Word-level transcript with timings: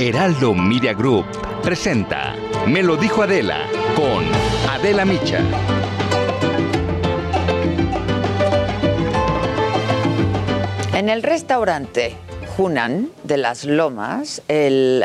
Heraldo 0.00 0.54
Media 0.54 0.94
Group 0.94 1.26
presenta 1.60 2.36
Me 2.68 2.84
lo 2.84 2.96
dijo 2.96 3.24
Adela 3.24 3.66
con 3.96 4.24
Adela 4.70 5.04
Micha. 5.04 5.40
En 10.94 11.08
el 11.08 11.24
restaurante 11.24 12.14
Hunan 12.56 13.10
de 13.24 13.38
las 13.38 13.64
Lomas, 13.64 14.40
el 14.46 15.02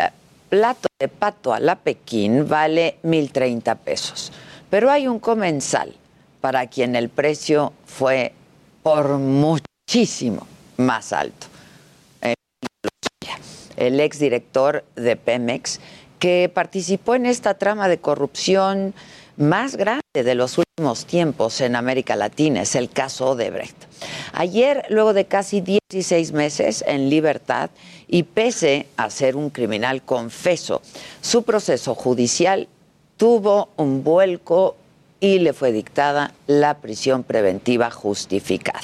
plato 0.50 0.88
de 1.00 1.08
pato 1.08 1.56
a 1.56 1.60
la 1.60 1.76
Pekín 1.76 2.48
vale 2.48 2.98
1.030 3.04 3.76
pesos. 3.78 4.32
Pero 4.70 4.92
hay 4.92 5.08
un 5.08 5.18
comensal 5.18 5.92
para 6.40 6.68
quien 6.68 6.96
el 6.96 7.10
precio 7.10 7.74
fue 7.88 8.32
por 8.84 9.18
muchísimo 9.18 10.46
más 10.78 11.14
alto. 11.14 11.53
El 13.78 14.00
exdirector 14.00 14.84
de 14.96 15.16
Pemex, 15.16 15.80
que 16.20 16.50
participó 16.54 17.16
en 17.16 17.26
esta 17.26 17.56
trama 17.56 17.88
de 17.88 17.98
corrupción 17.98 18.94
más 19.36 19.76
grande 19.76 20.02
de 20.14 20.36
los 20.36 20.58
últimos 20.58 21.06
tiempos 21.06 21.60
en 21.62 21.76
América 21.76 22.16
Latina, 22.16 22.62
es 22.62 22.76
el 22.76 22.90
caso 22.90 23.32
Odebrecht. 23.32 23.76
Ayer, 24.32 24.86
luego 24.90 25.14
de 25.14 25.26
casi 25.26 25.62
16 25.62 26.32
meses 26.34 26.84
en 26.88 27.10
libertad 27.10 27.70
y 28.08 28.24
pese 28.24 28.88
a 28.96 29.10
ser 29.10 29.36
un 29.36 29.50
criminal 29.50 30.04
confeso, 30.04 30.82
su 31.22 31.44
proceso 31.44 31.96
judicial 31.96 32.68
tuvo 33.18 33.70
un 33.78 34.04
vuelco 34.04 34.76
y 35.24 35.40
le 35.40 35.54
fue 35.54 35.72
dictada 35.72 36.34
la 36.48 36.80
prisión 36.80 37.24
preventiva 37.24 37.90
justificada. 37.90 38.82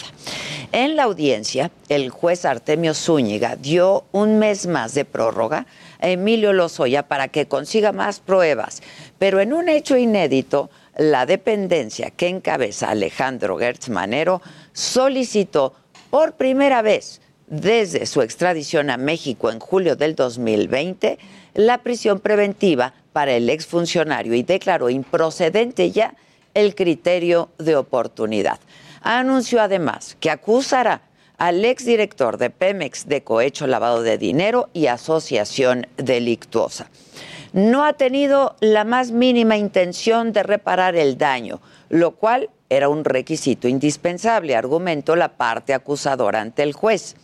En 0.71 0.95
la 0.95 1.03
audiencia, 1.03 1.69
el 1.89 2.11
juez 2.11 2.45
Artemio 2.45 2.93
Zúñiga 2.93 3.57
dio 3.57 4.05
un 4.13 4.39
mes 4.39 4.65
más 4.65 4.93
de 4.93 5.03
prórroga 5.03 5.65
a 5.99 6.07
Emilio 6.07 6.53
Lozoya 6.53 7.09
para 7.09 7.27
que 7.27 7.47
consiga 7.47 7.91
más 7.91 8.21
pruebas, 8.21 8.81
pero 9.17 9.41
en 9.41 9.51
un 9.51 9.67
hecho 9.67 9.97
inédito, 9.97 10.69
la 10.97 11.25
dependencia 11.25 12.09
que 12.09 12.29
encabeza 12.29 12.89
Alejandro 12.89 13.57
Gertz 13.57 13.89
Manero 13.89 14.41
solicitó 14.71 15.73
por 16.09 16.35
primera 16.37 16.81
vez 16.81 17.19
desde 17.47 18.05
su 18.05 18.21
extradición 18.21 18.89
a 18.91 18.95
México 18.95 19.51
en 19.51 19.59
julio 19.59 19.97
del 19.97 20.15
2020 20.15 21.19
la 21.55 21.79
prisión 21.79 22.21
preventiva 22.21 22.93
para 23.11 23.33
el 23.33 23.49
exfuncionario 23.49 24.33
y 24.35 24.43
declaró 24.43 24.89
improcedente 24.89 25.91
ya 25.91 26.13
el 26.53 26.75
criterio 26.75 27.49
de 27.57 27.75
oportunidad. 27.75 28.59
Anunció 29.01 29.61
además 29.61 30.17
que 30.19 30.29
acusará 30.29 31.01
al 31.37 31.63
exdirector 31.63 32.37
de 32.37 32.49
Pemex 32.49 33.07
de 33.07 33.23
cohecho 33.23 33.65
lavado 33.65 34.03
de 34.03 34.17
dinero 34.17 34.69
y 34.73 34.87
asociación 34.87 35.87
delictuosa. 35.97 36.89
No 37.53 37.85
ha 37.85 37.93
tenido 37.93 38.55
la 38.59 38.83
más 38.83 39.11
mínima 39.11 39.57
intención 39.57 40.33
de 40.33 40.43
reparar 40.43 40.95
el 40.95 41.17
daño, 41.17 41.61
lo 41.89 42.11
cual 42.11 42.49
era 42.69 42.89
un 42.89 43.03
requisito 43.03 43.67
indispensable, 43.67 44.55
argumentó 44.55 45.15
la 45.15 45.29
parte 45.29 45.73
acusadora 45.73 46.41
ante 46.41 46.61
el 46.61 46.73
juez. 46.73 47.15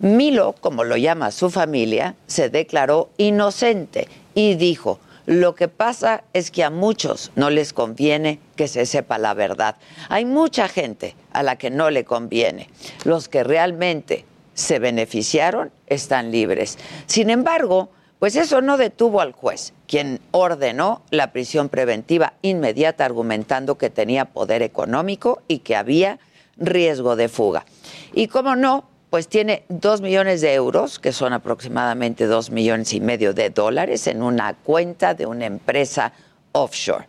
Milo, 0.00 0.54
como 0.60 0.84
lo 0.84 0.96
llama 0.96 1.30
su 1.30 1.48
familia, 1.48 2.16
se 2.26 2.50
declaró 2.50 3.08
inocente 3.16 4.08
y 4.34 4.56
dijo, 4.56 4.98
lo 5.26 5.54
que 5.54 5.68
pasa 5.68 6.24
es 6.32 6.50
que 6.50 6.64
a 6.64 6.70
muchos 6.70 7.32
no 7.34 7.48
les 7.50 7.72
conviene 7.72 8.40
que 8.56 8.68
se 8.68 8.84
sepa 8.84 9.18
la 9.18 9.32
verdad. 9.32 9.76
Hay 10.08 10.24
mucha 10.24 10.68
gente 10.68 11.16
a 11.32 11.42
la 11.42 11.56
que 11.56 11.70
no 11.70 11.90
le 11.90 12.04
conviene. 12.04 12.68
Los 13.04 13.28
que 13.28 13.42
realmente 13.42 14.26
se 14.52 14.78
beneficiaron 14.78 15.70
están 15.86 16.30
libres. 16.30 16.78
Sin 17.06 17.30
embargo, 17.30 17.88
pues 18.18 18.36
eso 18.36 18.60
no 18.60 18.76
detuvo 18.76 19.20
al 19.20 19.32
juez, 19.32 19.72
quien 19.86 20.20
ordenó 20.30 21.02
la 21.10 21.32
prisión 21.32 21.68
preventiva 21.68 22.34
inmediata 22.42 23.04
argumentando 23.04 23.76
que 23.76 23.90
tenía 23.90 24.26
poder 24.26 24.62
económico 24.62 25.42
y 25.48 25.58
que 25.58 25.76
había 25.76 26.18
riesgo 26.56 27.16
de 27.16 27.28
fuga. 27.28 27.66
Y 28.12 28.28
como 28.28 28.56
no, 28.56 28.84
pues 29.14 29.28
tiene 29.28 29.62
dos 29.68 30.00
millones 30.00 30.40
de 30.40 30.54
euros, 30.54 30.98
que 30.98 31.12
son 31.12 31.32
aproximadamente 31.32 32.26
dos 32.26 32.50
millones 32.50 32.92
y 32.94 33.00
medio 33.00 33.32
de 33.32 33.48
dólares, 33.48 34.08
en 34.08 34.24
una 34.24 34.54
cuenta 34.54 35.14
de 35.14 35.24
una 35.24 35.46
empresa 35.46 36.12
offshore. 36.50 37.06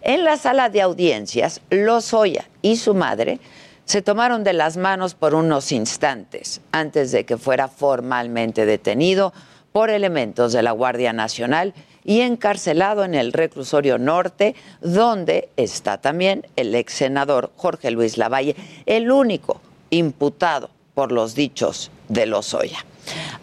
En 0.00 0.24
la 0.24 0.36
sala 0.36 0.68
de 0.68 0.82
audiencias, 0.82 1.60
Lozoya 1.70 2.48
y 2.60 2.74
su 2.74 2.92
madre 2.92 3.38
se 3.84 4.02
tomaron 4.02 4.42
de 4.42 4.52
las 4.52 4.76
manos 4.76 5.14
por 5.14 5.36
unos 5.36 5.70
instantes 5.70 6.60
antes 6.72 7.12
de 7.12 7.24
que 7.24 7.38
fuera 7.38 7.68
formalmente 7.68 8.66
detenido 8.66 9.32
por 9.70 9.90
elementos 9.90 10.52
de 10.52 10.62
la 10.64 10.72
Guardia 10.72 11.12
Nacional 11.12 11.72
y 12.02 12.22
encarcelado 12.22 13.04
en 13.04 13.14
el 13.14 13.32
reclusorio 13.32 13.96
norte, 13.96 14.56
donde 14.80 15.50
está 15.56 15.98
también 15.98 16.48
el 16.56 16.74
ex 16.74 16.94
senador 16.94 17.52
Jorge 17.54 17.92
Luis 17.92 18.18
Lavalle, 18.18 18.56
el 18.86 19.12
único 19.12 19.60
imputado 19.90 20.73
por 20.94 21.12
los 21.12 21.34
dichos 21.34 21.90
de 22.08 22.26
Lozoya. 22.26 22.84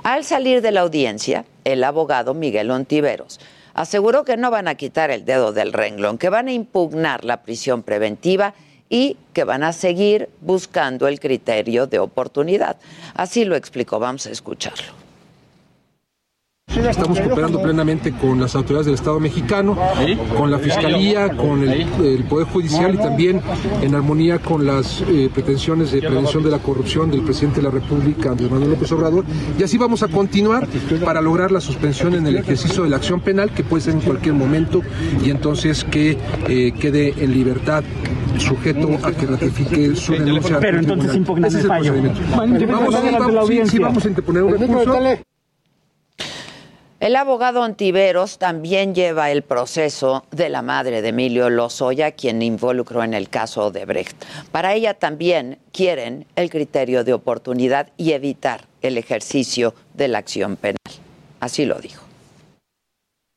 Al 0.03 0.23
salir 0.23 0.61
de 0.61 0.71
la 0.71 0.81
audiencia, 0.81 1.45
el 1.63 1.83
abogado 1.83 2.33
Miguel 2.33 2.71
Ontiveros 2.71 3.39
aseguró 3.73 4.25
que 4.25 4.37
no 4.37 4.51
van 4.51 4.67
a 4.67 4.75
quitar 4.75 5.11
el 5.11 5.25
dedo 5.25 5.53
del 5.53 5.73
renglón, 5.73 6.17
que 6.17 6.29
van 6.29 6.47
a 6.47 6.53
impugnar 6.53 7.23
la 7.23 7.43
prisión 7.43 7.83
preventiva 7.83 8.53
y 8.89 9.17
que 9.33 9.45
van 9.45 9.63
a 9.63 9.71
seguir 9.71 10.29
buscando 10.41 11.07
el 11.07 11.19
criterio 11.19 11.87
de 11.87 11.99
oportunidad. 11.99 12.77
Así 13.13 13.45
lo 13.45 13.55
explicó, 13.55 13.99
vamos 13.99 14.27
a 14.27 14.31
escucharlo. 14.31 15.00
Estamos 16.77 17.19
cooperando 17.19 17.61
plenamente 17.61 18.13
con 18.13 18.39
las 18.39 18.55
autoridades 18.55 18.85
del 18.85 18.95
Estado 18.95 19.19
mexicano, 19.19 19.77
con 20.37 20.49
la 20.49 20.57
Fiscalía, 20.57 21.29
con 21.35 21.67
el, 21.67 22.23
Poder 22.29 22.47
Judicial 22.47 22.95
y 22.95 22.97
también 22.97 23.41
en 23.81 23.95
armonía 23.95 24.39
con 24.39 24.65
las 24.65 25.01
eh, 25.01 25.29
pretensiones 25.33 25.91
de 25.91 25.99
prevención 25.99 26.43
de 26.43 26.49
la 26.49 26.59
corrupción 26.59 27.11
del 27.11 27.21
presidente 27.21 27.57
de 27.57 27.63
la 27.63 27.71
República, 27.71 28.31
Andrés 28.31 28.49
Manuel 28.49 28.71
López 28.71 28.91
Obrador. 28.91 29.25
Y 29.59 29.63
así 29.63 29.77
vamos 29.77 30.01
a 30.03 30.07
continuar 30.07 30.67
para 31.03 31.21
lograr 31.21 31.51
la 31.51 31.59
suspensión 31.59 32.13
en 32.15 32.25
el 32.25 32.37
ejercicio 32.37 32.83
de 32.83 32.89
la 32.89 32.97
acción 32.97 33.19
penal, 33.19 33.51
que 33.51 33.63
puede 33.63 33.81
ser 33.81 33.95
en 33.95 34.01
cualquier 34.01 34.35
momento, 34.35 34.81
y 35.23 35.29
entonces 35.29 35.83
que 35.83 36.17
eh, 36.47 36.71
quede 36.79 37.13
en 37.17 37.33
libertad 37.33 37.83
sujeto 38.37 38.89
a 39.03 39.11
que 39.11 39.25
ratifique 39.25 39.95
su 39.95 40.13
denuncia. 40.13 40.59
Pero 40.59 40.79
entonces 40.79 41.15
impugnan 41.15 41.55
el 41.55 41.67
fallo. 41.67 41.93
Vamos, 42.35 43.69
sí, 43.69 43.79
vamos 43.79 44.05
a 44.05 44.07
interponer 44.07 44.43
un 44.43 44.57
recurso. 44.57 44.93
El 47.01 47.15
abogado 47.15 47.61
Ontiveros 47.61 48.37
también 48.37 48.93
lleva 48.93 49.31
el 49.31 49.41
proceso 49.41 50.23
de 50.29 50.49
la 50.49 50.61
madre 50.61 51.01
de 51.01 51.09
Emilio 51.09 51.49
Lozoya, 51.49 52.11
quien 52.11 52.43
involucró 52.43 53.03
en 53.03 53.15
el 53.15 53.27
caso 53.27 53.71
de 53.71 53.85
Brecht. 53.85 54.23
Para 54.51 54.75
ella 54.75 54.93
también 54.93 55.57
quieren 55.73 56.27
el 56.35 56.51
criterio 56.51 57.03
de 57.03 57.13
oportunidad 57.13 57.87
y 57.97 58.11
evitar 58.11 58.67
el 58.83 58.99
ejercicio 58.99 59.73
de 59.95 60.09
la 60.09 60.19
acción 60.19 60.57
penal. 60.57 60.77
Así 61.39 61.65
lo 61.65 61.79
dijo. 61.79 62.10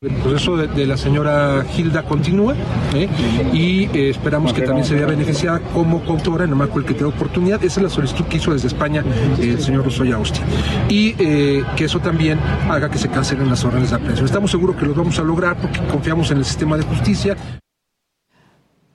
El 0.05 0.13
proceso 0.17 0.59
de, 0.59 0.87
la 0.87 0.99
señora 0.99 1.65
Hilda 1.75 2.03
continúa 2.03 2.55
¿eh? 2.95 3.09
y 3.55 3.85
eh, 3.97 4.11
esperamos 4.11 4.53
que 4.53 4.61
también 4.61 4.85
se 4.85 4.95
vea 4.95 5.07
beneficiada 5.07 5.61
como 5.61 6.05
coautora 6.05 6.45
en 6.45 6.51
el 6.51 6.57
marco 6.57 6.75
del 6.75 6.85
criterio 6.85 7.09
oportunidad. 7.09 7.65
Esa 7.65 7.81
es 7.81 7.85
la 7.85 7.89
solicitud 7.89 8.27
que 8.27 8.37
hizo 8.37 8.53
desde 8.53 8.69
España 8.69 9.03
eh, 9.39 9.53
el 9.53 9.63
señor 9.63 9.85
Rosoya 9.85 10.17
Austin. 10.17 10.45
Y 10.91 11.15
que 11.15 11.85
eso 11.85 12.01
también 12.01 12.39
haga 12.69 12.91
que 12.91 12.99
se 12.99 13.09
cancelen 13.09 13.49
las 13.49 13.65
órdenes 13.65 13.91
de 13.91 13.97
aprehensión. 13.97 14.27
Estamos 14.27 14.51
seguros 14.51 14.77
que 14.77 14.85
lo 14.85 14.95
vamos 14.95 15.19
a 15.19 15.23
lograr 15.23 15.57
porque 15.57 15.81
confiamos 15.87 16.31
en 16.31 16.39
el 16.39 16.45
sistema 16.45 16.77
de 16.77 16.83
justicia. 16.83 17.39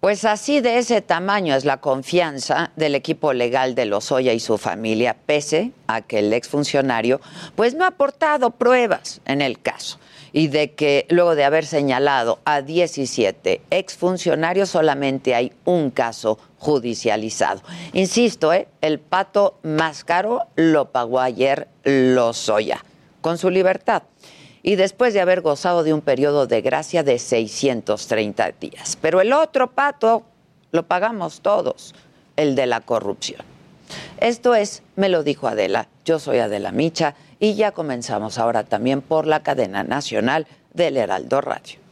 Pues 0.01 0.25
así 0.25 0.61
de 0.61 0.77
ese 0.77 1.01
tamaño 1.01 1.55
es 1.55 1.65
la 1.65 1.77
confianza 1.77 2.71
del 2.75 2.93
equipo 2.93 3.33
legal 3.33 3.73
de 3.73 3.85
Lozoya 3.85 4.33
y 4.33 4.39
su 4.39 4.59
familia, 4.59 5.17
pese 5.25 5.71
a 5.87 6.01
que 6.01 6.19
el 6.19 6.33
exfuncionario 6.33 7.19
pues 7.55 7.73
no 7.73 7.83
ha 7.83 7.87
aportado 7.87 8.51
pruebas 8.51 9.21
en 9.25 9.41
el 9.41 9.59
caso 9.59 9.97
y 10.31 10.47
de 10.47 10.71
que 10.71 11.05
luego 11.09 11.35
de 11.35 11.43
haber 11.43 11.65
señalado 11.65 12.39
a 12.45 12.61
17 12.61 13.61
exfuncionarios 13.69 14.69
solamente 14.69 15.35
hay 15.35 15.51
un 15.65 15.91
caso 15.91 16.37
judicializado. 16.57 17.61
Insisto, 17.93 18.53
¿eh? 18.53 18.67
el 18.81 18.99
pato 18.99 19.57
más 19.63 20.03
caro 20.03 20.47
lo 20.55 20.91
pagó 20.91 21.19
ayer 21.19 21.67
Lozoya, 21.83 22.83
con 23.21 23.37
su 23.37 23.49
libertad. 23.49 24.03
Y 24.61 24.75
después 24.75 25.13
de 25.13 25.21
haber 25.21 25.41
gozado 25.41 25.83
de 25.83 25.93
un 25.93 26.01
periodo 26.01 26.45
de 26.45 26.61
gracia 26.61 27.01
de 27.01 27.17
630 27.17 28.51
días. 28.59 28.97
Pero 28.99 29.21
el 29.21 29.31
otro 29.31 29.71
pato 29.71 30.23
lo 30.71 30.83
pagamos 30.83 31.39
todos, 31.41 31.95
el 32.35 32.55
de 32.55 32.67
la 32.67 32.81
corrupción. 32.81 33.41
Esto 34.19 34.55
es, 34.55 34.83
me 34.95 35.09
lo 35.09 35.23
dijo 35.23 35.47
Adela, 35.47 35.87
yo 36.05 36.19
soy 36.19 36.39
Adela 36.39 36.71
Micha 36.71 37.15
y 37.39 37.55
ya 37.55 37.71
comenzamos 37.71 38.37
ahora 38.37 38.63
también 38.63 39.01
por 39.01 39.25
la 39.25 39.41
cadena 39.41 39.83
nacional 39.83 40.47
del 40.73 40.97
Heraldo 40.97 41.41
Radio. 41.41 41.88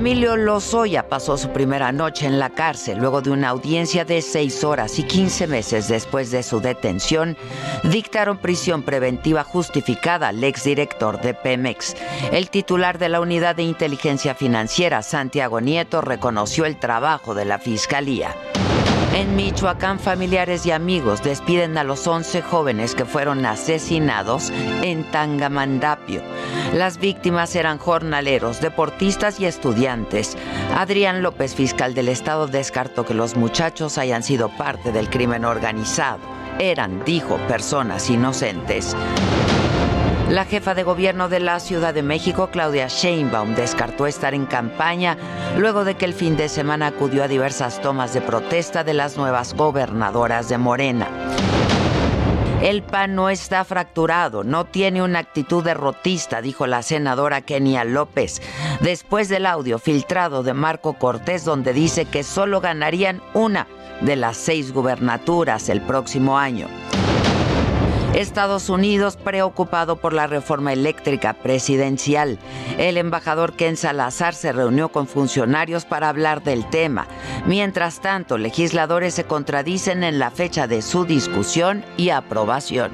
Emilio 0.00 0.34
Lozoya 0.34 1.10
pasó 1.10 1.36
su 1.36 1.50
primera 1.50 1.92
noche 1.92 2.24
en 2.24 2.38
la 2.38 2.48
cárcel 2.48 2.96
luego 2.96 3.20
de 3.20 3.32
una 3.32 3.50
audiencia 3.50 4.06
de 4.06 4.22
seis 4.22 4.64
horas 4.64 4.98
y 4.98 5.02
15 5.02 5.46
meses 5.46 5.88
después 5.88 6.30
de 6.30 6.42
su 6.42 6.62
detención. 6.62 7.36
Dictaron 7.84 8.38
prisión 8.38 8.82
preventiva 8.82 9.44
justificada 9.44 10.28
al 10.28 10.42
exdirector 10.42 11.20
de 11.20 11.34
Pemex. 11.34 11.96
El 12.32 12.48
titular 12.48 12.98
de 12.98 13.10
la 13.10 13.20
Unidad 13.20 13.56
de 13.56 13.64
Inteligencia 13.64 14.34
Financiera, 14.34 15.02
Santiago 15.02 15.60
Nieto, 15.60 16.00
reconoció 16.00 16.64
el 16.64 16.78
trabajo 16.78 17.34
de 17.34 17.44
la 17.44 17.58
Fiscalía. 17.58 18.34
En 19.12 19.34
Michoacán, 19.34 19.98
familiares 19.98 20.64
y 20.66 20.70
amigos 20.70 21.22
despiden 21.22 21.76
a 21.76 21.84
los 21.84 22.06
11 22.06 22.42
jóvenes 22.42 22.94
que 22.94 23.04
fueron 23.04 23.44
asesinados 23.44 24.50
en 24.82 25.02
Tangamandapio. 25.10 26.22
Las 26.74 26.98
víctimas 26.98 27.56
eran 27.56 27.78
jornaleros, 27.78 28.60
deportistas 28.60 29.40
y 29.40 29.46
estudiantes. 29.46 30.36
Adrián 30.76 31.22
López, 31.22 31.56
fiscal 31.56 31.92
del 31.94 32.08
Estado, 32.08 32.46
descartó 32.46 33.04
que 33.04 33.14
los 33.14 33.36
muchachos 33.36 33.98
hayan 33.98 34.22
sido 34.22 34.48
parte 34.56 34.92
del 34.92 35.10
crimen 35.10 35.44
organizado. 35.44 36.20
Eran, 36.60 37.04
dijo, 37.04 37.36
personas 37.48 38.08
inocentes. 38.10 38.94
La 40.30 40.44
jefa 40.44 40.76
de 40.76 40.84
gobierno 40.84 41.28
de 41.28 41.40
la 41.40 41.58
Ciudad 41.58 41.92
de 41.92 42.04
México, 42.04 42.50
Claudia 42.52 42.86
Sheinbaum, 42.86 43.56
descartó 43.56 44.06
estar 44.06 44.32
en 44.32 44.46
campaña 44.46 45.18
luego 45.58 45.84
de 45.84 45.96
que 45.96 46.04
el 46.04 46.14
fin 46.14 46.36
de 46.36 46.48
semana 46.48 46.86
acudió 46.86 47.24
a 47.24 47.28
diversas 47.28 47.80
tomas 47.80 48.14
de 48.14 48.20
protesta 48.20 48.84
de 48.84 48.94
las 48.94 49.16
nuevas 49.16 49.54
gobernadoras 49.54 50.48
de 50.48 50.56
Morena. 50.56 51.08
El 52.62 52.84
PAN 52.84 53.16
no 53.16 53.28
está 53.28 53.64
fracturado, 53.64 54.44
no 54.44 54.66
tiene 54.66 55.02
una 55.02 55.18
actitud 55.18 55.64
derrotista, 55.64 56.40
dijo 56.40 56.68
la 56.68 56.82
senadora 56.82 57.40
Kenia 57.40 57.82
López, 57.82 58.40
después 58.80 59.28
del 59.28 59.46
audio 59.46 59.80
filtrado 59.80 60.44
de 60.44 60.54
Marco 60.54 60.92
Cortés 60.92 61.44
donde 61.44 61.72
dice 61.72 62.04
que 62.04 62.22
solo 62.22 62.60
ganarían 62.60 63.20
una 63.34 63.66
de 64.00 64.14
las 64.14 64.36
seis 64.36 64.72
gubernaturas 64.72 65.68
el 65.68 65.80
próximo 65.80 66.38
año. 66.38 66.68
Estados 68.14 68.68
Unidos 68.68 69.16
preocupado 69.16 69.96
por 69.96 70.12
la 70.12 70.26
reforma 70.26 70.72
eléctrica 70.72 71.32
presidencial. 71.34 72.38
El 72.76 72.96
embajador 72.96 73.52
Ken 73.52 73.76
Salazar 73.76 74.34
se 74.34 74.52
reunió 74.52 74.88
con 74.90 75.06
funcionarios 75.06 75.84
para 75.84 76.08
hablar 76.08 76.42
del 76.42 76.68
tema. 76.68 77.06
Mientras 77.46 78.00
tanto, 78.00 78.36
legisladores 78.36 79.14
se 79.14 79.24
contradicen 79.24 80.02
en 80.02 80.18
la 80.18 80.30
fecha 80.30 80.66
de 80.66 80.82
su 80.82 81.04
discusión 81.04 81.84
y 81.96 82.10
aprobación. 82.10 82.90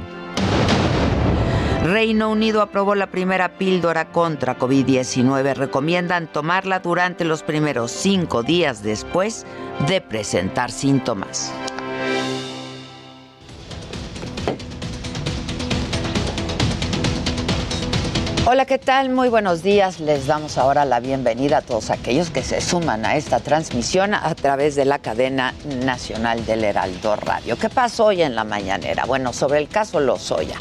Reino 1.83 2.31
Unido 2.31 2.63
aprobó 2.63 2.95
la 2.95 3.07
primera 3.07 3.57
píldora 3.59 4.11
contra 4.11 4.59
COVID-19. 4.59 5.55
Recomiendan 5.55 6.27
tomarla 6.27 6.81
durante 6.81 7.25
los 7.25 7.43
primeros 7.43 7.91
cinco 7.91 8.43
días 8.43 8.83
después 8.83 9.47
de 9.87 10.01
presentar 10.01 10.71
síntomas. 10.71 11.53
Hola, 18.49 18.65
¿qué 18.65 18.79
tal? 18.79 19.11
Muy 19.11 19.29
buenos 19.29 19.65
días. 19.65 19.99
Les 19.99 20.29
damos 20.29 20.57
ahora 20.57 20.85
la 20.85 21.01
bienvenida 21.01 21.57
a 21.57 21.63
todos 21.63 21.91
aquellos 21.91 22.31
que 22.31 22.45
se 22.45 22.61
suman 22.61 23.05
a 23.05 23.17
esta 23.17 23.41
transmisión 23.41 24.15
a 24.15 24.33
través 24.37 24.77
de 24.77 24.85
la 24.85 25.01
cadena 25.01 25.53
nacional 25.85 26.47
del 26.47 26.63
Heraldo 26.63 27.17
Radio. 27.17 27.59
¿Qué 27.59 27.69
pasó 27.69 28.05
hoy 28.05 28.23
en 28.23 28.37
la 28.37 28.45
mañanera? 28.45 29.05
Bueno, 29.05 29.33
sobre 29.33 29.59
el 29.59 29.67
caso 29.67 29.99
Lozoya. 29.99 30.55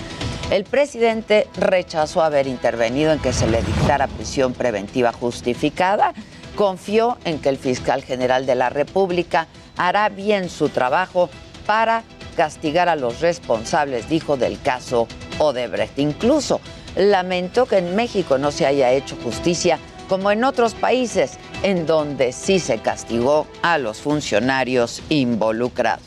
El 0.50 0.64
presidente 0.64 1.48
rechazó 1.58 2.24
haber 2.24 2.48
intervenido 2.48 3.14
en 3.14 3.20
que 3.20 3.32
se 3.32 3.46
le 3.46 3.62
dictara 3.62 4.08
prisión 4.08 4.54
preventiva 4.54 5.12
justificada. 5.14 6.16
Confió 6.56 7.20
en 7.24 7.38
que 7.38 7.50
el 7.50 7.60
fiscal 7.60 8.04
general 8.04 8.48
de 8.48 8.56
la 8.56 8.72
República 8.72 9.46
hará 9.78 10.10
bien 10.10 10.50
su 10.50 10.70
trabajo 10.70 11.30
para 11.68 12.02
castigar 12.36 12.90
a 12.90 12.96
los 12.96 13.22
responsables, 13.22 14.10
dijo, 14.10 14.38
del 14.38 14.60
caso 14.60 15.08
Odebrecht. 15.38 16.00
Incluso 16.00 16.60
lamentó 16.96 17.66
que 17.66 17.78
en 17.78 17.96
México 17.96 18.38
no 18.38 18.52
se 18.52 18.66
haya 18.66 18.92
hecho 18.92 19.16
justicia 19.24 19.80
como 20.08 20.32
en 20.32 20.44
otros 20.44 20.74
países, 20.74 21.38
en 21.64 21.86
donde 21.86 22.32
sí 22.32 22.60
se 22.60 22.78
castigó 22.80 23.48
a 23.62 23.78
los 23.78 24.00
funcionarios 24.02 25.02
involucrados. 25.10 26.04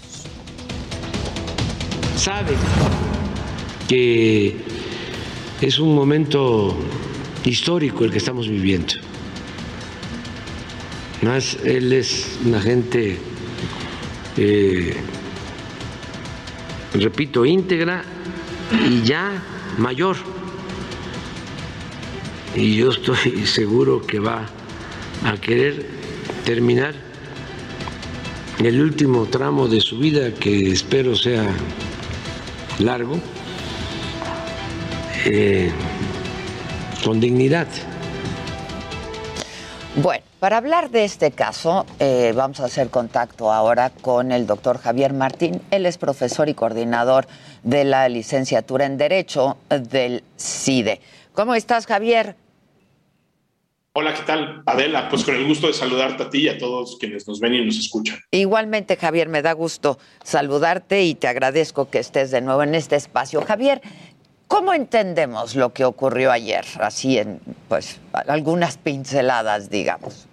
Sabe 2.17 2.55
que 3.89 4.57
es 5.61 5.79
un 5.79 5.95
momento 5.95 6.77
histórico 7.45 8.05
el 8.05 8.13
que 8.13 8.19
estamos 8.19 8.49
viviendo. 8.49 8.95
Más 11.23 11.57
él 11.65 11.93
es 11.93 12.39
una 12.45 12.61
gente, 12.61 13.19
eh, 14.37 14.97
repito, 16.95 17.45
íntegra 17.45 18.05
y 18.89 19.03
ya 19.03 19.43
mayor 19.79 20.17
y 22.55 22.77
yo 22.77 22.91
estoy 22.91 23.47
seguro 23.47 24.03
que 24.07 24.19
va 24.19 24.47
a 25.25 25.37
querer 25.37 25.87
terminar 26.45 26.95
el 28.59 28.81
último 28.81 29.27
tramo 29.27 29.69
de 29.69 29.81
su 29.81 29.99
vida, 29.99 30.33
que 30.33 30.73
espero 30.73 31.15
sea 31.15 31.47
largo, 32.79 33.19
eh, 35.27 35.71
con 37.05 37.21
dignidad. 37.21 37.69
Bueno, 39.97 40.25
para 40.41 40.59
hablar 40.59 40.91
de 40.91 41.05
este 41.05 41.33
caso, 41.33 41.85
eh, 41.99 42.33
vamos 42.35 42.61
a 42.61 42.67
hacer 42.67 42.91
contacto 42.91 43.53
ahora 43.53 43.91
con 43.91 44.31
el 44.31 44.47
doctor 44.47 44.79
Javier 44.79 45.13
Martín. 45.13 45.61
Él 45.71 45.87
es 45.87 45.99
profesor 45.99 46.49
y 46.49 46.55
coordinador 46.55 47.27
de 47.65 47.85
la 47.85 48.09
licenciatura 48.09 48.87
en 48.87 48.99
Derecho 48.99 49.57
del 49.69 50.23
CIDE. 50.37 51.01
¿Cómo 51.39 51.55
estás, 51.55 51.87
Javier? 51.87 52.35
Hola, 53.93 54.13
¿qué 54.13 54.23
tal, 54.23 54.61
Adela? 54.67 55.09
Pues 55.09 55.23
con 55.23 55.37
el 55.37 55.47
gusto 55.47 55.69
de 55.69 55.73
saludarte 55.73 56.25
a 56.25 56.31
ti 56.31 56.39
y 56.41 56.49
a 56.49 56.59
todos 56.59 56.97
quienes 56.99 57.29
nos 57.29 57.39
ven 57.39 57.55
y 57.55 57.65
nos 57.65 57.79
escuchan. 57.79 58.19
Igualmente, 58.33 58.97
Javier, 58.97 59.29
me 59.29 59.41
da 59.41 59.53
gusto 59.53 60.01
saludarte 60.25 61.05
y 61.05 61.15
te 61.15 61.29
agradezco 61.29 61.91
que 61.91 62.01
estés 62.01 62.33
de 62.33 62.41
nuevo 62.41 62.65
en 62.65 62.75
este 62.75 62.97
espacio. 62.97 63.41
Javier, 63.43 63.81
¿cómo 64.49 64.75
entendemos 64.75 65.55
lo 65.55 65.73
que 65.73 65.85
ocurrió 65.85 66.33
ayer? 66.33 66.65
Así 66.81 67.19
en, 67.19 67.39
pues, 67.69 68.01
algunas 68.27 68.77
pinceladas, 68.77 69.71
digamos. 69.71 70.27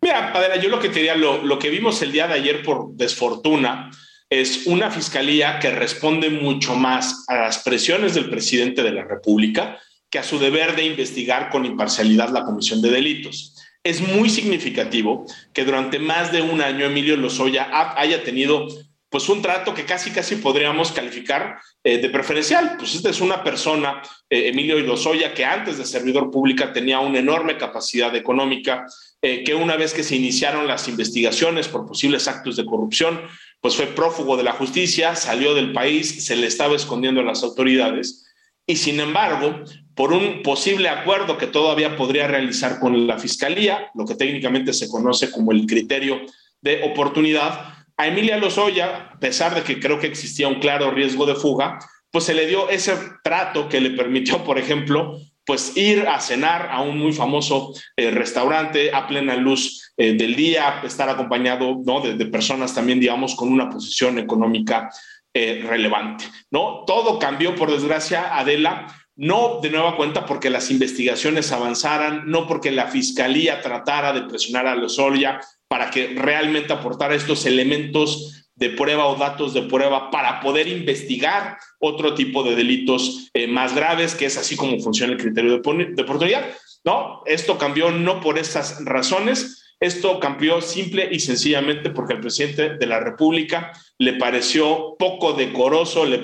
Mira, 0.00 0.32
Adela, 0.32 0.56
yo 0.56 0.68
lo 0.68 0.80
que 0.80 0.88
te 0.88 0.96
diría, 0.96 1.14
lo, 1.14 1.44
lo 1.44 1.60
que 1.60 1.70
vimos 1.70 2.02
el 2.02 2.10
día 2.10 2.26
de 2.26 2.34
ayer 2.34 2.64
por 2.64 2.92
desfortuna 2.94 3.92
es 4.28 4.66
una 4.66 4.90
fiscalía 4.90 5.60
que 5.60 5.70
responde 5.70 6.28
mucho 6.28 6.74
más 6.74 7.24
a 7.28 7.36
las 7.36 7.58
presiones 7.58 8.16
del 8.16 8.28
presidente 8.28 8.82
de 8.82 8.90
la 8.90 9.04
República 9.04 9.78
que 10.12 10.18
a 10.18 10.22
su 10.22 10.38
deber 10.38 10.76
de 10.76 10.84
investigar 10.84 11.48
con 11.48 11.64
imparcialidad 11.64 12.28
la 12.28 12.44
comisión 12.44 12.82
de 12.82 12.90
delitos. 12.90 13.56
Es 13.82 14.02
muy 14.02 14.28
significativo 14.28 15.24
que 15.54 15.64
durante 15.64 15.98
más 15.98 16.30
de 16.30 16.42
un 16.42 16.60
año 16.60 16.84
Emilio 16.84 17.16
Lozoya 17.16 17.68
haya 17.96 18.22
tenido 18.22 18.68
pues 19.08 19.28
un 19.28 19.42
trato 19.42 19.74
que 19.74 19.86
casi 19.86 20.10
casi 20.10 20.36
podríamos 20.36 20.92
calificar 20.92 21.58
eh, 21.82 21.98
de 21.98 22.10
preferencial. 22.10 22.76
Pues 22.78 22.94
esta 22.94 23.08
es 23.08 23.20
una 23.22 23.42
persona, 23.42 24.02
eh, 24.28 24.48
Emilio 24.48 24.78
Lozoya, 24.80 25.32
que 25.34 25.46
antes 25.46 25.78
de 25.78 25.86
servidor 25.86 26.30
pública 26.30 26.72
tenía 26.72 27.00
una 27.00 27.18
enorme 27.18 27.56
capacidad 27.56 28.14
económica, 28.14 28.86
eh, 29.22 29.42
que 29.44 29.54
una 29.54 29.76
vez 29.76 29.94
que 29.94 30.02
se 30.02 30.16
iniciaron 30.16 30.66
las 30.66 30.88
investigaciones 30.88 31.68
por 31.68 31.86
posibles 31.86 32.28
actos 32.28 32.56
de 32.56 32.66
corrupción, 32.66 33.20
pues 33.60 33.76
fue 33.76 33.86
prófugo 33.86 34.36
de 34.36 34.44
la 34.44 34.52
justicia, 34.52 35.14
salió 35.16 35.54
del 35.54 35.72
país, 35.72 36.24
se 36.24 36.36
le 36.36 36.46
estaba 36.46 36.76
escondiendo 36.76 37.22
a 37.22 37.24
las 37.24 37.42
autoridades 37.42 38.31
y 38.66 38.76
sin 38.76 39.00
embargo, 39.00 39.64
por 39.94 40.12
un 40.12 40.42
posible 40.42 40.88
acuerdo 40.88 41.36
que 41.36 41.46
todavía 41.46 41.96
podría 41.96 42.26
realizar 42.26 42.78
con 42.78 43.06
la 43.06 43.18
Fiscalía, 43.18 43.90
lo 43.94 44.04
que 44.06 44.14
técnicamente 44.14 44.72
se 44.72 44.88
conoce 44.88 45.30
como 45.30 45.52
el 45.52 45.66
criterio 45.66 46.20
de 46.60 46.82
oportunidad, 46.84 47.74
a 47.96 48.06
Emilia 48.06 48.38
Lozoya, 48.38 49.10
a 49.14 49.18
pesar 49.18 49.54
de 49.54 49.62
que 49.62 49.78
creo 49.78 49.98
que 49.98 50.06
existía 50.06 50.48
un 50.48 50.60
claro 50.60 50.90
riesgo 50.90 51.26
de 51.26 51.34
fuga, 51.34 51.78
pues 52.10 52.24
se 52.24 52.34
le 52.34 52.46
dio 52.46 52.68
ese 52.68 52.94
trato 53.22 53.68
que 53.68 53.80
le 53.80 53.90
permitió, 53.90 54.44
por 54.44 54.58
ejemplo, 54.58 55.18
pues 55.44 55.76
ir 55.76 56.06
a 56.06 56.20
cenar 56.20 56.68
a 56.70 56.82
un 56.82 56.98
muy 56.98 57.12
famoso 57.12 57.72
eh, 57.96 58.10
restaurante 58.10 58.92
a 58.94 59.06
plena 59.08 59.34
luz 59.36 59.92
eh, 59.96 60.14
del 60.14 60.36
día, 60.36 60.80
estar 60.84 61.08
acompañado 61.08 61.80
¿no? 61.84 62.00
de, 62.00 62.26
personas 62.26 62.74
también, 62.74 63.00
digamos, 63.00 63.34
con 63.34 63.52
una 63.52 63.68
posición 63.68 64.18
económica 64.18 64.90
eh, 65.34 65.64
relevante. 65.66 66.24
¿no? 66.50 66.84
Todo 66.86 67.18
cambió, 67.18 67.54
por 67.54 67.70
desgracia, 67.70 68.38
Adela, 68.38 68.86
no 69.16 69.60
de 69.62 69.70
nueva 69.70 69.96
cuenta 69.96 70.26
porque 70.26 70.50
las 70.50 70.70
investigaciones 70.70 71.52
avanzaran, 71.52 72.24
no 72.26 72.46
porque 72.46 72.70
la 72.70 72.88
fiscalía 72.88 73.60
tratara 73.60 74.12
de 74.12 74.22
presionar 74.22 74.66
a 74.66 74.74
Lozoya 74.74 75.40
para 75.68 75.90
que 75.90 76.08
realmente 76.08 76.72
aportara 76.72 77.14
estos 77.14 77.46
elementos 77.46 78.50
de 78.54 78.70
prueba 78.70 79.06
o 79.06 79.16
datos 79.16 79.54
de 79.54 79.62
prueba 79.62 80.10
para 80.10 80.40
poder 80.40 80.68
investigar 80.68 81.56
otro 81.78 82.14
tipo 82.14 82.42
de 82.42 82.54
delitos 82.54 83.30
eh, 83.32 83.46
más 83.46 83.74
graves, 83.74 84.14
que 84.14 84.26
es 84.26 84.36
así 84.36 84.56
como 84.56 84.78
funciona 84.80 85.14
el 85.14 85.18
criterio 85.18 85.58
de, 85.58 85.84
de 85.86 86.02
oportunidad. 86.02 86.44
No, 86.84 87.22
esto 87.26 87.58
cambió 87.58 87.90
no 87.90 88.20
por 88.20 88.38
estas 88.38 88.84
razones, 88.84 89.61
esto 89.82 90.20
cambió 90.20 90.60
simple 90.60 91.08
y 91.10 91.18
sencillamente 91.18 91.90
porque 91.90 92.14
al 92.14 92.20
presidente 92.20 92.76
de 92.76 92.86
la 92.86 93.00
República 93.00 93.72
le 93.98 94.12
pareció 94.12 94.94
poco 94.96 95.32
decoroso, 95.32 96.06
le, 96.06 96.20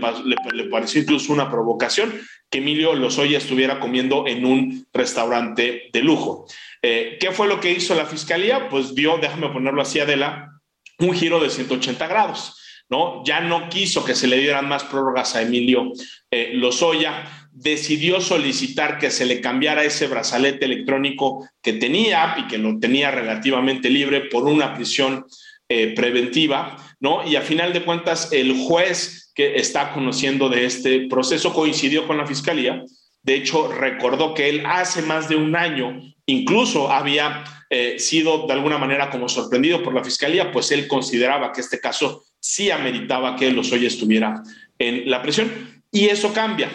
pareció 0.71 1.01
incluso 1.03 1.33
una 1.33 1.51
provocación 1.51 2.15
que 2.49 2.59
Emilio 2.59 2.95
Lozoya 2.95 3.37
estuviera 3.37 3.81
comiendo 3.81 4.29
en 4.29 4.47
un 4.47 4.87
restaurante 4.93 5.91
de 5.93 6.03
lujo. 6.03 6.47
Eh, 6.83 7.19
¿Qué 7.21 7.33
fue 7.33 7.49
lo 7.49 7.59
que 7.59 7.73
hizo 7.73 7.97
la 7.97 8.07
fiscalía? 8.07 8.69
Pues 8.69 8.95
dio, 8.95 9.19
déjame 9.19 9.49
ponerlo 9.49 9.83
así, 9.83 9.99
Adela, 9.99 10.53
un 11.01 11.13
giro 11.13 11.41
de 11.41 11.51
180 11.51 12.07
grados. 12.07 12.55
¿no? 12.89 13.23
Ya 13.25 13.41
no 13.41 13.69
quiso 13.69 14.05
que 14.05 14.15
se 14.15 14.29
le 14.29 14.39
dieran 14.39 14.69
más 14.69 14.85
prórrogas 14.85 15.35
a 15.35 15.43
Emilio 15.43 15.93
eh, 16.31 16.53
Lozoya, 16.55 17.38
decidió 17.61 18.21
solicitar 18.21 18.99
que 18.99 19.11
se 19.11 19.27
le 19.27 19.41
cambiara 19.41 19.85
ese 19.85 20.07
brazalete 20.07 20.65
electrónico 20.65 21.49
que 21.61 21.73
tenía 21.73 22.37
y 22.39 22.47
que 22.47 22.59
lo 22.59 22.79
tenía 22.79 23.11
relativamente 23.11 23.91
libre 23.91 24.23
por 24.23 24.45
una 24.45 24.75
prisión 24.75 25.27
eh, 25.69 25.93
preventiva, 25.95 26.77
¿no? 27.01 27.27
Y 27.27 27.37
a 27.37 27.43
final 27.43 27.73
de 27.73 27.85
cuentas, 27.85 28.33
el 28.33 28.57
juez 28.57 29.33
que 29.35 29.57
está 29.57 29.93
conociendo 29.93 30.49
de 30.49 30.67
este 30.67 31.09
proceso 31.09 31.53
coincidió 31.53 32.07
con 32.07 32.17
la 32.17 32.27
fiscalía. 32.27 32.83
De 33.23 33.35
hecho, 33.35 33.69
recordó 33.73 34.35
que 34.35 34.49
él 34.49 34.63
hace 34.65 35.03
más 35.03 35.29
de 35.29 35.37
un 35.37 35.57
año 35.57 36.01
incluso 36.27 36.93
había 36.93 37.43
eh, 37.71 37.99
sido 37.99 38.47
de 38.47 38.53
alguna 38.53 38.79
manera 38.79 39.11
como 39.11 39.29
sorprendido 39.29 39.83
por 39.83 39.95
la 39.95 40.05
fiscalía, 40.05 40.53
pues 40.53 40.71
él 40.71 40.87
consideraba 40.87 41.53
que 41.53 41.61
este 41.61 41.81
caso 41.81 42.25
sí 42.39 42.71
ameritaba 42.71 43.35
que 43.35 43.51
Lozoya 43.51 43.89
estuviera 43.89 44.43
en 44.79 45.11
la 45.11 45.23
prisión. 45.23 45.83
Y 45.91 46.07
eso 46.07 46.33
cambia. 46.33 46.71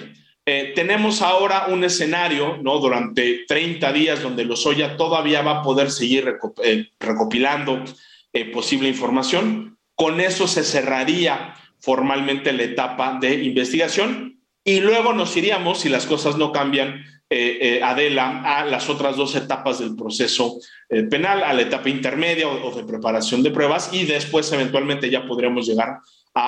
Eh, 0.45 0.73
tenemos 0.75 1.21
ahora 1.21 1.67
un 1.67 1.83
escenario, 1.83 2.57
¿no? 2.61 2.79
Durante 2.79 3.45
30 3.47 3.93
días 3.93 4.21
donde 4.21 4.45
Lozoya 4.45 4.97
todavía 4.97 5.41
va 5.41 5.59
a 5.59 5.61
poder 5.61 5.89
seguir 5.89 6.37
eh, 6.63 6.89
recopilando 6.99 7.83
posible 8.51 8.89
información. 8.89 9.77
Con 9.95 10.19
eso 10.19 10.47
se 10.47 10.63
cerraría 10.63 11.53
formalmente 11.79 12.51
la 12.51 12.63
etapa 12.63 13.19
de 13.21 13.43
investigación 13.43 14.39
y 14.63 14.79
luego 14.79 15.13
nos 15.13 15.35
iríamos, 15.35 15.81
si 15.81 15.89
las 15.89 16.05
cosas 16.05 16.37
no 16.37 16.51
cambian, 16.51 17.03
eh, 17.29 17.77
eh, 17.77 17.83
Adela 17.83 18.43
a 18.43 18.63
las 18.63 18.89
otras 18.89 19.17
dos 19.17 19.35
etapas 19.35 19.79
del 19.79 19.95
proceso 19.95 20.59
eh, 20.87 21.03
penal, 21.03 21.43
a 21.43 21.51
la 21.51 21.63
etapa 21.63 21.89
intermedia 21.89 22.47
o, 22.47 22.71
de 22.75 22.83
preparación 22.83 23.41
de 23.41 23.49
pruebas 23.49 23.91
y 23.91 24.05
después 24.05 24.51
eventualmente 24.51 25.09
ya 25.09 25.25
podríamos 25.25 25.65
llegar 25.65 25.89
a 25.89 26.01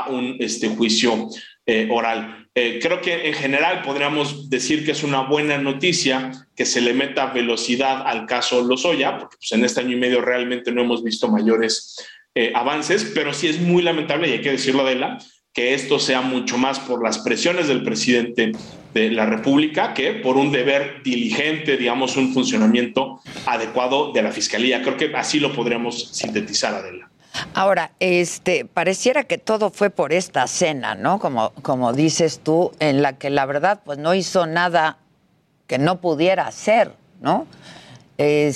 un 0.09 0.37
este, 0.39 0.69
juicio 0.69 1.29
oral. 1.89 2.47
creo 2.53 3.01
que 3.01 3.27
en 3.27 3.33
general 3.33 3.81
podríamos 3.81 4.49
decir 4.49 4.85
que 4.85 4.91
es 4.91 5.03
una 5.03 5.21
buena 5.21 5.57
noticia 5.57 6.31
que 6.55 6.65
se 6.65 6.79
le 6.79 6.93
meta 6.93 7.27
velocidad 7.27 8.03
al 8.05 8.27
caso 8.27 8.61
Lozoya, 8.61 9.17
porque 9.17 9.37
pues, 9.37 9.51
en 9.51 9.65
este 9.65 9.81
año 9.81 9.97
y 9.97 9.99
medio 9.99 10.21
realmente 10.21 10.71
no 10.71 10.81
hemos 10.81 11.03
visto 11.03 11.27
mayores 11.27 11.95
avances, 12.53 13.11
pero 13.15 13.33
sí 13.33 13.47
es 13.47 13.59
muy 13.59 13.81
lamentable, 13.81 14.29
y 14.29 14.33
hay 14.33 14.41
que 14.41 14.51
decirlo, 14.51 14.83
Adela, 14.83 15.17
que 15.55 15.73
esto 15.73 15.99
sea 15.99 16.19
mucho 16.19 16.57
más 16.57 16.79
por 16.81 17.01
las 17.01 17.19
presiones 17.19 17.69
del 17.69 17.81
presidente 17.81 18.51
de 18.93 19.09
la 19.09 19.25
República 19.25 19.93
que 19.93 20.11
por 20.11 20.35
un 20.35 20.51
deber 20.51 21.01
diligente, 21.01 21.77
digamos, 21.77 22.17
un 22.17 22.33
funcionamiento 22.33 23.21
adecuado 23.45 24.11
de 24.11 24.21
la 24.21 24.33
Fiscalía. 24.33 24.81
Creo 24.81 24.97
que 24.97 25.13
así 25.15 25.39
lo 25.39 25.53
podríamos 25.53 26.09
sintetizar, 26.11 26.73
Adela. 26.73 27.09
Ahora, 27.53 27.91
este, 27.99 28.65
pareciera 28.65 29.23
que 29.23 29.37
todo 29.37 29.69
fue 29.69 29.89
por 29.89 30.13
esta 30.13 30.47
cena, 30.47 30.95
¿no? 30.95 31.19
Como, 31.19 31.51
como 31.61 31.93
dices 31.93 32.41
tú, 32.43 32.71
en 32.79 33.01
la 33.01 33.17
que 33.17 33.29
la 33.29 33.45
verdad, 33.45 33.81
pues 33.85 33.97
no 33.97 34.13
hizo 34.13 34.45
nada 34.45 34.97
que 35.67 35.77
no 35.77 36.01
pudiera 36.01 36.47
hacer, 36.47 36.91
¿no? 37.21 37.47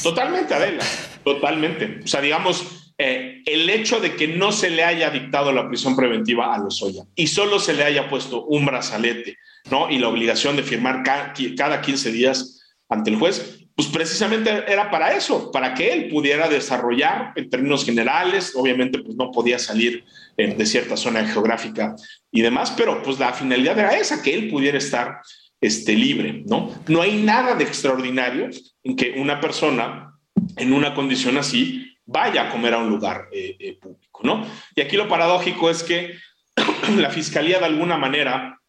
Totalmente, 0.03 0.53
Adela, 0.53 0.83
totalmente. 1.24 2.01
O 2.03 2.07
sea, 2.07 2.21
digamos, 2.21 2.93
eh, 2.98 3.43
el 3.45 3.69
hecho 3.69 4.00
de 4.00 4.15
que 4.15 4.27
no 4.27 4.51
se 4.51 4.69
le 4.69 4.83
haya 4.83 5.09
dictado 5.09 5.51
la 5.51 5.67
prisión 5.67 5.95
preventiva 5.95 6.53
a 6.53 6.57
Lozoya 6.57 7.03
y 7.15 7.27
solo 7.27 7.59
se 7.59 7.74
le 7.74 7.83
haya 7.83 8.09
puesto 8.09 8.43
un 8.43 8.65
brazalete, 8.65 9.38
¿no? 9.71 9.89
Y 9.89 10.00
la 10.00 10.09
obligación 10.09 10.55
de 10.55 10.63
firmar 10.63 11.03
cada 11.03 11.81
15 11.81 12.12
días 12.12 12.62
ante 12.89 13.12
el 13.12 13.17
juez, 13.17 13.59
pues 13.79 13.88
precisamente 13.88 14.50
era 14.67 14.91
para 14.91 15.15
eso, 15.15 15.53
para 15.53 15.74
que 15.74 15.93
él 15.93 16.09
pudiera 16.09 16.50
desarrollar 16.50 17.31
en 17.38 17.50
términos 17.50 17.86
generales, 17.86 18.51
obviamente 18.53 19.00
pues 19.00 19.15
no 19.15 19.31
podía 19.31 19.57
salir 19.57 20.03
de 20.36 20.65
cierta 20.65 20.98
zona 20.98 21.25
geográfica 21.25 21.95
y 22.29 22.41
demás, 22.41 22.74
pero 22.75 23.01
pues 23.01 23.17
la 23.19 23.31
finalidad 23.31 23.79
era 23.79 23.98
esa, 23.98 24.21
que 24.21 24.33
él 24.33 24.50
pudiera 24.50 24.77
estar 24.77 25.21
este, 25.62 25.93
libre, 25.93 26.43
¿no? 26.45 26.75
No 26.89 27.01
hay 27.01 27.24
nada 27.24 27.55
de 27.55 27.63
extraordinario 27.63 28.50
en 28.83 28.98
que 28.98 29.12
una 29.12 29.39
persona 29.39 30.13
en 30.57 30.74
una 30.74 30.93
condición 30.93 31.38
así 31.38 31.95
vaya 32.05 32.50
a 32.50 32.51
comer 32.51 32.74
a 32.74 32.79
un 32.79 32.89
lugar 32.89 33.29
eh, 33.31 33.55
eh, 33.62 33.77
público, 33.79 34.19
¿no? 34.24 34.45
Y 34.75 34.81
aquí 34.81 34.98
lo 34.98 35.07
paradójico 35.07 35.69
es 35.69 35.83
que 35.83 36.17
la 36.98 37.12
fiscalía 37.12 37.59
de 37.59 37.65
alguna 37.67 37.98
manera 37.98 38.59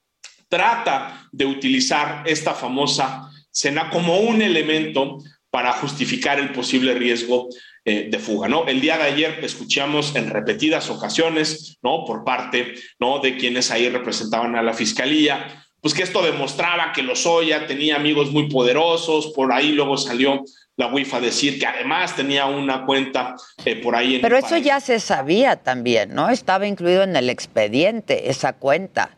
trata 0.48 1.26
de 1.32 1.46
utilizar 1.46 2.22
esta 2.26 2.54
famosa 2.54 3.29
cena 3.50 3.90
como 3.90 4.18
un 4.20 4.42
elemento 4.42 5.18
para 5.50 5.72
justificar 5.72 6.38
el 6.38 6.52
posible 6.52 6.94
riesgo 6.94 7.48
eh, 7.84 8.08
de 8.10 8.18
fuga, 8.18 8.46
¿no? 8.46 8.66
El 8.66 8.80
día 8.80 8.98
de 8.98 9.04
ayer 9.04 9.40
escuchamos 9.42 10.14
en 10.14 10.30
repetidas 10.30 10.90
ocasiones, 10.90 11.78
¿no? 11.82 12.04
Por 12.04 12.24
parte, 12.24 12.74
¿no? 12.98 13.20
De 13.20 13.36
quienes 13.36 13.70
ahí 13.70 13.88
representaban 13.88 14.54
a 14.54 14.62
la 14.62 14.74
fiscalía, 14.74 15.64
pues 15.80 15.94
que 15.94 16.02
esto 16.02 16.22
demostraba 16.22 16.92
que 16.92 17.02
Lozoya 17.02 17.66
tenía 17.66 17.96
amigos 17.96 18.30
muy 18.30 18.48
poderosos, 18.48 19.32
por 19.34 19.52
ahí 19.52 19.72
luego 19.72 19.96
salió 19.96 20.42
la 20.76 20.88
WIFA 20.88 21.16
a 21.16 21.20
decir 21.20 21.58
que 21.58 21.66
además 21.66 22.16
tenía 22.16 22.46
una 22.46 22.84
cuenta 22.84 23.34
eh, 23.64 23.76
por 23.76 23.96
ahí. 23.96 24.16
En 24.16 24.20
Pero 24.20 24.36
eso 24.36 24.56
ya 24.56 24.80
se 24.80 25.00
sabía 25.00 25.56
también, 25.56 26.14
¿no? 26.14 26.28
Estaba 26.28 26.66
incluido 26.66 27.02
en 27.02 27.16
el 27.16 27.30
expediente 27.30 28.30
esa 28.30 28.52
cuenta. 28.52 29.16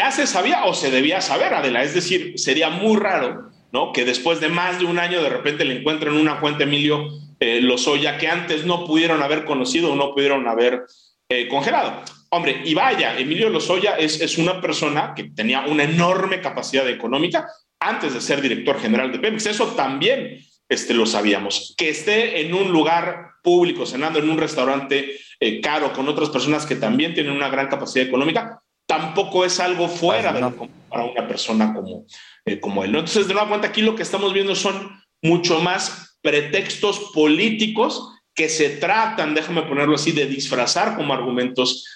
Ya 0.00 0.10
se 0.10 0.26
sabía 0.26 0.64
o 0.64 0.72
se 0.72 0.90
debía 0.90 1.20
saber, 1.20 1.52
Adela. 1.52 1.82
Es 1.82 1.92
decir, 1.92 2.32
sería 2.38 2.70
muy 2.70 2.96
raro, 2.96 3.50
¿no? 3.70 3.92
Que 3.92 4.06
después 4.06 4.40
de 4.40 4.48
más 4.48 4.78
de 4.78 4.86
un 4.86 4.98
año 4.98 5.22
de 5.22 5.28
repente 5.28 5.66
le 5.66 5.78
encuentren 5.78 6.14
una 6.14 6.40
cuenta 6.40 6.64
Emilio 6.64 7.06
eh, 7.38 7.60
Lozoya 7.60 8.16
que 8.16 8.26
antes 8.26 8.64
no 8.64 8.86
pudieron 8.86 9.22
haber 9.22 9.44
conocido 9.44 9.92
o 9.92 9.96
no 9.96 10.14
pudieron 10.14 10.48
haber 10.48 10.86
eh, 11.28 11.48
congelado. 11.48 12.02
Hombre, 12.30 12.62
y 12.64 12.72
vaya, 12.72 13.18
Emilio 13.18 13.50
Lozoya 13.50 13.96
es, 13.98 14.22
es 14.22 14.38
una 14.38 14.62
persona 14.62 15.12
que 15.14 15.24
tenía 15.24 15.66
una 15.66 15.84
enorme 15.84 16.40
capacidad 16.40 16.88
económica 16.88 17.46
antes 17.78 18.14
de 18.14 18.22
ser 18.22 18.40
director 18.40 18.80
general 18.80 19.12
de 19.12 19.18
Pemex. 19.18 19.44
Eso 19.44 19.66
también 19.74 20.42
este, 20.66 20.94
lo 20.94 21.04
sabíamos. 21.04 21.74
Que 21.76 21.90
esté 21.90 22.40
en 22.40 22.54
un 22.54 22.72
lugar 22.72 23.32
público, 23.42 23.84
cenando 23.84 24.18
en 24.18 24.30
un 24.30 24.38
restaurante 24.38 25.18
eh, 25.38 25.60
caro 25.60 25.92
con 25.92 26.08
otras 26.08 26.30
personas 26.30 26.64
que 26.64 26.76
también 26.76 27.12
tienen 27.12 27.34
una 27.34 27.50
gran 27.50 27.68
capacidad 27.68 28.06
económica, 28.06 28.59
tampoco 28.90 29.44
es 29.44 29.60
algo 29.60 29.86
fuera 29.86 30.32
de 30.32 30.40
para 30.88 31.04
una 31.04 31.28
persona 31.28 31.72
como, 31.72 32.06
eh, 32.44 32.58
como 32.58 32.82
él. 32.82 32.90
Entonces, 32.90 33.28
de 33.28 33.34
nuevo 33.34 33.48
cuenta, 33.48 33.68
aquí 33.68 33.82
lo 33.82 33.94
que 33.94 34.02
estamos 34.02 34.32
viendo 34.32 34.56
son 34.56 35.00
mucho 35.22 35.60
más 35.60 36.16
pretextos 36.20 36.98
políticos 37.14 38.10
que 38.34 38.48
se 38.48 38.68
tratan, 38.70 39.32
déjame 39.32 39.62
ponerlo 39.62 39.94
así, 39.94 40.10
de 40.10 40.26
disfrazar 40.26 40.96
como 40.96 41.14
argumentos 41.14 41.86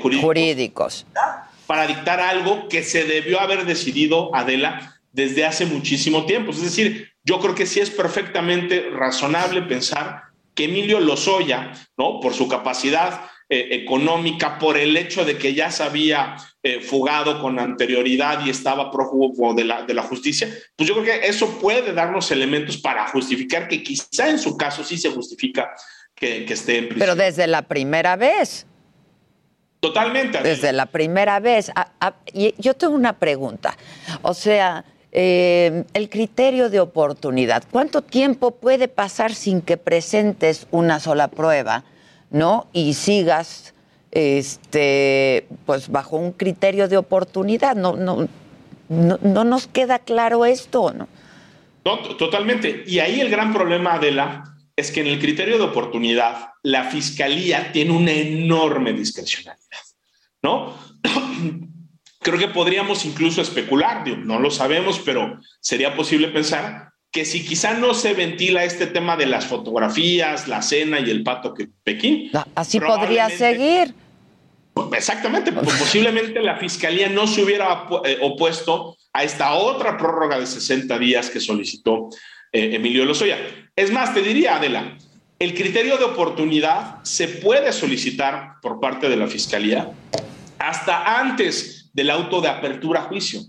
jurídicos 0.00 1.04
para 1.66 1.88
dictar 1.88 2.20
algo 2.20 2.68
que 2.68 2.84
se 2.84 3.04
debió 3.04 3.40
haber 3.40 3.66
decidido, 3.66 4.32
Adela, 4.32 5.00
desde 5.10 5.44
hace 5.44 5.66
muchísimo 5.66 6.26
tiempo. 6.26 6.52
Es 6.52 6.62
decir, 6.62 7.10
yo 7.24 7.40
creo 7.40 7.56
que 7.56 7.66
sí 7.66 7.80
es 7.80 7.90
perfectamente 7.90 8.88
razonable 8.90 9.62
pensar 9.62 10.22
que 10.54 10.66
Emilio 10.66 11.00
Lozoya, 11.00 11.72
¿no? 11.98 12.20
Por 12.20 12.34
su 12.34 12.46
capacidad 12.46 13.22
eh, 13.48 13.68
económica, 13.70 14.58
por 14.58 14.76
el 14.76 14.96
hecho 14.96 15.24
de 15.24 15.38
que 15.38 15.54
ya 15.54 15.70
se 15.70 15.82
había 15.82 16.36
eh, 16.62 16.80
fugado 16.80 17.40
con 17.40 17.58
anterioridad 17.58 18.44
y 18.44 18.50
estaba 18.50 18.90
prófugo 18.90 19.54
de 19.54 19.64
la, 19.64 19.82
de 19.82 19.94
la 19.94 20.02
justicia, 20.02 20.48
pues 20.74 20.88
yo 20.88 20.94
creo 20.94 21.04
que 21.04 21.26
eso 21.26 21.58
puede 21.60 21.92
darnos 21.92 22.30
elementos 22.30 22.76
para 22.76 23.06
justificar 23.08 23.68
que 23.68 23.82
quizá 23.82 24.28
en 24.28 24.38
su 24.38 24.56
caso 24.56 24.82
sí 24.82 24.98
se 24.98 25.10
justifica 25.10 25.70
que, 26.14 26.44
que 26.44 26.54
esté 26.54 26.78
en 26.78 26.88
prisión. 26.88 27.00
Pero 27.00 27.14
desde 27.14 27.46
la 27.46 27.62
primera 27.62 28.16
vez. 28.16 28.66
Totalmente. 29.80 30.42
Desde 30.42 30.72
la 30.72 30.86
primera 30.86 31.38
vez. 31.38 31.70
y 32.32 32.54
yo 32.58 32.74
tengo 32.74 32.94
una 32.94 33.18
pregunta. 33.18 33.76
O 34.22 34.34
sea, 34.34 34.84
eh, 35.18 35.84
el 35.94 36.10
criterio 36.10 36.68
de 36.68 36.78
oportunidad. 36.78 37.64
¿Cuánto 37.70 38.02
tiempo 38.02 38.50
puede 38.50 38.86
pasar 38.86 39.34
sin 39.34 39.62
que 39.62 39.78
presentes 39.78 40.66
una 40.70 41.00
sola 41.00 41.28
prueba, 41.28 41.84
no? 42.30 42.68
Y 42.72 42.94
sigas, 42.94 43.74
este, 44.10 45.46
pues 45.64 45.88
bajo 45.88 46.16
un 46.16 46.32
criterio 46.32 46.88
de 46.88 46.96
oportunidad. 46.96 47.76
No, 47.76 47.96
no, 47.96 48.28
no, 48.88 49.44
nos 49.44 49.66
queda 49.66 49.98
claro 49.98 50.44
esto, 50.44 50.92
¿no? 50.92 51.08
No, 51.84 51.98
totalmente. 52.16 52.84
Y 52.86 52.98
ahí 52.98 53.20
el 53.20 53.30
gran 53.30 53.52
problema, 53.52 53.94
Adela, 53.94 54.56
es 54.74 54.90
que 54.90 55.00
en 55.00 55.06
el 55.06 55.20
criterio 55.20 55.58
de 55.58 55.64
oportunidad 55.64 56.50
la 56.62 56.84
fiscalía 56.84 57.72
tiene 57.72 57.92
una 57.92 58.12
enorme 58.12 58.92
discrecionalidad, 58.92 59.60
¿no? 60.42 60.74
Creo 62.20 62.38
que 62.38 62.48
podríamos 62.48 63.04
incluso 63.04 63.40
especular, 63.40 64.06
no 64.08 64.40
lo 64.40 64.50
sabemos, 64.50 65.00
pero 65.04 65.38
sería 65.60 65.94
posible 65.94 66.28
pensar 66.28 66.90
que 67.16 67.24
si 67.24 67.46
quizá 67.46 67.72
no 67.72 67.94
se 67.94 68.12
ventila 68.12 68.62
este 68.64 68.86
tema 68.86 69.16
de 69.16 69.24
las 69.24 69.46
fotografías, 69.46 70.48
la 70.48 70.60
cena 70.60 71.00
y 71.00 71.08
el 71.08 71.22
pato 71.22 71.54
que 71.54 71.66
Pekín. 71.82 72.30
Así 72.54 72.78
podría 72.78 73.30
seguir. 73.30 73.94
Exactamente, 74.92 75.50
pues 75.50 75.66
posiblemente 75.78 76.42
la 76.42 76.58
fiscalía 76.58 77.08
no 77.08 77.26
se 77.26 77.42
hubiera 77.42 77.86
eh, 78.04 78.18
opuesto 78.20 78.98
a 79.14 79.24
esta 79.24 79.54
otra 79.54 79.96
prórroga 79.96 80.38
de 80.38 80.46
60 80.46 80.98
días 80.98 81.30
que 81.30 81.40
solicitó 81.40 82.10
eh, 82.52 82.74
Emilio 82.74 83.06
Lozoya. 83.06 83.38
Es 83.74 83.90
más, 83.90 84.12
te 84.12 84.20
diría, 84.20 84.56
Adela, 84.56 84.98
el 85.38 85.54
criterio 85.54 85.96
de 85.96 86.04
oportunidad 86.04 87.02
se 87.02 87.28
puede 87.28 87.72
solicitar 87.72 88.56
por 88.60 88.78
parte 88.78 89.08
de 89.08 89.16
la 89.16 89.26
Fiscalía 89.26 89.90
hasta 90.58 91.18
antes 91.18 91.88
del 91.94 92.10
auto 92.10 92.42
de 92.42 92.48
apertura 92.48 93.00
a 93.00 93.04
juicio. 93.04 93.40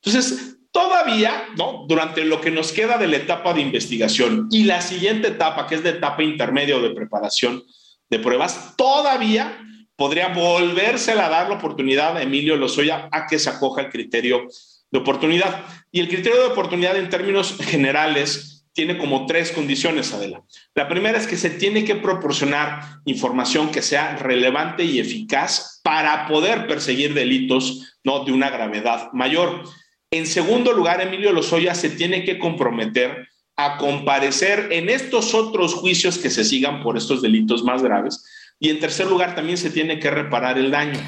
Entonces, 0.00 0.55
todavía, 0.76 1.48
¿no? 1.56 1.86
Durante 1.88 2.22
lo 2.22 2.42
que 2.42 2.50
nos 2.50 2.70
queda 2.70 2.98
de 2.98 3.06
la 3.06 3.16
etapa 3.16 3.54
de 3.54 3.62
investigación 3.62 4.46
y 4.50 4.64
la 4.64 4.82
siguiente 4.82 5.28
etapa, 5.28 5.66
que 5.66 5.76
es 5.76 5.82
de 5.82 5.88
etapa 5.88 6.22
intermedia 6.22 6.76
o 6.76 6.82
de 6.82 6.90
preparación 6.90 7.62
de 8.10 8.18
pruebas, 8.18 8.74
todavía 8.76 9.58
podría 9.96 10.28
volverse 10.28 11.12
a 11.12 11.30
dar 11.30 11.48
la 11.48 11.54
oportunidad 11.54 12.18
a 12.18 12.22
Emilio 12.22 12.56
Lozoya 12.56 13.08
a 13.10 13.26
que 13.26 13.38
se 13.38 13.48
acoja 13.48 13.80
el 13.80 13.88
criterio 13.88 14.48
de 14.90 14.98
oportunidad. 14.98 15.64
Y 15.90 16.00
el 16.00 16.08
criterio 16.08 16.40
de 16.40 16.48
oportunidad 16.48 16.98
en 16.98 17.08
términos 17.08 17.56
generales 17.58 18.66
tiene 18.74 18.98
como 18.98 19.24
tres 19.24 19.52
condiciones, 19.52 20.12
Adela. 20.12 20.42
La 20.74 20.88
primera 20.88 21.16
es 21.16 21.26
que 21.26 21.38
se 21.38 21.48
tiene 21.48 21.86
que 21.86 21.94
proporcionar 21.94 22.98
información 23.06 23.72
que 23.72 23.80
sea 23.80 24.14
relevante 24.16 24.84
y 24.84 24.98
eficaz 24.98 25.80
para 25.82 26.28
poder 26.28 26.66
perseguir 26.66 27.14
delitos 27.14 27.96
no 28.04 28.26
de 28.26 28.32
una 28.32 28.50
gravedad 28.50 29.08
mayor. 29.14 29.62
En 30.10 30.26
segundo 30.26 30.72
lugar, 30.72 31.00
Emilio 31.00 31.32
Lozoya 31.32 31.74
se 31.74 31.90
tiene 31.90 32.24
que 32.24 32.38
comprometer 32.38 33.28
a 33.56 33.78
comparecer 33.78 34.68
en 34.70 34.88
estos 34.88 35.34
otros 35.34 35.74
juicios 35.74 36.18
que 36.18 36.30
se 36.30 36.44
sigan 36.44 36.82
por 36.82 36.96
estos 36.96 37.22
delitos 37.22 37.64
más 37.64 37.82
graves. 37.82 38.24
Y 38.60 38.70
en 38.70 38.80
tercer 38.80 39.06
lugar, 39.06 39.34
también 39.34 39.58
se 39.58 39.70
tiene 39.70 39.98
que 39.98 40.10
reparar 40.10 40.58
el 40.58 40.70
daño. 40.70 41.00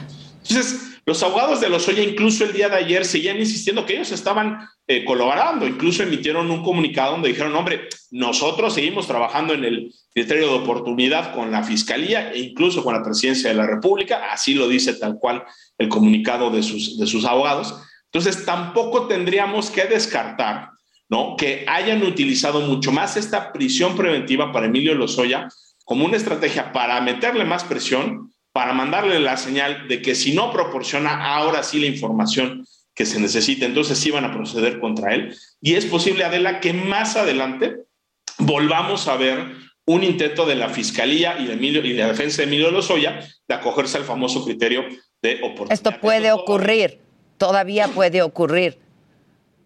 Entonces, 0.49 0.89
los 1.09 1.23
abogados 1.23 1.61
de 1.61 1.71
Lozoya 1.71 2.03
incluso 2.03 2.45
el 2.45 2.53
día 2.53 2.69
de 2.69 2.77
ayer 2.77 3.05
seguían 3.05 3.39
insistiendo 3.39 3.87
que 3.87 3.95
ellos 3.95 4.13
estaban 4.13 4.69
eh, 4.87 5.07
colaborando, 5.07 5.67
incluso 5.67 6.03
emitieron 6.03 6.51
un 6.51 6.63
comunicado 6.63 7.13
donde 7.13 7.31
dijeron, 7.31 7.57
hombre, 7.57 7.89
nosotros 8.11 8.75
seguimos 8.75 9.07
trabajando 9.07 9.55
en 9.55 9.65
el 9.65 9.95
criterio 10.13 10.49
de 10.49 10.55
oportunidad 10.59 11.35
con 11.35 11.51
la 11.51 11.63
Fiscalía 11.63 12.31
e 12.33 12.41
incluso 12.41 12.85
con 12.85 12.95
la 12.95 13.03
Presidencia 13.03 13.49
de 13.49 13.57
la 13.57 13.67
República, 13.67 14.33
así 14.33 14.53
lo 14.53 14.69
dice 14.69 14.95
tal 14.95 15.17
cual 15.19 15.45
el 15.79 15.89
comunicado 15.89 16.51
de 16.51 16.63
sus, 16.63 16.99
de 16.99 17.07
sus 17.07 17.25
abogados. 17.25 17.75
Entonces, 18.13 18.45
tampoco 18.45 19.07
tendríamos 19.07 19.71
que 19.71 19.85
descartar 19.85 20.71
¿no? 21.09 21.37
que 21.37 21.65
hayan 21.69 22.03
utilizado 22.03 22.61
mucho 22.61 22.93
más 22.93 23.17
esta 23.17 23.53
prisión 23.53 23.97
preventiva 23.97 24.53
para 24.53 24.67
Emilio 24.67 24.95
Lozoya 24.95 25.49
como 25.85 26.05
una 26.05 26.17
estrategia 26.17 26.73
para 26.73 27.01
meterle 27.01 27.45
más 27.45 27.65
presión 27.65 28.31
para 28.53 28.73
mandarle 28.73 29.21
la 29.21 29.37
señal 29.37 29.87
de 29.89 30.03
que 30.03 30.15
si 30.15 30.33
no 30.35 30.53
proporciona 30.53 31.35
ahora 31.35 31.63
sí 31.63 31.79
la 31.79 31.87
información 31.87 32.67
que 32.93 33.07
se 33.07 33.21
necesita, 33.21 33.67
entonces 33.67 33.99
sí 33.99 34.11
van 34.11 34.25
a 34.25 34.33
proceder 34.33 34.81
contra 34.81 35.15
él. 35.15 35.37
Y 35.61 35.75
es 35.75 35.87
posible, 35.87 36.25
Adela, 36.25 36.59
que 36.59 36.73
más 36.73 37.17
adelante 37.17 37.77
volvamos 38.39 39.07
a 39.07 39.17
ver 39.17 39.55
un 39.87 40.03
intento 40.03 40.45
de 40.45 40.57
la 40.57 40.71
Fiscalía 40.71 41.39
y 41.39 41.47
de, 41.47 41.53
Emilio, 41.53 41.85
y 41.85 41.93
la 41.93 42.09
defensa 42.09 42.39
de 42.39 42.49
Emilio 42.49 42.73
Lozoya 42.73 43.21
de 43.47 43.55
acogerse 43.55 43.97
al 43.97 44.05
famoso 44.05 44.45
criterio 44.45 44.85
de 45.23 45.37
oportunidad. 45.37 45.73
Esto 45.73 45.93
puede 46.01 46.33
ocurrir, 46.33 47.01
todavía 47.39 47.89
puede 47.89 48.23
ocurrir. 48.23 48.79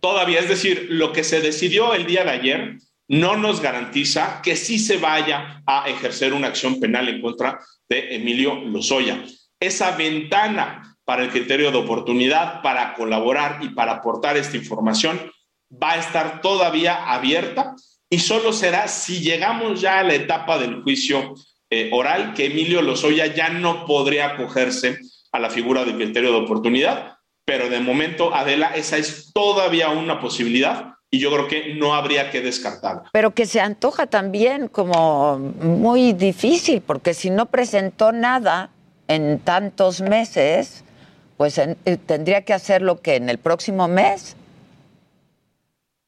Todavía, 0.01 0.41
es 0.41 0.49
decir, 0.49 0.87
lo 0.91 1.13
que 1.13 1.25
se 1.25 1.41
decidió 1.41 1.95
el 1.95 2.07
día 2.07 2.25
de 2.25 2.31
ayer 2.31 2.79
no 3.09 3.37
nos 3.37 3.61
garantiza 3.61 4.41
que 4.43 4.57
sí 4.57 4.79
se 4.79 4.99
vaya 4.99 5.63
a 5.67 5.89
ejercer 5.89 6.33
una 6.33 6.49
acción 6.49 6.81
penal 6.81 7.09
en 7.09 7.21
contra 7.21 7.61
de 7.89 8.17
Emilio 8.17 8.55
Lozoya. 8.55 9.25
Esa 9.61 9.97
ventana 9.97 10.97
para 11.05 11.25
el 11.25 11.31
criterio 11.31 11.71
de 11.71 11.79
oportunidad, 11.79 12.63
para 12.63 12.95
colaborar 12.95 13.59
y 13.63 13.71
para 13.71 13.93
aportar 13.93 14.37
esta 14.37 14.57
información, 14.57 15.31
va 15.71 15.93
a 15.93 15.99
estar 15.99 16.41
todavía 16.41 17.13
abierta 17.13 17.75
y 18.09 18.19
solo 18.19 18.53
será 18.53 18.89
si 18.89 19.21
llegamos 19.21 19.81
ya 19.81 19.99
a 19.99 20.05
la 20.05 20.15
etapa 20.15 20.59
del 20.59 20.83
juicio 20.83 21.35
eh, 21.71 21.91
oral 21.93 22.35
que 22.35 22.47
Emilio 22.47 22.83
Lozoya 22.83 23.27
ya 23.27 23.49
no 23.49 23.87
podría 23.87 24.27
acogerse 24.27 24.99
a 25.33 25.39
la 25.39 25.49
figura 25.51 25.85
del 25.85 25.97
criterio 25.97 26.31
de 26.31 26.39
oportunidad, 26.39 27.17
pero 27.45 27.69
de 27.69 27.81
momento, 27.81 28.35
Adela, 28.35 28.73
esa 28.75 28.97
es 28.99 29.33
todavía 29.33 29.89
una 29.91 30.21
posibilidad 30.21 30.95
y 31.11 31.19
yo 31.19 31.31
creo 31.31 31.49
que 31.49 31.75
no 31.75 31.95
habría 31.95 32.31
que 32.31 32.41
descartarla. 32.41 33.05
Pero 33.13 33.33
que 33.33 33.47
se 33.47 33.61
antoja 33.61 34.07
también 34.07 34.69
como 34.69 35.39
muy 35.39 36.13
difícil, 36.15 36.81
porque 36.81 37.13
si 37.13 37.31
no 37.31 37.47
presentó 37.47 38.13
nada 38.13 38.71
en 39.09 39.39
tantos 39.41 40.01
meses, 40.01 40.85
pues 41.37 41.59
eh, 41.59 41.77
tendría 42.07 42.43
que 42.45 42.55
hacerlo 42.55 43.03
que 43.03 43.17
en 43.17 43.29
el 43.29 43.39
próximo 43.39 43.89
mes. 43.89 44.37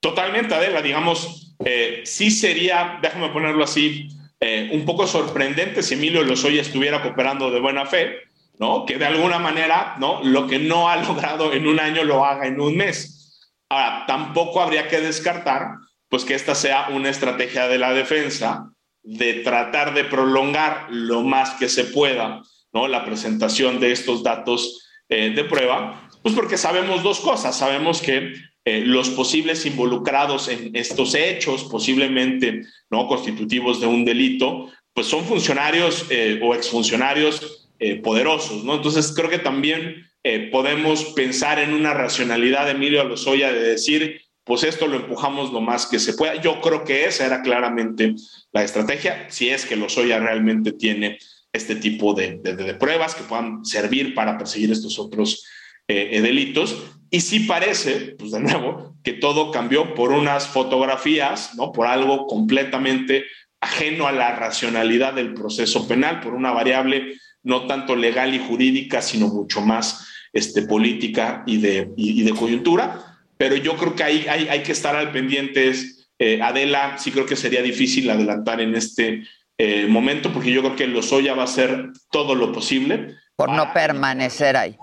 Totalmente, 0.00 0.54
Adela, 0.54 0.80
digamos, 0.80 1.54
eh, 1.64 2.02
sí 2.04 2.30
sería, 2.30 2.98
déjame 3.02 3.28
ponerlo 3.28 3.64
así, 3.64 4.08
eh, 4.40 4.70
un 4.72 4.84
poco 4.84 5.06
sorprendente 5.06 5.82
si 5.82 5.94
Emilio 5.94 6.22
Lozoya 6.22 6.62
estuviera 6.62 7.02
cooperando 7.02 7.50
de 7.50 7.60
buena 7.60 7.86
fe, 7.86 8.18
¿no? 8.58 8.84
Que 8.86 8.98
de 8.98 9.06
alguna 9.06 9.38
manera, 9.38 9.96
¿no? 9.98 10.22
Lo 10.22 10.46
que 10.46 10.58
no 10.58 10.88
ha 10.88 10.96
logrado 10.96 11.52
en 11.52 11.66
un 11.66 11.80
año 11.80 12.04
lo 12.04 12.24
haga 12.24 12.46
en 12.46 12.60
un 12.60 12.76
mes. 12.76 13.50
Ahora, 13.68 14.04
tampoco 14.06 14.60
habría 14.60 14.88
que 14.88 15.00
descartar 15.00 15.68
pues 16.08 16.24
que 16.24 16.34
esta 16.34 16.54
sea 16.54 16.88
una 16.90 17.10
estrategia 17.10 17.66
de 17.66 17.78
la 17.78 17.92
defensa 17.92 18.70
de 19.02 19.34
tratar 19.34 19.94
de 19.94 20.04
prolongar 20.04 20.86
lo 20.90 21.22
más 21.22 21.50
que 21.54 21.68
se 21.68 21.84
pueda 21.84 22.40
¿no? 22.72 22.88
la 22.88 23.04
presentación 23.04 23.80
de 23.80 23.92
estos 23.92 24.22
datos 24.22 24.88
eh, 25.08 25.30
de 25.30 25.44
prueba, 25.44 26.08
pues 26.22 26.34
porque 26.34 26.56
sabemos 26.56 27.02
dos 27.02 27.20
cosas. 27.20 27.56
Sabemos 27.56 28.00
que 28.00 28.32
eh, 28.64 28.80
los 28.80 29.10
posibles 29.10 29.66
involucrados 29.66 30.48
en 30.48 30.74
estos 30.74 31.14
hechos, 31.14 31.64
posiblemente 31.64 32.62
no 32.90 33.06
constitutivos 33.06 33.80
de 33.80 33.86
un 33.86 34.04
delito, 34.04 34.70
pues 34.94 35.06
son 35.06 35.24
funcionarios 35.24 36.06
eh, 36.10 36.40
o 36.42 36.54
exfuncionarios 36.54 37.63
poderosos, 38.02 38.64
¿no? 38.64 38.76
Entonces 38.76 39.12
creo 39.14 39.30
que 39.30 39.38
también 39.38 40.06
eh, 40.26 40.48
podemos 40.50 41.04
pensar 41.12 41.58
en 41.58 41.74
una 41.74 41.92
racionalidad 41.92 42.64
de 42.64 42.72
Emilio 42.72 43.04
Lozoya 43.04 43.52
de 43.52 43.60
decir, 43.60 44.22
pues 44.42 44.62
esto 44.64 44.86
lo 44.86 44.96
empujamos 44.96 45.52
lo 45.52 45.60
más 45.60 45.86
que 45.86 45.98
se 45.98 46.14
pueda. 46.14 46.40
Yo 46.40 46.62
creo 46.62 46.84
que 46.84 47.04
esa 47.04 47.26
era 47.26 47.42
claramente 47.42 48.14
la 48.52 48.64
estrategia, 48.64 49.26
si 49.28 49.50
es 49.50 49.66
que 49.66 49.76
Lozoya 49.76 50.18
realmente 50.18 50.72
tiene 50.72 51.18
este 51.52 51.76
tipo 51.76 52.14
de, 52.14 52.40
pruebas 52.80 53.14
que 53.14 53.24
puedan 53.24 53.64
servir 53.64 54.14
para 54.14 54.38
perseguir 54.38 54.72
estos 54.72 54.98
otros 54.98 55.44
eh, 55.88 56.20
delitos. 56.22 56.82
Y 57.10 57.20
sí 57.20 57.40
parece, 57.40 58.16
pues 58.18 58.32
de 58.32 58.40
nuevo, 58.40 58.96
que 59.04 59.12
todo 59.12 59.50
cambió 59.50 59.94
por 59.94 60.10
unas 60.10 60.48
fotografías, 60.48 61.54
¿no? 61.54 61.70
Por 61.70 61.86
algo 61.86 62.26
completamente 62.26 63.24
ajeno 63.60 64.06
a 64.06 64.12
la 64.12 64.34
racionalidad 64.36 65.14
del 65.14 65.34
proceso 65.34 65.86
penal, 65.86 66.20
por 66.20 66.34
una 66.34 66.50
variable 66.50 67.14
no 67.44 67.66
tanto 67.66 67.94
legal 67.94 68.34
y 68.34 68.38
jurídica, 68.38 69.00
sino 69.02 69.28
mucho 69.28 69.60
más 69.60 70.08
este, 70.32 70.62
política 70.62 71.44
y 71.46 71.58
de, 71.58 71.92
y, 71.96 72.22
de 72.22 72.32
coyuntura. 72.32 73.18
Pero 73.36 73.56
yo 73.56 73.76
creo 73.76 73.94
que 73.94 74.02
hay, 74.02 74.26
hay, 74.28 74.48
hay 74.48 74.62
que 74.62 74.72
estar 74.72 74.96
al 74.96 75.12
pendiente. 75.12 75.72
Eh, 76.18 76.40
Adela, 76.42 76.96
sí 76.98 77.12
creo 77.12 77.26
que 77.26 77.36
sería 77.36 77.62
difícil 77.62 78.10
adelantar 78.10 78.60
en 78.60 78.74
este 78.74 79.24
eh, 79.58 79.86
momento, 79.88 80.32
porque 80.32 80.50
yo 80.50 80.62
creo 80.62 80.76
que 80.76 80.86
Lozoya 80.86 81.34
va 81.34 81.42
a 81.42 81.46
hacer 81.46 81.90
todo 82.10 82.34
lo 82.34 82.50
posible. 82.50 83.14
Por 83.36 83.50
no 83.50 83.72
permanecer 83.72 84.56
ahí. 84.56 84.76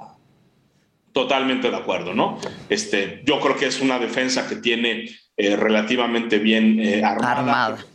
Totalmente 1.13 1.69
de 1.69 1.75
acuerdo, 1.75 2.13
¿no? 2.13 2.39
Este, 2.69 3.21
yo 3.25 3.39
creo 3.41 3.57
que 3.57 3.65
es 3.65 3.81
una 3.81 3.99
defensa 3.99 4.47
que 4.47 4.57
tiene 4.57 5.09
eh, 5.35 5.55
relativamente 5.55 6.39
bien 6.39 7.03
armada. 7.03 7.39
armada 7.39 7.85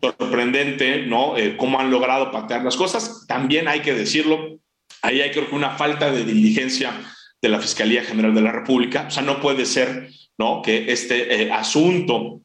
sorprendente, 0.00 1.06
¿no? 1.06 1.36
Eh, 1.36 1.56
cómo 1.56 1.80
han 1.80 1.90
logrado 1.90 2.30
patear 2.30 2.62
las 2.62 2.76
cosas. 2.76 3.26
También 3.26 3.68
hay 3.68 3.80
que 3.80 3.94
decirlo, 3.94 4.58
ahí 5.02 5.20
hay 5.20 5.30
creo 5.30 5.48
que 5.48 5.54
una 5.54 5.76
falta 5.76 6.10
de 6.10 6.24
diligencia 6.24 6.92
de 7.40 7.48
la 7.48 7.60
Fiscalía 7.60 8.04
General 8.04 8.34
de 8.34 8.42
la 8.42 8.52
República. 8.52 9.06
O 9.08 9.10
sea, 9.10 9.22
no 9.22 9.40
puede 9.40 9.66
ser, 9.66 10.10
¿no? 10.38 10.62
Que 10.62 10.92
este 10.92 11.42
eh, 11.42 11.52
asunto, 11.52 12.40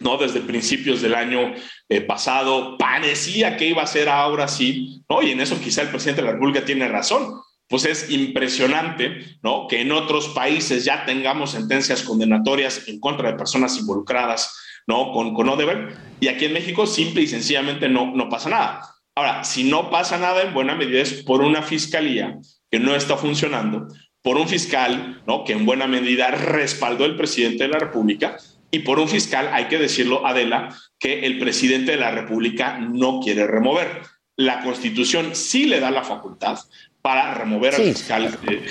¿no? 0.00 0.16
Desde 0.16 0.40
principios 0.40 1.02
del 1.02 1.14
año 1.14 1.54
eh, 1.88 2.00
pasado 2.00 2.76
parecía 2.78 3.56
que 3.56 3.68
iba 3.68 3.82
a 3.82 3.86
ser 3.86 4.08
ahora 4.08 4.48
sí, 4.48 5.02
¿no? 5.08 5.22
Y 5.22 5.30
en 5.30 5.40
eso 5.40 5.60
quizá 5.60 5.82
el 5.82 5.88
presidente 5.88 6.22
de 6.22 6.26
la 6.26 6.32
República 6.34 6.64
tiene 6.64 6.88
razón. 6.88 7.40
Pues 7.66 7.86
es 7.86 8.10
impresionante, 8.10 9.38
¿no? 9.42 9.66
Que 9.68 9.80
en 9.80 9.90
otros 9.92 10.28
países 10.28 10.84
ya 10.84 11.06
tengamos 11.06 11.52
sentencias 11.52 12.02
condenatorias 12.02 12.88
en 12.88 13.00
contra 13.00 13.30
de 13.30 13.38
personas 13.38 13.78
involucradas 13.78 14.54
¿no? 14.86 15.12
Con, 15.12 15.34
con 15.34 15.48
Odebrecht. 15.48 15.96
Y 16.20 16.28
aquí 16.28 16.46
en 16.46 16.52
México 16.52 16.86
simple 16.86 17.22
y 17.22 17.26
sencillamente 17.26 17.88
no, 17.88 18.14
no 18.14 18.28
pasa 18.28 18.50
nada. 18.50 18.82
Ahora, 19.14 19.44
si 19.44 19.64
no 19.64 19.90
pasa 19.90 20.18
nada 20.18 20.42
en 20.42 20.52
buena 20.52 20.74
medida 20.74 21.00
es 21.00 21.22
por 21.22 21.40
una 21.40 21.62
fiscalía 21.62 22.38
que 22.70 22.80
no 22.80 22.96
está 22.96 23.16
funcionando, 23.16 23.86
por 24.22 24.36
un 24.36 24.48
fiscal, 24.48 25.22
¿no? 25.26 25.44
Que 25.44 25.52
en 25.52 25.66
buena 25.66 25.86
medida 25.86 26.30
respaldó 26.30 27.04
el 27.04 27.16
presidente 27.16 27.64
de 27.64 27.68
la 27.68 27.78
República 27.78 28.36
y 28.74 28.80
por 28.80 28.98
un 28.98 29.08
fiscal, 29.08 29.50
hay 29.52 29.66
que 29.66 29.78
decirlo, 29.78 30.26
Adela, 30.26 30.74
que 30.98 31.26
el 31.26 31.38
presidente 31.38 31.92
de 31.92 31.98
la 31.98 32.10
República 32.10 32.78
no 32.80 33.20
quiere 33.20 33.46
remover. 33.46 34.02
La 34.36 34.62
Constitución 34.64 35.36
sí 35.36 35.66
le 35.66 35.78
da 35.78 35.92
la 35.92 36.02
facultad 36.02 36.58
para 37.00 37.34
remover 37.34 37.74
al 37.74 37.82
fiscal 37.82 38.36
eh, 38.48 38.66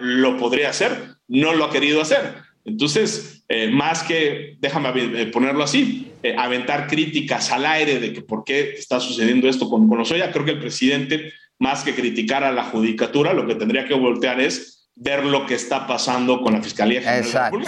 lo 0.00 0.36
podría 0.38 0.70
hacer, 0.70 1.18
no 1.28 1.52
lo 1.52 1.66
ha 1.66 1.70
querido 1.70 2.00
hacer. 2.00 2.34
Entonces, 2.64 3.37
eh, 3.48 3.68
más 3.70 4.02
que, 4.02 4.56
déjame 4.60 4.90
eh, 5.22 5.26
ponerlo 5.26 5.64
así, 5.64 6.12
eh, 6.22 6.34
aventar 6.36 6.86
críticas 6.86 7.50
al 7.50 7.64
aire 7.64 7.98
de 7.98 8.12
que 8.12 8.20
por 8.20 8.44
qué 8.44 8.72
está 8.72 9.00
sucediendo 9.00 9.48
esto 9.48 9.70
con, 9.70 9.88
con 9.88 10.00
Osoya, 10.00 10.30
creo 10.32 10.44
que 10.44 10.50
el 10.52 10.60
presidente, 10.60 11.32
más 11.58 11.82
que 11.82 11.94
criticar 11.94 12.44
a 12.44 12.52
la 12.52 12.64
judicatura, 12.64 13.32
lo 13.32 13.46
que 13.46 13.54
tendría 13.54 13.86
que 13.86 13.94
voltear 13.94 14.38
es 14.40 14.90
ver 14.94 15.24
lo 15.24 15.46
que 15.46 15.54
está 15.54 15.86
pasando 15.86 16.42
con 16.42 16.52
la 16.52 16.62
Fiscalía 16.62 17.00
General 17.00 17.24
exacto, 17.24 17.58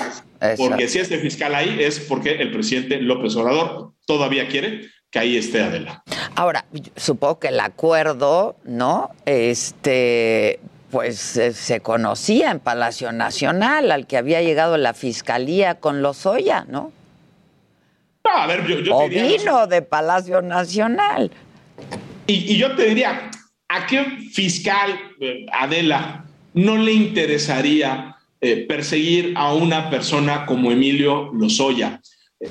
Porque 0.59 0.89
si 0.89 0.99
este 0.99 1.19
fiscal 1.19 1.55
ahí 1.55 1.79
es 1.81 2.01
porque 2.01 2.33
el 2.33 2.51
presidente 2.51 3.01
López 3.01 3.35
Obrador 3.37 3.95
todavía 4.05 4.49
quiere 4.49 4.91
que 5.11 5.19
ahí 5.19 5.37
esté 5.37 5.63
Adela. 5.63 6.03
Ahora, 6.35 6.67
supongo 6.97 7.39
que 7.39 7.49
el 7.49 7.61
acuerdo, 7.61 8.57
¿no? 8.65 9.11
Este 9.27 10.61
pues 10.91 11.19
se 11.19 11.81
conocía 11.81 12.51
en 12.51 12.61
Palacio 12.61 13.13
Nacional, 13.13 13.91
al 13.91 14.07
que 14.07 14.17
había 14.17 14.43
llegado 14.43 14.77
la 14.77 14.95
fiscalía 14.95 15.77
con 15.77 16.03
Lozoya, 16.03 16.67
¿no? 16.69 16.93
No, 18.25 18.31
a 18.37 18.47
ver, 18.47 18.67
yo, 18.67 18.97
o 18.97 19.09
vino 19.09 19.67
de 19.67 19.83
Palacio 19.83 20.43
Nacional. 20.43 21.31
Y, 22.27 22.57
yo 22.57 22.77
te 22.77 22.87
diría, 22.87 23.31
¿a 23.69 23.87
qué 23.87 24.05
fiscal, 24.33 24.99
eh, 25.21 25.47
Adela, 25.53 26.25
no 26.55 26.77
le 26.77 26.93
interesaría 26.93 28.17
eh, 28.41 28.67
perseguir 28.69 29.33
a 29.37 29.55
una 29.55 29.91
persona 29.91 30.47
como 30.47 30.71
Emilio 30.71 31.31
Lozoya? 31.33 32.01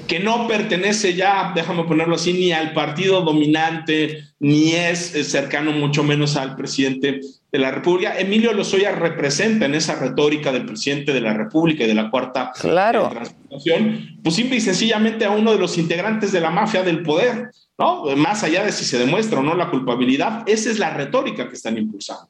Que 0.08 0.20
no 0.20 0.48
pertenece 0.48 1.16
ya, 1.16 1.52
déjame 1.56 1.84
ponerlo 1.84 2.16
así, 2.16 2.34
ni 2.34 2.52
al 2.52 2.74
partido 2.74 3.22
dominante, 3.22 4.24
ni 4.40 4.74
es 4.74 5.14
cercano 5.28 5.72
mucho 5.72 6.04
menos 6.04 6.36
al 6.36 6.56
presidente 6.56 7.22
de 7.52 7.60
la 7.60 7.72
República. 7.72 8.20
Emilio 8.20 8.54
Lozoya 8.54 8.92
representa 8.92 9.66
en 9.66 9.74
esa 9.74 9.96
retórica 9.96 10.52
del 10.52 10.66
presidente 10.66 11.12
de 11.12 11.22
la 11.22 11.34
República 11.34 11.84
y 11.84 11.88
de 11.88 11.96
la 11.96 12.12
cuarta 12.12 12.52
claro. 12.60 13.10
transformación, 13.10 14.20
pues 14.24 14.36
simple 14.36 14.58
y 14.58 14.62
sencillamente 14.62 15.26
a 15.26 15.32
uno 15.32 15.54
de 15.54 15.58
los 15.60 15.76
integrantes 15.80 16.32
de 16.32 16.42
la 16.42 16.52
mafia 16.52 16.84
del 16.84 17.02
poder, 17.02 17.50
¿no? 17.80 18.04
Más 18.16 18.44
allá 18.44 18.64
de 18.64 18.72
si 18.72 18.86
se 18.86 19.00
demuestra 19.00 19.40
o 19.40 19.44
no 19.44 19.56
la 19.56 19.72
culpabilidad, 19.72 20.44
esa 20.48 20.70
es 20.70 20.78
la 20.78 20.92
retórica 20.92 21.50
que 21.50 21.56
están 21.56 21.80
impulsando. 21.80 22.28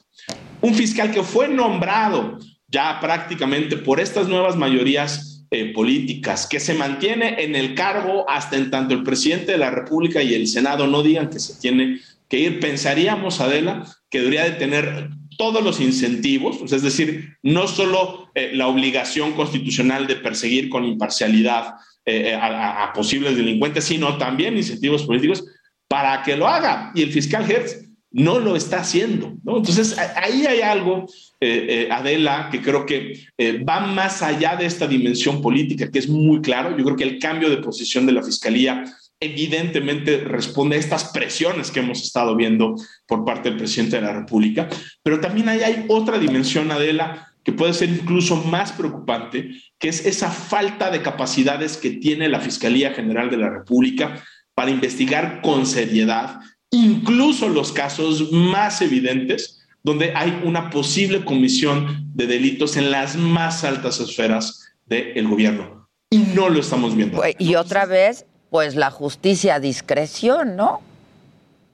Un 0.61 0.73
fiscal 0.73 1.11
que 1.11 1.23
fue 1.23 1.49
nombrado 1.49 2.39
ya 2.69 2.99
prácticamente 3.01 3.75
por 3.75 3.99
estas 3.99 4.29
nuevas 4.29 4.55
mayorías 4.55 5.28
eh, 5.51 5.73
políticas, 5.73 6.45
que 6.47 6.59
se 6.59 6.75
mantiene 6.75 7.43
en 7.43 7.55
el 7.55 7.73
cargo 7.73 8.29
hasta 8.29 8.55
en 8.55 8.69
tanto 8.69 8.93
el 8.93 9.03
presidente 9.03 9.53
de 9.53 9.57
la 9.57 9.71
República 9.71 10.21
y 10.21 10.33
el 10.33 10.47
Senado 10.47 10.85
no 10.85 11.01
digan 11.01 11.29
que 11.29 11.39
se 11.39 11.59
tiene 11.59 11.99
que 12.27 12.39
ir. 12.39 12.59
Pensaríamos, 12.59 13.41
Adela, 13.41 13.83
que 14.09 14.19
debería 14.19 14.43
de 14.43 14.51
tener 14.51 15.09
todos 15.39 15.63
los 15.63 15.79
incentivos, 15.79 16.57
pues, 16.57 16.73
es 16.73 16.83
decir, 16.83 17.37
no 17.41 17.67
solo 17.67 18.29
eh, 18.35 18.51
la 18.53 18.67
obligación 18.67 19.33
constitucional 19.33 20.05
de 20.05 20.17
perseguir 20.17 20.69
con 20.69 20.85
imparcialidad 20.85 21.75
eh, 22.05 22.37
a, 22.39 22.91
posibles 22.93 23.37
delincuentes, 23.37 23.85
sino 23.85 24.17
también 24.17 24.57
incentivos 24.57 25.03
políticos 25.03 25.45
para 25.87 26.21
que 26.23 26.35
lo 26.35 26.47
haga. 26.47 26.91
Y 26.93 27.03
el 27.03 27.11
fiscal 27.11 27.49
Hertz 27.49 27.88
no 28.11 28.39
lo 28.39 28.55
está 28.55 28.79
haciendo. 28.79 29.33
Entonces, 29.45 29.97
ahí 29.97 30.45
hay 30.45 30.61
algo, 30.61 31.05
eh, 31.39 31.65
eh, 31.69 31.89
Adela, 31.91 32.49
que 32.51 32.61
creo 32.61 32.85
que 32.85 33.27
eh, 33.37 33.63
va 33.63 33.81
más 33.81 34.21
allá 34.21 34.55
de 34.55 34.65
esta 34.65 34.87
dimensión 34.87 35.41
política, 35.41 35.89
que 35.91 35.99
es 35.99 36.09
muy 36.09 36.41
claro. 36.41 36.75
Yo 36.77 36.83
creo 36.83 36.97
que 36.97 37.03
el 37.03 37.19
cambio 37.19 37.49
de 37.49 37.57
posición 37.57 38.05
de 38.05 38.13
la 38.13 38.23
Fiscalía 38.23 38.83
evidentemente 39.19 40.19
responde 40.19 40.77
a 40.77 40.79
estas 40.79 41.11
presiones 41.11 41.71
que 41.71 41.81
hemos 41.81 42.01
estado 42.01 42.35
viendo 42.35 42.75
por 43.05 43.25
parte 43.25 43.49
del 43.49 43.57
presidente 43.57 43.97
de 43.97 44.03
la 44.03 44.13
República, 44.13 44.69
pero 45.03 45.19
también 45.19 45.49
ahí 45.49 45.61
hay 45.61 45.85
otra 45.89 46.17
dimensión, 46.17 46.71
Adela, 46.71 47.27
que 47.43 47.51
puede 47.51 47.73
ser 47.73 47.89
incluso 47.89 48.37
más 48.37 48.71
preocupante, 48.71 49.51
que 49.77 49.89
es 49.89 50.05
esa 50.05 50.31
falta 50.31 50.89
de 50.89 51.01
capacidades 51.01 51.75
que 51.75 51.91
tiene 51.91 52.29
la 52.29 52.39
Fiscalía 52.39 52.93
General 52.93 53.29
de 53.29 53.37
la 53.37 53.49
República 53.49 54.23
para 54.55 54.71
investigar 54.71 55.41
con 55.41 55.65
seriedad 55.65 56.39
incluso 56.71 57.49
los 57.49 57.71
casos 57.71 58.31
más 58.31 58.81
evidentes 58.81 59.59
donde 59.83 60.13
hay 60.15 60.41
una 60.43 60.69
posible 60.69 61.23
comisión 61.23 62.11
de 62.13 62.27
delitos 62.27 62.77
en 62.77 62.91
las 62.91 63.15
más 63.15 63.63
altas 63.63 63.99
esferas 63.99 64.73
del 64.85 65.27
gobierno. 65.27 65.87
Y 66.09 66.17
no 66.17 66.49
lo 66.49 66.59
estamos 66.59 66.95
viendo. 66.95 67.21
Y 67.37 67.55
otra 67.55 67.85
vez, 67.85 68.25
pues 68.49 68.75
la 68.75 68.91
justicia 68.91 69.55
a 69.55 69.59
discreción, 69.59 70.55
¿no? 70.55 70.81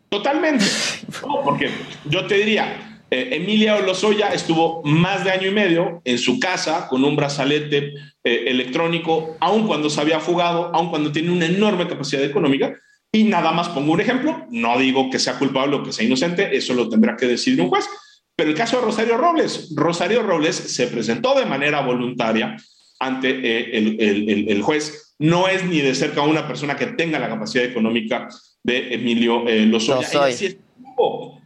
Totalmente. 0.10 0.66
porque 1.44 1.70
yo 2.06 2.28
te 2.28 2.36
diría, 2.36 3.02
eh, 3.10 3.30
Emilia 3.34 3.78
Olozoya 3.78 4.30
estuvo 4.34 4.82
más 4.84 5.24
de 5.24 5.32
año 5.32 5.48
y 5.48 5.52
medio 5.52 6.02
en 6.04 6.18
su 6.18 6.40
casa 6.40 6.88
con 6.88 7.04
un 7.04 7.16
brazalete 7.16 7.94
eh, 8.24 8.44
electrónico, 8.48 9.36
aun 9.40 9.68
cuando 9.68 9.90
se 9.90 10.02
había 10.02 10.20
fugado, 10.20 10.72
aun 10.74 10.90
cuando 10.90 11.12
tiene 11.12 11.32
una 11.32 11.46
enorme 11.46 11.88
capacidad 11.88 12.24
económica, 12.24 12.76
y 13.16 13.24
nada 13.24 13.54
más 13.54 13.70
pongo 13.70 13.94
un 13.94 14.02
ejemplo, 14.02 14.46
no 14.52 14.78
digo 14.78 15.10
que 15.10 15.20
sea 15.20 15.40
culpable 15.40 15.78
o 15.78 15.84
que 15.84 15.94
sea 15.94 16.06
inocente, 16.06 16.54
eso 16.54 16.74
lo 16.74 16.90
tendrá 16.90 17.16
que 17.16 17.26
decidir 17.26 17.62
un 17.62 17.70
juez, 17.70 17.88
pero 18.36 18.50
el 18.50 18.58
caso 18.58 18.76
de 18.76 18.84
Rosario 18.84 19.16
Robles, 19.16 19.74
Rosario 19.74 20.22
Robles 20.22 20.58
se 20.58 20.88
presentó 20.88 21.34
de 21.34 21.46
manera 21.46 21.80
voluntaria 21.80 22.58
ante 23.00 23.30
eh, 23.30 24.46
el, 24.50 24.62
juez, 24.62 25.16
no 25.18 25.48
es 25.48 25.64
ni 25.64 25.80
de 25.80 25.96
cerca 25.96 26.24
una 26.24 26.46
persona 26.46 26.76
que 26.76 26.88
tenga 26.88 27.18
la 27.18 27.30
capacidad 27.30 27.64
económica 27.64 28.28
de 28.64 28.94
Emilio 28.94 29.48
eh, 29.48 29.66
Lozoya. 29.66 30.10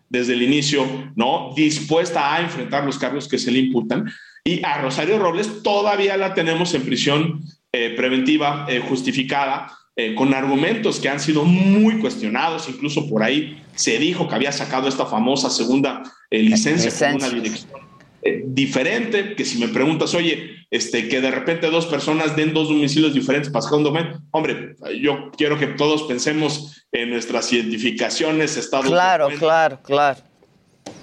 desde 0.10 0.34
el 0.34 0.42
inicio, 0.42 1.12
¿no? 1.16 1.54
Dispuesta 1.56 2.34
a 2.34 2.42
enfrentar 2.42 2.84
los 2.84 2.98
cargos 2.98 3.28
que 3.28 3.38
se 3.38 3.52
le 3.52 3.60
imputan. 3.60 4.12
Y 4.44 4.64
a 4.64 4.82
Rosario 4.82 5.20
Robles 5.20 5.62
todavía 5.62 6.18
la 6.18 6.34
tenemos 6.34 6.74
en 6.74 6.82
prisión 6.82 7.44
eh, 7.72 7.94
preventiva 7.96 8.66
justificada 8.88 9.79
eh, 10.02 10.16
con 10.16 10.34
argumentos 10.34 10.98
que 10.98 11.10
han 11.10 11.20
sido 11.20 11.44
muy 11.44 12.00
cuestionados, 12.00 12.70
incluso 12.70 13.10
por 13.10 13.22
ahí 13.22 13.62
se 13.76 14.00
dijo 14.00 14.30
que 14.30 14.36
había 14.36 14.54
sacado 14.54 14.88
esta 14.88 15.06
famosa 15.06 15.50
segunda 15.50 16.04
eh, 16.30 16.42
licencia 16.42 16.90
con 17.12 17.16
una 17.18 17.30
dirección 17.30 17.70
eh, 18.22 18.44
diferente, 18.46 19.36
que 19.36 19.44
si 19.44 19.58
me 19.58 19.68
preguntas, 19.68 20.14
oye, 20.14 20.52
este, 20.72 21.10
que 21.10 21.20
de 21.20 21.32
repente 21.32 21.70
dos 21.70 21.86
personas 21.86 22.38
den 22.38 22.54
dos 22.54 22.70
domicilios 22.70 23.14
diferentes 23.14 23.52
para 23.52 23.62
sacar 23.62 23.80
un 23.80 23.84
dominio, 23.84 24.22
hombre, 24.32 24.78
yo 25.02 25.32
quiero 25.36 25.60
que 25.60 25.68
todos 25.68 26.04
pensemos 26.04 26.82
en 26.94 27.10
nuestras 27.10 27.52
identificaciones, 27.52 28.56
estados. 28.56 28.86
Claro, 28.86 29.28
claro, 29.38 29.82
claro. 29.84 30.22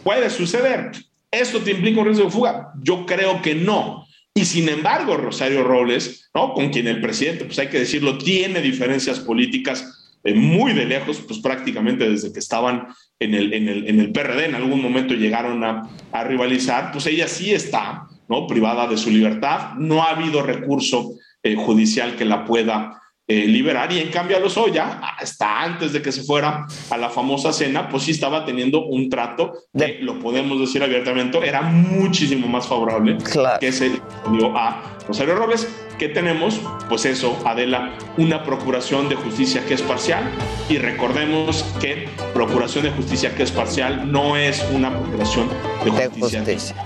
Puede 0.04 0.30
suceder. 0.30 0.92
¿Esto 1.30 1.61
te 1.61 1.72
implica 1.72 2.00
un 2.00 2.06
riesgo 2.06 2.24
de 2.24 2.30
fuga? 2.30 2.72
Yo 2.80 3.04
creo 3.04 3.42
que 3.42 3.54
no. 3.54 4.05
Y 4.37 4.44
sin 4.44 4.68
embargo, 4.68 5.16
Rosario 5.16 5.64
Robles, 5.64 6.29
¿no? 6.35 6.53
con 6.53 6.68
quien 6.68 6.87
el 6.88 7.01
presidente, 7.01 7.46
pues 7.46 7.59
hay 7.59 7.68
que 7.68 7.79
decirlo, 7.79 8.18
tiene 8.18 8.61
diferencias 8.61 9.18
políticas 9.18 10.14
eh, 10.25 10.35
muy 10.35 10.75
de 10.75 10.85
lejos, 10.85 11.22
pues 11.27 11.38
prácticamente 11.38 12.07
desde 12.07 12.31
que 12.35 12.38
estaban 12.38 12.87
en 13.18 13.33
el, 13.33 13.55
en 13.55 13.66
el, 13.66 13.88
en 13.88 13.99
el 13.99 14.12
PRD, 14.12 14.44
en 14.44 14.55
algún 14.55 14.83
momento 14.83 15.14
llegaron 15.14 15.64
a, 15.64 15.88
a 16.12 16.25
rivalizar, 16.25 16.92
pues 16.92 17.07
ella 17.07 17.29
sí 17.29 17.55
está, 17.55 18.09
¿no? 18.29 18.46
Privada 18.46 18.87
de 18.87 18.99
su 18.99 19.11
libertad, 19.11 19.72
no 19.79 20.03
ha 20.03 20.11
habido 20.11 20.42
recurso 20.42 21.14
eh, 21.42 21.57
judicial 21.57 22.14
que 22.16 22.27
la 22.27 22.44
pueda 22.44 23.01
eh, 23.28 23.46
liberar 23.46 23.92
y 23.92 23.98
en 23.98 24.10
cambio 24.10 24.36
a 24.36 24.40
Lozoya, 24.40 25.00
hasta 25.18 25.60
antes 25.62 25.92
de 25.92 26.00
que 26.00 26.12
se 26.12 26.22
fuera 26.22 26.64
a 26.90 26.96
la 26.96 27.10
famosa 27.10 27.52
cena, 27.52 27.88
pues 27.88 28.04
sí 28.04 28.12
estaba 28.12 28.44
teniendo 28.44 28.84
un 28.84 29.10
trato 29.10 29.52
que, 29.76 29.98
lo 30.00 30.20
podemos 30.20 30.60
decir 30.60 30.80
abiertamente, 30.82 31.38
era 31.44 31.62
muchísimo 31.62 32.46
más 32.46 32.68
favorable 32.68 33.18
que 33.58 33.72
se 33.72 34.00
dio 34.30 34.56
a 34.56 34.96
Rosario 35.08 35.34
Robles. 35.34 35.68
¿Qué 35.98 36.08
tenemos? 36.08 36.60
Pues 36.88 37.04
eso, 37.04 37.36
Adela, 37.44 37.94
una 38.16 38.44
procuración 38.44 39.08
de 39.08 39.16
justicia 39.16 39.64
que 39.66 39.74
es 39.74 39.82
parcial 39.82 40.30
y 40.68 40.78
recordemos 40.78 41.64
que 41.80 42.08
procuración 42.34 42.84
de 42.84 42.90
justicia 42.90 43.34
que 43.34 43.42
es 43.42 43.50
parcial 43.50 44.12
no 44.12 44.36
es 44.36 44.64
una 44.72 44.96
procuración 44.96 45.48
de 45.84 45.90
justicia. 45.90 46.42
De 46.42 46.54
justicia. 46.54 46.84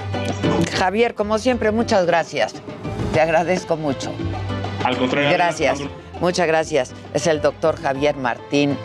Javier, 0.73 1.15
como 1.15 1.39
siempre, 1.39 1.71
muchas 1.71 2.07
gracias. 2.07 2.55
Te 3.13 3.21
agradezco 3.21 3.77
mucho. 3.77 4.13
Al 4.85 4.97
contrario. 4.97 5.31
Gracias. 5.31 5.81
Muchas 6.21 6.47
gracias. 6.47 6.93
Es 7.15 7.27
el 7.27 7.41
doctor 7.41 7.81
Javier 7.81 8.17
Martín 8.17 8.77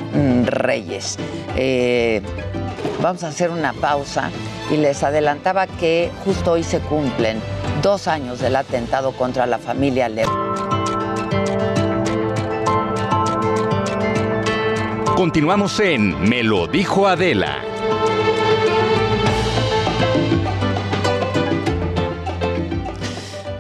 Reyes. 0.46 1.18
Eh, 1.56 2.22
vamos 3.02 3.24
a 3.24 3.28
hacer 3.28 3.50
una 3.50 3.74
pausa 3.74 4.30
y 4.72 4.78
les 4.78 5.04
adelantaba 5.04 5.68
que 5.68 6.12
justo 6.24 6.54
hoy 6.54 6.64
se 6.64 6.80
cumplen 6.80 7.42
dos 7.82 8.08
años 8.08 8.40
del 8.40 8.56
atentado 8.56 9.12
contra 9.12 9.46
la 9.46 9.60
familia 9.60 10.10
Lev. 10.10 10.30
Continuamos 15.16 15.80
en 15.80 16.30
Me 16.30 16.44
lo 16.44 16.68
dijo 16.68 17.08
Adela. 17.08 17.75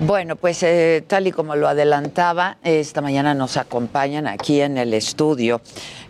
Bueno, 0.05 0.35
pues 0.35 0.61
eh, 0.61 1.03
tal 1.07 1.25
y 1.25 1.31
como 1.31 1.55
lo 1.55 1.67
adelantaba, 1.67 2.57
esta 2.63 3.01
mañana 3.01 3.33
nos 3.33 3.57
acompañan 3.57 4.27
aquí 4.27 4.61
en 4.61 4.77
el 4.77 4.93
estudio 4.93 5.61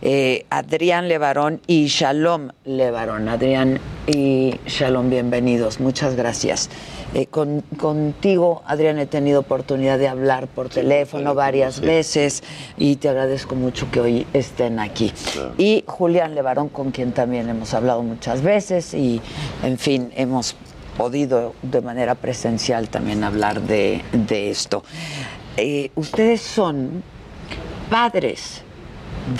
eh, 0.01 0.45
Adrián 0.49 1.07
Levarón 1.07 1.61
y 1.65 1.85
Shalom 1.87 2.49
Levarón. 2.65 3.29
Adrián 3.29 3.79
y 4.05 4.59
Shalom, 4.67 5.09
bienvenidos. 5.09 5.79
Muchas 5.79 6.17
gracias. 6.17 6.69
Eh, 7.13 7.27
con, 7.27 7.61
contigo, 7.77 8.63
Adrián, 8.65 8.99
he 8.99 9.05
tenido 9.05 9.39
oportunidad 9.39 9.97
de 9.97 10.09
hablar 10.09 10.47
por 10.47 10.67
teléfono 10.67 11.33
varias 11.33 11.79
veces 11.79 12.43
y 12.77 12.97
te 12.97 13.07
agradezco 13.07 13.55
mucho 13.55 13.89
que 13.91 14.01
hoy 14.01 14.27
estén 14.33 14.79
aquí. 14.79 15.13
Y 15.57 15.85
Julián 15.87 16.35
Levarón, 16.35 16.67
con 16.67 16.91
quien 16.91 17.13
también 17.13 17.47
hemos 17.47 17.73
hablado 17.73 18.03
muchas 18.03 18.41
veces 18.41 18.93
y, 18.93 19.21
en 19.63 19.77
fin, 19.77 20.11
hemos 20.17 20.57
podido 20.97 21.53
de 21.61 21.81
manera 21.81 22.15
presencial 22.15 22.89
también 22.89 23.23
hablar 23.23 23.61
de, 23.61 24.01
de 24.11 24.49
esto. 24.49 24.83
Eh, 25.57 25.91
ustedes 25.95 26.41
son 26.41 27.03
padres 27.89 28.61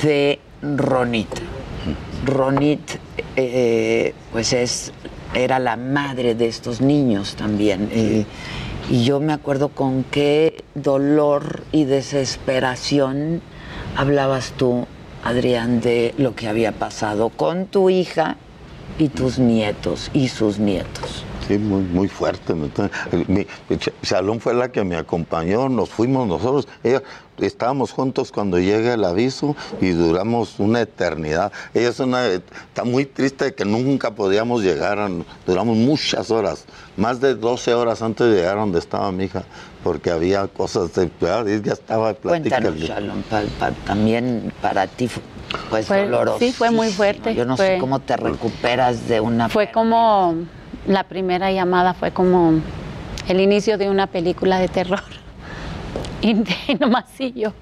de 0.01 0.39
Ronit. 0.61 1.29
Ronit, 2.25 2.81
eh, 3.35 4.13
pues 4.31 4.53
es, 4.53 4.91
era 5.33 5.59
la 5.59 5.75
madre 5.75 6.35
de 6.35 6.47
estos 6.47 6.81
niños 6.81 7.35
también. 7.35 7.89
Eh, 7.91 8.25
y 8.89 9.03
yo 9.03 9.19
me 9.19 9.33
acuerdo 9.33 9.69
con 9.69 10.03
qué 10.03 10.63
dolor 10.75 11.63
y 11.71 11.85
desesperación 11.85 13.41
hablabas 13.95 14.53
tú, 14.57 14.85
Adrián, 15.23 15.81
de 15.81 16.13
lo 16.17 16.35
que 16.35 16.47
había 16.47 16.71
pasado 16.71 17.29
con 17.29 17.65
tu 17.65 17.89
hija 17.89 18.37
y 18.99 19.09
tus 19.09 19.39
nietos 19.39 20.11
y 20.13 20.29
sus 20.29 20.59
nietos. 20.59 21.25
Sí, 21.47 21.57
muy, 21.57 21.81
muy 21.81 22.07
fuerte. 22.07 22.53
Mi, 23.27 23.45
Salón 24.01 24.39
fue 24.39 24.53
la 24.53 24.71
que 24.71 24.83
me 24.83 24.95
acompañó, 24.95 25.69
nos 25.69 25.89
fuimos 25.89 26.27
nosotros. 26.27 26.67
Ella, 26.83 27.03
estábamos 27.37 27.91
juntos 27.91 28.31
cuando 28.31 28.57
llega 28.57 28.93
el 28.93 29.03
aviso 29.03 29.55
y 29.79 29.89
duramos 29.89 30.59
una 30.59 30.81
eternidad. 30.81 31.51
Ella 31.73 31.89
es 31.89 31.99
una, 31.99 32.25
está 32.27 32.83
muy 32.83 33.05
triste 33.05 33.45
de 33.45 33.53
que 33.53 33.65
nunca 33.65 34.15
podíamos 34.15 34.63
llegar, 34.63 34.97
duramos 35.45 35.77
muchas 35.77 36.31
horas, 36.31 36.65
más 36.97 37.19
de 37.19 37.35
12 37.35 37.73
horas 37.73 38.01
antes 38.01 38.27
de 38.27 38.37
llegar 38.37 38.57
donde 38.57 38.79
estaba 38.79 39.11
mi 39.11 39.25
hija, 39.25 39.43
porque 39.83 40.09
había 40.09 40.47
cosas, 40.47 40.93
de, 40.95 41.11
ya 41.63 41.73
estaba 41.73 42.13
platicando. 42.13 42.69
Cuéntanos, 42.71 42.89
Shalom, 42.89 43.23
también 43.85 44.51
para 44.61 44.87
ti 44.87 45.09
pues 45.69 45.85
fue, 45.85 46.05
doloroso. 46.05 46.39
Sí, 46.39 46.51
fue 46.51 46.71
muy 46.71 46.89
fuerte. 46.89 47.35
Yo 47.35 47.45
no 47.45 47.57
sé 47.57 47.77
cómo 47.79 47.99
te 47.99 48.17
recuperas 48.17 49.07
de 49.07 49.19
una... 49.19 49.49
Fue 49.49 49.71
como 49.71 50.35
la 50.87 51.03
primera 51.03 51.51
llamada 51.51 51.93
fue 51.93 52.11
como 52.11 52.53
el 53.27 53.39
inicio 53.41 53.77
de 53.77 53.89
una 53.89 54.07
película 54.07 54.59
de 54.59 54.67
terror. 54.67 55.03
Y, 56.21 56.33
nomás 56.79 57.05
siguió, 57.15 57.53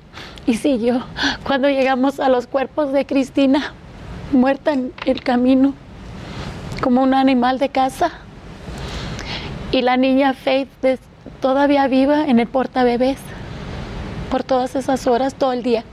y 0.45 0.53
siguió. 0.53 1.03
Cuando 1.43 1.69
llegamos 1.69 2.21
a 2.21 2.29
los 2.29 2.47
cuerpos 2.47 2.93
de 2.93 3.05
Cristina, 3.05 3.73
muerta 4.31 4.71
en 4.71 4.93
el 5.05 5.21
camino, 5.21 5.73
como 6.81 7.03
un 7.03 7.13
animal 7.13 7.59
de 7.59 7.67
casa. 7.69 8.11
Y 9.71 9.81
la 9.81 9.97
niña 9.97 10.33
Faith 10.33 10.69
todavía 11.41 11.87
viva 11.87 12.25
en 12.25 12.39
el 12.39 12.47
portabebés 12.47 13.17
por 14.31 14.43
todas 14.43 14.75
esas 14.75 15.07
horas, 15.07 15.35
todo 15.35 15.51
el 15.51 15.61
día. 15.61 15.83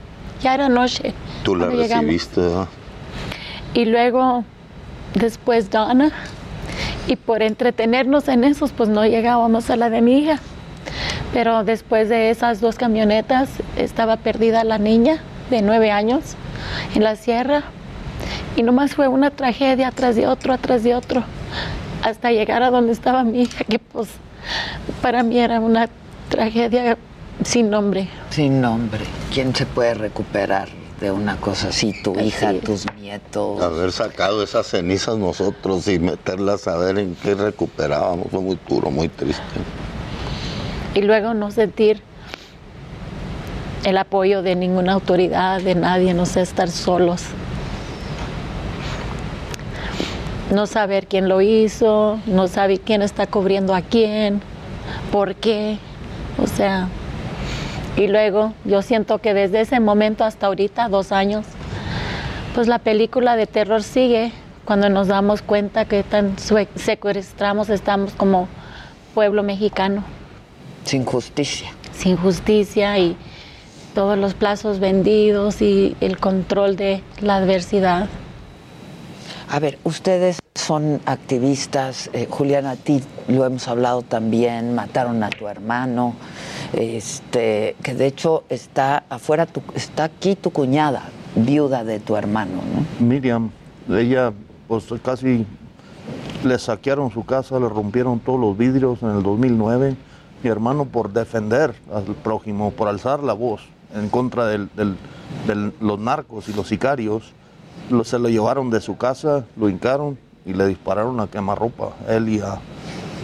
Ya 0.41 0.53
era 0.53 0.69
noche. 0.69 1.13
Tú 1.43 1.55
la 1.55 1.67
recibiste, 1.67 2.41
Y 3.73 3.85
luego, 3.85 4.45
después 5.13 5.69
Donna, 5.69 6.11
y 7.07 7.15
por 7.15 7.41
entretenernos 7.41 8.27
en 8.27 8.43
esos, 8.43 8.71
pues 8.71 8.89
no 8.89 9.05
llegábamos 9.05 9.69
a 9.69 9.75
la 9.75 9.89
de 9.89 10.01
mi 10.01 10.19
hija. 10.19 10.39
Pero 11.33 11.63
después 11.63 12.09
de 12.09 12.29
esas 12.29 12.61
dos 12.61 12.75
camionetas 12.75 13.49
estaba 13.77 14.17
perdida 14.17 14.63
la 14.63 14.77
niña 14.77 15.19
de 15.49 15.61
nueve 15.61 15.91
años 15.91 16.35
en 16.95 17.03
la 17.03 17.15
sierra 17.15 17.63
y 18.55 18.63
nomás 18.63 18.95
fue 18.95 19.07
una 19.07 19.31
tragedia 19.31 19.87
atrás 19.89 20.15
de 20.15 20.27
otro, 20.27 20.53
atrás 20.53 20.83
de 20.83 20.95
otro, 20.95 21.23
hasta 22.03 22.31
llegar 22.31 22.63
a 22.63 22.71
donde 22.71 22.91
estaba 22.91 23.23
mi 23.23 23.43
hija, 23.43 23.63
que 23.63 23.79
pues 23.79 24.09
para 25.01 25.23
mí 25.23 25.39
era 25.39 25.59
una 25.59 25.89
tragedia 26.29 26.97
sin 27.43 27.69
nombre. 27.69 28.07
Sin 28.29 28.61
nombre. 28.61 29.05
¿Quién 29.33 29.55
se 29.55 29.65
puede 29.65 29.93
recuperar? 29.93 30.80
De 31.01 31.11
una 31.11 31.35
cosa 31.37 31.69
así, 31.69 31.93
tu 32.03 32.17
hija, 32.19 32.53
tus 32.63 32.85
nietos. 32.93 33.61
Haber 33.61 33.91
sacado 33.91 34.43
esas 34.43 34.67
cenizas 34.67 35.17
nosotros 35.17 35.87
y 35.87 35.97
meterlas 35.97 36.67
a 36.67 36.77
ver 36.77 36.99
en 36.99 37.15
qué 37.15 37.33
recuperábamos 37.33 38.27
fue 38.29 38.39
muy 38.39 38.59
duro, 38.69 38.91
muy 38.91 39.09
triste. 39.09 39.41
Y 40.93 41.01
luego 41.01 41.33
no 41.33 41.49
sentir 41.49 42.03
el 43.83 43.97
apoyo 43.97 44.43
de 44.43 44.55
ninguna 44.55 44.93
autoridad, 44.93 45.59
de 45.59 45.73
nadie, 45.73 46.13
no 46.13 46.27
sé, 46.27 46.41
estar 46.41 46.69
solos. 46.69 47.23
No 50.51 50.67
saber 50.67 51.07
quién 51.07 51.27
lo 51.27 51.41
hizo, 51.41 52.19
no 52.27 52.47
saber 52.47 52.79
quién 52.81 53.01
está 53.01 53.25
cubriendo 53.25 53.73
a 53.73 53.81
quién, 53.81 54.41
por 55.11 55.33
qué. 55.33 55.79
O 56.37 56.45
sea, 56.45 56.89
y 57.97 58.07
luego 58.07 58.53
yo 58.65 58.81
siento 58.81 59.19
que 59.19 59.33
desde 59.33 59.61
ese 59.61 59.79
momento 59.79 60.23
hasta 60.23 60.47
ahorita, 60.47 60.89
dos 60.89 61.11
años, 61.11 61.45
pues 62.55 62.67
la 62.67 62.79
película 62.79 63.35
de 63.35 63.47
terror 63.47 63.83
sigue 63.83 64.31
cuando 64.65 64.89
nos 64.89 65.07
damos 65.07 65.41
cuenta 65.41 65.85
que 65.85 66.03
tan 66.03 66.35
secuestramos 66.37 67.69
estamos 67.69 68.13
como 68.13 68.47
pueblo 69.13 69.43
mexicano. 69.43 70.03
Sin 70.85 71.05
justicia. 71.05 71.71
Sin 71.93 72.17
justicia 72.17 72.97
y 72.97 73.17
todos 73.93 74.17
los 74.17 74.33
plazos 74.33 74.79
vendidos 74.79 75.61
y 75.61 75.95
el 75.99 76.17
control 76.17 76.75
de 76.75 77.03
la 77.19 77.37
adversidad. 77.37 78.07
A 79.49 79.59
ver, 79.59 79.77
ustedes 79.83 80.39
son 80.55 81.01
activistas, 81.05 82.09
eh, 82.13 82.27
Julián, 82.29 82.65
a 82.65 82.77
ti 82.77 83.03
lo 83.27 83.45
hemos 83.45 83.67
hablado 83.67 84.01
también, 84.01 84.73
mataron 84.75 85.21
a 85.23 85.29
tu 85.29 85.47
hermano, 85.49 86.15
este, 86.73 87.75
que 87.83 87.93
de 87.93 88.07
hecho 88.07 88.43
está 88.49 89.03
afuera, 89.09 89.47
está 89.75 90.05
aquí 90.05 90.35
tu 90.35 90.51
cuñada, 90.51 91.09
viuda 91.35 91.83
de 91.83 91.99
tu 91.99 92.15
hermano, 92.15 92.61
¿no? 92.73 93.05
Miriam, 93.05 93.51
ella 93.89 94.33
pues 94.67 94.85
casi 95.03 95.45
le 96.43 96.57
saquearon 96.57 97.11
su 97.11 97.25
casa, 97.25 97.59
le 97.59 97.69
rompieron 97.69 98.19
todos 98.19 98.39
los 98.39 98.57
vidrios 98.57 99.03
en 99.03 99.09
el 99.09 99.23
2009. 99.23 99.95
Mi 100.43 100.49
hermano 100.49 100.85
por 100.85 101.13
defender 101.13 101.75
al 101.93 102.03
prójimo, 102.15 102.71
por 102.71 102.87
alzar 102.87 103.21
la 103.21 103.33
voz 103.33 103.61
en 103.93 104.09
contra 104.09 104.47
de 104.47 104.67
los 105.79 105.99
narcos 105.99 106.49
y 106.49 106.53
los 106.53 106.67
sicarios, 106.67 107.33
se 108.03 108.17
lo 108.17 108.29
llevaron 108.29 108.69
de 108.69 108.81
su 108.81 108.97
casa, 108.97 109.45
lo 109.57 109.69
hincaron 109.69 110.17
y 110.45 110.53
le 110.53 110.65
dispararon 110.67 111.19
a 111.19 111.27
quemarropa, 111.27 111.91
él 112.07 112.29
y 112.29 112.39
a, 112.39 112.59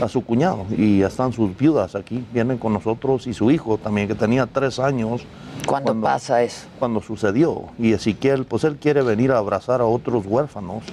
a 0.01 0.07
su 0.07 0.23
cuñado 0.23 0.65
y 0.77 0.99
ya 0.99 1.07
están 1.07 1.33
sus 1.33 1.57
viudas 1.57 1.95
aquí, 1.95 2.23
vienen 2.33 2.57
con 2.57 2.73
nosotros 2.73 3.25
y 3.27 3.33
su 3.33 3.49
hijo 3.51 3.77
también 3.77 4.07
que 4.07 4.15
tenía 4.15 4.45
tres 4.45 4.79
años. 4.79 5.23
¿Cuándo 5.65 5.99
pasa 5.99 6.43
eso? 6.43 6.67
Cuando 6.79 7.01
sucedió. 7.01 7.63
Y 7.79 7.93
Ezequiel, 7.93 8.45
pues 8.45 8.63
él 8.63 8.77
quiere 8.77 9.01
venir 9.01 9.31
a 9.31 9.39
abrazar 9.39 9.81
a 9.81 9.86
otros 9.86 10.25
huérfanos 10.25 10.83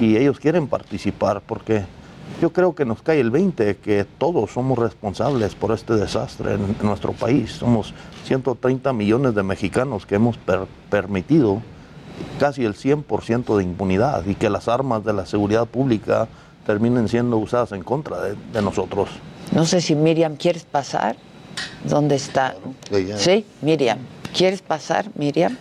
y 0.00 0.16
ellos 0.16 0.38
quieren 0.40 0.66
participar 0.66 1.42
porque 1.46 1.84
yo 2.40 2.52
creo 2.52 2.74
que 2.74 2.84
nos 2.84 3.02
cae 3.02 3.20
el 3.20 3.30
20 3.30 3.76
que 3.76 4.04
todos 4.18 4.50
somos 4.52 4.78
responsables 4.78 5.54
por 5.54 5.72
este 5.72 5.94
desastre 5.94 6.54
en, 6.54 6.62
en 6.80 6.86
nuestro 6.86 7.12
país. 7.12 7.52
Somos 7.52 7.92
130 8.24 8.92
millones 8.92 9.34
de 9.34 9.42
mexicanos 9.42 10.06
que 10.06 10.14
hemos 10.16 10.36
per- 10.38 10.66
permitido 10.88 11.60
casi 12.38 12.64
el 12.64 12.74
100% 12.74 13.56
de 13.56 13.62
impunidad 13.64 14.26
y 14.26 14.34
que 14.34 14.50
las 14.50 14.68
armas 14.68 15.04
de 15.04 15.12
la 15.12 15.24
seguridad 15.26 15.66
pública 15.66 16.28
terminen 16.66 17.08
siendo 17.08 17.36
usadas 17.38 17.72
en 17.72 17.82
contra 17.82 18.20
de, 18.20 18.36
de 18.52 18.62
nosotros. 18.62 19.08
No 19.52 19.64
sé 19.66 19.80
si 19.80 19.94
Miriam, 19.94 20.36
¿quieres 20.36 20.64
pasar? 20.64 21.16
¿Dónde 21.84 22.14
está? 22.16 22.54
ella. 22.92 23.18
Sí, 23.18 23.44
Miriam. 23.62 23.98
¿Quieres 24.36 24.62
pasar, 24.62 25.06
Miriam? 25.16 25.56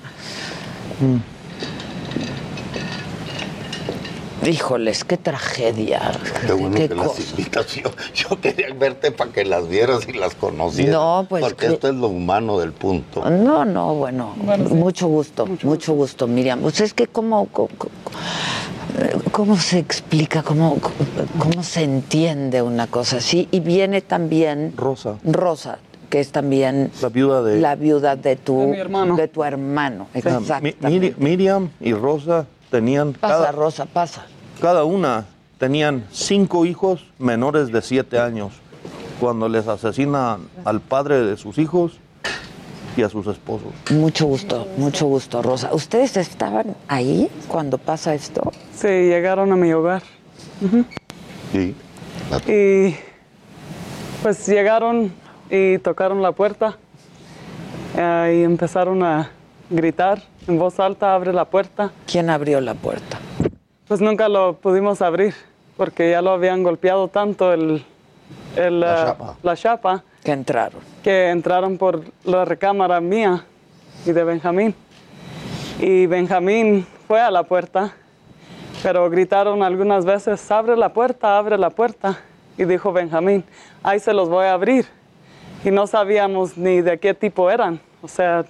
Híjoles, 4.46 5.04
qué 5.04 5.18
tragedia. 5.18 6.12
Qué 6.46 6.54
bueno 6.54 6.76
Qué 6.76 6.88
que 6.88 6.96
las 6.96 7.08
cosa. 7.08 7.22
invitas. 7.32 7.76
Yo, 7.76 7.92
yo 8.30 8.40
quería 8.40 8.74
verte 8.74 9.12
para 9.12 9.32
que 9.32 9.44
las 9.44 9.68
vieras 9.68 10.08
y 10.08 10.14
las 10.14 10.34
conocieras. 10.36 10.94
No, 10.94 11.26
pues, 11.28 11.44
Porque 11.44 11.68
que- 11.68 11.74
esto 11.74 11.90
es 11.90 11.96
lo 11.96 12.08
humano 12.08 12.58
del 12.60 12.72
punto. 12.72 13.30
No, 13.30 13.66
no, 13.66 13.96
bueno, 13.96 14.34
mucho 14.70 15.08
gusto, 15.08 15.46
mucho, 15.64 15.94
gusto, 15.94 16.26
Miriam. 16.28 16.62
Pues 16.62 16.80
es 16.80 16.94
que 16.94 17.08
cómo, 17.08 17.48
cómo, 19.32 19.58
se 19.58 19.80
explica, 19.80 20.44
cómo, 20.44 20.78
cómo 21.38 21.64
se 21.64 21.84
entiende 21.84 22.62
una 22.62 22.88
cosa 22.88 23.18
así. 23.18 23.48
Y 23.52 23.60
viene 23.60 24.02
también 24.02 24.74
Rosa. 24.78 25.18
Rosa, 25.24 25.80
que 26.10 26.20
es 26.20 26.32
también 26.32 26.92
La 27.02 27.10
viuda 27.10 27.42
de... 27.44 27.60
la 27.60 27.76
viuda 27.76 28.16
de 28.16 28.36
tu, 28.36 28.60
De 28.62 28.68
mi 28.68 28.78
hermano. 28.78 29.16
de 29.16 29.28
tu 29.28 29.44
hermano. 29.44 30.08
Exactamente. 30.14 30.88
Miri- 30.88 31.16
Miriam 31.18 31.70
y 31.80 31.94
Rosa 31.94 32.46
tenían... 32.72 33.14
Pasa, 33.14 33.36
cada- 33.36 33.52
Rosa, 33.52 33.86
pasa. 33.86 34.26
Cada 34.62 34.84
una 34.84 35.26
tenían 35.58 36.06
cinco 36.12 36.66
hijos 36.66 37.06
menores 37.20 37.72
de 37.72 37.82
siete 37.82 38.20
años 38.20 38.54
cuando 39.20 39.50
les 39.50 39.68
asesinan 39.68 40.42
al 40.66 40.80
padre 40.82 41.22
de 41.22 41.38
sus 41.38 41.58
hijos 41.58 42.00
y 42.98 43.04
a 43.04 43.10
sus 43.10 43.28
esposos. 43.28 43.70
Mucho 43.92 44.26
gusto, 44.26 44.68
mucho 44.78 45.06
gusto, 45.06 45.42
Rosa. 45.42 45.74
¿Ustedes 45.74 46.18
estaban 46.18 46.76
ahí 46.88 47.30
cuando 47.48 47.78
pasa 47.78 48.14
esto? 48.14 48.52
Sí, 48.76 48.88
llegaron 48.88 49.52
a 49.52 49.56
mi 49.56 49.72
hogar. 49.74 50.04
Sí. 51.52 51.76
Y 52.48 52.96
pues 54.22 54.46
llegaron 54.48 55.12
y 55.50 55.78
tocaron 55.80 56.22
la 56.22 56.32
puerta 56.34 56.78
eh, 57.98 58.40
y 58.40 58.44
empezaron 58.44 59.02
a 59.04 59.32
gritar 59.70 60.22
en 60.48 60.58
voz 60.60 60.80
alta, 60.80 61.14
abre 61.14 61.32
la 61.34 61.46
puerta. 61.46 61.92
¿Quién 62.06 62.30
abrió 62.30 62.60
la 62.62 62.74
puerta? 62.74 63.20
Pues 63.88 64.02
nunca 64.02 64.28
lo 64.30 64.56
pudimos 64.58 65.02
abrir 65.02 65.34
porque 65.78 66.12
ya 66.12 66.22
lo 66.22 66.32
habían 66.32 66.64
golpeado 66.64 67.08
tanto 67.08 67.54
el, 67.54 67.84
el, 68.56 68.80
La 68.82 68.94
eh, 68.94 69.06
chapa. 69.06 69.36
la 69.42 69.56
chapa 69.56 70.04
Que 70.24 70.32
entraron. 70.32 70.82
que 71.04 71.30
entraron 71.30 71.78
por 71.78 72.04
la 72.26 72.46
recámara 72.46 73.00
mía 73.02 73.46
y 74.06 74.12
de 74.12 74.24
Benjamín. 74.24 74.76
Y 75.80 76.06
Benjamín 76.08 76.86
fue 77.08 77.22
a 77.22 77.32
la 77.32 77.44
puerta, 77.44 77.94
pero 78.84 79.10
gritaron 79.10 79.64
algunas 79.64 80.04
veces, 80.06 80.52
abre 80.52 80.76
la 80.76 80.92
puerta, 80.94 81.38
abre 81.38 81.58
la 81.58 81.70
puerta. 81.70 82.20
Y 82.58 82.66
dijo 82.66 82.92
Benjamín, 82.92 83.44
ahí 83.82 84.00
se 84.00 84.12
los 84.14 84.28
voy 84.28 84.46
a 84.46 84.54
abrir. 84.54 84.86
Y 85.64 85.72
no 85.72 85.88
sabíamos 85.88 86.58
ni 86.58 86.82
de 86.82 87.00
qué 87.00 87.14
tipo 87.14 87.50
eran. 87.50 87.80
O 88.02 88.08
sea, 88.10 88.44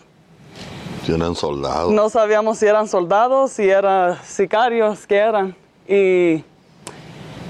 Si 1.06 1.14
eran 1.14 1.36
soldados. 1.36 1.92
no 1.92 2.10
sabíamos 2.10 2.58
si 2.58 2.66
eran 2.66 2.88
soldados, 2.88 3.52
si 3.52 3.70
eran 3.70 4.18
sicarios, 4.24 5.06
qué 5.06 5.18
eran. 5.18 5.56
Y 5.88 6.44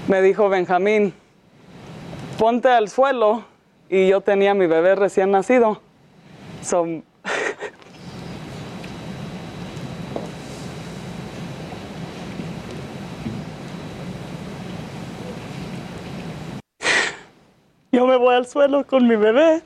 me 0.09 0.21
dijo 0.21 0.49
Benjamín, 0.49 1.13
ponte 2.37 2.67
al 2.69 2.89
suelo. 2.89 3.43
Y 3.89 4.07
yo 4.07 4.21
tenía 4.21 4.53
mi 4.53 4.67
bebé 4.67 4.95
recién 4.95 5.31
nacido. 5.31 5.81
So, 6.61 6.85
yo 17.91 18.05
me 18.05 18.15
voy 18.17 18.35
al 18.35 18.45
suelo 18.45 18.85
con 18.85 19.07
mi 19.07 19.15
bebé. 19.15 19.63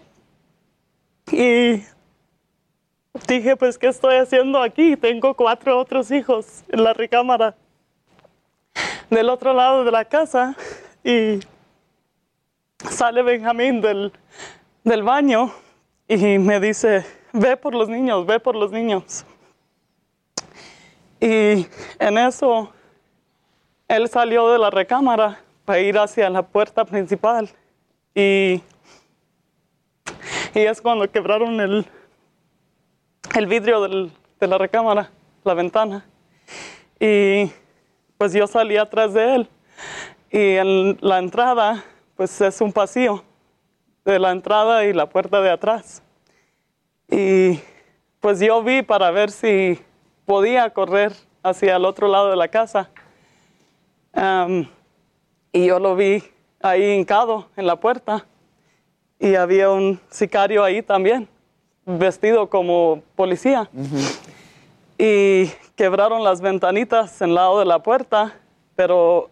Y 1.31 1.83
Dije, 3.27 3.55
pues, 3.55 3.77
¿qué 3.77 3.87
estoy 3.87 4.15
haciendo 4.15 4.59
aquí? 4.59 4.97
Tengo 4.97 5.35
cuatro 5.35 5.77
otros 5.77 6.09
hijos 6.09 6.63
en 6.67 6.83
la 6.83 6.93
recámara 6.93 7.55
del 9.09 9.29
otro 9.29 9.53
lado 9.53 9.83
de 9.83 9.91
la 9.91 10.03
casa 10.05 10.55
y 11.03 11.39
sale 12.89 13.21
Benjamín 13.21 13.81
del, 13.81 14.11
del 14.83 15.03
baño 15.03 15.51
y 16.07 16.37
me 16.39 16.59
dice, 16.59 17.05
ve 17.31 17.57
por 17.57 17.73
los 17.73 17.89
niños, 17.89 18.25
ve 18.25 18.39
por 18.39 18.55
los 18.55 18.71
niños. 18.71 19.25
Y 21.19 21.67
en 21.99 22.17
eso, 22.17 22.71
él 23.87 24.09
salió 24.09 24.49
de 24.49 24.59
la 24.59 24.69
recámara 24.69 25.39
para 25.65 25.79
ir 25.79 25.97
hacia 25.97 26.29
la 26.29 26.43
puerta 26.43 26.83
principal 26.83 27.49
y, 28.13 28.61
y 30.53 30.59
es 30.59 30.81
cuando 30.81 31.09
quebraron 31.09 31.59
el, 31.61 31.85
el 33.35 33.47
vidrio 33.47 33.81
del- 33.81 34.11
de 34.39 34.47
la 34.47 34.57
recámara, 34.57 35.09
la 35.45 35.53
ventana. 35.53 36.05
Y 36.99 37.49
pues 38.17 38.33
yo 38.33 38.45
salí 38.45 38.75
atrás 38.75 39.13
de 39.13 39.35
él. 39.35 39.49
Y 40.29 40.55
en 40.57 40.97
la 40.99 41.19
entrada, 41.19 41.83
pues 42.23 42.39
es 42.39 42.61
un 42.61 42.71
pasillo 42.71 43.21
de 44.05 44.17
la 44.17 44.31
entrada 44.31 44.85
y 44.85 44.93
la 44.93 45.09
puerta 45.09 45.41
de 45.41 45.49
atrás. 45.49 46.01
Y 47.11 47.59
pues 48.21 48.39
yo 48.39 48.63
vi 48.63 48.81
para 48.81 49.11
ver 49.11 49.29
si 49.29 49.77
podía 50.23 50.69
correr 50.69 51.11
hacia 51.43 51.75
el 51.75 51.83
otro 51.83 52.07
lado 52.07 52.29
de 52.29 52.37
la 52.37 52.47
casa. 52.47 52.89
Y 55.51 55.65
yo 55.65 55.79
lo 55.79 55.97
vi 55.97 56.23
ahí 56.61 56.93
hincado 56.93 57.49
en 57.57 57.67
la 57.67 57.75
puerta. 57.75 58.25
Y 59.19 59.35
había 59.35 59.69
un 59.69 59.99
sicario 60.09 60.63
ahí 60.63 60.81
también 60.81 61.27
vestido 61.85 62.49
como 62.49 63.03
policía. 63.17 63.69
Y 64.97 65.47
quebraron 65.75 66.23
las 66.23 66.39
ventanitas 66.39 67.21
en 67.21 67.35
lado 67.35 67.59
de 67.59 67.65
la 67.65 67.79
puerta, 67.79 68.33
pero 68.77 69.29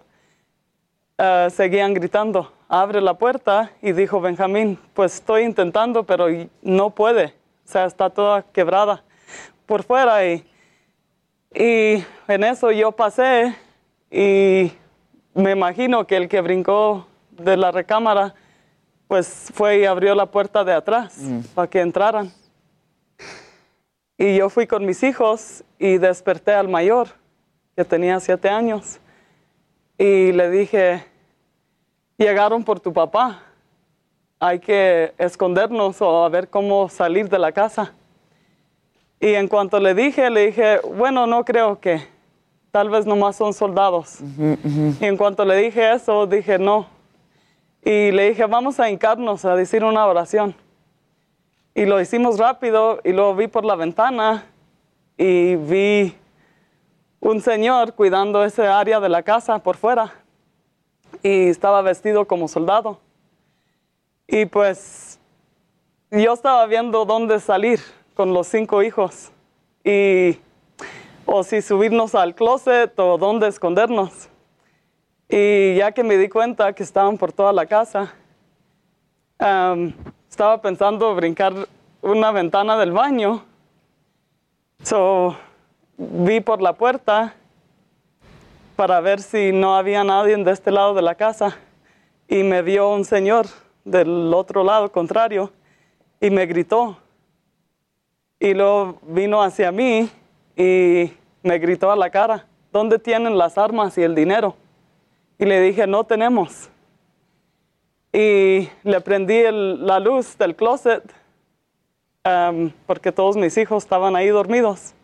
eh, 1.17 1.47
seguían 1.51 1.93
gritando, 1.93 2.51
abre 2.71 3.01
la 3.01 3.13
puerta. 3.15 3.71
Y 3.81 3.91
dijo 3.91 4.21
Benjamín, 4.21 4.79
pues 4.93 5.15
estoy 5.15 5.43
intentando, 5.43 6.03
pero 6.03 6.27
no 6.61 6.89
puede. 6.89 7.35
O 7.65 7.71
sea, 7.71 7.85
está 7.85 8.09
toda 8.09 8.41
quebrada 8.41 9.03
por 9.65 9.83
fuera. 9.83 10.25
Y, 10.25 10.43
y 11.53 12.03
en 12.27 12.43
eso 12.45 12.71
yo 12.71 12.93
pasé 12.93 13.55
y 14.09 14.71
me 15.33 15.51
imagino 15.51 16.07
que 16.07 16.15
el 16.15 16.29
que 16.29 16.41
brincó 16.41 17.07
de 17.31 17.57
la 17.57 17.71
recámara, 17.71 18.33
pues 19.07 19.51
fue 19.53 19.79
y 19.79 19.85
abrió 19.85 20.15
la 20.15 20.25
puerta 20.25 20.63
de 20.63 20.73
atrás 20.73 21.17
para 21.53 21.69
que 21.69 21.81
entraran. 21.81 22.31
Y 24.17 24.37
yo 24.37 24.49
fui 24.49 24.67
con 24.67 24.85
mis 24.85 25.03
hijos 25.03 25.63
y 25.79 25.97
desperté 25.97 26.53
al 26.53 26.69
mayor, 26.69 27.09
que 27.75 27.83
tenía 27.83 28.19
siete 28.19 28.49
años. 28.49 28.99
Y 29.97 30.31
le 30.31 30.49
dije, 30.49 31.10
llegaron 32.21 32.63
por 32.63 32.79
tu 32.79 32.93
papá, 32.93 33.41
hay 34.39 34.59
que 34.59 35.13
escondernos 35.17 36.01
o 36.01 36.23
a 36.23 36.29
ver 36.29 36.49
cómo 36.49 36.87
salir 36.87 37.27
de 37.27 37.39
la 37.39 37.51
casa. 37.51 37.93
Y 39.19 39.33
en 39.33 39.47
cuanto 39.47 39.79
le 39.79 39.93
dije, 39.93 40.29
le 40.29 40.47
dije, 40.47 40.79
bueno, 40.95 41.27
no 41.27 41.43
creo 41.43 41.79
que, 41.79 42.01
tal 42.71 42.89
vez 42.89 43.05
nomás 43.05 43.35
son 43.35 43.53
soldados. 43.53 44.19
Y 44.99 45.05
en 45.05 45.17
cuanto 45.17 45.45
le 45.45 45.55
dije 45.55 45.93
eso, 45.93 46.27
dije, 46.27 46.57
no. 46.57 46.87
Y 47.83 48.11
le 48.11 48.29
dije, 48.29 48.45
vamos 48.45 48.79
a 48.79 48.89
hincarnos 48.89 49.43
a 49.45 49.55
decir 49.55 49.83
una 49.83 50.05
oración. 50.05 50.55
Y 51.73 51.85
lo 51.85 51.99
hicimos 51.99 52.37
rápido 52.37 52.99
y 53.03 53.13
luego 53.13 53.35
vi 53.35 53.47
por 53.47 53.65
la 53.65 53.75
ventana 53.75 54.45
y 55.17 55.55
vi 55.55 56.15
un 57.19 57.41
señor 57.41 57.93
cuidando 57.93 58.43
ese 58.43 58.67
área 58.67 58.99
de 58.99 59.09
la 59.09 59.23
casa 59.23 59.59
por 59.59 59.77
fuera 59.77 60.20
y 61.23 61.49
estaba 61.49 61.81
vestido 61.81 62.25
como 62.25 62.47
soldado. 62.47 62.99
Y 64.27 64.45
pues 64.45 65.19
yo 66.09 66.33
estaba 66.33 66.65
viendo 66.65 67.05
dónde 67.05 67.39
salir 67.39 67.79
con 68.15 68.33
los 68.33 68.47
cinco 68.47 68.83
hijos 68.83 69.31
y 69.83 70.37
o 71.25 71.43
si 71.43 71.61
subirnos 71.61 72.15
al 72.15 72.35
closet 72.35 72.97
o 72.99 73.17
dónde 73.17 73.47
escondernos. 73.47 74.29
Y 75.29 75.75
ya 75.75 75.91
que 75.91 76.03
me 76.03 76.17
di 76.17 76.27
cuenta 76.27 76.73
que 76.73 76.83
estaban 76.83 77.17
por 77.17 77.31
toda 77.31 77.53
la 77.53 77.65
casa, 77.65 78.13
estaba 80.29 80.61
pensando 80.61 81.15
brincar 81.15 81.53
una 82.01 82.31
ventana 82.31 82.77
del 82.77 82.91
baño. 82.91 83.43
So, 84.83 85.37
vi 85.97 86.41
por 86.41 86.61
la 86.61 86.73
puerta 86.73 87.35
para 88.81 88.99
ver 88.99 89.21
si 89.21 89.51
no 89.51 89.75
había 89.75 90.03
nadie 90.03 90.35
de 90.35 90.51
este 90.51 90.71
lado 90.71 90.95
de 90.95 91.03
la 91.03 91.13
casa 91.13 91.55
y 92.27 92.41
me 92.41 92.63
vio 92.63 92.89
un 92.89 93.05
señor 93.05 93.45
del 93.85 94.33
otro 94.33 94.63
lado 94.63 94.91
contrario 94.91 95.51
y 96.19 96.31
me 96.31 96.47
gritó. 96.47 96.97
Y 98.39 98.55
luego 98.55 98.97
vino 99.03 99.43
hacia 99.43 99.71
mí 99.71 100.09
y 100.55 101.13
me 101.43 101.59
gritó 101.59 101.91
a 101.91 101.95
la 101.95 102.09
cara, 102.09 102.47
¿dónde 102.73 102.97
tienen 102.97 103.37
las 103.37 103.55
armas 103.55 103.99
y 103.99 104.01
el 104.01 104.15
dinero? 104.15 104.55
Y 105.37 105.45
le 105.45 105.61
dije, 105.61 105.85
no 105.85 106.03
tenemos. 106.03 106.67
Y 108.11 108.67
le 108.81 109.01
prendí 109.01 109.43
la 109.51 109.99
luz 109.99 110.35
del 110.39 110.55
closet 110.55 111.03
porque 112.87 113.11
todos 113.11 113.37
mis 113.37 113.55
hijos 113.59 113.83
estaban 113.83 114.15
ahí 114.15 114.29
dormidos. 114.29 114.95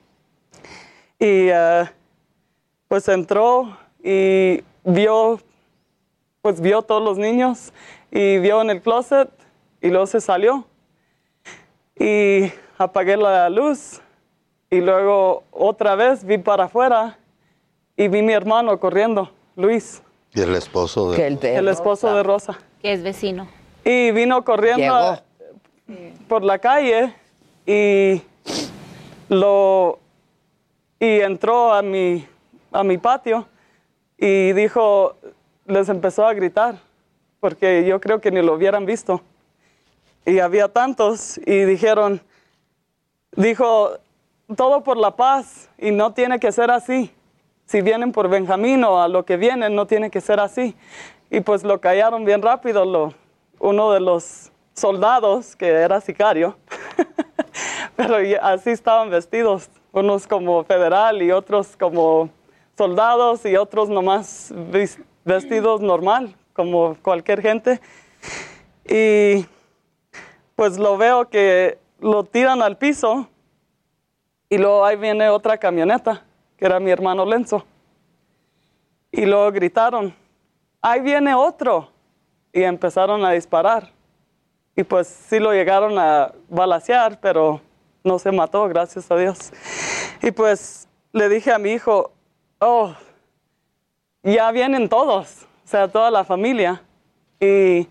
Y 1.20 1.50
eh, 1.52 1.88
pues 2.88 3.08
entró 3.08 3.78
y 4.04 4.64
vio, 4.84 5.40
pues 6.42 6.62
vio 6.62 6.82
todos 6.82 7.04
los 7.04 7.18
niños 7.18 7.74
y 8.12 8.38
vio 8.40 8.62
en 8.62 8.70
el 8.70 8.82
closet 8.82 9.30
y 9.82 9.90
luego 9.90 10.08
se 10.08 10.22
salió. 10.22 10.66
Y 12.00 12.52
apagué 12.78 13.18
la 13.18 13.50
luz 13.50 14.02
y 14.70 14.82
luego 14.82 15.44
otra 15.52 15.96
vez 15.96 16.24
vi 16.24 16.38
para 16.38 16.66
afuera 16.66 17.18
y 17.96 18.08
vi 18.08 18.22
mi 18.22 18.34
hermano 18.34 18.80
corriendo, 18.80 19.32
Luis, 19.56 20.02
Y 20.34 20.42
el 20.42 20.56
esposo 20.56 21.12
de... 21.12 21.28
el 21.28 21.68
esposo 21.68 22.14
de 22.16 22.24
Rosa. 22.24 22.60
Que 22.82 22.94
es 22.94 23.02
vecino. 23.02 23.48
Y 23.84 24.12
vino 24.12 24.44
corriendo 24.44 25.22
Llegó. 25.88 26.14
por 26.28 26.44
la 26.44 26.60
calle 26.60 27.14
y 27.66 28.22
lo 29.30 30.00
y 31.00 31.20
entró 31.22 31.74
a 31.74 31.82
mi 31.82 32.26
a 32.72 32.84
mi 32.84 32.98
patio 32.98 33.48
y 34.18 34.54
dijo 34.54 35.16
les 35.66 35.90
empezó 35.90 36.26
a 36.26 36.34
gritar 36.34 36.76
porque 37.40 37.86
yo 37.86 38.00
creo 38.00 38.20
que 38.20 38.32
ni 38.32 38.42
lo 38.42 38.54
hubieran 38.54 38.86
visto. 38.86 39.22
Y 40.26 40.40
había 40.40 40.68
tantos 40.68 41.40
y 41.46 41.64
dijeron 41.66 42.22
dijo 43.36 43.92
todo 44.56 44.84
por 44.84 44.98
la 44.98 45.16
paz 45.16 45.70
y 45.78 45.92
no 45.92 46.14
tiene 46.14 46.40
que 46.40 46.52
ser 46.52 46.72
así. 46.72 47.14
Si 47.66 47.82
vienen 47.82 48.12
por 48.12 48.30
Benjamín 48.30 48.84
o 48.84 49.02
a 49.02 49.08
lo 49.08 49.26
que 49.26 49.38
vienen 49.38 49.76
no 49.76 49.88
tiene 49.88 50.10
que 50.10 50.22
ser 50.22 50.40
así. 50.40 50.76
Y 51.30 51.42
pues 51.42 51.64
lo 51.64 51.80
callaron 51.82 52.26
bien 52.26 52.42
rápido 52.42 53.14
uno 53.60 53.92
de 53.92 54.00
los 54.00 54.52
soldados 54.74 55.56
que 55.56 55.68
era 55.68 56.00
sicario 56.00 56.56
pero 57.96 58.18
así 58.42 58.70
estaban 58.70 59.10
vestidos, 59.10 59.70
unos 59.92 60.28
como 60.28 60.64
federal 60.64 61.22
y 61.22 61.32
otros 61.32 61.76
como 61.76 62.30
soldados 62.78 63.44
y 63.46 63.58
otros 63.58 63.90
nomás 63.90 64.54
vestidos 65.26 65.82
normal, 65.82 66.36
como 66.54 66.96
cualquier 67.02 67.42
gente. 67.42 67.82
Y 68.86 69.46
pues 70.56 70.78
lo 70.78 70.98
veo 70.98 71.28
que 71.30 71.80
lo 72.00 72.24
tiran 72.24 72.62
al 72.62 72.78
piso 72.78 73.28
y 74.50 74.58
luego 74.58 74.86
ahí 74.86 74.96
viene 74.96 75.28
otra 75.30 75.58
camioneta, 75.58 76.24
que 76.56 76.66
era 76.66 76.80
mi 76.80 76.92
hermano 76.92 77.26
Lenzo. 77.26 77.66
Y 79.12 79.26
luego 79.26 79.52
gritaron, 79.52 80.14
ahí 80.82 81.02
viene 81.02 81.34
otro. 81.34 81.90
Y 82.54 82.64
empezaron 82.64 83.26
a 83.26 83.32
disparar. 83.32 83.92
Y 84.76 84.84
pues 84.84 85.08
sí 85.08 85.40
lo 85.40 85.52
llegaron 85.52 85.98
a 85.98 86.32
balasear, 86.50 87.20
pero 87.20 87.60
no 88.04 88.20
se 88.20 88.32
mató, 88.32 88.68
gracias 88.68 89.10
a 89.12 89.16
Dios. 89.16 89.52
Y 90.22 90.32
pues 90.32 90.88
le 91.12 91.30
dije 91.30 91.52
a 91.52 91.60
mi 91.60 91.72
hijo, 91.72 92.12
oh, 92.60 92.96
ya 94.24 94.52
vienen 94.52 94.90
todos, 94.90 95.46
o 95.66 95.68
sea, 95.68 95.88
toda 95.88 96.12
la 96.12 96.24
familia. 96.24 96.84
Y 97.40 97.88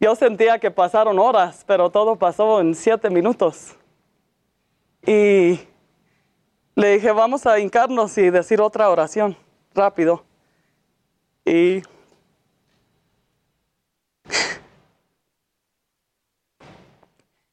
yo 0.00 0.14
sentía 0.14 0.58
que 0.58 0.70
pasaron 0.70 1.18
horas, 1.18 1.64
pero 1.66 1.90
todo 1.90 2.16
pasó 2.16 2.60
en 2.60 2.74
siete 2.74 3.10
minutos. 3.10 3.76
Y 5.06 5.60
le 6.74 6.94
dije, 6.94 7.12
vamos 7.12 7.46
a 7.46 7.58
hincarnos 7.58 8.16
y 8.18 8.30
decir 8.30 8.60
otra 8.60 8.88
oración, 8.90 9.36
rápido. 9.74 10.24
Y 11.44 11.82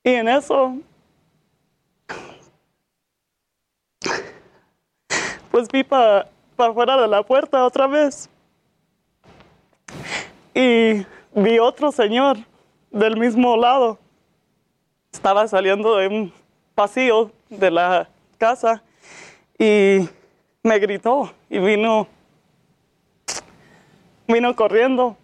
Y 0.09 0.13
en 0.13 0.27
eso, 0.27 0.77
pues 5.51 5.67
vi 5.71 5.83
para 6.59 6.71
afuera 6.71 7.01
de 7.01 7.07
la 7.07 7.23
puerta 7.23 7.63
otra 7.63 7.87
vez. 7.87 8.29
Y 10.53 11.05
vi 11.33 11.57
otro 11.57 11.89
señor 11.89 12.37
del 12.91 13.15
mismo 13.15 13.55
lado. 13.55 13.97
Estaba 15.09 15.47
saliendo 15.47 15.95
de 15.95 16.07
un 16.09 16.33
pasillo 16.75 17.31
de 17.49 17.71
la 17.71 18.09
casa 18.37 18.83
y 19.57 20.09
me 20.61 20.79
gritó 20.79 21.31
y 21.49 21.59
vino, 21.59 22.07
vino 24.27 24.53
corriendo. 24.53 25.15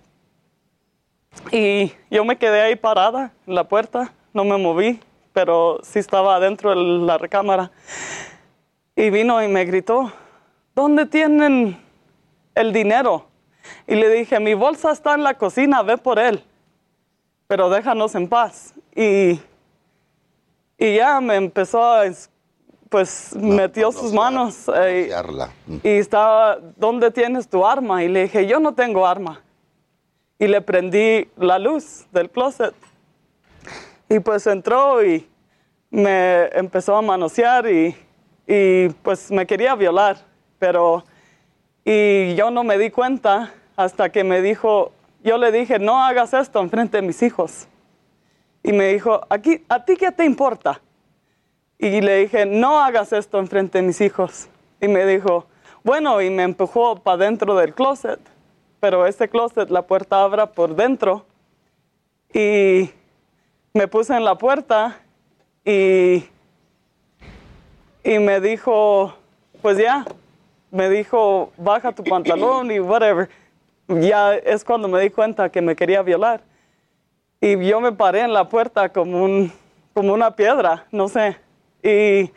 Y 1.52 1.92
yo 2.10 2.24
me 2.24 2.38
quedé 2.38 2.62
ahí 2.62 2.78
parada 2.78 3.34
en 3.46 3.56
la 3.56 3.66
puerta, 3.68 4.14
no 4.32 4.46
me 4.46 4.58
moví, 4.58 5.02
pero 5.34 5.82
sí 5.84 6.00
estaba 6.00 6.38
adentro 6.38 6.70
de 6.70 6.78
la 6.78 7.18
recámara. 7.18 7.72
Y 8.96 9.10
vino 9.10 9.44
y 9.44 9.50
me 9.50 9.66
gritó, 9.66 10.14
¿dónde 10.76 11.06
tienen 11.06 11.82
el 12.54 12.74
dinero? 12.74 13.26
Y 13.88 13.96
le 13.96 14.10
dije, 14.10 14.40
mi 14.40 14.54
bolsa 14.54 14.92
está 14.92 15.16
en 15.16 15.24
la 15.24 15.34
cocina, 15.36 15.82
ve 15.82 15.98
por 15.98 16.20
él, 16.20 16.44
pero 17.48 17.70
déjanos 17.70 18.14
en 18.16 18.28
paz. 18.28 18.74
Y, 18.96 19.40
y 20.78 20.96
ya 20.96 21.20
me 21.22 21.36
empezó 21.36 21.84
a, 21.84 22.06
es- 22.06 22.30
pues 22.90 23.36
metió 23.36 23.92
sus 23.92 24.14
manos 24.14 24.70
eh, 24.78 25.08
y 25.84 25.90
estaba, 25.90 26.60
¿dónde 26.78 27.10
tienes 27.12 27.48
tu 27.50 27.66
arma? 27.66 28.04
Y 28.04 28.08
le 28.08 28.24
dije, 28.24 28.46
yo 28.46 28.60
no 28.60 28.74
tengo 28.74 29.06
arma. 29.08 29.42
Y 30.38 30.48
le 30.48 30.62
prendí 30.62 31.28
la 31.36 31.58
luz 31.58 32.06
del 32.12 32.30
closet. 32.30 32.74
Y 34.08 34.20
pues 34.20 34.46
entró 34.48 35.04
y 35.04 35.28
me 35.90 36.46
empezó 36.54 36.96
a 36.96 37.02
manosear 37.02 37.66
y, 37.70 37.96
y 38.46 38.90
pues 39.02 39.32
me 39.32 39.46
quería 39.48 39.74
violar. 39.76 40.18
Pero, 40.66 41.03
y 41.84 42.34
yo 42.34 42.49
no 42.49 42.63
me 42.63 42.80
di 42.80 42.89
cuenta 42.89 43.53
hasta 43.76 44.11
que 44.11 44.24
me 44.24 44.41
dijo, 44.41 44.93
yo 45.24 45.38
le 45.38 45.51
dije, 45.51 45.78
no 45.78 46.03
hagas 46.03 46.34
esto 46.34 46.59
enfrente 46.59 46.97
de 46.97 47.03
mis 47.03 47.22
hijos. 47.22 47.68
Y 48.63 48.74
me 48.74 48.88
dijo, 48.88 49.22
Aquí, 49.30 49.63
¿a 49.70 49.86
ti 49.86 49.95
qué 49.95 50.11
te 50.11 50.26
importa? 50.26 50.82
Y 51.78 52.01
le 52.01 52.16
dije, 52.22 52.47
no 52.47 52.80
hagas 52.80 53.13
esto 53.13 53.38
enfrente 53.38 53.78
de 53.78 53.84
mis 53.84 54.01
hijos. 54.01 54.47
Y 54.82 54.88
me 54.88 55.05
dijo, 55.05 55.45
bueno, 55.84 56.20
y 56.20 56.32
me 56.32 56.41
empujó 56.41 56.95
para 56.95 57.18
dentro 57.18 57.53
del 57.53 57.76
closet. 57.76 58.20
Pero 58.80 59.05
ese 59.05 59.30
closet, 59.30 59.70
la 59.70 59.84
puerta 59.84 60.24
abra 60.24 60.47
por 60.47 60.76
dentro. 60.76 61.28
Y 62.34 62.89
me 63.72 63.88
puse 63.88 64.18
en 64.18 64.26
la 64.26 64.36
puerta 64.36 64.99
y, 65.63 66.26
y 68.03 68.18
me 68.18 68.41
dijo, 68.41 69.13
pues 69.66 69.80
ya, 69.80 70.05
me 70.76 70.90
dijo, 70.90 71.54
baja 71.56 71.94
tu 71.94 72.04
pantalón 72.04 72.70
y 72.70 72.80
whatever. 72.82 73.30
Ya 73.88 74.36
es 74.36 74.66
cuando 74.66 74.90
me 74.90 75.00
di 75.00 75.10
cuenta 75.10 75.50
que 75.50 75.62
me 75.62 75.74
quería 75.76 76.02
violar. 76.02 76.42
Y 77.40 77.66
yo 77.66 77.80
me 77.80 77.94
paré 77.94 78.22
en 78.22 78.34
la 78.34 78.50
puerta 78.50 78.92
como, 78.92 79.24
un, 79.24 79.54
como 79.94 80.14
una 80.14 80.36
piedra, 80.36 80.86
no 80.92 81.08
sé. 81.08 81.38
Y 81.82 82.30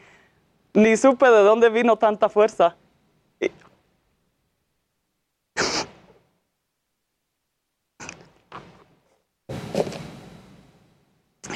ni 0.72 0.96
supe 0.96 1.26
de 1.26 1.42
dónde 1.42 1.68
vino 1.68 1.96
tanta 1.96 2.28
fuerza. 2.28 2.76
Y- 3.40 3.50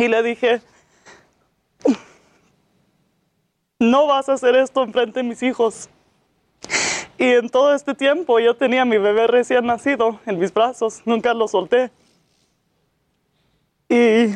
le 0.08 0.22
dije, 0.24 0.60
no 3.78 4.08
vas 4.08 4.28
a 4.28 4.32
hacer 4.32 4.56
esto 4.56 4.82
enfrente 4.82 5.20
de 5.20 5.28
mis 5.28 5.42
hijos. 5.44 5.88
Y 7.22 7.34
en 7.34 7.48
todo 7.50 7.72
este 7.72 7.94
tiempo 7.94 8.40
yo 8.40 8.56
tenía 8.56 8.82
a 8.82 8.84
mi 8.84 8.98
bebé 8.98 9.28
recién 9.28 9.64
nacido 9.64 10.18
en 10.26 10.40
mis 10.40 10.52
brazos, 10.52 11.02
nunca 11.04 11.32
lo 11.32 11.46
solté. 11.46 11.92
Y 13.88 14.34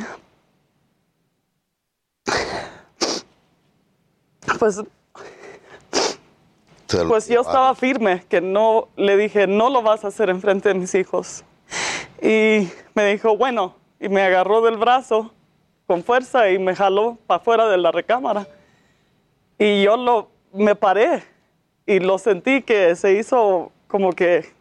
pues 4.60 4.84
Pues 7.08 7.26
yo 7.26 7.40
estaba 7.40 7.74
firme, 7.74 8.24
que 8.28 8.40
no, 8.40 8.86
le 8.94 9.16
dije, 9.16 9.48
no 9.48 9.68
lo 9.68 9.82
vas 9.82 10.04
a 10.04 10.08
hacer 10.08 10.30
enfrente 10.30 10.68
de 10.68 10.76
mis 10.76 10.94
hijos. 10.94 11.42
Y 12.22 12.68
me 12.94 13.06
dijo, 13.06 13.36
bueno, 13.36 13.74
y 13.98 14.08
me 14.08 14.22
agarró 14.22 14.60
del 14.60 14.76
brazo 14.76 15.32
con 15.88 16.04
fuerza 16.04 16.52
y 16.52 16.60
me 16.60 16.76
jaló 16.76 17.18
para 17.26 17.40
afuera 17.40 17.66
de 17.66 17.78
la 17.78 17.90
recámara. 17.90 18.46
Y 19.58 19.82
yo 19.82 19.96
lo, 19.96 20.28
me 20.52 20.76
paré 20.76 21.24
y 21.86 22.00
lo 22.00 22.18
sentí 22.18 22.62
que 22.62 22.94
se 22.96 23.12
hizo 23.14 23.70
como 23.86 24.12
que, 24.12 24.52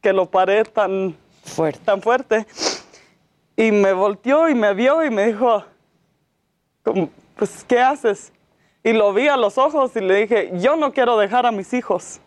que 0.00 0.12
lo 0.12 0.26
paré 0.26 0.64
tan 0.64 1.16
fuerte. 1.44 1.80
tan 1.84 2.00
fuerte. 2.00 2.46
Y 3.56 3.70
me 3.72 3.92
volteó 3.92 4.48
y 4.48 4.54
me 4.54 4.72
vio 4.74 5.04
y 5.04 5.10
me 5.10 5.26
dijo, 5.26 5.64
como, 6.82 7.10
pues, 7.36 7.64
¿qué 7.66 7.80
haces? 7.80 8.32
Y 8.84 8.92
lo 8.92 9.12
vi 9.12 9.28
a 9.28 9.36
los 9.36 9.58
ojos 9.58 9.94
y 9.96 10.00
le 10.00 10.14
dije, 10.22 10.50
yo 10.54 10.76
no 10.76 10.92
quiero 10.92 11.18
dejar 11.18 11.46
a 11.46 11.52
mis 11.52 11.72
hijos. 11.72 12.20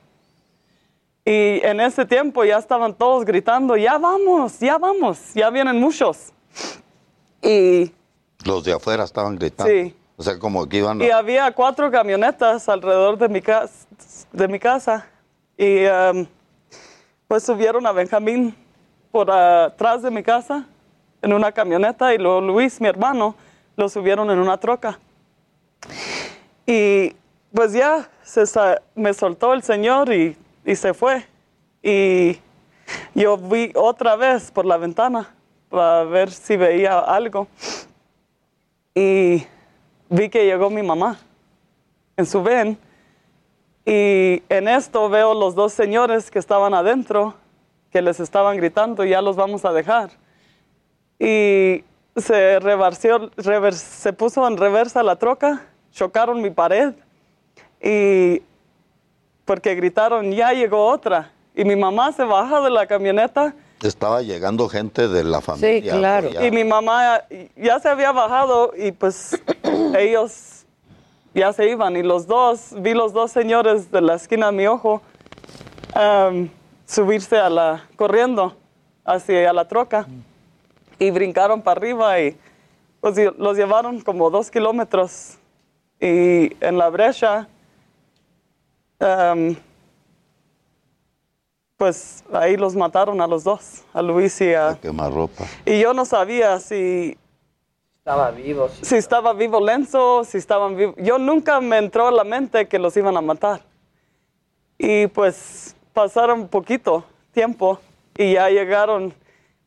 Y 1.25 1.59
en 1.65 1.81
ese 1.81 2.05
tiempo 2.05 2.43
ya 2.45 2.57
estaban 2.57 2.93
todos 2.93 3.25
gritando, 3.25 3.75
ya 3.75 3.97
vamos, 3.97 4.59
ya 4.59 4.77
vamos, 4.77 5.33
ya 5.33 5.49
vienen 5.49 5.79
muchos. 5.79 6.31
Y, 7.41 7.91
Los 8.43 8.63
de 8.63 8.73
afuera 8.73 9.03
estaban 9.03 9.36
gritando. 9.36 9.71
Sí. 9.71 9.95
O 10.17 10.23
sea, 10.23 10.38
como 10.39 10.67
que 10.69 10.77
iban 10.77 11.01
a... 11.01 11.05
y 11.05 11.09
había 11.09 11.51
cuatro 11.51 11.89
camionetas 11.91 12.69
alrededor 12.69 13.17
de 13.17 13.27
mi, 13.27 13.41
cas- 13.41 13.84
de 14.32 14.48
mi 14.48 14.60
casa. 14.60 15.08
Y 15.58 15.86
um, 15.86 16.28
pues 17.28 17.43
subieron 17.43 17.86
a 17.86 17.91
Benjamín 17.91 18.56
por 19.12 19.32
atrás 19.32 20.02
de 20.02 20.12
mi 20.12 20.24
casa 20.24 20.66
en 21.22 21.34
una 21.34 21.52
camioneta 21.52 22.14
y 22.14 22.18
luego 22.18 22.41
Luis, 22.41 22.80
mi 22.82 22.88
hermano, 22.88 23.36
lo 23.76 23.89
subieron 23.89 24.30
en 24.30 24.39
una 24.39 24.58
troca. 24.58 25.00
Y 26.66 27.16
pues 27.54 27.74
ya 27.74 28.10
se 28.24 28.43
me 28.96 29.14
soltó 29.14 29.54
el 29.54 29.64
Señor 29.64 30.14
y, 30.14 30.36
y 30.66 30.76
se 30.76 30.93
fue. 30.93 31.26
Y 31.82 32.39
yo 33.14 33.38
vi 33.38 33.72
otra 33.76 34.16
vez 34.16 34.52
por 34.52 34.66
la 34.66 34.78
ventana 34.78 35.34
para 35.70 36.04
ver 36.04 36.32
si 36.32 36.58
veía 36.58 37.00
algo. 37.00 37.48
Y 38.93 39.46
vi 40.10 40.30
que 40.30 40.46
llegó 40.46 40.70
mi 40.70 40.84
mamá 40.84 41.20
en 42.18 42.26
su 42.26 42.41
ven. 42.41 42.78
Y 43.86 44.41
en 44.49 44.67
esto 44.67 45.09
veo 45.09 45.33
los 45.33 45.53
dos 45.55 45.73
señores 45.73 46.31
que 46.31 46.39
estaban 46.39 46.73
adentro, 46.73 47.36
que 47.91 48.01
les 48.01 48.19
estaban 48.19 48.57
gritando, 48.57 49.03
ya 49.03 49.21
los 49.21 49.36
vamos 49.36 49.63
a 49.63 49.71
dejar. 49.71 50.09
Y 51.19 51.83
se 52.15 52.59
reversió, 52.59 53.29
rever- 53.38 53.73
se 53.73 54.11
puso 54.13 54.47
en 54.47 54.57
reversa 54.57 55.03
la 55.03 55.17
troca, 55.17 55.61
chocaron 55.91 56.41
mi 56.41 56.49
pared 56.49 56.93
y 57.81 58.41
porque 59.45 59.75
gritaron, 59.75 60.31
ya 60.31 60.51
llegó 60.53 60.88
otra. 60.88 61.31
Y 61.55 61.63
mi 61.63 61.75
mamá 61.75 62.11
se 62.11 62.23
baja 62.23 62.61
de 62.61 62.69
la 62.71 62.88
camioneta 62.88 63.53
Estaba 63.81 64.21
llegando 64.23 64.67
gente 64.67 65.07
de 65.07 65.23
la 65.23 65.39
familia. 65.41 65.93
a 65.93 66.17
apoyar. 66.17 66.45
y 66.45 66.51
mi 66.51 66.63
mamá 66.63 67.21
ya 67.55 67.79
se 67.79 67.88
había 67.88 68.11
bajado 68.11 68.71
y 68.75 68.91
pues 68.91 69.39
ellos 69.95 70.55
ya 71.36 71.53
se 71.53 71.69
iban. 71.69 71.95
Y 71.95 72.01
los 72.01 72.25
dos, 72.25 72.73
vi 72.77 72.93
los 72.93 73.13
dos 73.13 73.31
señores 73.31 73.91
de 73.91 74.01
la 74.01 74.15
esquina 74.15 74.47
de 74.47 74.51
mi 74.53 74.67
ojo 74.67 75.01
subirse 76.86 77.38
a 77.38 77.49
la, 77.49 77.88
corriendo 77.95 78.55
hacia 79.05 79.53
la 79.53 79.67
troca 79.67 80.07
y 80.99 81.11
brincaron 81.11 81.61
para 81.61 81.79
arriba 81.79 82.19
y 82.19 82.38
pues 82.99 83.17
los 83.38 83.57
llevaron 83.57 84.01
como 84.01 84.29
dos 84.29 84.49
kilómetros. 84.49 85.38
Y 85.99 86.55
en 86.63 86.77
la 86.77 86.89
brecha, 86.89 87.47
pues 91.77 92.23
ahí 92.33 92.57
los 92.57 92.75
mataron 92.75 93.21
a 93.21 93.27
los 93.27 93.43
dos, 93.43 93.83
a 93.93 94.01
Luis 94.01 94.39
y 94.41 94.53
a... 94.53 94.77
Quemarropa. 94.81 95.45
Y 95.65 95.79
yo 95.79 95.93
no 95.93 96.05
sabía 96.05 96.59
si 96.59 97.17
Estaba 98.06 98.30
vivo. 98.30 98.70
sí. 98.70 98.86
si 98.86 98.95
estaba 98.97 99.34
vivo 99.34 99.60
Lenzo, 99.60 100.24
si 100.26 100.38
estaban 100.38 100.76
vivos. 100.78 100.93
Yo 100.99 101.18
nunca 101.18 101.60
me 101.60 101.80
entró 101.80 102.08
a 102.08 102.12
la 102.12 102.24
mente 102.24 102.68
que 102.68 102.78
los 102.78 102.95
iban 102.95 103.18
a 103.18 103.22
matar. 103.22 103.62
Y 104.78 105.08
pues 105.08 105.76
pasaron 105.91 106.47
poquito 106.47 107.03
tiempo 107.32 107.80
y 108.16 108.34
ya 108.34 108.47
llegaron. 108.51 109.12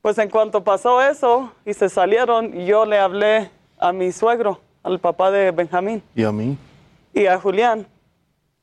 Pues 0.01 0.19
en 0.19 0.31
cuanto 0.31 0.63
pasó 0.63 1.03
eso 1.03 1.51
y 1.67 1.75
se 1.75 1.89
salieron, 1.89 2.53
yo 2.65 2.87
le 2.87 3.01
hablé 3.01 3.51
a 3.77 3.93
mi 3.93 4.13
suegro, 4.13 4.61
al 4.85 5.01
papá 5.01 5.33
de 5.33 5.51
Benjamín 5.51 6.01
¿Y 6.15 6.23
a 6.23 6.31
mí? 6.31 6.57
y 7.13 7.27
a 7.27 7.41
Julián. 7.41 7.89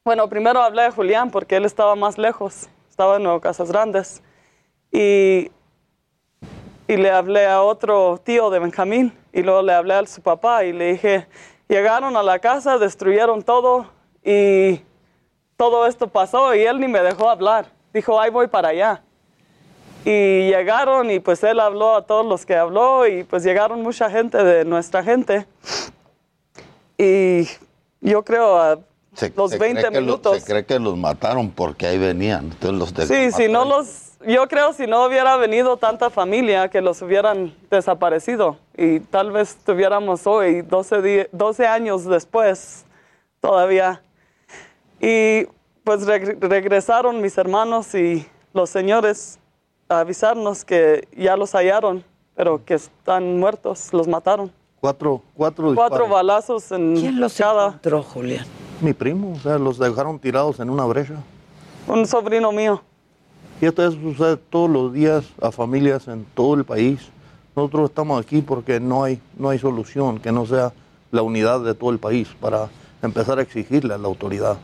Bueno, 0.06 0.30
primero 0.30 0.62
hablé 0.62 0.84
a 0.84 0.92
Julián 0.92 1.32
porque 1.32 1.58
él 1.58 1.66
estaba 1.66 1.96
más 1.98 2.18
lejos, 2.18 2.70
estaba 2.90 3.18
en 3.18 3.24
Nuevo 3.24 3.42
Casas 3.42 3.70
Grandes. 3.70 4.24
Y, 4.94 5.52
y 6.88 6.96
le 6.96 7.12
hablé 7.12 7.46
a 7.46 7.62
otro 7.62 8.22
tío 8.24 8.50
de 8.50 8.60
Benjamín 8.60 9.12
y 9.36 9.44
luego 9.44 9.62
le 9.62 9.74
hablé 9.74 9.94
a 9.94 10.06
su 10.08 10.22
papá 10.22 10.64
y 10.64 10.74
le 10.74 10.94
dije, 10.94 11.28
llegaron 11.68 12.16
a 12.18 12.24
la 12.24 12.40
casa, 12.40 12.78
destruyeron 12.80 13.44
todo 13.44 13.86
y 14.24 14.82
todo 15.58 15.86
esto 15.86 16.08
pasó 16.08 16.56
y 16.56 16.62
él 16.62 16.80
ni 16.80 16.88
me 16.88 17.02
dejó 17.02 17.30
hablar. 17.30 17.68
Dijo, 17.94 18.20
ahí 18.20 18.32
voy 18.32 18.48
para 18.48 18.70
allá. 18.70 19.02
Y 20.06 20.50
llegaron 20.50 21.10
y 21.12 21.20
pues 21.20 21.44
él 21.44 21.60
habló 21.60 21.96
a 21.96 22.06
todos 22.06 22.26
los 22.26 22.46
que 22.46 22.56
habló 22.56 23.08
y 23.08 23.24
pues 23.24 23.44
llegaron 23.44 23.82
mucha 23.82 24.10
gente 24.10 24.44
de 24.44 24.64
nuestra 24.64 25.04
gente. 25.04 25.46
Y 26.98 27.48
yo 28.02 28.24
creo 28.24 28.58
a 28.58 28.80
Se- 29.14 29.34
los 29.36 29.52
se 29.52 29.58
cree 29.58 29.74
20 29.74 29.90
que 29.90 29.96
lo- 29.96 30.02
minutos. 30.02 30.38
se 30.42 30.46
cree 30.46 30.66
que 30.66 30.80
los 30.80 30.96
mataron 30.98 31.50
porque 31.52 31.88
ahí 31.88 31.98
venían. 31.98 32.46
Entonces 32.52 32.72
los 32.98 33.08
Sí, 33.08 33.32
si 33.32 33.48
no 33.48 33.66
los, 33.66 34.05
yo 34.28 34.48
creo 34.48 34.74
si 34.74 34.88
no 34.88 35.06
hubiera 35.06 35.38
venido 35.38 35.78
tanta 35.78 36.10
familia 36.10 36.70
que 36.70 36.82
los 36.82 37.02
hubieran 37.02 37.54
desaparecido 37.70 38.58
y 38.78 39.00
tal 39.00 39.32
vez 39.32 39.58
tuviéramos 39.66 40.26
hoy 40.28 40.62
12, 40.62 41.02
di- 41.02 41.28
12 41.32 41.66
años 41.68 42.06
después 42.06 42.86
todavía. 43.42 44.02
Y 45.00 45.46
pues 45.84 46.08
reg- 46.08 46.38
regresaron 46.40 47.22
mis 47.22 47.38
hermanos 47.38 47.94
y 47.96 48.26
los 48.54 48.70
señores 48.70 49.40
a 49.90 50.00
avisarnos 50.00 50.66
que 50.66 51.08
ya 51.16 51.36
los 51.38 51.54
hallaron, 51.54 52.04
pero 52.36 52.64
que 52.66 52.74
están 52.76 53.38
muertos, 53.40 53.94
los 53.94 54.08
mataron. 54.08 54.52
Cuatro, 54.80 55.22
cuatro 55.36 55.74
Cuatro 55.76 56.08
balazos 56.08 56.72
en 56.72 56.96
¿Quién 56.96 57.20
los 57.20 57.36
cada. 57.38 57.68
encontró, 57.68 58.04
Julián? 58.04 58.46
Mi 58.82 58.94
primo, 58.94 59.34
o 59.34 59.40
sea, 59.40 59.58
los 59.58 59.78
dejaron 59.80 60.20
tirados 60.20 60.60
en 60.60 60.70
una 60.70 60.86
brecha. 60.86 61.16
Un 61.88 62.06
sobrino 62.08 62.52
mío. 62.52 62.82
Y 63.62 63.66
esto 63.66 63.90
sucede 63.92 64.38
todos 64.38 64.70
los 64.70 64.94
días 64.94 65.26
a 65.42 65.52
familias 65.52 66.08
en 66.08 66.26
todo 66.34 66.56
el 66.56 66.66
país. 66.66 67.00
Nosotros 67.56 67.90
estamos 67.90 68.22
aquí 68.24 68.42
porque 68.42 68.80
no 68.80 69.04
hay, 69.04 69.22
no 69.38 69.50
hay 69.50 69.60
solución 69.60 70.20
que 70.20 70.32
no 70.32 70.46
sea 70.46 70.74
la 71.12 71.22
unidad 71.22 71.62
de 71.62 71.74
todo 71.74 71.92
el 71.92 72.00
país 72.00 72.28
para 72.40 72.70
empezar 73.02 73.40
a 73.40 73.42
exigirle 73.42 73.94
a 73.94 73.98
la 73.98 74.08
autoridad. 74.08 74.58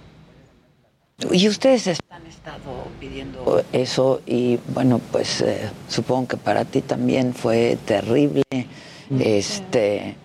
Y 1.31 1.47
ustedes 1.47 1.87
han 2.09 2.25
estado 2.25 2.87
pidiendo 2.99 3.63
eso 3.71 4.21
y 4.25 4.59
bueno, 4.73 4.99
pues 5.11 5.41
eh, 5.41 5.69
supongo 5.87 6.29
que 6.29 6.37
para 6.37 6.65
ti 6.65 6.81
también 6.81 7.33
fue 7.33 7.77
terrible, 7.85 8.43
este, 9.19 10.15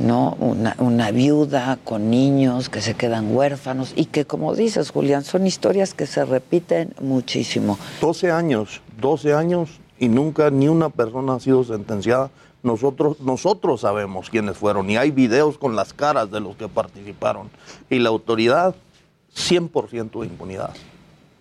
¿no? 0.00 0.36
Una, 0.40 0.74
una 0.78 1.10
viuda 1.10 1.78
con 1.84 2.10
niños 2.10 2.68
que 2.68 2.80
se 2.80 2.94
quedan 2.94 3.34
huérfanos 3.34 3.92
y 3.94 4.06
que 4.06 4.24
como 4.24 4.54
dices, 4.54 4.90
Julián, 4.90 5.22
son 5.22 5.46
historias 5.46 5.94
que 5.94 6.06
se 6.06 6.24
repiten 6.24 6.94
muchísimo. 7.00 7.78
12 8.00 8.30
años, 8.30 8.80
12 9.00 9.34
años 9.34 9.80
y 9.98 10.08
nunca 10.08 10.50
ni 10.50 10.66
una 10.66 10.88
persona 10.88 11.34
ha 11.34 11.40
sido 11.40 11.62
sentenciada. 11.62 12.30
Nosotros, 12.62 13.20
nosotros 13.20 13.82
sabemos 13.82 14.28
quiénes 14.28 14.56
fueron 14.56 14.90
y 14.90 14.96
hay 14.96 15.10
videos 15.10 15.56
con 15.58 15.76
las 15.76 15.92
caras 15.92 16.30
de 16.30 16.40
los 16.40 16.56
que 16.56 16.68
participaron. 16.68 17.50
Y 17.88 17.98
la 17.98 18.08
autoridad, 18.08 18.74
100% 19.34 20.20
de 20.20 20.26
impunidad. 20.26 20.74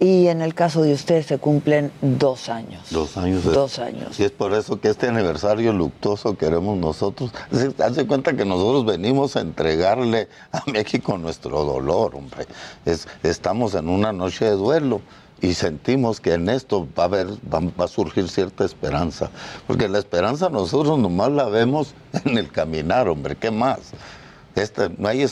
Y 0.01 0.27
en 0.27 0.41
el 0.41 0.53
caso 0.55 0.81
de 0.81 0.93
ustedes 0.93 1.25
se 1.25 1.39
cumplen 1.39 1.91
dos 2.01 2.47
años. 2.47 2.83
Dos 2.89 3.17
años. 3.17 3.43
de- 3.43 3.51
Dos 3.51 3.79
años. 3.79 4.17
Y 4.17 4.23
es 4.23 4.31
por 4.31 4.53
eso 4.53 4.79
que 4.79 4.87
este 4.87 5.09
aniversario 5.09 5.73
luctuoso 5.73 6.37
queremos 6.37 6.77
nosotros. 6.77 7.31
Hace 7.83 8.07
cuenta 8.07 8.33
que 8.33 8.45
nosotros 8.45 8.85
venimos 8.85 9.35
a 9.35 9.41
entregarle 9.41 10.29
a 10.53 10.63
México 10.71 11.17
nuestro 11.17 11.65
dolor, 11.65 12.15
hombre. 12.15 12.45
Es, 12.85 13.09
estamos 13.23 13.75
en 13.75 13.89
una 13.89 14.13
noche 14.13 14.45
de 14.45 14.51
duelo 14.51 15.01
y 15.41 15.53
sentimos 15.53 16.21
que 16.21 16.33
en 16.35 16.47
esto 16.47 16.87
va 16.97 17.03
a, 17.03 17.05
haber, 17.07 17.27
va, 17.53 17.59
va 17.77 17.83
a 17.85 17.87
surgir 17.89 18.29
cierta 18.29 18.63
esperanza. 18.63 19.29
Porque 19.67 19.89
la 19.89 19.99
esperanza 19.99 20.49
nosotros 20.49 20.97
nomás 20.97 21.31
la 21.31 21.45
vemos 21.49 21.93
en 22.23 22.37
el 22.37 22.49
caminar, 22.49 23.09
hombre. 23.09 23.35
¿Qué 23.35 23.51
más? 23.51 23.79
Esta, 24.61 24.89
no 24.97 25.07
hay, 25.07 25.25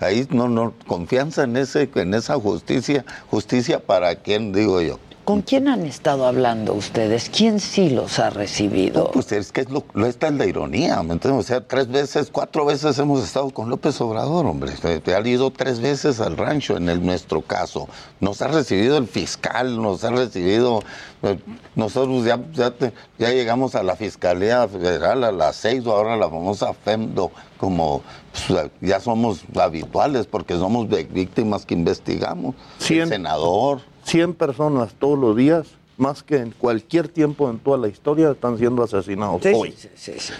ahí 0.00 0.26
no, 0.30 0.48
no, 0.48 0.74
confianza 0.86 1.44
en, 1.44 1.56
ese, 1.56 1.88
en 1.94 2.14
esa 2.14 2.34
justicia. 2.34 3.04
¿Justicia 3.30 3.78
para 3.80 4.14
quién, 4.16 4.52
digo 4.52 4.80
yo? 4.80 4.98
¿Con 5.24 5.42
quién 5.42 5.68
han 5.68 5.86
estado 5.86 6.26
hablando 6.26 6.72
ustedes? 6.74 7.30
¿Quién 7.32 7.60
sí 7.60 7.90
los 7.90 8.18
ha 8.18 8.30
recibido? 8.30 9.10
Pues 9.12 9.30
es 9.30 9.52
que 9.52 9.60
es 9.60 9.70
lo, 9.70 9.84
lo 9.92 10.06
esta 10.06 10.26
es 10.28 10.32
la 10.34 10.46
ironía, 10.46 11.00
¿me 11.04 11.12
entiendes? 11.12 11.44
O 11.44 11.46
sea, 11.46 11.60
tres 11.60 11.86
veces, 11.88 12.30
cuatro 12.32 12.64
veces 12.64 12.98
hemos 12.98 13.22
estado 13.22 13.50
con 13.50 13.68
López 13.68 14.00
Obrador, 14.00 14.46
hombre. 14.46 14.72
Te 15.04 15.14
ha 15.14 15.20
ido 15.28 15.52
tres 15.52 15.78
veces 15.80 16.20
al 16.20 16.36
rancho 16.36 16.76
en 16.76 16.88
el, 16.88 17.04
nuestro 17.04 17.42
caso. 17.42 17.86
Nos 18.18 18.42
ha 18.42 18.48
recibido 18.48 18.96
el 18.96 19.06
fiscal, 19.06 19.80
nos 19.80 20.02
ha 20.02 20.10
recibido. 20.10 20.82
eh, 21.22 21.38
Nosotros 21.76 22.24
ya, 22.24 22.40
ya, 22.54 22.72
te- 22.72 22.92
ya 23.18 23.30
llegamos 23.30 23.76
a 23.76 23.84
la 23.84 23.94
Fiscalía 23.94 24.66
Federal 24.66 25.22
a 25.22 25.30
las 25.30 25.54
seis, 25.54 25.86
o 25.86 25.92
ahora 25.92 26.16
la 26.16 26.28
famosa 26.28 26.72
FEMDO, 26.72 27.30
como 27.60 28.02
pues, 28.48 28.70
ya 28.80 29.00
somos 29.00 29.42
habituales 29.54 30.26
porque 30.26 30.54
somos 30.54 30.88
víctimas 30.88 31.66
que 31.66 31.74
investigamos. 31.74 32.54
El 32.88 33.06
senador. 33.06 33.82
100 34.04 34.32
personas 34.32 34.94
todos 34.98 35.18
los 35.18 35.36
días, 35.36 35.66
más 35.98 36.22
que 36.22 36.38
en 36.38 36.52
cualquier 36.52 37.08
tiempo 37.08 37.50
en 37.50 37.58
toda 37.58 37.76
la 37.76 37.88
historia, 37.88 38.30
están 38.30 38.56
siendo 38.56 38.82
asesinados 38.82 39.44
hoy. 39.44 39.74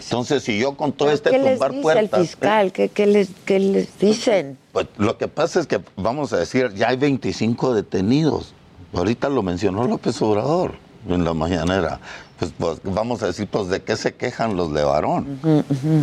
Entonces, 0.02 0.42
si 0.42 0.58
yo 0.58 0.74
con 0.78 0.92
todo 0.92 1.08
¿Pero 1.08 1.14
este 1.14 1.30
¿Qué 1.30 1.38
les 1.38 1.52
tumbar 1.52 1.70
dice 1.72 1.82
puertas. 1.82 2.20
el 2.20 2.26
fiscal? 2.26 2.72
¿Qué, 2.72 2.88
qué 2.88 3.06
les, 3.06 3.28
¿Qué 3.44 3.58
les 3.60 3.98
dicen? 3.98 4.56
Pues 4.72 4.86
lo 4.96 5.18
que 5.18 5.28
pasa 5.28 5.60
es 5.60 5.66
que, 5.66 5.78
vamos 5.96 6.32
a 6.32 6.38
decir, 6.38 6.72
ya 6.72 6.88
hay 6.88 6.96
25 6.96 7.74
detenidos. 7.74 8.54
Ahorita 8.94 9.28
lo 9.28 9.42
mencionó 9.42 9.86
López 9.86 10.20
Obrador 10.22 10.72
en 11.06 11.22
la 11.24 11.34
mañanera. 11.34 12.00
Pues, 12.40 12.52
pues, 12.56 12.94
vamos 12.94 13.22
a 13.22 13.26
decir, 13.26 13.46
pues 13.48 13.68
de 13.68 13.82
qué 13.82 13.96
se 13.96 14.14
quejan 14.14 14.56
los 14.56 14.72
de 14.72 14.82
varón. 14.82 15.38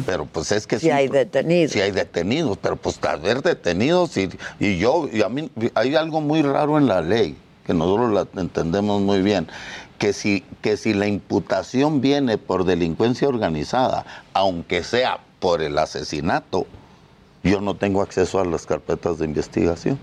Pero 0.06 0.28
pues 0.28 0.52
es 0.52 0.68
que 0.68 0.80
Si 0.80 0.92
hay 0.92 1.08
detenidos. 1.08 1.72
Sí 1.72 1.82
hay 1.82 1.90
detenidos, 1.90 2.58
pero 2.62 2.76
pues 2.76 3.00
ver 3.24 3.42
detenidos 3.42 4.16
y, 4.18 4.30
y 4.60 4.78
yo, 4.78 5.10
y 5.12 5.24
a 5.24 5.30
mí 5.30 5.50
hay 5.74 5.96
algo 5.96 6.22
muy 6.22 6.44
raro 6.44 6.78
en 6.78 6.86
la 6.86 7.02
ley, 7.02 7.36
que 7.66 7.74
nosotros 7.74 8.14
la 8.14 8.40
entendemos 8.40 9.02
muy 9.02 9.24
bien, 9.24 9.48
que 9.98 10.14
si, 10.14 10.44
que 10.62 10.78
si 10.78 10.94
la 10.94 11.08
imputación 11.08 12.02
viene 12.02 12.38
por 12.38 12.66
delincuencia 12.66 13.28
organizada, 13.28 14.06
aunque 14.34 14.84
sea 14.84 15.20
por 15.40 15.64
el 15.64 15.78
asesinato, 15.80 16.68
yo 17.44 17.62
no 17.62 17.76
tengo 17.76 18.04
acceso 18.04 18.40
a 18.40 18.46
las 18.46 18.68
carpetas 18.68 19.18
de 19.18 19.26
investigación. 19.26 19.98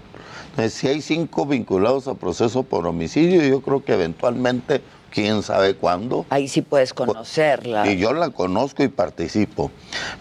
Entonces, 0.50 0.74
si 0.74 0.88
hay 0.88 1.00
cinco 1.00 1.46
vinculados 1.46 2.08
a 2.08 2.14
proceso 2.14 2.62
por 2.62 2.86
homicidio, 2.86 3.44
yo 3.44 3.60
creo 3.60 3.84
que 3.84 3.92
eventualmente, 3.92 4.82
quién 5.14 5.42
sabe 5.42 5.74
cuándo. 5.74 6.26
Ahí 6.28 6.48
sí 6.48 6.60
puedes 6.60 6.92
conocerla. 6.92 7.90
Y 7.90 7.96
yo 7.96 8.12
la 8.12 8.30
conozco 8.30 8.82
y 8.82 8.88
participo. 8.88 9.70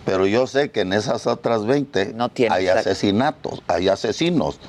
Pero 0.06 0.28
yo 0.28 0.46
sé 0.48 0.70
que 0.70 0.82
en 0.82 0.94
esas 0.94 1.26
otras 1.26 1.66
20 1.66 2.16
hay 2.50 2.68
asesinatos, 2.68 3.64
hay 3.68 3.90
asesinos. 3.90 4.60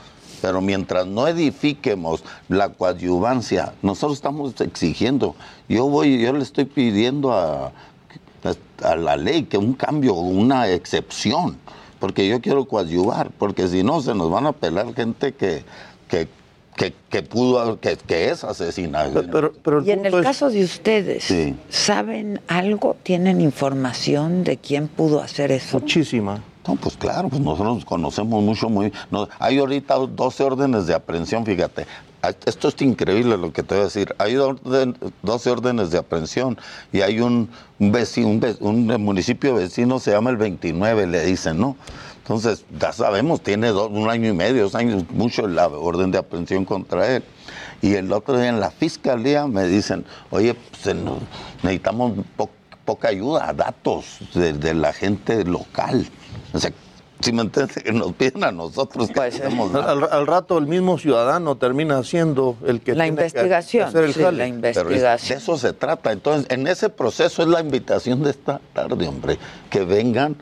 Pero 0.41 0.61
mientras 0.61 1.07
no 1.07 1.29
edifiquemos 1.29 2.25
la 2.49 2.71
coadyuvancia, 2.71 3.75
nosotros 3.83 4.19
estamos 4.19 4.61
exigiendo. 4.61 5.37
Yo 5.69 5.89
voy, 5.89 6.21
yo 6.21 6.33
le 6.33 6.43
estoy 6.43 6.65
pidiendo 6.65 7.33
a, 7.33 7.73
a 8.83 8.97
la 8.97 9.17
ley 9.17 9.45
que 9.45 9.57
un 9.59 9.75
cambio, 9.75 10.15
una 10.15 10.69
excepción, 10.69 11.57
porque 11.99 12.29
yo 12.29 12.41
quiero 12.41 12.67
coadyuvar, 12.67 13.31
porque 13.31 13.69
si 13.69 13.83
no 13.83 14.03
se 14.03 14.15
nos 14.15 14.31
van 14.31 14.47
a 14.47 14.53
pelar 14.53 14.95
gente 14.95 15.33
que, 15.33 15.65
que, 16.09 16.29
que, 16.77 16.93
que 17.11 17.23
pudo, 17.23 17.79
que, 17.81 17.97
que 17.97 18.31
es 18.31 18.45
asesina. 18.45 19.07
y 19.85 19.91
en 19.91 20.07
el 20.07 20.23
caso 20.23 20.51
de 20.51 20.65
ustedes, 20.65 21.25
Sí. 21.25 21.55
¿saben 21.69 22.41
algo? 22.49 22.97
¿Tienen 23.03 23.41
información 23.41 24.45
de 24.45 24.57
quién 24.57 24.89
pudo 24.89 25.21
hacer 25.23 25.53
eso? 25.53 25.79
Muchísima. 25.81 26.43
No, 26.67 26.77
pues 26.77 26.97
claro, 26.97 27.29
pues 27.29 27.43
nosotros 27.43 27.75
nos 27.77 27.85
conocemos 27.85 28.43
mucho, 28.43 28.69
muy... 28.71 28.91
no, 29.11 29.29
hay 29.39 29.59
ahorita 29.59 29.97
12 29.97 30.43
órdenes 30.45 30.87
de 30.87 30.95
aprehensión, 30.95 31.45
fíjate. 31.45 31.87
Ah, 32.23 32.33
Esto 32.47 32.69
es 32.69 32.81
increíble 32.81 33.37
lo 33.37 33.53
que 33.53 33.63
te 33.63 33.75
voy 33.75 33.83
a 33.83 33.85
decir. 33.85 34.15
Hay 34.17 34.35
orden- 34.37 34.97
12 35.23 35.51
órdenes 35.51 35.91
de 35.91 35.99
aprehensión 35.99 36.57
y 36.91 37.03
hay 37.03 37.21
un, 37.21 37.51
un 37.79 37.93
vecino, 37.93 38.29
un, 38.29 38.91
un 38.91 39.03
municipio 39.03 39.55
vecino, 39.55 39.99
se 39.99 40.13
llama 40.13 40.31
el 40.31 40.39
29, 40.39 41.07
le 41.07 41.27
dicen, 41.27 41.59
¿no? 41.61 41.77
Entonces, 42.25 42.65
ya 42.81 42.91
sabemos, 42.93 43.43
tiene 43.43 43.69
dos- 43.69 43.91
un 43.91 44.09
año 44.09 44.31
y 44.31 44.33
medio, 44.33 44.63
dos 44.63 44.75
años, 44.75 45.05
mucho 45.11 45.47
la 45.47 45.69
orden 45.69 46.11
de 46.11 46.17
aprehensión 46.17 46.65
contra 46.65 47.17
él. 47.17 47.23
Y 47.83 47.95
el 47.97 48.11
otro 48.13 48.39
día 48.39 48.49
en 48.49 48.61
la 48.61 48.71
fiscalía 48.71 49.47
me 49.47 49.67
dicen, 49.67 50.07
oye, 50.31 50.55
pues, 50.55 50.97
necesitamos 51.63 52.13
po- 52.37 52.49
poca 52.87 53.09
ayuda, 53.09 53.53
datos 53.53 54.21
de, 54.33 54.55
de 54.55 54.73
la 54.73 54.95
gente 54.95 55.45
local. 55.45 56.07
O 56.55 56.59
sea, 56.59 56.73
si 57.21 57.31
me 57.33 57.43
entiendes, 57.43 57.77
que 57.83 57.93
nos 57.93 58.13
piden 58.15 58.43
a 58.45 58.53
nosotros 58.53 59.11
que 59.11 59.21
hacemos 59.21 59.75
Al, 59.75 59.85
al- 60.05 60.09
al 60.13 60.27
rato 60.27 60.57
el 60.57 60.67
mismo 60.67 60.97
ciudadano 60.99 61.57
termina 61.57 62.03
siendo 62.05 62.57
el 62.67 62.81
que 62.81 62.95
La 62.95 63.05
tiene 63.05 63.17
que 63.19 63.23
investigación, 63.25 63.89
hacer 63.89 64.05
el 64.05 64.15
sí, 64.15 64.23
jale. 64.23 64.39
la 64.39 64.45
Pero 64.45 64.55
investigación. 64.55 65.39
de 65.39 65.43
eso 65.43 65.59
se 65.59 65.73
trata. 65.75 66.11
Entonces, 66.13 66.47
en 66.51 66.67
ese 66.67 66.89
proceso 66.89 67.43
es 67.43 67.49
la 67.49 67.61
invitación 67.61 68.23
de 68.23 68.31
esta 68.31 68.63
tarde, 68.73 69.09
hombre, 69.09 69.39
que 69.69 69.85
vengan 69.85 70.37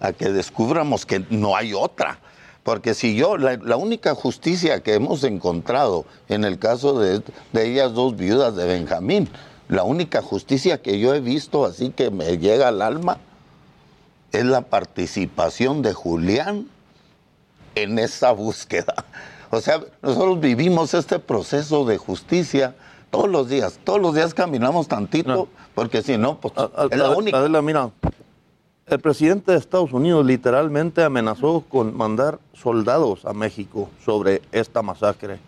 a 0.00 0.12
que 0.12 0.30
descubramos 0.30 1.06
que 1.06 1.24
no 1.30 1.56
hay 1.56 1.74
otra. 1.74 2.18
Porque 2.62 2.94
si 2.94 3.16
yo, 3.16 3.38
la, 3.38 3.56
la 3.56 3.76
única 3.76 4.14
justicia 4.14 4.82
que 4.82 4.94
hemos 4.94 5.24
encontrado 5.24 6.04
en 6.28 6.44
el 6.44 6.58
caso 6.58 6.98
de, 6.98 7.22
de 7.52 7.66
ellas 7.70 7.94
dos 7.94 8.16
viudas 8.16 8.56
de 8.56 8.66
Benjamín, 8.66 9.28
la 9.68 9.84
única 9.84 10.22
justicia 10.22 10.80
que 10.82 10.98
yo 10.98 11.14
he 11.14 11.20
visto 11.20 11.64
así 11.64 11.90
que 11.90 12.10
me 12.10 12.38
llega 12.38 12.68
al 12.68 12.82
alma 12.82 13.18
es 14.32 14.44
la 14.44 14.62
participación 14.62 15.82
de 15.82 15.94
Julián 15.94 16.68
en 17.74 17.98
esa 17.98 18.32
búsqueda. 18.32 19.06
O 19.50 19.60
sea, 19.60 19.80
nosotros 20.02 20.40
vivimos 20.40 20.92
este 20.94 21.18
proceso 21.18 21.84
de 21.84 21.96
justicia 21.96 22.74
todos 23.10 23.28
los 23.28 23.48
días. 23.48 23.78
Todos 23.82 24.00
los 24.00 24.14
días 24.14 24.34
caminamos 24.34 24.88
tantito, 24.88 25.48
porque 25.74 26.02
si 26.02 26.18
no, 26.18 26.38
pues 26.38 26.52
es 26.90 26.98
la 26.98 27.10
única. 27.10 27.38
Adela, 27.38 27.62
mira, 27.62 27.90
el 28.90 29.00
presidente 29.00 29.52
de 29.52 29.58
Estados 29.58 29.92
Unidos 29.92 30.24
literalmente 30.24 31.02
amenazó 31.02 31.64
con 31.68 31.96
mandar 31.96 32.38
soldados 32.54 33.24
a 33.24 33.32
México 33.32 33.90
sobre 34.04 34.42
esta 34.52 34.82
masacre. 34.82 35.38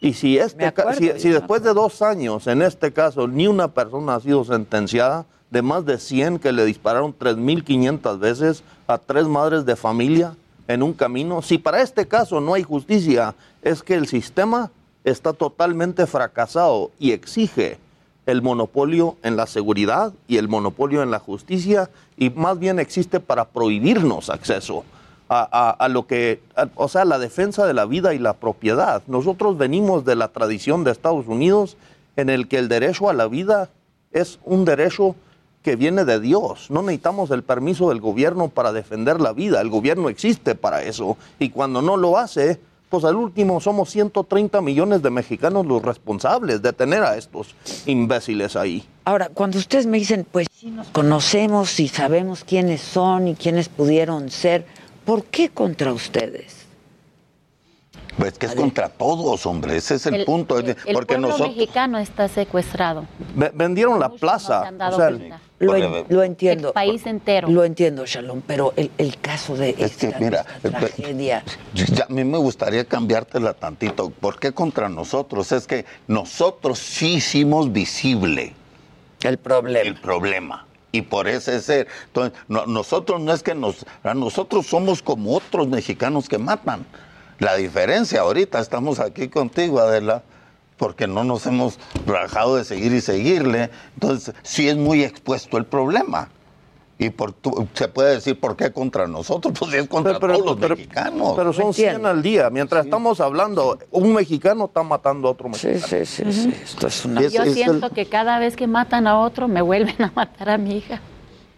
Y 0.00 0.12
si, 0.12 0.38
este, 0.38 0.66
acuerdo, 0.66 0.92
si, 0.92 1.10
si 1.18 1.30
después 1.30 1.62
de 1.62 1.72
dos 1.72 2.02
años, 2.02 2.46
en 2.46 2.62
este 2.62 2.92
caso, 2.92 3.26
ni 3.26 3.46
una 3.46 3.68
persona 3.68 4.16
ha 4.16 4.20
sido 4.20 4.44
sentenciada, 4.44 5.24
de 5.50 5.62
más 5.62 5.86
de 5.86 5.98
100 5.98 6.38
que 6.38 6.52
le 6.52 6.64
dispararon 6.64 7.16
3.500 7.16 8.18
veces 8.18 8.62
a 8.86 8.98
tres 8.98 9.26
madres 9.26 9.64
de 9.64 9.76
familia 9.76 10.34
en 10.68 10.82
un 10.82 10.92
camino, 10.92 11.42
si 11.42 11.58
para 11.58 11.80
este 11.80 12.06
caso 12.06 12.40
no 12.40 12.54
hay 12.54 12.62
justicia, 12.62 13.34
es 13.62 13.82
que 13.82 13.94
el 13.94 14.06
sistema 14.06 14.70
está 15.04 15.32
totalmente 15.32 16.06
fracasado 16.06 16.90
y 16.98 17.12
exige 17.12 17.78
el 18.26 18.42
monopolio 18.42 19.16
en 19.22 19.36
la 19.36 19.46
seguridad 19.46 20.12
y 20.28 20.36
el 20.36 20.48
monopolio 20.48 21.02
en 21.02 21.10
la 21.10 21.18
justicia 21.20 21.90
y 22.16 22.30
más 22.30 22.58
bien 22.58 22.78
existe 22.78 23.20
para 23.20 23.46
prohibirnos 23.46 24.30
acceso 24.30 24.84
a, 25.28 25.70
a- 25.70 25.88
lo 25.88 26.06
que, 26.06 26.40
o 26.76 26.88
sea, 26.88 27.04
la 27.04 27.18
defensa 27.18 27.66
de 27.66 27.74
la 27.74 27.84
vida 27.84 28.14
y 28.14 28.18
la 28.18 28.34
propiedad. 28.34 29.02
Nosotros 29.06 29.58
venimos 29.58 30.04
de 30.04 30.14
la 30.16 30.28
tradición 30.28 30.84
de 30.84 30.92
Estados 30.92 31.26
Unidos 31.26 31.76
en 32.16 32.30
el 32.30 32.46
que 32.48 32.58
el 32.58 32.68
derecho 32.68 33.08
a 33.08 33.12
la 33.12 33.26
vida 33.26 33.68
es 34.12 34.38
un 34.44 34.64
derecho 34.64 35.14
que 35.62 35.74
viene 35.74 36.04
de 36.04 36.20
Dios. 36.20 36.70
No 36.70 36.82
necesitamos 36.82 37.30
el 37.32 37.42
permiso 37.42 37.88
del 37.88 38.00
gobierno 38.00 38.48
para 38.48 38.72
defender 38.72 39.20
la 39.20 39.32
vida. 39.32 39.60
El 39.60 39.68
gobierno 39.68 40.08
existe 40.08 40.54
para 40.54 40.82
eso. 40.84 41.16
Y 41.40 41.50
cuando 41.50 41.82
no 41.82 41.96
lo 41.96 42.16
hace, 42.18 42.60
pues 42.88 43.04
al 43.04 43.16
último 43.16 43.60
somos 43.60 43.90
130 43.90 44.60
millones 44.60 45.02
de 45.02 45.10
mexicanos 45.10 45.66
los 45.66 45.82
responsables 45.82 46.62
de 46.62 46.72
tener 46.72 47.02
a 47.02 47.16
estos 47.16 47.54
imbéciles 47.86 48.56
ahí. 48.56 48.84
Ahora, 49.04 49.28
cuando 49.28 49.58
ustedes 49.58 49.86
me 49.86 49.98
dicen, 49.98 50.26
pues 50.30 50.46
sí 50.52 50.70
nos 50.70 50.88
conocemos 50.88 51.78
y 51.80 51.88
sabemos 51.88 52.44
quiénes 52.44 52.80
son 52.80 53.28
y 53.28 53.34
quiénes 53.34 53.68
pudieron 53.68 54.30
ser, 54.30 54.66
¿por 55.04 55.24
qué 55.24 55.48
contra 55.48 55.92
ustedes? 55.92 56.55
Pues 58.18 58.38
que 58.38 58.46
es 58.46 58.54
contra 58.54 58.88
todos, 58.88 59.44
hombre. 59.44 59.76
Ese 59.76 59.96
es 59.96 60.06
el, 60.06 60.24
punto. 60.24 60.58
El, 60.58 60.70
el 60.70 60.94
porque 60.94 61.14
pueblo 61.14 61.28
nosotros. 61.28 61.54
mexicano 61.54 61.98
está 61.98 62.28
secuestrado. 62.28 63.04
Ve- 63.34 63.50
vendieron 63.54 64.00
la 64.00 64.08
plaza. 64.08 64.66
han 64.66 64.78
dado 64.78 64.96
o 64.96 64.98
sea. 64.98 65.10
Lo, 65.58 65.74
en- 65.76 66.04
lo 66.08 66.22
entiendo. 66.22 66.68
El 66.68 66.74
país 66.74 67.06
entero. 67.06 67.48
Lo 67.48 67.64
entiendo, 67.64 68.04
Shalom, 68.06 68.42
pero 68.46 68.72
el, 68.76 68.90
el 68.98 69.18
caso 69.18 69.56
de 69.56 69.74
Es 69.78 69.96
que, 69.96 70.14
mira, 70.20 70.44
esta 70.62 70.78
tragedia. 70.78 71.42
Ya, 71.74 72.04
a 72.04 72.12
mí 72.12 72.24
me 72.24 72.38
gustaría 72.38 72.84
cambiártela 72.84 73.54
tantito. 73.54 74.10
¿Por 74.10 74.38
qué 74.38 74.52
contra 74.52 74.88
nosotros? 74.88 75.52
Es 75.52 75.66
que 75.66 75.84
nosotros 76.08 76.78
sí 76.78 77.14
hicimos 77.14 77.72
visible 77.72 78.54
el 79.22 79.38
problema. 79.38 79.88
El 79.88 79.94
problema. 80.00 80.66
Y 80.92 81.02
por 81.02 81.26
ese 81.28 81.60
ser. 81.60 81.88
Entonces, 82.06 82.38
no- 82.48 82.64
nosotros 82.66 83.20
no 83.20 83.32
es 83.32 83.42
que 83.42 83.54
nos. 83.54 83.84
Nosotros 84.14 84.66
somos 84.66 85.02
como 85.02 85.34
otros 85.36 85.68
mexicanos 85.68 86.28
que 86.28 86.38
matan. 86.38 86.86
La 87.38 87.54
diferencia 87.56 88.20
ahorita, 88.20 88.58
estamos 88.60 88.98
aquí 89.00 89.28
contigo, 89.28 89.78
Adela, 89.80 90.22
porque 90.78 91.06
no 91.06 91.24
nos 91.24 91.46
hemos 91.46 91.78
rajado 92.06 92.56
de 92.56 92.64
seguir 92.64 92.92
y 92.92 93.00
seguirle. 93.00 93.70
Entonces, 93.94 94.34
sí 94.42 94.68
es 94.68 94.76
muy 94.76 95.02
expuesto 95.04 95.56
el 95.58 95.64
problema. 95.66 96.28
Y 96.98 97.10
por 97.10 97.32
tu- 97.32 97.68
se 97.74 97.88
puede 97.88 98.14
decir, 98.14 98.40
¿por 98.40 98.56
qué 98.56 98.72
contra 98.72 99.06
nosotros? 99.06 99.52
Pues 99.58 99.74
es 99.74 99.86
contra 99.86 100.18
todos 100.18 100.42
los 100.42 100.58
mexicanos. 100.58 101.34
Pero 101.36 101.52
son 101.52 101.74
100 101.74 102.06
al 102.06 102.22
día. 102.22 102.48
Mientras 102.48 102.86
estamos 102.86 103.20
hablando, 103.20 103.78
un 103.90 104.14
mexicano 104.14 104.64
está 104.64 104.82
matando 104.82 105.28
a 105.28 105.32
otro 105.32 105.50
mexicano. 105.50 105.78
Sí, 105.86 106.06
sí, 106.06 106.32
sí. 106.32 106.54
Esto 106.62 106.86
es 106.86 107.04
una... 107.04 107.20
Yo 107.20 107.44
siento 107.44 107.90
que 107.90 108.06
cada 108.06 108.38
vez 108.38 108.56
que 108.56 108.66
matan 108.66 109.06
a 109.06 109.18
otro, 109.20 109.46
me 109.46 109.60
vuelven 109.60 110.00
a 110.02 110.10
matar 110.16 110.48
a 110.48 110.56
mi 110.58 110.78
hija. 110.78 111.00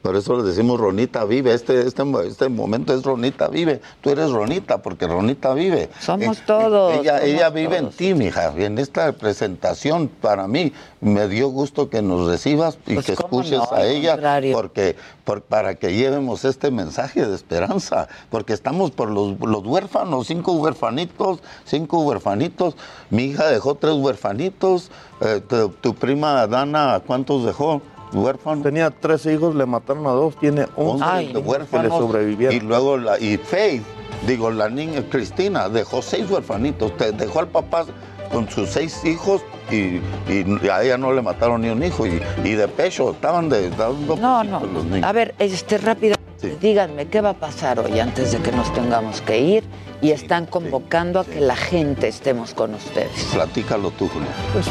Por 0.03 0.15
eso 0.15 0.37
le 0.37 0.45
decimos 0.45 0.79
Ronita 0.79 1.25
vive. 1.25 1.53
Este, 1.53 1.81
este, 1.87 2.05
este 2.27 2.49
momento 2.49 2.95
es 2.95 3.03
Ronita 3.03 3.49
vive. 3.49 3.81
Tú 4.01 4.11
eres 4.11 4.31
Ronita 4.31 4.79
porque 4.81 5.09
Ronita 5.09 5.53
vive. 5.55 5.91
Somos 6.01 6.39
Eh, 6.39 6.43
todos, 6.47 6.95
Ella, 7.01 7.19
somos 7.19 7.25
ella 7.29 7.51
vive 7.51 7.79
todos. 7.81 7.91
en 7.93 7.97
ti, 7.99 8.15
mija. 8.15 8.55
Y 8.57 8.63
en 8.65 8.79
esta 8.79 9.11
presentación, 9.13 10.09
para 10.09 10.47
mí, 10.47 10.73
me 11.01 11.27
dio 11.27 11.49
gusto 11.49 11.91
que 11.91 12.01
nos 12.01 12.29
recibas 12.29 12.79
y 12.87 12.95
Pues, 12.95 13.07
que 13.07 13.17
¿cómo 13.17 13.41
escuches 13.41 13.59
no? 13.71 13.77
a 13.77 13.87
ella. 13.87 14.13
contrario. 14.13 14.55
Porque, 14.57 14.97
por- 15.25 15.43
para 15.43 15.75
que 15.75 15.93
llevemos 15.93 16.45
este 16.45 16.71
mensaje 16.71 17.27
de 17.27 17.35
esperanza. 17.35 18.09
Porque 18.31 18.53
estamos 18.53 18.93
por 18.93 19.11
los, 19.11 19.39
los 19.41 19.67
huérfanos, 19.67 20.29
cinco 20.29 20.53
huérfanitos, 20.53 21.41
cinco 21.65 22.01
huérfanitos. 22.03 22.77
Mi 23.11 23.25
hija 23.25 23.47
dejó 23.49 23.75
tres 23.75 23.95
huérfanitos. 23.95 24.91
Eh, 25.21 25.41
tu, 25.49 25.71
tu 25.71 25.95
prima 25.95 26.47
Dana, 26.47 27.03
¿cuántos 27.05 27.45
dejó? 27.45 27.83
Huérfanos. 28.13 28.63
Tenía 28.63 28.91
tres 28.91 29.27
hijos, 29.27 29.55
le 29.55 29.67
mataron 29.67 30.07
a 30.07 30.11
dos, 30.11 30.37
tiene 30.39 30.67
11 30.77 31.05
11 31.05 31.27
que 31.27 31.33
le 31.35 31.39
huérfanos. 31.41 31.99
sobrevivieron. 31.99 32.57
Y 32.57 32.61
luego 32.61 32.97
la, 32.97 33.19
y 33.19 33.37
Faith, 33.39 33.83
digo, 34.27 34.51
la 34.51 34.69
niña 34.69 35.03
Cristina, 35.09 35.69
dejó 35.69 36.03
seis 36.03 36.29
huérfanitos, 36.31 36.97
te- 36.97 37.13
dejó 37.13 37.41
al 37.41 37.49
papá 37.49 37.85
con 38.33 38.49
sus 38.51 38.69
seis 38.71 39.05
hijos 39.05 39.43
y, 39.71 40.01
y 40.33 40.69
a 40.71 40.83
ella 40.83 40.99
no 40.99 41.13
le 41.13 41.23
mataron 41.23 41.61
ni 41.63 41.69
un 41.71 41.83
hijo. 41.83 42.07
Y, 42.07 42.21
y 42.45 42.51
de 42.53 42.69
pecho, 42.69 43.11
estaban 43.13 43.49
de 43.49 43.71
dando 43.71 44.17
No, 44.17 44.45
no. 44.45 44.61
los 44.61 44.85
niños. 44.85 45.05
A 45.05 45.13
ver, 45.13 45.35
este, 45.39 45.79
rápido, 45.79 46.17
díganme, 46.61 47.07
¿qué 47.09 47.21
va 47.21 47.31
a 47.31 47.35
pasar 47.35 47.79
hoy 47.81 47.99
antes 48.01 48.33
de 48.33 48.39
que 48.39 48.53
nos 48.53 48.73
tengamos 48.73 49.21
que 49.21 49.41
ir? 49.41 49.65
Y 50.01 50.13
están 50.13 50.47
convocando 50.47 51.19
a 51.21 51.25
que 51.25 51.41
la 51.41 51.57
gente 51.57 52.07
estemos 52.09 52.55
con 52.55 52.75
ustedes. 52.75 53.31
Platícalo 53.33 53.91
tú, 53.91 54.09
Julio. 54.09 54.29
Pues, 54.53 54.67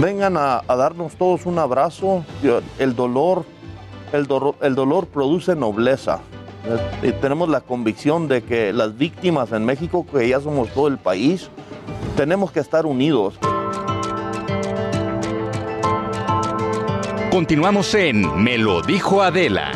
vengan 0.00 0.36
a, 0.36 0.62
a 0.68 0.76
darnos 0.76 1.14
todos 1.16 1.46
un 1.46 1.58
abrazo. 1.58 2.24
Yo- 2.42 2.60
El 2.78 2.94
dolor, 2.94 3.44
el, 4.12 4.26
dolor, 4.26 4.56
el 4.60 4.74
dolor 4.74 5.06
produce 5.06 5.56
nobleza. 5.56 6.20
Eh, 7.02 7.08
Y 7.08 7.12
tenemos 7.12 7.48
la 7.48 7.62
convicción 7.62 8.28
de 8.28 8.42
que 8.42 8.72
las 8.74 8.96
víctimas 8.98 9.50
en 9.52 9.64
México, 9.64 10.04
que 10.10 10.28
ya 10.28 10.40
somos 10.40 10.68
todo 10.70 10.88
el 10.88 10.98
país, 10.98 11.48
tenemos 12.16 12.52
que 12.52 12.60
estar 12.60 12.84
unidos. 12.84 13.34
Continuamos 17.30 17.92
en 17.94 18.42
Me 18.42 18.58
lo 18.58 18.80
dijo 18.82 19.22
Adela. 19.22 19.72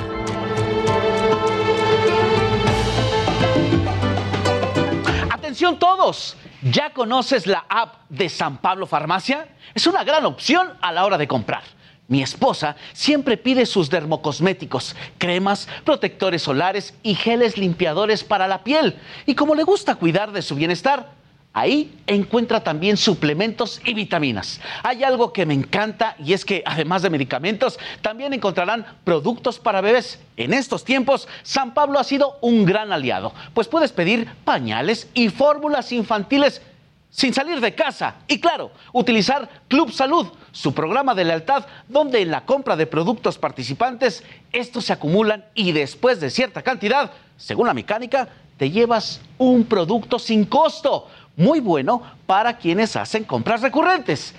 Todos, 5.77 6.37
¿ya 6.63 6.95
conoces 6.95 7.47
la 7.47 7.67
app 7.69 8.09
de 8.09 8.29
San 8.29 8.59
Pablo 8.59 8.87
Farmacia? 8.87 9.49
Es 9.75 9.87
una 9.87 10.03
gran 10.03 10.25
opción 10.25 10.73
a 10.81 10.93
la 10.93 11.05
hora 11.05 11.19
de 11.19 11.29
comprar. 11.29 11.63
Mi 12.07 12.23
esposa 12.23 12.75
siempre 12.95 13.37
pide 13.37 13.67
sus 13.67 13.91
dermocosméticos, 13.91 14.97
cremas, 15.19 15.69
protectores 15.85 16.43
solares 16.43 16.95
y 17.03 17.15
geles 17.15 17.59
limpiadores 17.59 18.25
para 18.25 18.49
la 18.49 18.65
piel. 18.65 18.99
Y 19.27 19.35
como 19.35 19.55
le 19.55 19.63
gusta 19.63 19.97
cuidar 19.97 20.33
de 20.33 20.41
su 20.41 20.55
bienestar, 20.55 21.11
ahí 21.53 21.99
encuentra 22.07 22.63
también 22.63 22.97
suplementos 22.97 23.81
y 23.85 23.95
vitaminas. 23.95 24.61
Hay 24.83 25.03
algo 25.03 25.33
que 25.33 25.47
me 25.47 25.55
encanta 25.55 26.15
y 26.25 26.33
es 26.33 26.45
que 26.45 26.63
además 26.65 27.03
de 27.03 27.11
medicamentos, 27.11 27.79
también 28.01 28.33
encontrarán 28.33 28.87
productos 29.05 29.59
para 29.59 29.81
bebés. 29.81 30.21
En 30.37 30.55
estos 30.55 30.85
tiempos, 30.85 31.29
San 31.43 31.75
Pablo 31.75 31.99
ha 31.99 32.05
sido 32.05 32.39
un 32.41 32.65
gran 32.65 32.93
aliado, 32.93 33.33
pues 33.55 33.69
puedes 33.69 33.93
pedir 33.93 34.29
pañales 34.45 35.09
y 35.15 35.29
fórmulas 35.31 35.93
infantiles 35.93 36.63
sin 37.11 37.33
salir 37.33 37.61
de 37.61 37.75
casa. 37.75 38.17
Y 38.29 38.41
claro, 38.41 38.71
utilizar 38.93 39.49
Club 39.69 39.93
Salud, 39.93 40.27
su 40.53 40.75
programa 40.75 41.15
de 41.15 41.25
lealtad, 41.25 41.67
donde 41.89 42.21
en 42.21 42.31
la 42.31 42.45
compra 42.45 42.77
de 42.77 42.87
productos 42.87 43.39
participantes, 43.39 44.23
estos 44.53 44.85
se 44.85 44.93
acumulan 44.93 45.45
y 45.55 45.73
después 45.73 46.21
de 46.21 46.31
cierta 46.31 46.63
cantidad, 46.63 47.11
según 47.37 47.67
la 47.67 47.75
mecánica, 47.75 48.29
te 48.57 48.71
llevas 48.71 49.21
un 49.39 49.65
producto 49.65 50.19
sin 50.19 50.45
costo. 50.45 51.09
Muy 51.39 51.61
bueno 51.61 52.03
para 52.27 52.59
quienes 52.59 52.97
hacen 52.97 53.23
compras 53.23 53.63
recurrentes. 53.63 54.35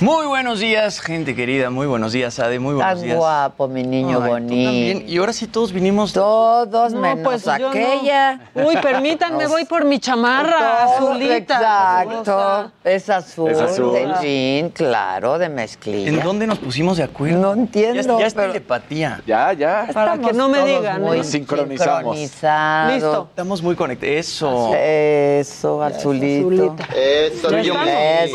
Muy 0.00 0.24
buenos 0.26 0.60
días, 0.60 0.98
gente 0.98 1.34
querida. 1.36 1.68
Muy 1.68 1.86
buenos 1.86 2.12
días, 2.12 2.38
Ade. 2.38 2.58
Muy 2.58 2.72
buenos 2.74 2.94
Tan 2.94 3.02
días. 3.02 3.18
guapo, 3.18 3.68
mi 3.68 3.82
niño 3.82 4.16
Ay, 4.16 4.22
tú 4.24 4.28
bonito. 4.30 4.64
también. 4.70 5.04
Y 5.06 5.18
ahora 5.18 5.34
sí 5.34 5.46
todos 5.46 5.72
vinimos. 5.74 6.14
Todos 6.14 6.94
No, 6.94 7.00
menos 7.02 7.18
pues 7.22 7.44
yo 7.44 7.58
no. 7.58 7.68
aquella. 7.68 8.40
Uy, 8.54 8.78
permítanme, 8.78 9.42
Nos- 9.42 9.52
voy 9.52 9.66
por 9.66 9.84
mi 9.84 9.98
chamarra 9.98 10.86
Todo, 10.96 11.10
azulita. 11.10 12.02
Exacto. 12.06 12.72
Es 12.82 13.10
azul, 13.10 13.50
Es 13.50 13.60
azul. 13.60 13.92
de 13.92 14.08
jean, 14.22 14.70
claro, 14.70 15.36
de 15.38 15.50
mezclilla. 15.50 16.08
¿En 16.08 16.20
dónde 16.22 16.46
nos 16.46 16.58
pusimos 16.60 16.96
de 16.96 17.02
acuerdo? 17.02 17.38
No 17.38 17.52
entiendo, 17.52 18.00
Ya, 18.00 18.20
ya 18.20 18.26
es 18.26 18.32
pero- 18.32 18.52
telepatía. 18.52 19.20
Ya, 19.26 19.52
ya. 19.52 19.86
Para 19.92 20.16
que 20.16 20.32
no 20.32 20.48
me 20.48 20.64
digan. 20.64 21.02
muy 21.02 21.18
¿eh? 21.18 21.24
sincronizamos. 21.24 22.16
sincronizados. 22.16 22.94
Listo. 22.94 23.26
Estamos 23.28 23.62
muy 23.62 23.76
conectados. 23.76 24.14
Eso. 24.16 24.72
Eso, 24.74 25.82
azulito. 25.82 26.46
azulita. 26.48 26.84
Eso, 26.96 27.50
Ya 27.50 27.60
estamos. 27.60 27.88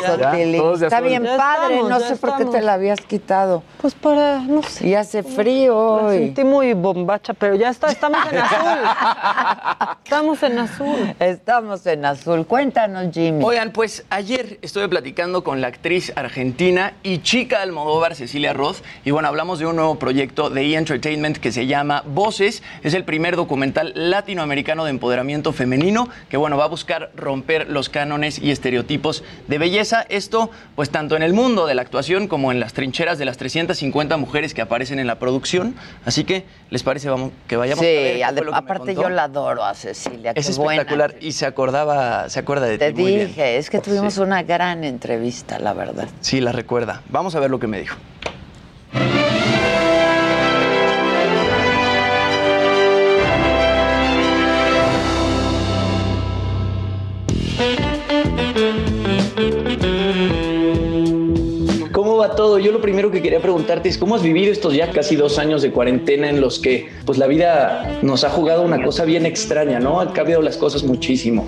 Eso, 0.06 0.18
Ya, 0.20 0.32
Tili. 0.32 0.58
todos 0.60 0.80
de 0.82 0.86
Está 0.86 0.98
azul. 0.98 1.10
bien 1.10 1.24
Ya 1.24 1.55
padre, 1.56 1.76
estamos, 1.76 1.90
no 1.90 2.08
sé 2.08 2.16
por 2.16 2.38
qué 2.38 2.46
te 2.46 2.62
la 2.62 2.74
habías 2.74 3.02
quitado. 3.02 3.64
Pues 3.82 3.94
para, 3.94 4.40
no 4.40 4.64
sé. 4.64 4.88
Y 4.88 4.96
hace 4.96 5.24
frío 5.24 5.78
hoy. 5.78 6.18
sentí 6.18 6.44
muy 6.44 6.74
bombacha, 6.74 7.34
pero 7.34 7.56
ya 7.56 7.70
está, 7.70 7.92
estamos 7.92 8.20
en 8.32 8.38
azul. 8.38 9.96
Estamos 10.06 10.44
en 10.44 10.60
azul. 10.60 11.16
Estamos 11.20 11.86
en 11.88 12.06
azul. 12.06 12.46
Cuéntanos, 12.46 13.12
Jimmy. 13.12 13.44
Oigan, 13.44 13.72
pues 13.72 14.06
ayer 14.10 14.60
estuve 14.62 14.88
platicando 14.88 15.44
con 15.44 15.62
la 15.62 15.68
actriz 15.68 16.14
argentina 16.16 16.94
y 17.02 17.20
chica 17.20 17.62
Almodóvar, 17.62 18.16
Cecilia 18.16 18.54
Roth, 18.54 18.78
y 19.04 19.12
bueno, 19.12 19.28
hablamos 19.28 19.60
de 19.60 19.66
un 19.66 19.76
nuevo 19.76 19.96
proyecto 19.98 20.50
de 20.50 20.62
E! 20.62 20.76
Entertainment 20.76 21.38
que 21.38 21.52
se 21.52 21.66
llama 21.66 22.04
Voces. 22.06 22.62
Es 22.84 22.94
el 22.94 23.04
primer 23.04 23.36
documental 23.36 23.94
latinoamericano 23.96 24.86
de 24.86 24.92
empoderamiento 24.92 25.54
femenino 25.54 26.10
que 26.30 26.38
bueno, 26.38 26.58
va 26.58 26.66
a 26.66 26.68
buscar 26.68 27.12
romper 27.16 27.70
los 27.70 27.90
cánones 27.90 28.40
y 28.40 28.52
estereotipos 28.52 29.24
de 29.48 29.58
belleza. 29.58 30.06
Esto, 30.10 30.52
pues 30.76 30.90
tanto 30.90 31.16
en 31.16 31.24
el 31.24 31.34
mundo 31.34 31.45
de 31.46 31.76
la 31.76 31.84
actuación 31.84 32.28
como 32.28 32.52
en 32.52 32.60
las 32.60 32.74
trincheras 32.74 33.20
de 33.20 33.26
las 33.26 33.38
350 33.38 34.18
mujeres 34.18 34.56
que 34.56 34.64
aparecen 34.64 34.98
en 34.98 35.06
la 35.06 35.20
producción. 35.20 35.76
Así 36.04 36.24
que, 36.24 36.44
¿les 36.72 36.82
parece 36.82 37.08
vamos, 37.08 37.32
que 37.48 37.56
vayamos 37.56 37.84
a 37.84 37.86
ver? 37.86 38.14
Sí, 38.14 38.18
qué 38.18 38.24
ade- 38.26 38.38
fue 38.38 38.46
lo 38.46 38.52
que 38.52 38.52
me 38.52 38.58
aparte 38.58 38.96
yo 38.96 39.10
la 39.10 39.24
adoro 39.26 39.64
a 39.64 39.76
Cecilia. 39.76 40.32
Es 40.34 40.48
qué 40.50 40.54
buena. 40.56 40.82
espectacular 40.82 41.16
y 41.22 41.34
se 41.34 41.46
acordaba, 41.46 42.30
se 42.30 42.40
acuerda 42.40 42.66
de 42.66 42.80
Te 42.80 42.94
ti 42.94 43.02
muy 43.04 43.16
bien. 43.16 43.28
dije, 43.28 43.58
es 43.58 43.70
que 43.70 43.78
tuvimos 43.80 44.16
Sí. 44.16 44.22
una 44.22 44.42
gran 44.42 44.84
entrevista, 44.84 45.60
la 45.60 45.74
verdad. 45.74 46.08
Sí, 46.22 46.42
la 46.42 46.52
recuerda. 46.52 47.04
Vamos 47.10 47.36
a 47.36 47.40
ver 47.40 47.52
lo 47.52 47.60
que 47.60 47.68
me 47.68 47.80
dijo. 47.80 47.96
Todo? 62.32 62.60
Yo 62.60 62.72
lo 62.72 62.82
primero 62.82 63.12
que 63.12 63.22
quería 63.22 63.40
preguntarte 63.40 63.90
es 63.90 63.98
cómo 63.98 64.16
has 64.16 64.24
vivido 64.24 64.52
estos 64.52 64.74
ya 64.74 64.92
casi 64.92 65.16
dos 65.16 65.38
años 65.38 65.62
de 65.62 65.72
cuarentena 65.72 66.30
en 66.30 66.42
los 66.42 66.60
que 66.60 66.90
pues 67.06 67.18
la 67.18 67.28
vida 67.28 68.00
nos 68.02 68.24
ha 68.24 68.30
jugado 68.30 68.64
una 68.64 68.84
cosa 68.84 69.06
bien 69.06 69.26
extraña, 69.26 69.80
¿no? 69.80 70.00
Han 70.00 70.12
cambiado 70.14 70.42
las 70.42 70.58
cosas 70.58 70.84
muchísimo. 70.84 71.48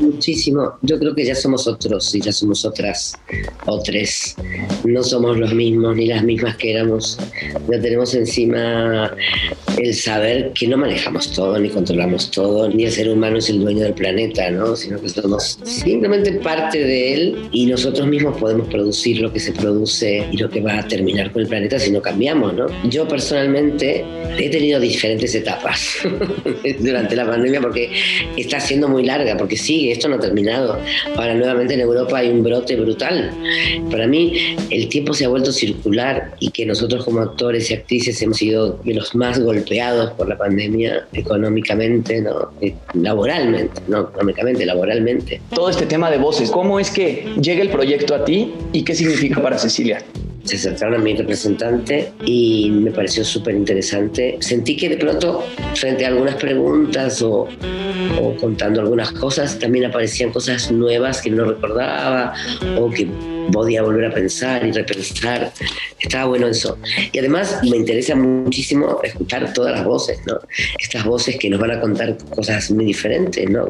Muchísimo. 0.00 0.78
Yo 0.82 0.98
creo 0.98 1.14
que 1.14 1.24
ya 1.24 1.34
somos 1.34 1.66
otros 1.66 2.14
y 2.14 2.20
ya 2.20 2.32
somos 2.32 2.64
otras, 2.64 3.14
otros. 3.66 4.36
No 4.84 5.02
somos 5.02 5.38
los 5.38 5.54
mismos 5.54 5.96
ni 5.96 6.06
las 6.06 6.22
mismas 6.22 6.56
que 6.56 6.72
éramos. 6.72 7.18
Ya 7.70 7.80
tenemos 7.80 8.14
encima 8.14 9.14
el 9.78 9.94
saber 9.94 10.52
que 10.52 10.66
no 10.66 10.76
manejamos 10.76 11.32
todo 11.32 11.58
ni 11.58 11.68
controlamos 11.68 12.30
todo, 12.30 12.68
ni 12.68 12.84
el 12.84 12.92
ser 12.92 13.08
humano 13.08 13.38
es 13.38 13.48
el 13.48 13.60
dueño 13.60 13.84
del 13.84 13.94
planeta, 13.94 14.50
¿no? 14.50 14.76
Sino 14.76 15.00
que 15.00 15.08
somos 15.08 15.58
simplemente 15.64 16.32
parte 16.32 16.78
de 16.78 17.14
él 17.14 17.48
y 17.52 17.66
nosotros 17.66 18.06
mismos 18.06 18.36
podemos 18.38 18.68
producir 18.68 19.20
lo 19.20 19.32
que 19.32 19.40
se 19.40 19.52
produce 19.52 20.26
y 20.30 20.36
lo 20.36 20.48
que 20.48 20.60
va 20.60 20.78
a 20.78 20.88
terminar 20.88 21.32
con 21.32 21.42
el 21.42 21.48
planeta 21.48 21.78
si 21.78 21.90
no 21.90 22.02
cambiamos, 22.02 22.54
¿no? 22.54 22.66
Yo 22.88 23.06
personalmente 23.06 24.04
he 24.38 24.50
tenido 24.50 24.80
diferentes 24.80 25.34
etapas 25.34 25.98
durante 26.80 27.16
la 27.16 27.26
pandemia 27.26 27.60
porque 27.60 27.90
está 28.36 28.60
siendo 28.60 28.88
muy 28.88 29.04
larga, 29.04 29.36
porque 29.36 29.56
sigue, 29.56 29.87
esto 29.92 30.08
no 30.08 30.16
ha 30.16 30.20
terminado. 30.20 30.78
Ahora 31.16 31.34
nuevamente 31.34 31.74
en 31.74 31.80
Europa 31.80 32.18
hay 32.18 32.30
un 32.30 32.42
brote 32.42 32.76
brutal. 32.76 33.30
Para 33.90 34.06
mí 34.06 34.56
el 34.70 34.88
tiempo 34.88 35.14
se 35.14 35.24
ha 35.24 35.28
vuelto 35.28 35.52
circular 35.52 36.34
y 36.40 36.50
que 36.50 36.66
nosotros 36.66 37.04
como 37.04 37.20
actores 37.20 37.70
y 37.70 37.74
actrices 37.74 38.20
hemos 38.22 38.38
sido 38.38 38.78
de 38.84 38.94
los 38.94 39.14
más 39.14 39.40
golpeados 39.40 40.12
por 40.12 40.28
la 40.28 40.36
pandemia 40.36 41.06
económicamente, 41.12 42.20
¿no? 42.20 42.50
Eh, 42.60 42.74
laboralmente, 42.94 43.80
no 43.88 44.00
económicamente, 44.00 44.66
laboralmente. 44.66 45.40
Todo 45.54 45.70
este 45.70 45.86
tema 45.86 46.10
de 46.10 46.18
voces, 46.18 46.50
¿cómo 46.50 46.80
es 46.80 46.90
que 46.90 47.26
llega 47.40 47.62
el 47.62 47.70
proyecto 47.70 48.14
a 48.14 48.24
ti 48.24 48.52
y 48.72 48.82
qué 48.82 48.94
significa 48.94 49.42
para 49.42 49.58
Cecilia? 49.58 50.02
Se 50.48 50.56
acercaron 50.56 51.00
a 51.00 51.04
mi 51.04 51.14
representante 51.14 52.12
y 52.24 52.70
me 52.70 52.90
pareció 52.90 53.24
súper 53.24 53.54
interesante. 53.54 54.38
Sentí 54.40 54.76
que 54.76 54.88
de 54.88 54.96
pronto, 54.96 55.44
frente 55.74 56.04
a 56.04 56.08
algunas 56.08 56.36
preguntas 56.36 57.20
o, 57.22 57.48
o 58.20 58.36
contando 58.36 58.80
algunas 58.80 59.12
cosas, 59.12 59.58
también 59.58 59.84
aparecían 59.84 60.32
cosas 60.32 60.70
nuevas 60.70 61.20
que 61.20 61.30
no 61.30 61.44
recordaba 61.44 62.32
o 62.78 62.90
que 62.90 63.08
podía 63.52 63.82
volver 63.82 64.06
a 64.06 64.14
pensar 64.14 64.64
y 64.64 64.72
repensar. 64.72 65.52
Estaba 65.98 66.26
bueno 66.26 66.48
eso. 66.48 66.78
Y 67.12 67.18
además 67.18 67.58
me 67.68 67.76
interesa 67.76 68.14
muchísimo 68.14 69.00
escuchar 69.02 69.52
todas 69.52 69.76
las 69.76 69.84
voces, 69.84 70.18
¿no? 70.26 70.38
Estas 70.78 71.04
voces 71.04 71.36
que 71.38 71.50
nos 71.50 71.60
van 71.60 71.72
a 71.72 71.80
contar 71.80 72.16
cosas 72.34 72.70
muy 72.70 72.84
diferentes, 72.84 73.48
¿no? 73.48 73.66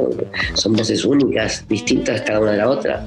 Son 0.55 0.75
voces 0.75 1.05
únicas, 1.05 1.67
distintas 1.69 2.23
cada 2.23 2.41
una 2.41 2.53
de 2.53 2.59
la 2.59 2.69
otra. 2.69 3.07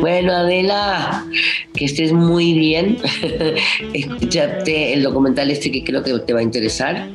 Bueno, 0.00 0.32
Adela, 0.32 1.26
que 1.74 1.84
estés 1.84 2.07
muy 2.12 2.52
bien. 2.54 2.98
Escúchate 3.92 4.92
el 4.92 5.02
documental 5.02 5.50
este 5.50 5.70
que 5.70 5.84
creo 5.84 6.02
que 6.02 6.18
te 6.20 6.32
va 6.32 6.40
a 6.40 6.42
interesar 6.42 7.08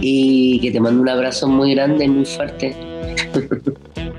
y 0.00 0.60
que 0.60 0.70
te 0.70 0.80
mando 0.80 1.02
un 1.02 1.08
abrazo 1.08 1.48
muy 1.48 1.74
grande, 1.74 2.08
muy 2.08 2.24
fuerte. 2.24 2.74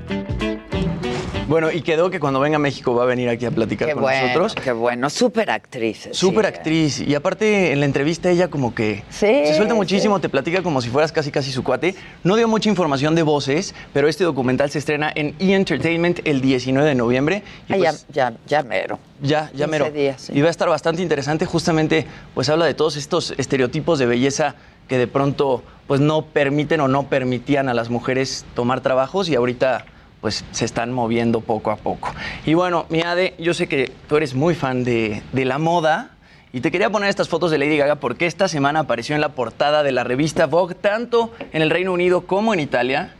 Bueno, 1.52 1.70
y 1.70 1.82
quedó 1.82 2.08
que 2.08 2.18
cuando 2.18 2.40
venga 2.40 2.56
a 2.56 2.58
México 2.58 2.94
va 2.94 3.02
a 3.02 3.06
venir 3.06 3.28
aquí 3.28 3.44
a 3.44 3.50
platicar 3.50 3.88
Qué 3.88 3.92
con 3.92 4.04
bueno, 4.04 4.22
nosotros. 4.22 4.54
qué 4.54 4.72
bueno. 4.72 5.10
Súper 5.10 5.50
actriz. 5.50 6.08
Súper 6.12 6.46
actriz. 6.46 6.98
Y 7.00 7.14
aparte, 7.14 7.72
en 7.72 7.80
la 7.80 7.84
entrevista 7.84 8.30
ella 8.30 8.48
como 8.48 8.74
que 8.74 9.04
se 9.10 9.54
suelta 9.54 9.74
muchísimo, 9.74 10.18
te 10.18 10.30
platica 10.30 10.62
como 10.62 10.80
si 10.80 10.88
fueras 10.88 11.12
casi 11.12 11.30
casi 11.30 11.52
su 11.52 11.62
cuate. 11.62 11.94
No 12.24 12.36
dio 12.36 12.48
mucha 12.48 12.70
información 12.70 13.14
de 13.14 13.22
voces, 13.22 13.74
pero 13.92 14.08
este 14.08 14.24
documental 14.24 14.70
se 14.70 14.78
estrena 14.78 15.12
en 15.14 15.34
E! 15.40 15.52
Entertainment 15.52 16.20
el 16.24 16.40
19 16.40 16.88
de 16.88 16.94
noviembre. 16.94 17.42
Y 17.68 17.72
ya, 17.72 17.90
pues, 17.90 18.06
ya, 18.08 18.32
ya 18.46 18.62
mero. 18.62 18.98
ya, 19.20 19.50
ya 19.52 19.66
15 19.66 19.66
mero. 19.66 19.90
días, 19.90 20.22
sí. 20.22 20.32
Y 20.34 20.40
va 20.40 20.48
a 20.48 20.50
estar 20.50 20.70
bastante 20.70 21.02
interesante. 21.02 21.44
Justamente, 21.44 22.06
pues 22.32 22.48
habla 22.48 22.64
de 22.64 22.72
todos 22.72 22.96
estos 22.96 23.34
estereotipos 23.36 23.98
de 23.98 24.06
belleza 24.06 24.54
que 24.88 24.96
de 24.96 25.06
pronto, 25.06 25.62
pues 25.86 26.00
no 26.00 26.24
permiten 26.24 26.80
o 26.80 26.88
no 26.88 27.10
permitían 27.10 27.68
a 27.68 27.74
las 27.74 27.90
mujeres 27.90 28.46
tomar 28.54 28.80
trabajos 28.80 29.28
y 29.28 29.34
ahorita, 29.34 29.84
pues 30.22 30.44
se 30.52 30.64
están 30.64 30.92
moviendo 30.92 31.40
poco 31.42 31.70
a 31.70 31.76
poco. 31.76 32.08
Y 32.46 32.54
bueno, 32.54 32.86
mi 32.88 33.02
Ade, 33.02 33.34
yo 33.38 33.52
sé 33.52 33.66
que 33.66 33.92
tú 34.08 34.16
eres 34.16 34.34
muy 34.34 34.54
fan 34.54 34.84
de, 34.84 35.22
de 35.32 35.44
la 35.44 35.58
moda. 35.58 36.12
Y 36.54 36.60
te 36.60 36.70
quería 36.70 36.90
poner 36.90 37.08
estas 37.08 37.28
fotos 37.28 37.50
de 37.50 37.58
Lady 37.58 37.76
Gaga 37.76 37.96
porque 37.96 38.26
esta 38.26 38.46
semana 38.46 38.80
apareció 38.80 39.14
en 39.14 39.20
la 39.20 39.30
portada 39.30 39.82
de 39.82 39.90
la 39.90 40.04
revista 40.04 40.46
Vogue, 40.46 40.74
tanto 40.74 41.32
en 41.52 41.60
el 41.62 41.70
Reino 41.70 41.92
Unido 41.92 42.26
como 42.26 42.54
en 42.54 42.60
Italia. 42.60 43.14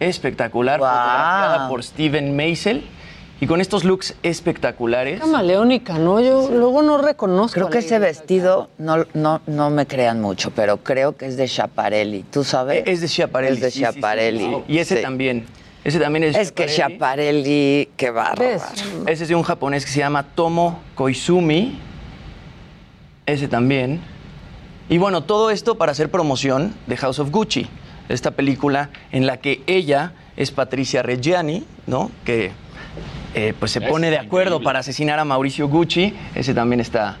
Espectacular, 0.00 0.78
fotografiada 0.80 1.68
por 1.68 1.82
Steven 1.82 2.34
Meisel. 2.36 2.84
Y 3.40 3.46
con 3.46 3.60
estos 3.60 3.82
looks 3.84 4.14
espectaculares. 4.22 5.20
Camaleónica, 5.20 5.98
¿no? 5.98 6.20
Yo 6.20 6.48
luego 6.52 6.82
no 6.82 6.98
reconozco. 6.98 7.54
Creo 7.54 7.68
que 7.68 7.78
ese 7.78 7.98
vestido, 7.98 8.70
no, 8.78 9.04
no, 9.12 9.40
no 9.46 9.70
me 9.70 9.86
crean 9.86 10.20
mucho, 10.20 10.52
pero 10.52 10.76
creo 10.78 11.16
que 11.16 11.26
es 11.26 11.36
de 11.36 11.48
Schiaparelli. 11.48 12.22
¿Tú 12.30 12.44
sabes? 12.44 12.84
Es 12.86 13.00
de 13.00 13.08
Schiaparelli. 13.08 13.54
Es 13.56 13.60
de 13.60 13.70
sí, 13.70 13.78
sí, 13.80 13.84
sí. 13.86 13.90
Schiaparelli. 13.90 14.62
Y 14.68 14.78
ese 14.78 14.96
Sí. 14.98 15.02
también. 15.02 15.46
Ese 15.84 16.00
también 16.00 16.24
es 16.24 16.34
Es 16.36 16.50
que 16.50 16.66
Schiaparelli, 16.66 17.90
qué 17.96 18.10
bárbaro. 18.10 18.42
Ese 19.06 19.22
es 19.24 19.28
de 19.28 19.34
un 19.34 19.42
japonés 19.42 19.84
que 19.84 19.90
se 19.92 19.98
llama 20.00 20.22
Tomo 20.22 20.80
Koizumi. 20.94 21.78
Ese 23.26 23.48
también. 23.48 24.00
Y 24.88 24.98
bueno, 24.98 25.22
todo 25.24 25.50
esto 25.50 25.76
para 25.76 25.92
hacer 25.92 26.10
promoción 26.10 26.74
de 26.86 26.96
House 26.96 27.18
of 27.18 27.30
Gucci, 27.30 27.66
esta 28.08 28.30
película 28.32 28.90
en 29.12 29.26
la 29.26 29.38
que 29.38 29.62
ella 29.66 30.12
es 30.36 30.50
Patricia 30.50 31.02
Reggiani, 31.02 31.64
¿no? 31.86 32.10
Que 32.24 32.52
eh, 33.34 33.54
pues 33.58 33.72
se 33.72 33.78
Es 33.84 33.90
pone 33.90 34.10
de 34.10 34.18
acuerdo 34.18 34.52
increíble. 34.56 34.64
para 34.64 34.78
asesinar 34.80 35.18
a 35.18 35.24
Mauricio 35.24 35.68
Gucci. 35.68 36.14
Ese 36.34 36.52
también 36.54 36.80
está, 36.80 37.18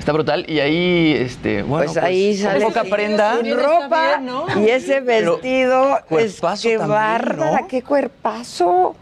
está 0.00 0.12
brutal. 0.12 0.44
Y 0.48 0.58
ahí, 0.60 1.12
este, 1.16 1.62
bueno, 1.62 1.92
pues 1.92 1.96
ahí 2.02 2.34
con 2.34 2.44
sale 2.44 2.64
poca 2.64 2.84
prenda. 2.84 3.38
sin 3.40 3.56
ropa 3.56 4.20
y 4.56 4.68
ese 4.68 5.02
Pero 5.02 5.34
vestido 5.34 5.98
es 5.98 6.04
cuerpazo 6.08 6.68
que 6.68 6.78
también, 6.78 6.88
bárbara, 6.88 7.60
¿no? 7.60 7.68
qué 7.68 7.82
cuerpazo. 7.82 8.96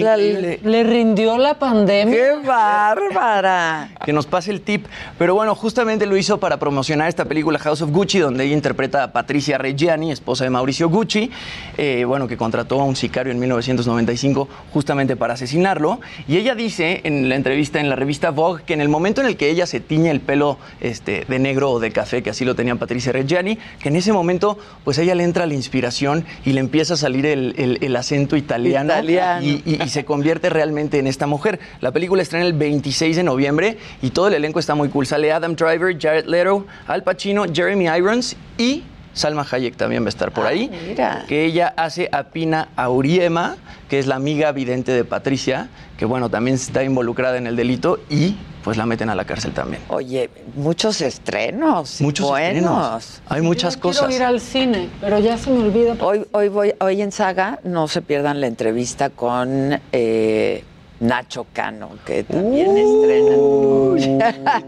Increíble. 0.00 0.60
Le 0.64 0.82
rindió 0.84 1.38
la 1.38 1.54
pandemia. 1.58 2.14
¡Qué 2.14 2.46
bárbara! 2.46 3.90
que 4.04 4.12
nos 4.12 4.26
pase 4.26 4.50
el 4.50 4.60
tip. 4.60 4.86
Pero 5.18 5.34
bueno, 5.34 5.54
justamente 5.54 6.06
lo 6.06 6.16
hizo 6.16 6.38
para 6.38 6.58
promocionar 6.58 7.08
esta 7.08 7.24
película 7.24 7.58
House 7.58 7.82
of 7.82 7.90
Gucci, 7.90 8.18
donde 8.18 8.44
ella 8.44 8.54
interpreta 8.54 9.02
a 9.02 9.12
Patricia 9.12 9.58
Reggiani, 9.58 10.12
esposa 10.12 10.44
de 10.44 10.50
Mauricio 10.50 10.88
Gucci, 10.88 11.30
eh, 11.76 12.04
bueno, 12.06 12.28
que 12.28 12.36
contrató 12.36 12.80
a 12.80 12.84
un 12.84 12.94
sicario 12.96 13.32
en 13.32 13.38
1995 13.40 14.48
justamente 14.72 15.16
para 15.16 15.34
asesinarlo. 15.34 16.00
Y 16.28 16.36
ella 16.36 16.54
dice 16.54 17.00
en 17.04 17.28
la 17.28 17.34
entrevista 17.36 17.80
en 17.80 17.88
la 17.88 17.96
revista 17.96 18.30
Vogue 18.30 18.62
que 18.64 18.74
en 18.74 18.80
el 18.80 18.88
momento 18.88 19.20
en 19.20 19.26
el 19.26 19.36
que 19.36 19.50
ella 19.50 19.66
se 19.66 19.80
tiñe 19.80 20.10
el 20.10 20.20
pelo 20.20 20.58
este, 20.80 21.24
de 21.26 21.38
negro 21.38 21.70
o 21.72 21.80
de 21.80 21.90
café, 21.90 22.22
que 22.22 22.30
así 22.30 22.44
lo 22.44 22.54
tenía 22.54 22.74
Patricia 22.76 23.12
Reggiani, 23.12 23.58
que 23.80 23.88
en 23.88 23.96
ese 23.96 24.12
momento 24.12 24.58
pues 24.84 24.98
a 24.98 25.02
ella 25.02 25.14
le 25.14 25.24
entra 25.24 25.46
la 25.46 25.54
inspiración 25.54 26.24
y 26.44 26.52
le 26.52 26.60
empieza 26.60 26.94
a 26.94 26.96
salir 26.96 27.26
el, 27.26 27.54
el- 27.58 27.78
el 27.80 27.96
acento 27.96 28.36
italiano, 28.36 28.92
Italiano. 28.92 29.44
Y, 29.44 29.62
y- 29.64 29.82
y 29.86 29.88
se 29.88 30.04
convierte 30.04 30.50
realmente 30.50 30.98
en 30.98 31.06
esta 31.06 31.28
mujer. 31.28 31.60
La 31.80 31.92
película 31.92 32.20
estrena 32.20 32.44
el 32.44 32.54
26 32.54 33.14
de 33.14 33.22
noviembre 33.22 33.78
y 34.02 34.10
todo 34.10 34.26
el 34.26 34.34
elenco 34.34 34.58
está 34.58 34.74
muy 34.74 34.88
cool. 34.88 35.06
Sale 35.06 35.32
Adam 35.32 35.54
Driver, 35.54 35.96
Jared 35.96 36.26
Leto, 36.26 36.66
Al 36.88 37.04
Pacino, 37.04 37.44
Jeremy 37.44 37.86
Irons 37.96 38.34
y 38.58 38.82
Salma 39.16 39.46
Hayek 39.50 39.76
también 39.76 40.02
va 40.02 40.06
a 40.06 40.10
estar 40.10 40.30
por 40.30 40.46
ahí. 40.46 40.70
mira. 40.86 41.24
Que 41.26 41.46
ella 41.46 41.72
hace 41.78 42.10
a 42.12 42.24
Pina 42.24 42.68
Auriema, 42.76 43.56
que 43.88 43.98
es 43.98 44.06
la 44.06 44.16
amiga 44.16 44.52
vidente 44.52 44.92
de 44.92 45.04
Patricia, 45.04 45.68
que 45.96 46.04
bueno, 46.04 46.28
también 46.28 46.56
está 46.56 46.84
involucrada 46.84 47.38
en 47.38 47.46
el 47.46 47.56
delito 47.56 47.98
y 48.10 48.36
pues 48.62 48.76
la 48.76 48.84
meten 48.84 49.08
a 49.08 49.14
la 49.14 49.24
cárcel 49.24 49.52
también. 49.52 49.80
Oye, 49.88 50.28
muchos 50.54 51.00
estrenos. 51.00 52.00
Muchos 52.02 52.28
buenos. 52.28 53.04
estrenos. 53.04 53.22
Hay 53.28 53.40
muchas 53.40 53.78
cosas. 53.78 54.08
Quiero 54.08 54.22
ir 54.22 54.26
al 54.28 54.40
cine, 54.40 54.90
pero 55.00 55.18
ya 55.18 55.38
se 55.38 55.50
me 55.50 55.60
olvida. 55.60 55.96
Hoy, 56.00 56.26
hoy, 56.32 56.48
voy, 56.48 56.74
hoy 56.80 57.00
en 57.00 57.10
Saga, 57.10 57.58
no 57.64 57.88
se 57.88 58.02
pierdan 58.02 58.42
la 58.42 58.48
entrevista 58.48 59.08
con 59.08 59.80
eh, 59.92 60.62
Nacho 61.00 61.46
Cano, 61.52 61.90
que 62.04 62.24
también 62.24 62.76
estrena. 62.76 63.34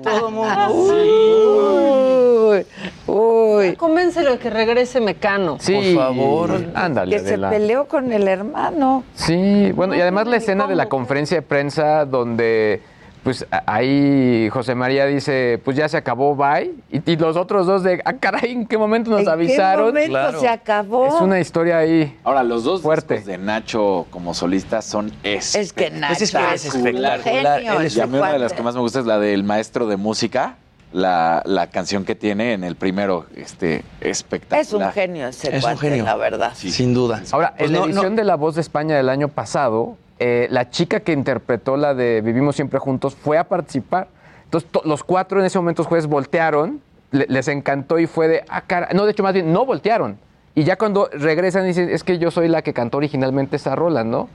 Todo 0.02 0.28
Uy, 2.50 2.66
uy. 3.06 3.76
Convéncelo 3.76 4.32
de 4.32 4.38
que 4.38 4.50
regrese 4.50 5.00
Mecano. 5.00 5.56
Sí, 5.60 5.74
Por 5.74 5.94
favor. 5.94 6.50
Ándale, 6.74 7.16
Que 7.16 7.22
se 7.22 7.38
peleó 7.38 7.86
con 7.88 8.12
el 8.12 8.28
hermano. 8.28 9.04
Sí, 9.14 9.72
bueno, 9.72 9.94
y 9.94 10.00
además 10.00 10.26
la 10.26 10.36
escena 10.36 10.66
de 10.66 10.76
la 10.76 10.88
conferencia 10.88 11.38
de 11.38 11.42
prensa 11.42 12.04
donde 12.04 12.82
pues 13.22 13.46
ahí 13.66 14.48
José 14.50 14.74
María 14.74 15.06
dice, 15.06 15.60
pues 15.64 15.76
ya 15.76 15.88
se 15.88 15.96
acabó, 15.96 16.34
bye. 16.34 16.72
Y, 16.90 17.12
y 17.12 17.16
los 17.16 17.36
otros 17.36 17.66
dos 17.66 17.82
de, 17.82 18.00
ah, 18.04 18.14
caray, 18.14 18.52
¿en 18.52 18.66
qué 18.66 18.78
momento 18.78 19.10
nos 19.10 19.20
¿En 19.20 19.26
qué 19.26 19.30
avisaron? 19.32 19.86
momento 19.88 20.10
Claro. 20.10 20.40
se 20.40 20.48
acabó? 20.48 21.06
Es 21.08 21.20
una 21.20 21.38
historia 21.40 21.78
ahí. 21.78 22.16
Ahora, 22.24 22.42
los 22.42 22.64
dos 22.64 22.82
Fuerte. 22.82 23.14
discos 23.14 23.26
de 23.32 23.38
Nacho 23.38 24.06
como 24.10 24.34
solista 24.34 24.82
son 24.82 25.06
espectaculares. 25.22 25.54
Es 25.56 25.72
que 25.72 25.90
Nacho 25.90 26.24
es 26.24 26.30
que 26.32 26.54
es 26.54 26.64
espectacular. 26.66 27.20
genio, 27.20 27.80
Él 27.80 27.86
es 27.86 27.96
Y 27.96 28.00
a 28.00 28.06
mí 28.06 28.18
una 28.18 28.32
de 28.32 28.38
las 28.38 28.52
que 28.52 28.62
más 28.62 28.74
me 28.74 28.80
gusta 28.80 29.00
es 29.00 29.06
la 29.06 29.18
del 29.18 29.44
maestro 29.44 29.86
de 29.86 29.96
música. 29.96 30.56
La, 30.90 31.42
la 31.44 31.66
canción 31.66 32.06
que 32.06 32.14
tiene 32.14 32.54
en 32.54 32.64
el 32.64 32.74
primero, 32.74 33.26
este, 33.36 33.84
espectacular. 34.00 34.60
Es 34.62 34.72
un 34.72 34.90
genio 34.90 35.28
ese 35.28 35.48
Es 35.48 35.56
un 35.56 35.72
cuate, 35.72 35.90
genio. 35.90 36.04
la 36.04 36.16
verdad. 36.16 36.52
Sin 36.54 36.94
duda. 36.94 37.22
Ahora, 37.30 37.52
Pues 37.58 37.68
en 37.68 37.74
la 37.74 37.80
no- 37.80 37.84
edición 37.86 38.16
de 38.16 38.24
La 38.24 38.36
Voz 38.36 38.54
de 38.54 38.62
España 38.62 38.96
del 38.96 39.10
año 39.10 39.28
pasado, 39.28 39.98
eh, 40.20 40.48
la 40.50 40.70
chica 40.70 41.00
que 41.00 41.12
interpretó 41.12 41.76
la 41.76 41.94
de 41.94 42.20
Vivimos 42.20 42.56
Siempre 42.56 42.78
Juntos 42.78 43.14
fue 43.14 43.38
a 43.38 43.44
participar. 43.44 44.08
Entonces, 44.44 44.70
to- 44.70 44.82
los 44.84 45.04
cuatro 45.04 45.40
en 45.40 45.46
ese 45.46 45.58
momento 45.58 45.82
los 45.82 45.88
jueces 45.88 46.08
voltearon, 46.08 46.80
le- 47.10 47.26
les 47.28 47.48
encantó 47.48 47.98
y 47.98 48.06
fue 48.06 48.28
de, 48.28 48.44
ah, 48.48 48.62
cara. 48.62 48.88
No, 48.94 49.04
de 49.04 49.12
hecho, 49.12 49.22
más 49.22 49.34
bien, 49.34 49.52
no 49.52 49.64
voltearon. 49.66 50.18
Y 50.54 50.64
ya 50.64 50.76
cuando 50.76 51.08
regresan 51.12 51.66
dicen, 51.66 51.88
es 51.90 52.02
que 52.02 52.18
yo 52.18 52.30
soy 52.30 52.48
la 52.48 52.62
que 52.62 52.72
cantó 52.72 52.96
originalmente 52.98 53.56
esa 53.56 53.76
rola, 53.76 54.02
¿no? 54.04 54.28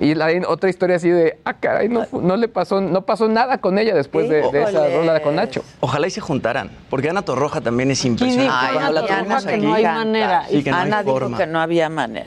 Y 0.00 0.14
la, 0.16 0.28
otra 0.48 0.68
historia 0.68 0.96
así 0.96 1.08
de, 1.08 1.38
ah, 1.44 1.54
caray, 1.54 1.88
no, 1.88 2.06
no 2.20 2.36
le 2.36 2.48
pasó, 2.48 2.80
no 2.80 3.02
pasó 3.02 3.28
nada 3.28 3.58
con 3.58 3.78
ella 3.78 3.94
después 3.94 4.28
de, 4.28 4.42
de 4.50 4.62
esa 4.64 4.88
rola 4.88 5.20
con 5.22 5.36
Nacho. 5.36 5.62
Ojalá 5.80 6.08
y 6.08 6.10
se 6.10 6.20
juntaran, 6.20 6.70
porque 6.90 7.08
Ana 7.08 7.22
Torroja 7.22 7.60
también 7.60 7.90
es 7.90 8.04
impresionante. 8.04 8.52
Ay, 8.52 8.74
Cuando 8.74 8.92
la 8.92 9.00
Ana 9.18 9.40
que 9.40 9.54
aquí, 9.54 9.64
no 9.64 9.74
hay 9.74 9.84
manera. 9.84 10.44
Sí, 10.48 10.62
que 10.64 10.70
no 10.70 10.76
hay 10.76 10.82
Ana 10.88 11.02
dijo 11.04 11.18
forma. 11.18 11.38
que 11.38 11.46
no 11.46 11.60
había 11.60 11.88
manera. 11.88 12.26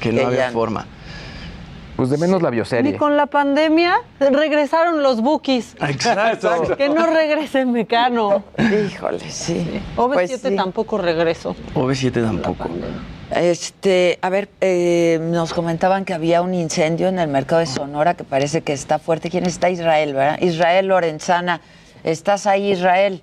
que 0.00 0.12
no 0.12 0.18
que 0.20 0.24
había 0.24 0.50
forma. 0.50 0.86
Pues 1.96 2.10
de 2.10 2.18
menos 2.18 2.42
la 2.42 2.50
Ni 2.50 2.56
bioserie. 2.56 2.96
con 2.96 3.16
la 3.16 3.26
pandemia 3.26 3.94
regresaron 4.18 5.02
los 5.02 5.20
bookies. 5.20 5.76
Exacto. 5.80 6.76
Que 6.76 6.88
no 6.88 7.06
regrese 7.06 7.64
Mecano. 7.66 8.42
Híjole, 8.58 9.20
sí. 9.30 9.64
OV7 9.96 10.12
Pues 10.12 10.40
sí. 10.40 10.56
tampoco 10.56 10.98
regresó. 10.98 11.54
OV7 11.74 12.12
tampoco. 12.14 12.68
Este, 13.30 14.18
a 14.22 14.28
ver, 14.28 14.48
eh, 14.60 15.18
nos 15.22 15.54
comentaban 15.54 16.04
que 16.04 16.14
había 16.14 16.42
un 16.42 16.52
incendio 16.54 17.08
en 17.08 17.18
el 17.18 17.28
mercado 17.28 17.60
de 17.60 17.66
Sonora 17.66 18.14
que 18.14 18.24
parece 18.24 18.62
que 18.62 18.72
está 18.72 18.98
fuerte. 18.98 19.30
¿Quién 19.30 19.46
está? 19.46 19.70
Israel, 19.70 20.14
¿verdad? 20.14 20.40
Israel 20.40 20.86
Lorenzana. 20.88 21.60
¿Estás 22.02 22.46
ahí, 22.46 22.72
Israel? 22.72 23.22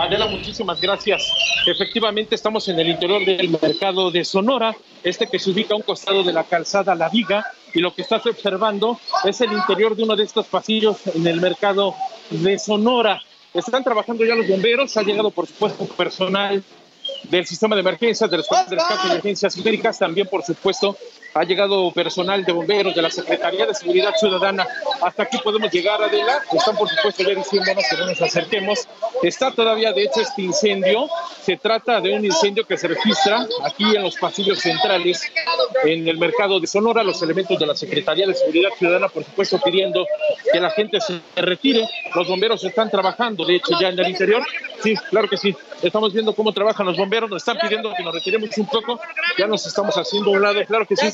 Adela, 0.00 0.26
muchísimas 0.26 0.80
gracias. 0.80 1.32
Efectivamente, 1.66 2.34
estamos 2.34 2.68
en 2.68 2.78
el 2.78 2.88
interior 2.88 3.24
del 3.24 3.48
mercado 3.60 4.10
de 4.10 4.24
Sonora, 4.24 4.74
este 5.02 5.26
que 5.26 5.38
se 5.38 5.50
ubica 5.50 5.74
a 5.74 5.76
un 5.76 5.82
costado 5.82 6.22
de 6.22 6.32
la 6.32 6.44
calzada 6.44 6.94
La 6.94 7.08
Viga, 7.08 7.44
y 7.74 7.80
lo 7.80 7.94
que 7.94 8.02
estás 8.02 8.24
observando 8.26 8.98
es 9.24 9.40
el 9.40 9.52
interior 9.52 9.96
de 9.96 10.02
uno 10.02 10.16
de 10.16 10.24
estos 10.24 10.46
pasillos 10.46 10.98
en 11.14 11.26
el 11.26 11.40
mercado 11.40 11.94
de 12.30 12.58
Sonora. 12.58 13.22
Están 13.52 13.82
trabajando 13.82 14.24
ya 14.24 14.34
los 14.34 14.46
bomberos, 14.46 14.96
ha 14.96 15.02
llegado, 15.02 15.30
por 15.30 15.46
supuesto, 15.46 15.86
personal 15.86 16.62
del 17.24 17.46
sistema 17.46 17.74
de 17.74 17.80
emergencias, 17.80 18.30
de 18.30 18.36
los 18.36 18.48
de 18.48 18.76
rescate 18.76 19.00
y 19.06 19.10
emergencias 19.10 19.56
médicas, 19.58 19.98
también, 19.98 20.26
por 20.28 20.42
supuesto, 20.44 20.96
ha 21.34 21.44
llegado 21.44 21.90
personal 21.92 22.44
de 22.44 22.52
bomberos 22.52 22.94
de 22.94 23.02
la 23.02 23.10
Secretaría 23.10 23.66
de 23.66 23.74
Seguridad 23.74 24.14
Ciudadana. 24.16 24.66
Hasta 25.00 25.24
aquí 25.24 25.38
podemos 25.42 25.70
llegar, 25.70 26.02
Adela. 26.02 26.42
Están, 26.52 26.76
por 26.76 26.88
supuesto, 26.88 27.22
ya 27.22 27.34
diciéndonos 27.34 27.84
que 27.88 27.96
no 27.96 28.06
nos 28.06 28.20
acerquemos. 28.20 28.88
Está 29.22 29.50
todavía, 29.52 29.92
de 29.92 30.04
hecho, 30.04 30.20
este 30.20 30.42
incendio. 30.42 31.08
Se 31.42 31.56
trata 31.56 32.00
de 32.00 32.14
un 32.14 32.24
incendio 32.24 32.66
que 32.66 32.76
se 32.76 32.88
registra 32.88 33.46
aquí 33.64 33.84
en 33.94 34.02
los 34.02 34.16
pasillos 34.16 34.58
centrales, 34.58 35.30
en 35.84 36.08
el 36.08 36.18
mercado 36.18 36.58
de 36.58 36.66
Sonora. 36.66 37.02
Los 37.02 37.22
elementos 37.22 37.58
de 37.58 37.66
la 37.66 37.74
Secretaría 37.74 38.26
de 38.26 38.34
Seguridad 38.34 38.70
Ciudadana, 38.78 39.08
por 39.08 39.24
supuesto, 39.24 39.60
pidiendo 39.60 40.06
que 40.52 40.60
la 40.60 40.70
gente 40.70 41.00
se 41.00 41.20
retire. 41.36 41.88
Los 42.14 42.28
bomberos 42.28 42.64
están 42.64 42.90
trabajando, 42.90 43.44
de 43.44 43.56
hecho, 43.56 43.78
ya 43.80 43.88
en 43.88 43.98
el 43.98 44.08
interior. 44.08 44.42
Sí, 44.82 44.94
claro 45.10 45.28
que 45.28 45.36
sí. 45.36 45.54
Estamos 45.82 46.12
viendo 46.12 46.34
cómo 46.34 46.52
trabajan 46.52 46.86
los 46.86 46.96
bomberos. 46.96 47.30
Nos 47.30 47.42
están 47.42 47.58
pidiendo 47.58 47.92
que 47.94 48.02
nos 48.02 48.14
retiremos 48.14 48.50
un 48.58 48.66
poco. 48.66 49.00
Ya 49.38 49.46
nos 49.46 49.66
estamos 49.66 49.94
haciendo 49.96 50.30
un 50.30 50.42
lado, 50.42 50.60
claro 50.66 50.86
que 50.86 50.96
sí. 50.96 51.06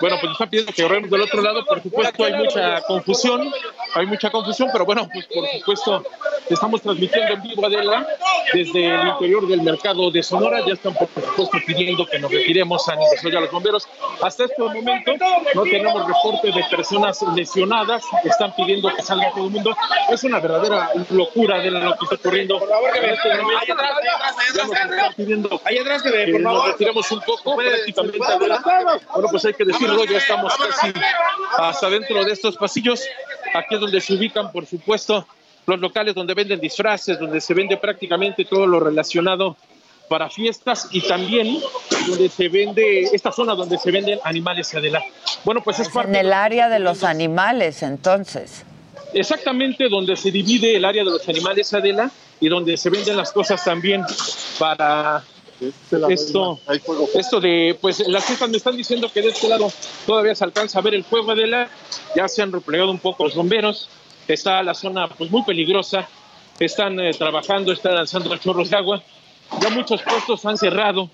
Bueno, 0.00 0.16
pues 0.20 0.24
nos 0.24 0.32
están 0.32 0.50
pidiendo 0.50 0.72
que 0.72 0.82
corremos 0.82 1.10
del 1.10 1.20
otro 1.22 1.42
lado. 1.42 1.64
Por 1.64 1.82
supuesto, 1.82 2.24
hay 2.24 2.32
mucha 2.34 2.80
confusión. 2.82 3.52
Hay 3.94 4.06
mucha 4.06 4.30
confusión, 4.30 4.68
pero 4.72 4.84
bueno, 4.84 5.08
pues 5.12 5.26
por 5.26 5.48
supuesto, 5.48 6.04
estamos 6.48 6.80
transmitiendo 6.82 7.34
en 7.34 7.42
vivo, 7.42 7.66
Adela, 7.66 8.06
desde 8.52 8.86
el 8.86 9.08
interior 9.08 9.48
del 9.48 9.62
mercado 9.62 10.10
de 10.10 10.22
Sonora. 10.22 10.60
Ya 10.66 10.74
están, 10.74 10.94
por 10.94 11.08
supuesto, 11.08 11.58
pidiendo 11.66 12.06
que 12.06 12.18
nos 12.18 12.30
retiremos 12.30 12.88
a 12.88 12.92
a 12.92 13.40
los 13.40 13.50
bomberos. 13.50 13.88
Hasta 14.22 14.44
este 14.44 14.62
momento 14.62 15.12
no 15.54 15.62
tenemos 15.62 16.06
reporte 16.06 16.52
de 16.52 16.64
personas 16.70 17.20
lesionadas. 17.34 18.02
Están 18.24 18.54
pidiendo 18.54 18.94
que 18.94 19.02
salga 19.02 19.30
todo 19.32 19.46
el 19.46 19.50
mundo. 19.50 19.76
Es 20.08 20.24
una 20.24 20.40
verdadera 20.40 20.90
locura 21.10 21.58
de 21.58 21.70
lo 21.70 21.96
que 21.96 22.04
está 22.04 22.14
ocurriendo. 22.16 22.60
En 22.94 23.10
este 23.10 23.28
ya 23.28 24.64
nos 24.64 24.72
están 24.76 25.14
pidiendo 25.16 25.60
Ahí 25.64 25.78
atrás, 25.78 26.02
que 26.02 26.10
que 26.10 26.32
por 26.32 26.40
nos 26.40 26.52
favor. 26.54 26.70
retiremos 26.72 27.12
un 27.12 27.20
poco, 27.20 27.56
prácticamente. 27.92 28.46
Bueno, 29.12 29.28
pues 29.30 29.44
hay 29.44 29.54
que 29.54 29.64
decirlo, 29.64 30.04
ya 30.04 30.18
estamos 30.18 30.52
casi 30.56 30.92
hasta 31.58 31.90
dentro 31.90 32.24
de 32.24 32.32
estos 32.32 32.56
pasillos. 32.56 33.02
Aquí 33.54 33.74
es 33.74 33.80
donde 33.80 34.00
se 34.00 34.14
ubican, 34.14 34.52
por 34.52 34.66
supuesto, 34.66 35.26
los 35.66 35.80
locales 35.80 36.14
donde 36.14 36.34
venden 36.34 36.60
disfraces, 36.60 37.18
donde 37.18 37.40
se 37.40 37.54
vende 37.54 37.76
prácticamente 37.76 38.44
todo 38.44 38.66
lo 38.66 38.80
relacionado 38.80 39.56
para 40.08 40.28
fiestas 40.28 40.88
y 40.90 41.02
también 41.02 41.60
donde 42.08 42.28
se 42.28 42.48
vende, 42.48 43.02
esta 43.12 43.30
zona 43.30 43.54
donde 43.54 43.78
se 43.78 43.92
venden 43.92 44.18
animales 44.24 44.74
Adela. 44.74 45.00
Bueno, 45.44 45.62
pues 45.62 45.78
es 45.78 45.88
parte 45.88 46.10
En 46.10 46.16
el 46.16 46.32
área 46.32 46.68
de 46.68 46.80
los 46.80 47.04
animales, 47.04 47.84
entonces. 47.84 48.64
exactamente 49.14 49.88
donde 49.88 50.16
se 50.16 50.32
divide 50.32 50.74
el 50.76 50.84
área 50.84 51.04
de 51.04 51.10
los 51.10 51.28
animales 51.28 51.72
Adela 51.72 52.10
y 52.40 52.48
donde 52.48 52.76
se 52.76 52.90
venden 52.90 53.16
las 53.16 53.30
cosas 53.32 53.62
también 53.64 54.04
para 54.58 55.22
esto, 56.08 56.58
esto 57.14 57.40
de, 57.40 57.76
pues 57.80 58.06
las 58.08 58.24
fiestas 58.24 58.48
me 58.48 58.56
están 58.56 58.76
diciendo 58.76 59.10
que 59.12 59.22
de 59.22 59.28
este 59.28 59.48
lado 59.48 59.70
todavía 60.06 60.34
se 60.34 60.44
alcanza 60.44 60.78
a 60.78 60.82
ver 60.82 60.94
el 60.94 61.04
fuego 61.04 61.32
Adela, 61.32 61.68
ya 62.16 62.28
se 62.28 62.42
han 62.42 62.52
replegado 62.52 62.90
un 62.90 62.98
poco 62.98 63.24
los 63.24 63.34
bomberos, 63.34 63.88
está 64.26 64.62
la 64.62 64.74
zona 64.74 65.08
pues 65.08 65.30
muy 65.30 65.42
peligrosa, 65.42 66.08
están 66.58 66.98
eh, 67.00 67.12
trabajando, 67.12 67.72
están 67.72 67.94
lanzando 67.94 68.34
chorros 68.36 68.70
de 68.70 68.76
agua, 68.76 69.02
ya 69.60 69.70
muchos 69.70 70.02
puestos 70.02 70.44
han 70.46 70.56
cerrado, 70.56 71.10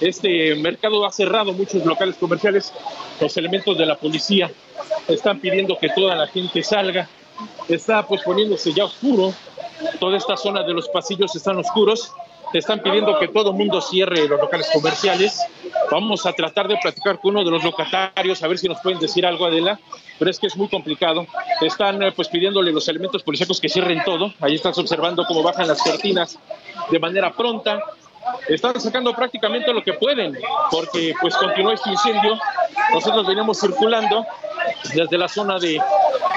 este 0.00 0.54
mercado 0.56 1.06
ha 1.06 1.12
cerrado 1.12 1.52
muchos 1.52 1.84
locales 1.84 2.16
comerciales, 2.16 2.72
los 3.20 3.36
elementos 3.36 3.76
de 3.78 3.86
la 3.86 3.96
policía 3.96 4.50
están 5.08 5.40
pidiendo 5.40 5.78
que 5.78 5.88
toda 5.90 6.14
la 6.16 6.26
gente 6.26 6.62
salga, 6.62 7.08
está 7.68 8.06
pues 8.06 8.22
poniéndose 8.22 8.72
ya 8.72 8.84
oscuro, 8.84 9.32
toda 9.98 10.16
esta 10.16 10.36
zona 10.36 10.62
de 10.62 10.74
los 10.74 10.88
pasillos 10.88 11.34
están 11.34 11.58
oscuros, 11.58 12.12
están 12.52 12.80
pidiendo 12.80 13.18
que 13.18 13.28
todo 13.28 13.50
el 13.50 13.56
mundo 13.56 13.80
cierre 13.80 14.26
los 14.28 14.40
locales 14.40 14.68
comerciales, 14.72 15.40
vamos 15.90 16.26
a 16.26 16.32
tratar 16.32 16.68
de 16.68 16.76
platicar 16.76 17.20
con 17.20 17.32
uno 17.36 17.44
de 17.44 17.50
los 17.50 17.62
locatarios, 17.62 18.42
a 18.42 18.48
ver 18.48 18.58
si 18.58 18.68
nos 18.68 18.80
pueden 18.80 18.98
decir 18.98 19.24
algo, 19.24 19.46
Adela, 19.46 19.78
pero 20.18 20.30
es 20.30 20.38
que 20.38 20.48
es 20.48 20.56
muy 20.56 20.68
complicado, 20.68 21.26
están 21.60 22.02
eh, 22.02 22.12
pues 22.12 22.28
pidiéndole 22.28 22.72
los 22.72 22.88
elementos 22.88 23.22
policíacos 23.22 23.60
que 23.60 23.68
cierren 23.68 24.02
todo, 24.04 24.32
ahí 24.40 24.54
estás 24.54 24.76
observando 24.78 25.24
cómo 25.26 25.42
bajan 25.42 25.68
las 25.68 25.82
cortinas 25.82 26.38
de 26.90 26.98
manera 26.98 27.32
pronta, 27.32 27.80
están 28.48 28.80
sacando 28.80 29.14
prácticamente 29.14 29.72
lo 29.72 29.82
que 29.82 29.94
pueden, 29.94 30.36
porque 30.70 31.14
pues 31.20 31.34
continúa 31.36 31.74
este 31.74 31.90
incendio. 31.90 32.38
Nosotros 32.92 33.26
veníamos 33.26 33.60
circulando 33.60 34.26
desde 34.94 35.18
la 35.18 35.28
zona 35.28 35.58
de 35.58 35.80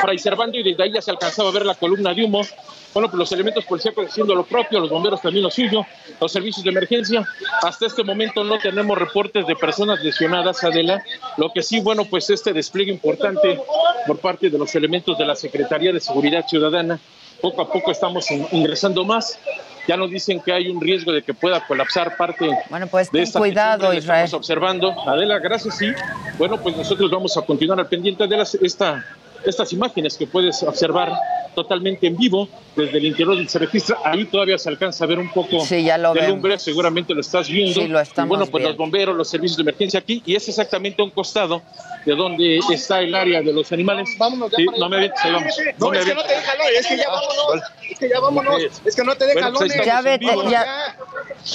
Fray 0.01 0.19
Servando 0.19 0.57
y 0.57 0.63
desde 0.63 0.83
ahí 0.83 0.91
ya 0.91 1.01
se 1.01 1.11
alcanzaba 1.11 1.49
a 1.49 1.51
ver 1.51 1.65
la 1.65 1.75
columna 1.75 2.13
de 2.13 2.23
humo. 2.25 2.41
Bueno, 2.93 3.09
pues 3.09 3.17
los 3.17 3.31
elementos 3.31 3.65
policíacos 3.65 4.05
haciendo 4.05 4.35
lo 4.35 4.43
propio, 4.43 4.79
los 4.79 4.89
bomberos 4.89 5.21
también 5.21 5.43
lo 5.43 5.49
suyo, 5.49 5.83
los 6.21 6.31
servicios 6.31 6.63
de 6.63 6.69
emergencia. 6.69 7.27
Hasta 7.63 7.87
este 7.87 8.03
momento 8.03 8.43
no 8.43 8.59
tenemos 8.59 8.95
reportes 8.97 9.47
de 9.47 9.55
personas 9.55 10.03
lesionadas, 10.03 10.63
Adela. 10.63 11.03
Lo 11.37 11.51
que 11.51 11.63
sí, 11.63 11.79
bueno, 11.79 12.05
pues 12.05 12.29
este 12.29 12.53
despliegue 12.53 12.91
importante 12.91 13.59
por 14.05 14.19
parte 14.19 14.49
de 14.49 14.57
los 14.59 14.75
elementos 14.75 15.17
de 15.17 15.25
la 15.25 15.35
Secretaría 15.35 15.91
de 15.91 15.99
Seguridad 15.99 16.45
Ciudadana. 16.47 16.99
Poco 17.43 17.61
a 17.61 17.69
poco 17.69 17.91
estamos 17.91 18.31
in- 18.31 18.47
ingresando 18.53 19.03
más. 19.03 19.37
Ya 19.85 19.97
nos 19.97 20.09
dicen 20.09 20.39
que 20.39 20.53
hay 20.53 20.69
un 20.69 20.79
riesgo 20.79 21.11
de 21.11 21.21
que 21.21 21.33
pueda 21.33 21.59
colapsar 21.67 22.15
parte 22.15 22.49
Bueno, 22.69 22.87
pues 22.87 23.11
de 23.11 23.21
esta 23.21 23.37
cuidado, 23.37 23.93
Israel. 23.93 24.23
Estamos 24.23 24.33
observando. 24.33 24.95
Adela, 25.05 25.39
gracias, 25.39 25.77
sí. 25.77 25.91
Bueno, 26.37 26.55
pues 26.61 26.77
nosotros 26.77 27.11
vamos 27.11 27.35
a 27.35 27.41
continuar 27.41 27.81
al 27.81 27.87
pendiente 27.87 28.25
de 28.27 28.37
las, 28.37 28.55
esta, 28.55 29.03
estas 29.45 29.73
imágenes 29.73 30.15
que 30.15 30.25
puedes 30.25 30.63
observar 30.63 31.11
totalmente 31.53 32.07
en 32.07 32.17
vivo 32.17 32.47
desde 32.75 32.97
el 32.97 33.05
interior 33.05 33.35
del 33.37 33.47
se 33.49 33.59
registra. 33.59 33.97
Ahí 34.03 34.25
todavía 34.25 34.57
se 34.57 34.69
alcanza 34.69 35.03
a 35.03 35.07
ver 35.07 35.19
un 35.19 35.31
poco 35.31 35.59
Sí, 35.65 35.83
ya 35.83 35.97
lo 35.97 36.13
de 36.13 36.21
vemos. 36.21 36.35
lumbre, 36.35 36.59
seguramente 36.59 37.13
lo 37.13 37.21
estás 37.21 37.47
viendo. 37.49 37.73
Sí, 37.81 37.87
lo 37.87 37.99
estamos 37.99 38.27
Y 38.27 38.29
bueno, 38.29 38.45
pues 38.51 38.61
viendo. 38.61 38.69
los 38.69 38.77
bomberos, 38.77 39.15
los 39.15 39.29
servicios 39.29 39.57
de 39.57 39.61
emergencia 39.63 39.99
aquí, 39.99 40.21
y 40.25 40.35
es 40.35 40.47
exactamente 40.49 41.01
a 41.01 41.05
un 41.05 41.11
costado 41.11 41.61
de 42.05 42.15
donde 42.15 42.59
está 42.71 42.99
el 43.01 43.13
área 43.15 43.41
de 43.41 43.53
los 43.53 43.71
animales. 43.71 44.09
Vámonos 44.17 44.51
ya 44.51 44.57
Sí, 44.57 44.65
no 44.77 44.89
me 44.89 44.97
avientes, 44.97 45.21
vamos. 45.23 45.43
No, 45.79 45.89
me 45.89 45.99
es 45.99 46.05
que 46.05 46.13
no 46.15 46.23
te 46.23 46.33
deja, 46.33 46.53
no, 46.57 46.63
es 46.79 46.87
que 46.87 46.97
ya 46.97 47.07
vámonos. 47.09 47.63
Es 47.89 47.99
que 47.99 48.09
ya 48.09 48.19
vámonos. 48.19 48.81
Es 48.85 48.95
que 48.95 49.03
no 49.03 49.15
te 49.15 49.25
deja, 49.25 49.39
Bueno, 49.49 49.59
pues. 49.59 49.85
Ya 49.85 50.01
vete, 50.01 50.25
vivo. 50.25 50.49
ya. 50.49 50.97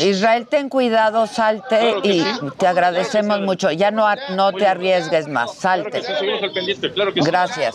Israel, 0.01 0.47
ten 0.47 0.69
cuidado, 0.69 1.27
salte 1.27 1.79
Claro 1.79 2.01
y 2.05 2.21
sí. 2.21 2.27
te 2.59 2.67
agradecemos 2.67 3.41
mucho. 3.41 3.71
Ya 3.73 3.91
no, 3.91 4.07
no 4.31 4.53
te 4.53 4.67
arriesgues 4.67 5.29
más, 5.29 5.57
Claro 5.57 5.83
salte. 5.85 6.01
que 6.01 6.07
sí, 6.07 6.31
al 6.43 6.53
pendiente, 6.53 6.93
claro 6.93 7.13
que 7.15 7.23
sí. 7.23 7.27
Gracias. 7.27 7.75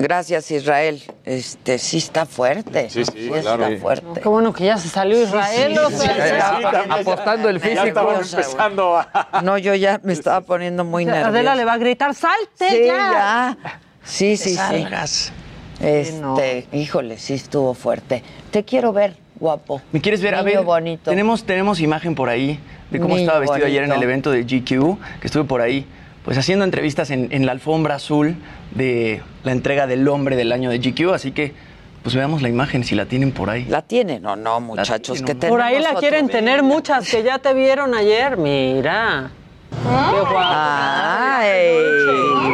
Gracias, 0.00 0.50
Israel. 0.50 1.02
Este 1.26 1.78
sí 1.78 1.98
está 1.98 2.24
fuerte. 2.24 2.88
Sí, 2.88 3.04
sí, 3.04 3.30
está 3.32 3.56
claro. 3.56 3.76
fuerte. 3.78 4.20
Qué 4.20 4.28
bueno 4.28 4.52
que 4.52 4.64
ya 4.64 4.78
se 4.78 4.88
salió 4.88 5.22
Israel. 5.22 5.78
o 5.78 5.90
sea, 5.90 6.86
apostando 6.88 7.50
el 7.50 7.60
físico. 7.60 8.12
Empezando 8.12 8.96
a... 8.96 9.42
No, 9.44 9.58
yo 9.58 9.74
ya 9.74 10.00
me 10.02 10.14
estaba 10.14 10.40
poniendo 10.40 10.84
muy 10.84 11.04
nerviosa. 11.04 11.28
Adela 11.28 11.54
le 11.54 11.66
va 11.66 11.74
a 11.74 11.78
gritar, 11.78 12.14
salte 12.14 12.70
Sí, 12.70 12.86
ya. 12.86 13.56
ya. 13.62 13.80
Sí, 14.02 14.36
sí, 14.38 14.50
sí. 14.50 14.56
Salgas. 14.56 15.32
Este, 15.80 16.66
híjole, 16.72 17.18
sí 17.18 17.34
estuvo 17.34 17.74
fuerte. 17.74 18.22
Te 18.50 18.64
quiero 18.64 18.92
ver, 18.92 19.16
guapo. 19.38 19.82
¿Me 19.92 20.00
quieres 20.00 20.22
ver? 20.22 20.34
A 20.34 20.42
ver, 20.42 20.62
bonito. 20.62 21.10
Tenemos, 21.10 21.44
tenemos 21.44 21.80
imagen 21.80 22.14
por 22.14 22.30
ahí 22.30 22.58
de 22.90 23.00
cómo 23.00 23.16
Niño 23.16 23.26
estaba 23.26 23.40
vestido 23.40 23.66
ayer 23.66 23.84
en 23.84 23.92
el 23.92 24.02
evento 24.02 24.30
de 24.30 24.44
GQ, 24.44 25.20
que 25.20 25.26
estuve 25.26 25.44
por 25.44 25.60
ahí, 25.60 25.86
pues 26.24 26.36
haciendo 26.38 26.64
entrevistas 26.64 27.10
en, 27.10 27.28
en 27.32 27.46
la 27.46 27.52
alfombra 27.52 27.94
azul 27.96 28.36
de 28.72 29.22
la 29.42 29.52
entrega 29.52 29.86
del 29.86 30.06
hombre 30.08 30.36
del 30.36 30.52
año 30.52 30.70
de 30.70 30.78
GQ, 30.78 31.12
así 31.14 31.32
que 31.32 31.54
Pues 32.02 32.14
veamos 32.14 32.40
la 32.40 32.48
imagen 32.48 32.82
si 32.82 32.94
la 32.94 33.04
tienen 33.04 33.30
por 33.30 33.50
ahí. 33.50 33.64
¿La 33.66 33.82
tienen 33.82 34.24
o 34.24 34.34
no, 34.34 34.58
muchachos? 34.60 35.20
que 35.22 35.34
Por 35.34 35.60
ahí 35.60 35.80
la 35.80 35.94
quieren 35.94 36.28
tener 36.28 36.62
muchas 36.62 37.10
que 37.10 37.22
ya 37.22 37.38
te 37.38 37.52
vieron 37.52 37.94
ayer. 37.94 38.38
Mira. 38.38 39.30
Qué 39.70 40.20
guapo. 40.20 40.38
Ay, 40.40 41.74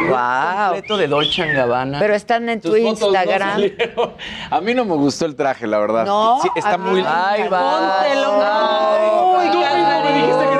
wow. 0.09 0.65
Completo 0.67 0.97
de 0.97 1.07
Dolce 1.07 1.51
Gabbana. 1.51 1.97
Pero 1.99 2.13
están 2.13 2.47
en 2.49 2.61
tu 2.61 2.69
Tus 2.69 2.79
Instagram. 2.79 3.61
A 4.51 4.61
mí 4.61 4.73
no 4.73 4.85
me 4.85 4.95
gustó 4.95 5.25
el 5.25 5.35
traje, 5.35 5.65
la 5.65 5.79
verdad. 5.79 6.05
No, 6.05 6.39
Sí, 6.41 6.49
está 6.55 6.77
muy. 6.77 7.01
Ahí 7.05 7.47
va. 7.47 8.03
Póntelo. 8.03 8.39
Ay, 8.43 9.47
Uy, 9.47 9.51
tú 9.51 9.61
Carmen. 9.61 10.56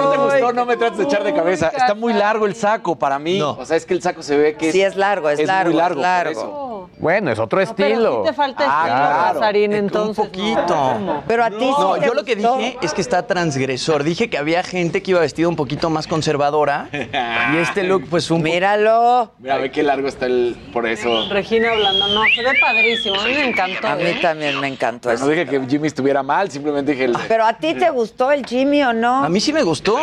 No 0.53 0.61
no 0.61 0.65
me 0.65 0.77
trates 0.77 0.97
de 0.97 1.03
echar 1.05 1.23
de 1.23 1.33
cabeza. 1.33 1.67
Está 1.75 1.93
muy 1.95 2.13
largo 2.13 2.45
el 2.45 2.55
saco 2.55 2.95
para 2.97 3.19
mí. 3.19 3.41
O 3.41 3.63
sea, 3.65 3.77
es 3.77 3.85
que 3.85 3.93
el 3.93 4.01
saco 4.01 4.21
se 4.23 4.35
ve 4.37 4.55
que 4.55 4.71
Sí, 4.71 4.81
es 4.81 4.95
largo, 4.95 5.29
es 5.29 5.45
largo, 5.45 5.69
muy 5.71 5.77
largo. 5.79 5.99
es 5.99 6.01
largo. 6.03 6.31
eso. 6.31 6.89
Bueno, 6.99 7.31
es 7.31 7.37
otro 7.37 7.59
Pero 7.59 7.69
estilo. 7.69 8.21
sí 8.23 8.29
te 8.29 8.33
falta 8.35 8.63
Ah, 8.67 8.81
estilo, 8.81 8.97
claro. 8.97 9.39
Casarín, 9.39 9.73
entonces. 9.73 10.17
Un 10.25 10.31
poquito. 10.31 11.23
Pero 11.27 11.43
a 11.43 11.49
ti 11.51 11.57
sí 11.59 11.65
No, 11.77 11.93
te 11.95 12.05
yo 12.07 12.13
lo 12.13 12.23
que 12.23 12.35
dije 12.35 12.77
es 12.81 12.93
que 12.93 13.01
está 13.01 13.27
transgresor. 13.27 14.03
Dije 14.03 14.29
que 14.29 14.37
había 14.37 14.63
gente 14.63 15.03
que 15.03 15.11
iba 15.11 15.19
vestido 15.19 15.47
un 15.49 15.55
poquito 15.55 15.89
más 15.89 16.07
conservadora. 16.07 16.89
y 16.91 17.57
este 17.57 17.83
look, 17.83 18.05
pues 18.09 18.31
un. 18.31 18.41
Míralo. 18.41 19.31
Mira, 19.39 19.57
ve 19.57 19.69
qué 19.71 19.83
largo 19.83 20.07
está 20.07 20.25
el. 20.25 20.57
Por 20.73 20.87
eso. 20.87 21.27
Regina 21.29 21.71
hablando, 21.71 22.07
no, 22.07 22.21
se 22.35 22.41
ve 22.41 22.51
padrísimo. 22.59 23.15
A 23.19 23.25
mí 23.25 23.33
me 23.33 23.49
encantó. 23.49 23.87
A 23.87 23.95
mí 23.95 24.03
¿eh? 24.05 24.19
también 24.21 24.59
me 24.59 24.67
encantó 24.67 25.09
No 25.09 25.15
eso. 25.15 25.27
dije 25.27 25.45
que 25.45 25.61
Jimmy 25.67 25.87
estuviera 25.87 26.23
mal, 26.23 26.49
simplemente 26.49 26.93
dije 26.93 27.05
el. 27.05 27.15
Pero 27.27 27.45
a 27.45 27.53
ti 27.53 27.73
te 27.75 27.89
gustó 27.97 28.31
el 28.31 28.45
Jimmy 28.45 28.81
o 28.83 28.93
no? 28.93 29.23
A 29.23 29.29
mí 29.29 29.39
sí 29.39 29.53
me 29.53 29.61
gustó. 29.63 29.97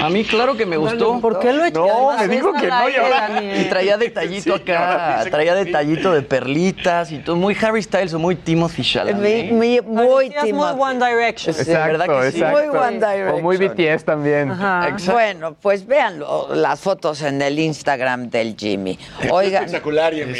A 0.00 0.08
mí, 0.10 0.24
claro 0.24 0.56
que 0.56 0.66
me 0.66 0.76
gustó. 0.76 1.20
¿Por 1.20 1.38
qué 1.40 1.52
lo 1.52 1.64
echó? 1.64 1.86
No, 1.86 2.16
me 2.18 2.28
dijo 2.28 2.52
que 2.52 2.66
no, 2.68 2.88
y 2.88 2.96
ahora- 2.96 3.42
Y 3.42 3.64
traía 3.68 3.96
detallito 3.96 4.56
Sí, 4.56 4.62
acá, 4.62 5.24
traía 5.30 5.54
detallito 5.54 6.12
de 6.12 6.22
perlitas 6.22 7.12
y 7.12 7.18
todo, 7.18 7.36
muy 7.36 7.56
Harry 7.60 7.82
Styles 7.82 8.12
o 8.14 8.18
muy 8.18 8.36
Timothy 8.36 8.82
Chalamet. 8.82 9.50
mi- 9.50 9.50
muy 9.50 9.80
Parecías 9.80 10.10
muy 10.10 10.30
Timothy. 10.30 10.80
One 10.80 11.06
Direction. 11.06 11.54
Sí, 11.54 11.70
¿verdad 11.72 12.06
que 12.06 12.32
sí? 12.32 12.42
Muy 12.44 12.62
One 12.76 12.92
Direction. 12.94 13.28
O 13.34 13.38
muy 13.40 13.56
BTS 13.56 14.04
también. 14.04 14.50
Ajá. 14.50 14.96
Bueno, 15.10 15.54
pues 15.60 15.86
véanlo, 15.86 16.48
las 16.54 16.80
fotos 16.80 17.22
en 17.22 17.40
el 17.42 17.58
Instagram 17.58 18.30
del 18.30 18.56
Jimmy. 18.58 18.98
Oigan, 19.30 19.64
Espectacular, 19.64 20.14
Jimmy. 20.14 20.38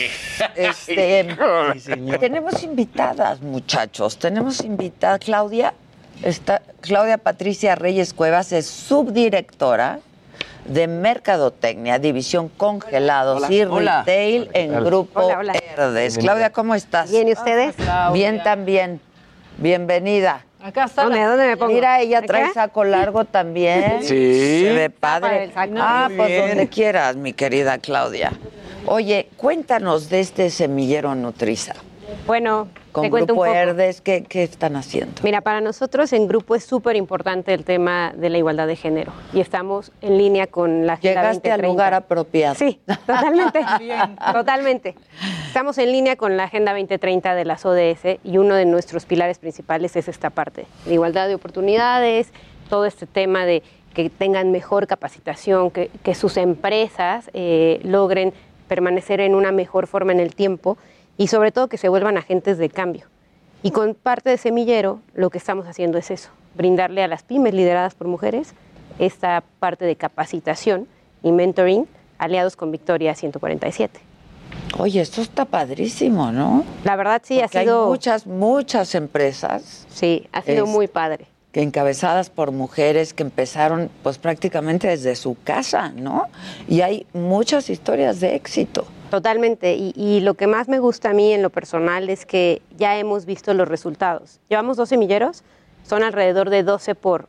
este, 0.56 1.26
Sí, 1.74 1.80
señor. 1.80 2.18
tenemos 2.18 2.62
invitadas, 2.62 3.40
muchachos. 3.40 4.18
Tenemos 4.18 4.60
invitada 4.62 5.18
Claudia. 5.18 5.74
Está, 6.22 6.62
Claudia 6.80 7.18
Patricia 7.18 7.74
Reyes 7.74 8.12
Cuevas 8.12 8.52
es 8.52 8.66
subdirectora 8.66 10.00
de 10.66 10.86
Mercadotecnia, 10.86 11.98
División 11.98 12.48
Congelados 12.50 13.38
Hola. 13.44 13.52
y 13.54 13.62
Hola. 13.62 13.98
Retail 14.00 14.50
en. 14.52 14.84
Grupo. 14.84 15.26
Verdes. 15.76 16.18
Claudia, 16.18 16.50
¿cómo 16.52 16.74
estás? 16.74 17.10
Bien, 17.10 17.28
¿y 17.28 17.32
ustedes? 17.32 17.74
Bien 18.12 18.42
también. 18.42 19.00
Bienvenida. 19.56 20.44
Acá 20.62 20.84
está. 20.84 21.04
¿Dónde, 21.04 21.18
la- 21.20 21.28
dónde 21.28 21.46
me 21.46 21.56
pongo? 21.56 21.72
Mira, 21.72 22.00
ella 22.00 22.18
¿Acá? 22.18 22.26
trae 22.26 22.52
saco 22.52 22.84
largo 22.84 23.24
también. 23.24 24.00
Sí. 24.02 24.60
Se 24.64 24.72
ve 24.74 24.90
padre 24.90 25.28
padre. 25.30 25.44
el 25.44 25.52
saco. 25.54 25.74
Ah, 25.78 26.06
Muy 26.08 26.16
pues 26.18 26.28
bien. 26.28 26.48
donde 26.48 26.68
quieras, 26.68 27.16
mi 27.16 27.32
querida 27.32 27.78
Claudia. 27.78 28.32
Oye, 28.84 29.30
cuéntanos 29.38 30.10
de 30.10 30.20
este 30.20 30.50
semillero 30.50 31.14
Nutriza. 31.14 31.74
Bueno, 32.26 32.68
Con 32.92 33.04
te 33.04 33.10
Grupo 33.10 33.34
poco. 33.34 33.42
Verdes, 33.42 34.00
¿qué, 34.00 34.24
qué 34.24 34.42
están 34.42 34.76
haciendo? 34.76 35.22
Mira, 35.22 35.40
para 35.40 35.60
nosotros 35.60 36.12
en 36.12 36.26
grupo 36.26 36.54
es 36.54 36.64
súper 36.64 36.96
importante 36.96 37.54
el 37.54 37.64
tema 37.64 38.12
de 38.16 38.30
la 38.30 38.38
igualdad 38.38 38.66
de 38.66 38.76
género 38.76 39.12
y 39.32 39.40
estamos 39.40 39.92
en 40.02 40.18
línea 40.18 40.46
con 40.46 40.86
la 40.86 40.94
Agenda 40.94 41.22
Llegaste 41.22 41.52
al 41.52 41.60
2030. 41.60 41.66
lugar 41.68 41.94
apropiado. 41.94 42.54
Sí, 42.56 42.80
totalmente. 42.86 43.60
Totalmente. 44.32 44.94
Estamos 45.46 45.78
en 45.78 45.92
línea 45.92 46.16
con 46.16 46.36
la 46.36 46.44
Agenda 46.44 46.72
2030 46.72 47.34
de 47.34 47.44
las 47.44 47.64
ODS 47.64 48.18
y 48.24 48.38
uno 48.38 48.54
de 48.54 48.64
nuestros 48.64 49.04
pilares 49.04 49.38
principales 49.38 49.96
es 49.96 50.08
esta 50.08 50.30
parte, 50.30 50.66
de 50.84 50.94
igualdad 50.94 51.28
de 51.28 51.34
oportunidades, 51.34 52.32
todo 52.68 52.86
este 52.86 53.06
tema 53.06 53.44
de 53.44 53.62
que 53.94 54.10
tengan 54.10 54.50
mejor 54.52 54.86
capacitación, 54.86 55.70
que, 55.70 55.90
que 56.02 56.14
sus 56.14 56.36
empresas 56.36 57.30
eh, 57.34 57.80
logren 57.82 58.32
permanecer 58.68 59.20
en 59.20 59.34
una 59.34 59.50
mejor 59.50 59.88
forma 59.88 60.12
en 60.12 60.20
el 60.20 60.34
tiempo 60.34 60.78
y 61.20 61.26
sobre 61.26 61.52
todo 61.52 61.68
que 61.68 61.76
se 61.76 61.90
vuelvan 61.90 62.16
agentes 62.16 62.56
de 62.56 62.70
cambio. 62.70 63.04
Y 63.62 63.72
con 63.72 63.94
parte 63.94 64.30
de 64.30 64.38
Semillero 64.38 65.00
lo 65.12 65.28
que 65.28 65.36
estamos 65.36 65.66
haciendo 65.66 65.98
es 65.98 66.10
eso, 66.10 66.30
brindarle 66.54 67.02
a 67.02 67.08
las 67.08 67.22
pymes 67.24 67.52
lideradas 67.52 67.94
por 67.94 68.06
mujeres 68.08 68.54
esta 68.98 69.44
parte 69.58 69.84
de 69.84 69.96
capacitación 69.96 70.88
y 71.22 71.30
mentoring 71.32 71.86
aliados 72.16 72.56
con 72.56 72.70
Victoria 72.72 73.14
147. 73.14 74.00
Oye, 74.78 75.02
esto 75.02 75.20
está 75.20 75.44
padrísimo, 75.44 76.32
¿no? 76.32 76.64
La 76.84 76.96
verdad 76.96 77.20
sí 77.22 77.38
Porque 77.38 77.58
ha 77.58 77.62
sido 77.64 77.82
hay 77.84 77.88
muchas, 77.90 78.26
muchas 78.26 78.94
empresas 78.94 79.86
sí, 79.90 80.26
ha 80.32 80.40
sido 80.40 80.64
Es- 80.64 80.70
muy 80.70 80.88
padre. 80.88 81.26
que 81.52 81.60
encabezadas 81.60 82.30
por 82.30 82.50
mujeres 82.50 83.12
que 83.12 83.24
empezaron 83.24 83.90
pues 84.02 84.16
prácticamente 84.16 84.88
desde 84.88 85.16
su 85.16 85.36
casa, 85.44 85.90
¿no? 85.94 86.28
Y 86.66 86.80
hay 86.80 87.06
muchas 87.12 87.68
historias 87.68 88.20
de 88.20 88.36
éxito. 88.36 88.86
Totalmente. 89.10 89.74
Y, 89.74 89.92
y 89.96 90.20
lo 90.20 90.34
que 90.34 90.46
más 90.46 90.68
me 90.68 90.78
gusta 90.78 91.10
a 91.10 91.12
mí 91.12 91.32
en 91.32 91.42
lo 91.42 91.50
personal 91.50 92.08
es 92.08 92.26
que 92.26 92.62
ya 92.76 92.96
hemos 92.96 93.26
visto 93.26 93.52
los 93.54 93.68
resultados. 93.68 94.40
Llevamos 94.48 94.76
dos 94.76 94.88
semilleros, 94.88 95.42
son 95.82 96.02
alrededor 96.02 96.50
de 96.50 96.62
12 96.62 96.94
por, 96.94 97.28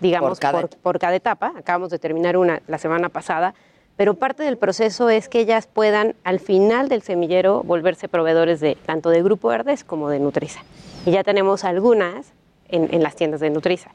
digamos, 0.00 0.30
Por 0.30 0.38
cada 0.38 0.60
por, 0.60 0.70
por 0.78 0.98
cada 0.98 1.14
etapa. 1.14 1.52
Acabamos 1.56 1.90
de 1.90 1.98
terminar 1.98 2.36
una 2.36 2.60
la 2.66 2.78
semana 2.78 3.08
pasada. 3.08 3.54
Pero 3.96 4.14
parte 4.14 4.42
del 4.42 4.56
proceso 4.56 5.10
es 5.10 5.28
que 5.28 5.40
ellas 5.40 5.66
puedan, 5.66 6.14
al 6.24 6.40
final 6.40 6.88
del 6.88 7.02
semillero, 7.02 7.62
volverse 7.62 8.08
proveedores 8.08 8.58
de 8.60 8.74
tanto 8.86 9.10
de 9.10 9.22
Grupo 9.22 9.48
Verdes 9.48 9.84
como 9.84 10.08
de 10.08 10.18
Nutriza. 10.18 10.60
Y 11.04 11.10
ya 11.10 11.22
tenemos 11.24 11.64
algunas 11.64 12.32
en, 12.68 12.88
en 12.92 13.02
las 13.02 13.16
tiendas 13.16 13.40
de 13.40 13.50
Nutriza. 13.50 13.90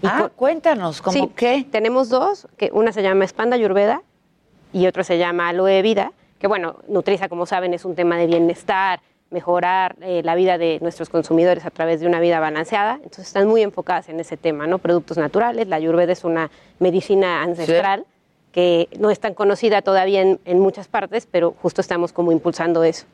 Y 0.00 0.06
Ah, 0.06 0.30
cuéntanos, 0.34 1.02
¿cómo 1.02 1.12
Sí, 1.12 1.30
qué? 1.36 1.66
Tenemos 1.70 2.08
dos, 2.08 2.48
que 2.56 2.70
una 2.72 2.92
se 2.92 3.02
llama 3.02 3.24
Espanda 3.24 3.56
Ayurveda 3.56 4.02
y 4.72 4.86
otro 4.86 5.04
se 5.04 5.18
llama 5.18 5.48
Aloe 5.48 5.82
Vida, 5.82 6.12
que 6.42 6.48
bueno, 6.48 6.80
Nutriza, 6.88 7.28
como 7.28 7.46
saben, 7.46 7.72
es 7.72 7.84
un 7.84 7.94
tema 7.94 8.16
de 8.16 8.26
bienestar, 8.26 9.00
mejorar 9.30 9.94
eh, 10.02 10.22
la 10.24 10.34
vida 10.34 10.58
de 10.58 10.80
nuestros 10.82 11.08
consumidores 11.08 11.64
a 11.64 11.70
través 11.70 12.00
de 12.00 12.08
una 12.08 12.18
vida 12.18 12.40
balanceada. 12.40 12.94
Entonces 12.96 13.28
están 13.28 13.46
muy 13.46 13.62
enfocadas 13.62 14.08
en 14.08 14.18
ese 14.18 14.36
tema, 14.36 14.66
¿no? 14.66 14.78
Productos 14.78 15.18
naturales. 15.18 15.68
La 15.68 15.76
Ayurveda 15.76 16.10
es 16.10 16.24
una 16.24 16.50
medicina 16.80 17.44
ancestral 17.44 18.06
que 18.50 18.88
no 18.98 19.10
es 19.10 19.20
tan 19.20 19.34
conocida 19.34 19.82
todavía 19.82 20.20
en, 20.20 20.40
en 20.44 20.58
muchas 20.58 20.88
partes, 20.88 21.28
pero 21.30 21.54
justo 21.62 21.80
estamos 21.80 22.12
como 22.12 22.32
impulsando 22.32 22.82
eso. 22.82 23.06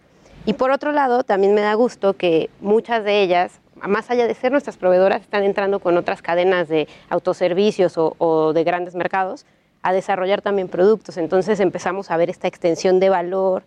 Y 0.46 0.54
por 0.54 0.70
otro 0.70 0.92
lado, 0.92 1.22
también 1.22 1.52
me 1.52 1.60
da 1.60 1.74
gusto 1.74 2.14
que 2.14 2.48
muchas 2.62 3.04
de 3.04 3.20
ellas, 3.20 3.60
más 3.86 4.10
allá 4.10 4.26
de 4.26 4.32
ser 4.32 4.52
nuestras 4.52 4.78
proveedoras, 4.78 5.20
están 5.20 5.44
entrando 5.44 5.80
con 5.80 5.98
otras 5.98 6.22
cadenas 6.22 6.68
de 6.68 6.88
autoservicios 7.10 7.98
o, 7.98 8.14
o 8.16 8.54
de 8.54 8.64
grandes 8.64 8.94
mercados 8.94 9.44
a 9.82 9.92
desarrollar 9.92 10.42
también 10.42 10.68
productos. 10.68 11.16
Entonces 11.16 11.60
empezamos 11.60 12.10
a 12.10 12.16
ver 12.16 12.30
esta 12.30 12.48
extensión 12.48 13.00
de 13.00 13.08
valor, 13.08 13.62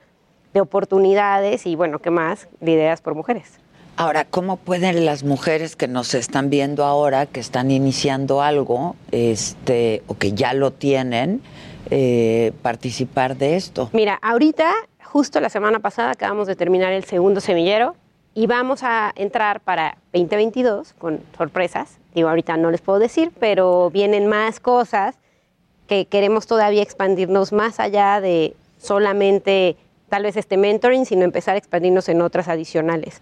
de 0.53 0.61
oportunidades 0.61 1.65
y, 1.65 1.75
bueno, 1.75 1.99
¿qué 1.99 2.11
más? 2.11 2.47
Lideradas 2.59 3.01
por 3.01 3.15
mujeres. 3.15 3.59
Ahora, 3.97 4.25
¿cómo 4.25 4.57
pueden 4.57 5.05
las 5.05 5.23
mujeres 5.23 5.75
que 5.75 5.87
nos 5.87 6.13
están 6.13 6.49
viendo 6.49 6.85
ahora, 6.85 7.25
que 7.25 7.39
están 7.39 7.71
iniciando 7.71 8.41
algo, 8.41 8.95
este, 9.11 10.01
o 10.07 10.15
que 10.17 10.31
ya 10.33 10.53
lo 10.53 10.71
tienen, 10.71 11.41
eh, 11.89 12.53
participar 12.61 13.35
de 13.37 13.57
esto? 13.57 13.89
Mira, 13.93 14.17
ahorita, 14.21 14.71
justo 15.03 15.39
la 15.39 15.49
semana 15.49 15.79
pasada, 15.79 16.11
acabamos 16.11 16.47
de 16.47 16.55
terminar 16.55 16.93
el 16.93 17.03
segundo 17.03 17.41
semillero 17.41 17.95
y 18.33 18.47
vamos 18.47 18.81
a 18.83 19.11
entrar 19.15 19.59
para 19.59 19.97
2022 20.13 20.93
con 20.93 21.19
sorpresas. 21.37 21.99
Digo, 22.15 22.29
ahorita 22.29 22.57
no 22.57 22.71
les 22.71 22.81
puedo 22.81 22.97
decir, 22.97 23.31
pero 23.39 23.89
vienen 23.91 24.27
más 24.27 24.59
cosas 24.59 25.15
que 25.91 26.05
queremos 26.05 26.47
todavía 26.47 26.81
expandirnos 26.81 27.51
más 27.51 27.81
allá 27.81 28.21
de 28.21 28.55
solamente 28.79 29.75
tal 30.07 30.23
vez 30.23 30.37
este 30.37 30.55
mentoring, 30.55 31.05
sino 31.05 31.25
empezar 31.25 31.55
a 31.55 31.57
expandirnos 31.57 32.07
en 32.07 32.21
otras 32.21 32.47
adicionales. 32.47 33.19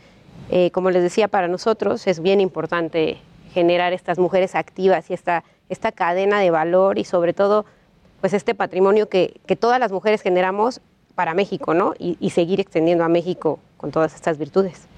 Eh, 0.51 0.69
como 0.69 0.91
les 0.91 1.01
decía, 1.01 1.27
para 1.27 1.47
nosotros 1.47 2.05
es 2.05 2.19
bien 2.19 2.39
importante 2.39 3.17
generar 3.55 3.91
estas 3.91 4.19
mujeres 4.19 4.53
activas 4.53 5.09
y 5.09 5.15
esta, 5.15 5.43
esta 5.67 5.91
cadena 5.91 6.41
de 6.41 6.51
valor 6.51 6.99
y 6.99 7.05
sobre 7.05 7.33
todo 7.33 7.65
pues 8.21 8.33
este 8.33 8.53
patrimonio 8.53 9.09
que, 9.09 9.41
que 9.47 9.55
todas 9.55 9.79
las 9.79 9.91
mujeres 9.91 10.21
generamos 10.21 10.79
para 11.15 11.33
México, 11.33 11.73
¿no? 11.73 11.95
Y, 11.97 12.17
y 12.19 12.29
seguir 12.29 12.59
extendiendo 12.59 13.03
a 13.03 13.09
México 13.09 13.57
con 13.77 13.89
todas 13.89 14.13
estas 14.13 14.37
virtudes. 14.37 14.88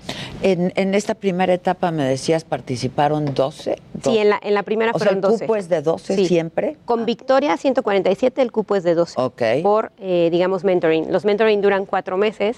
En, 0.44 0.74
en 0.76 0.96
esta 0.96 1.14
primera 1.14 1.54
etapa, 1.54 1.92
me 1.92 2.04
decías, 2.04 2.44
participaron 2.44 3.34
12. 3.34 3.78
Sí, 4.04 4.18
en 4.18 4.30
la, 4.30 4.40
en 4.42 4.54
la 4.56 4.64
primera 4.64 4.92
O 4.92 4.98
sea, 4.98 5.08
fueron 5.10 5.16
el 5.18 5.22
12. 5.22 5.46
cupo 5.46 5.56
es 5.56 5.70
de 5.70 5.82
12 5.84 6.16
Sí. 6.16 6.26
siempre. 6.28 6.78
Con 6.86 7.06
Victoria 7.06 7.56
147 7.58 8.42
el 8.42 8.52
cupo 8.52 8.76
es 8.76 8.84
de 8.84 8.96
12. 8.96 9.22
Ok. 9.22 9.42
Por, 9.62 9.92
eh, 10.00 10.30
digamos, 10.32 10.64
mentoring. 10.64 11.12
Los 11.12 11.26
mentoring 11.26 11.62
duran 11.62 11.86
cuatro 11.86 12.18
meses 12.18 12.58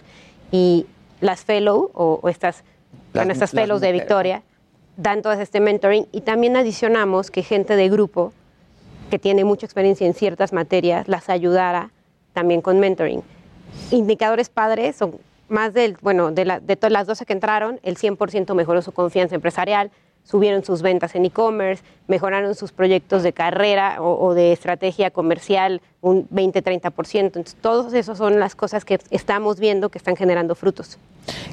y 0.52 0.86
las 1.20 1.42
fellow 1.42 1.92
o, 1.94 2.20
o 2.22 2.30
estas, 2.30 2.64
Las- 3.14 3.26
bueno, 3.26 3.34
estas 3.34 3.52
fellows 3.52 3.82
de. 3.82 3.92
Victoria 3.92 4.44
dan 4.96 5.22
todas 5.22 5.40
este 5.40 5.60
mentoring 5.60 6.08
y 6.12 6.22
también 6.22 6.56
adicionamos 6.56 7.32
que 7.32 7.44
gente 7.44 7.76
de 7.76 7.90
grupo 7.90 8.32
que 9.10 9.20
tiene 9.20 9.44
mucha 9.44 9.66
experiencia 9.66 10.08
en 10.08 10.14
ciertas 10.14 10.54
materias 10.54 11.08
las 11.08 11.30
ayudara 11.30 11.92
también 12.32 12.62
con 12.62 12.80
mentoring. 12.80 13.22
Indicadores 13.92 14.50
padres 14.50 14.96
son 14.96 15.16
más 15.50 15.74
del, 15.74 15.98
bueno, 16.02 16.32
de, 16.32 16.46
la- 16.46 16.60
de 16.60 16.76
todas 16.76 16.92
las 16.92 17.08
12 17.08 17.26
que 17.26 17.34
entraron, 17.34 17.80
el 17.84 17.98
100% 17.98 18.54
mejoró 18.56 18.82
su 18.82 18.92
confianza 18.92 19.36
empresarial, 19.36 19.92
subieron 20.24 20.64
sus 20.64 20.82
ventas 20.82 21.16
en 21.16 21.26
e-commerce, 21.26 21.84
mejoraron 22.08 22.56
sus 22.56 22.72
proyectos 22.72 23.24
de 23.24 23.34
carrera 23.34 24.02
o, 24.02 24.26
o 24.26 24.34
de 24.34 24.54
estrategia 24.54 25.12
comercial 25.12 25.82
un 26.00 26.30
20-30%. 26.30 27.20
Entonces, 27.20 27.56
todas 27.60 27.94
esas 27.94 28.18
son 28.18 28.40
las 28.40 28.56
cosas 28.56 28.86
que 28.86 29.00
estamos 29.10 29.60
viendo 29.60 29.90
que 29.90 29.98
están 29.98 30.16
generando 30.16 30.56
frutos. 30.56 30.98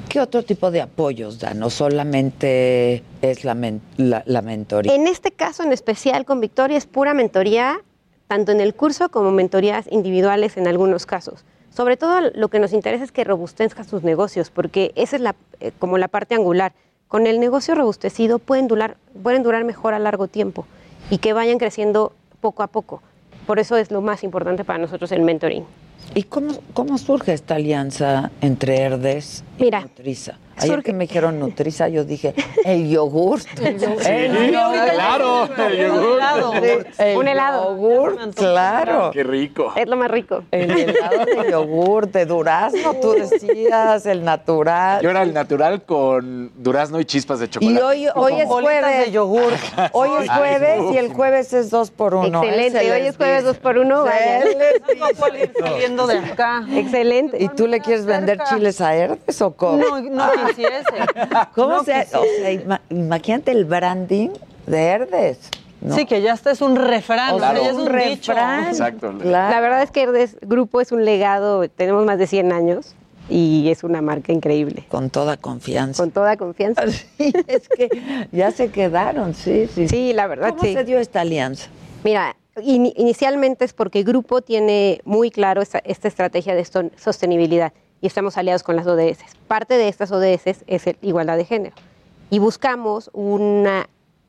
¿Qué 0.07 0.21
otro 0.21 0.43
tipo 0.43 0.71
de 0.71 0.81
apoyos 0.81 1.39
da? 1.39 1.53
No 1.53 1.69
solamente 1.69 3.03
es 3.21 3.43
la, 3.43 3.55
men- 3.55 3.81
la, 3.97 4.23
la 4.25 4.41
mentoría. 4.41 4.93
En 4.95 5.07
este 5.07 5.31
caso 5.31 5.63
en 5.63 5.73
especial 5.73 6.25
con 6.25 6.39
Victoria 6.39 6.77
es 6.77 6.85
pura 6.85 7.13
mentoría, 7.13 7.81
tanto 8.27 8.51
en 8.53 8.61
el 8.61 8.73
curso 8.73 9.09
como 9.09 9.31
mentorías 9.31 9.85
individuales 9.91 10.55
en 10.57 10.67
algunos 10.67 11.05
casos. 11.05 11.43
Sobre 11.73 11.95
todo 11.95 12.19
lo 12.33 12.49
que 12.49 12.59
nos 12.59 12.73
interesa 12.73 13.03
es 13.03 13.11
que 13.11 13.23
robustezca 13.23 13.83
sus 13.83 14.03
negocios, 14.03 14.49
porque 14.49 14.91
esa 14.95 15.15
es 15.15 15.21
la, 15.21 15.35
eh, 15.59 15.71
como 15.79 15.97
la 15.97 16.09
parte 16.09 16.35
angular. 16.35 16.73
Con 17.07 17.27
el 17.27 17.39
negocio 17.39 17.75
robustecido 17.75 18.39
pueden 18.39 18.67
durar, 18.67 18.97
pueden 19.23 19.43
durar 19.43 19.63
mejor 19.63 19.93
a 19.93 19.99
largo 19.99 20.27
tiempo 20.27 20.65
y 21.09 21.17
que 21.17 21.33
vayan 21.33 21.57
creciendo 21.57 22.13
poco 22.41 22.63
a 22.63 22.67
poco. 22.67 23.01
Por 23.47 23.59
eso 23.59 23.77
es 23.77 23.91
lo 23.91 24.01
más 24.01 24.23
importante 24.23 24.63
para 24.63 24.79
nosotros 24.79 25.11
el 25.11 25.21
mentoring. 25.21 25.65
¿Y 26.13 26.23
cómo, 26.23 26.53
cómo 26.73 26.97
surge 26.97 27.33
esta 27.33 27.55
alianza 27.55 28.31
entre 28.41 28.79
Herdes 28.79 29.43
y 29.57 29.63
Mira, 29.63 29.81
Nutriza? 29.81 30.37
Ayer 30.61 30.83
que 30.83 30.93
me 30.93 31.05
dijeron 31.07 31.39
Nutriza, 31.39 31.87
yo 31.89 32.03
dije, 32.03 32.33
el 32.65 32.89
yogurt. 32.89 33.45
El 33.61 33.79
yogurt. 33.79 34.05
El 34.05 34.51
yogurt. 34.51 34.91
claro, 34.93 35.49
el 35.57 35.77
yogurt. 35.77 36.99
El 36.99 37.17
Un 37.17 37.27
helado. 37.27 37.75
yogurt, 37.75 38.35
claro. 38.35 39.11
Qué 39.11 39.23
rico. 39.23 39.73
Es 39.75 39.87
lo 39.87 39.95
más 39.97 40.09
rico. 40.11 40.43
El 40.51 40.71
helado 40.71 41.25
de 41.25 41.51
yogur, 41.51 42.09
de 42.11 42.25
durazno, 42.25 42.93
tú 42.95 43.13
decías, 43.13 44.05
el 44.05 44.23
natural. 44.23 45.01
Yo 45.01 45.09
era 45.09 45.23
el 45.23 45.33
natural 45.33 45.83
con 45.83 46.51
durazno 46.55 46.99
y 46.99 47.05
chispas 47.05 47.39
de 47.39 47.49
chocolate. 47.49 47.75
Y 47.75 47.81
hoy, 47.81 48.07
hoy 48.15 48.41
es 48.41 48.47
jueves. 48.47 49.05
de 49.05 49.11
yogur. 49.11 49.53
Hoy 49.93 50.09
es 50.23 50.29
jueves 50.29 50.81
y 50.93 50.97
el 50.97 51.13
jueves 51.13 51.53
es 51.53 51.69
dos 51.69 51.91
por 51.91 52.13
uno. 52.15 52.43
Excelente, 52.43 52.79
Se 52.79 52.91
hoy 52.91 53.01
es 53.07 53.17
jueves 53.17 53.43
dos 53.43 53.57
por 53.57 53.77
uno, 53.77 54.05
saliendo 55.59 56.07
de 56.11 56.17
acá. 56.17 56.63
Excelente. 56.71 57.37
¿Y 57.41 57.49
tú 57.49 57.67
le 57.67 57.79
quieres 57.79 58.05
vender 58.05 58.39
chiles 58.49 58.81
a 58.81 58.95
Herdes 58.95 59.41
o 59.41 59.51
cómo? 59.55 59.77
No, 59.77 59.99
no 60.01 60.31
quisiese. 60.55 60.83
¿Cómo 61.55 61.69
No 61.77 61.83
se 61.83 61.91
quisiese. 61.93 62.17
o 62.17 62.23
sea, 62.39 62.51
ima- 62.51 62.81
imagínate 62.89 63.51
el 63.51 63.65
branding 63.65 64.29
de 64.67 64.79
Herdes. 64.85 65.39
¿no? 65.81 65.95
Sí, 65.95 66.05
que 66.05 66.21
ya 66.21 66.33
este 66.33 66.51
es 66.51 66.61
un 66.61 66.75
refrán, 66.75 67.33
O 67.33 67.37
o 67.37 67.39
sea, 67.39 67.51
sea, 67.53 67.61
ya 67.63 67.69
es 67.69 67.75
un 67.75 67.81
un, 67.91 67.97
dicho. 67.97 68.31
refrán. 68.33 68.67
Exacto. 68.67 69.13
Claro. 69.19 69.51
La 69.51 69.59
verdad 69.61 69.81
es 69.81 69.89
que 69.91 70.03
Herdes 70.03 70.37
Grupo 70.41 70.79
es 70.79 70.91
un 70.91 71.05
legado, 71.05 71.67
tenemos 71.69 72.05
más 72.05 72.19
de 72.19 72.27
100 72.27 72.51
años 72.53 72.93
y 73.29 73.67
es 73.71 73.83
una 73.83 73.99
marca 74.01 74.31
increíble. 74.31 74.85
Con 74.89 75.09
toda 75.09 75.37
confianza. 75.37 76.03
Con 76.03 76.11
toda 76.11 76.37
confianza. 76.37 76.83
Sí, 77.17 77.33
es 77.47 77.67
que 77.67 77.89
ya 78.31 78.51
se 78.51 78.69
quedaron, 78.69 79.33
sí, 79.33 79.67
sí. 79.73 79.87
Sí, 79.87 80.13
la 80.13 80.27
verdad, 80.27 80.49
¿Cómo 80.49 80.61
sí. 80.61 80.73
se 80.73 80.83
dio 80.83 80.99
esta 80.99 81.21
alianza? 81.21 81.67
Mira, 82.03 82.35
in- 82.61 82.93
inicialmente 82.95 83.65
es 83.65 83.73
porque 83.73 84.03
Grupo 84.03 84.41
tiene 84.43 85.01
muy 85.03 85.31
claro 85.31 85.61
esta, 85.63 85.79
esta 85.79 86.07
estrategia 86.07 86.53
de 86.53 86.65
sostenibilidad 86.97 87.73
y 88.01 88.07
estamos 88.07 88.37
aliados 88.37 88.63
con 88.63 88.75
las 88.75 88.87
ODS. 88.87 89.19
Parte 89.47 89.77
de 89.77 89.87
estas 89.87 90.11
ODS 90.11 90.63
es 90.67 90.87
el 90.87 90.97
igualdad 91.01 91.37
de 91.37 91.45
género. 91.45 91.75
Y 92.29 92.39
buscamos 92.39 93.09
una, 93.13 93.87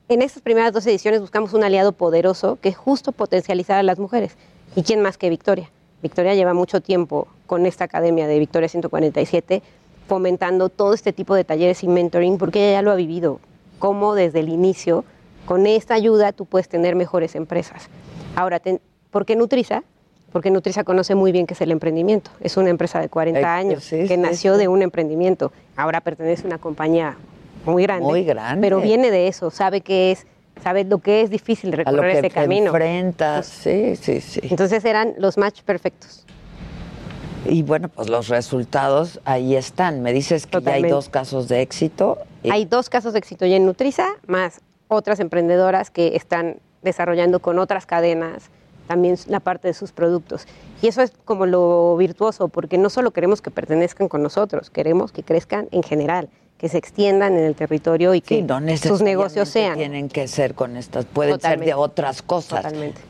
en 0.08 0.22
estas 0.22 0.42
primeras 0.42 0.72
dos 0.72 0.86
ediciones 0.86 1.20
buscamos 1.20 1.54
un 1.54 1.64
aliado 1.64 1.92
poderoso 1.92 2.58
que 2.60 2.72
justo 2.72 3.12
potencializara 3.12 3.80
a 3.80 3.84
las 3.84 3.98
mujeres. 3.98 4.36
¿Y 4.76 4.82
quién 4.82 5.00
más 5.00 5.18
que 5.18 5.30
Victoria? 5.30 5.70
Victoria 6.02 6.34
lleva 6.34 6.52
mucho 6.52 6.80
tiempo 6.80 7.28
con 7.46 7.66
esta 7.66 7.84
academia 7.84 8.26
de 8.26 8.38
Victoria 8.38 8.68
147 8.68 9.62
fomentando 10.08 10.68
todo 10.68 10.94
este 10.94 11.12
tipo 11.12 11.34
de 11.34 11.44
talleres 11.44 11.82
y 11.82 11.88
mentoring 11.88 12.38
porque 12.38 12.68
ella 12.68 12.78
ya 12.78 12.82
lo 12.82 12.90
ha 12.90 12.96
vivido, 12.96 13.40
cómo 13.78 14.14
desde 14.14 14.40
el 14.40 14.48
inicio, 14.48 15.04
con 15.46 15.66
esta 15.66 15.94
ayuda 15.94 16.32
tú 16.32 16.44
puedes 16.44 16.68
tener 16.68 16.96
mejores 16.96 17.34
empresas. 17.34 17.88
Ahora, 18.36 18.60
¿por 19.10 19.24
qué 19.24 19.36
Nutriza? 19.36 19.84
Porque 20.32 20.50
Nutriza 20.50 20.84
conoce 20.84 21.14
muy 21.14 21.30
bien 21.32 21.46
qué 21.46 21.54
es 21.54 21.60
el 21.60 21.70
emprendimiento. 21.70 22.30
Es 22.40 22.56
una 22.56 22.70
empresa 22.70 23.00
de 23.00 23.08
40 23.08 23.40
Eh, 23.40 23.44
años 23.44 23.84
sí, 23.84 24.06
que 24.08 24.16
nació 24.16 24.54
sí. 24.54 24.60
de 24.60 24.68
un 24.68 24.82
emprendimiento. 24.82 25.52
Ahora 25.76 26.00
pertenece 26.00 26.44
a 26.44 26.46
una 26.46 26.58
compañía 26.58 27.16
muy 27.66 27.82
grande. 27.82 28.04
Muy 28.06 28.24
grande. 28.24 28.60
Pero 28.66 28.80
viene 28.80 29.10
de 29.10 29.28
eso, 29.28 29.50
sabe 29.50 29.82
qué 29.82 30.12
es, 30.12 30.26
sabe 30.62 30.84
lo 30.84 30.98
que 30.98 31.20
es 31.20 31.28
difícil 31.30 31.68
A 31.68 31.76
lo 31.76 31.76
recorrer 31.84 32.12
que 32.12 32.18
ese 32.18 32.28
te 32.28 32.34
camino. 32.34 32.66
enfrentas. 32.68 33.46
Sí, 33.46 33.94
sí, 33.96 34.20
sí. 34.20 34.40
Entonces 34.44 34.84
eran 34.84 35.14
los 35.18 35.36
match 35.36 35.60
perfectos. 35.62 36.24
Y 37.44 37.62
bueno, 37.62 37.88
pues 37.88 38.08
los 38.08 38.28
resultados 38.28 39.20
ahí 39.24 39.56
están. 39.56 40.00
Me 40.02 40.12
dices 40.12 40.46
que 40.46 40.62
ya 40.62 40.74
hay 40.74 40.82
dos 40.84 41.08
casos 41.08 41.48
de 41.48 41.60
éxito. 41.60 42.18
Y- 42.42 42.50
Hay 42.50 42.64
dos 42.64 42.88
casos 42.88 43.12
de 43.12 43.18
éxito 43.18 43.44
ya 43.46 43.56
en 43.56 43.66
Nutriza, 43.66 44.06
más 44.26 44.60
otras 44.88 45.20
emprendedoras 45.20 45.90
que 45.90 46.16
están 46.16 46.56
desarrollando 46.82 47.40
con 47.40 47.58
otras 47.58 47.84
cadenas 47.84 48.44
también 48.86 49.16
la 49.28 49.40
parte 49.40 49.68
de 49.68 49.74
sus 49.74 49.92
productos. 49.92 50.46
Y 50.82 50.88
eso 50.88 51.02
es 51.02 51.12
como 51.24 51.46
lo 51.46 51.96
virtuoso, 51.96 52.48
porque 52.48 52.78
no 52.78 52.90
solo 52.90 53.10
queremos 53.12 53.40
que 53.42 53.50
pertenezcan 53.50 54.08
con 54.08 54.22
nosotros, 54.22 54.70
queremos 54.70 55.12
que 55.12 55.22
crezcan 55.22 55.68
en 55.70 55.82
general, 55.82 56.28
que 56.58 56.68
se 56.68 56.78
extiendan 56.78 57.36
en 57.36 57.44
el 57.44 57.54
territorio 57.54 58.14
y 58.14 58.20
que 58.20 58.36
Sí, 58.36 58.42
no 58.42 58.60
sus 58.76 59.02
negocios 59.02 59.48
sean. 59.48 59.76
Tienen 59.76 60.08
que 60.08 60.28
ser 60.28 60.54
con 60.54 60.76
estas, 60.76 61.04
pueden 61.06 61.34
Totalmente. 61.34 61.64
ser 61.66 61.74
de 61.76 61.80
otras 61.80 62.22
cosas. 62.22 62.62
Totalmente. 62.62 63.00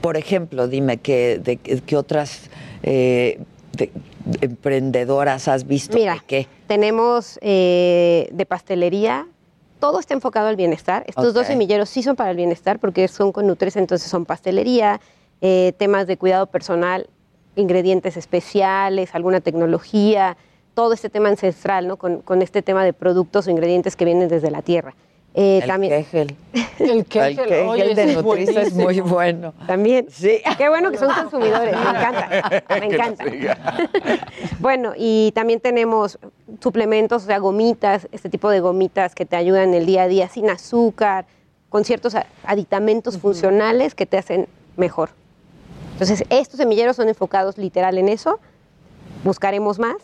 Por 0.00 0.16
ejemplo, 0.16 0.68
dime 0.68 0.98
que 0.98 1.38
de 1.42 1.56
qué 1.56 1.96
otras 1.96 2.50
eh, 2.82 3.40
de- 3.72 3.90
de 4.26 4.46
emprendedoras 4.46 5.48
has 5.48 5.66
visto. 5.66 5.96
Mira, 5.96 6.14
¿De 6.14 6.20
qué? 6.26 6.46
tenemos 6.66 7.38
eh, 7.42 8.28
de 8.32 8.46
pastelería, 8.46 9.26
todo 9.84 10.00
está 10.00 10.14
enfocado 10.14 10.48
al 10.48 10.56
bienestar. 10.56 11.04
Estos 11.06 11.34
dos 11.34 11.46
semilleros 11.46 11.90
sí 11.90 12.02
son 12.02 12.16
para 12.16 12.30
el 12.30 12.38
bienestar 12.38 12.78
porque 12.78 13.06
son 13.06 13.32
con 13.32 13.46
Nutres, 13.46 13.76
entonces 13.76 14.10
son 14.10 14.24
pastelería, 14.24 14.98
eh, 15.42 15.74
temas 15.76 16.06
de 16.06 16.16
cuidado 16.16 16.46
personal, 16.46 17.10
ingredientes 17.54 18.16
especiales, 18.16 19.14
alguna 19.14 19.42
tecnología, 19.42 20.38
todo 20.72 20.94
este 20.94 21.10
tema 21.10 21.28
ancestral, 21.28 21.86
¿no? 21.86 21.98
Con, 21.98 22.22
con 22.22 22.40
este 22.40 22.62
tema 22.62 22.82
de 22.82 22.94
productos 22.94 23.46
o 23.46 23.50
ingredientes 23.50 23.94
que 23.94 24.06
vienen 24.06 24.30
desde 24.30 24.50
la 24.50 24.62
tierra. 24.62 24.94
Eh, 25.36 25.58
El 25.62 25.68
también, 25.68 26.04
Kegel. 26.04 26.36
El 26.78 26.90
El 26.90 27.06
Kegel, 27.06 27.52
oye, 27.66 27.94
de 27.94 28.14
Nutriza 28.14 28.62
es 28.62 28.72
muy 28.72 29.00
bueno. 29.00 29.52
También. 29.66 30.06
Sí. 30.08 30.40
Qué 30.56 30.68
bueno 30.68 30.92
que 30.92 30.98
son 30.98 31.12
consumidores, 31.12 31.74
me 31.74 31.90
encanta, 31.90 32.62
me 32.80 32.86
encanta. 32.86 33.24
Bueno, 34.60 34.92
y 34.96 35.32
también 35.34 35.58
tenemos 35.58 36.18
suplementos, 36.60 37.24
o 37.24 37.26
sea, 37.26 37.38
gomitas, 37.38 38.08
este 38.12 38.30
tipo 38.30 38.48
de 38.48 38.60
gomitas 38.60 39.14
que 39.14 39.26
te 39.26 39.34
ayudan 39.34 39.70
en 39.70 39.74
el 39.74 39.86
día 39.86 40.04
a 40.04 40.08
día 40.08 40.28
sin 40.28 40.48
azúcar, 40.48 41.26
con 41.68 41.84
ciertos 41.84 42.14
aditamentos 42.44 43.18
funcionales 43.18 43.96
que 43.96 44.06
te 44.06 44.16
hacen 44.16 44.46
mejor. 44.76 45.10
Entonces, 45.92 46.24
estos 46.30 46.58
semilleros 46.58 46.94
son 46.96 47.08
enfocados 47.08 47.58
literal 47.58 47.98
en 47.98 48.08
eso. 48.08 48.38
Buscaremos 49.24 49.80
más. 49.80 49.96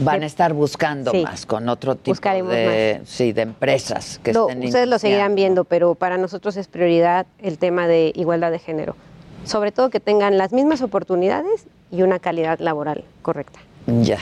Van 0.00 0.22
a 0.22 0.26
estar 0.26 0.52
buscando 0.52 1.10
Sí. 1.12 1.22
más 1.22 1.46
con 1.46 1.68
otro 1.68 1.94
tipo 1.94 2.10
Buscaremos 2.12 2.52
de, 2.52 3.00
sí, 3.04 3.32
de 3.32 3.42
empresas 3.42 4.18
que 4.22 4.32
Lo- 4.32 4.48
estén 4.48 4.64
ustedes 4.64 4.88
lo 4.88 4.98
seguirán 4.98 5.34
viendo, 5.34 5.64
pero 5.64 5.94
para 5.94 6.16
nosotros 6.18 6.56
es 6.56 6.68
prioridad 6.68 7.26
el 7.38 7.58
tema 7.58 7.86
de 7.86 8.12
igualdad 8.14 8.50
de 8.50 8.58
género. 8.58 8.96
Sobre 9.44 9.72
todo 9.72 9.90
que 9.90 10.00
tengan 10.00 10.38
las 10.38 10.52
mismas 10.52 10.82
oportunidades 10.82 11.66
y 11.90 12.02
una 12.02 12.18
calidad 12.18 12.58
laboral 12.60 13.04
correcta. 13.22 13.58
Ya. 13.86 14.18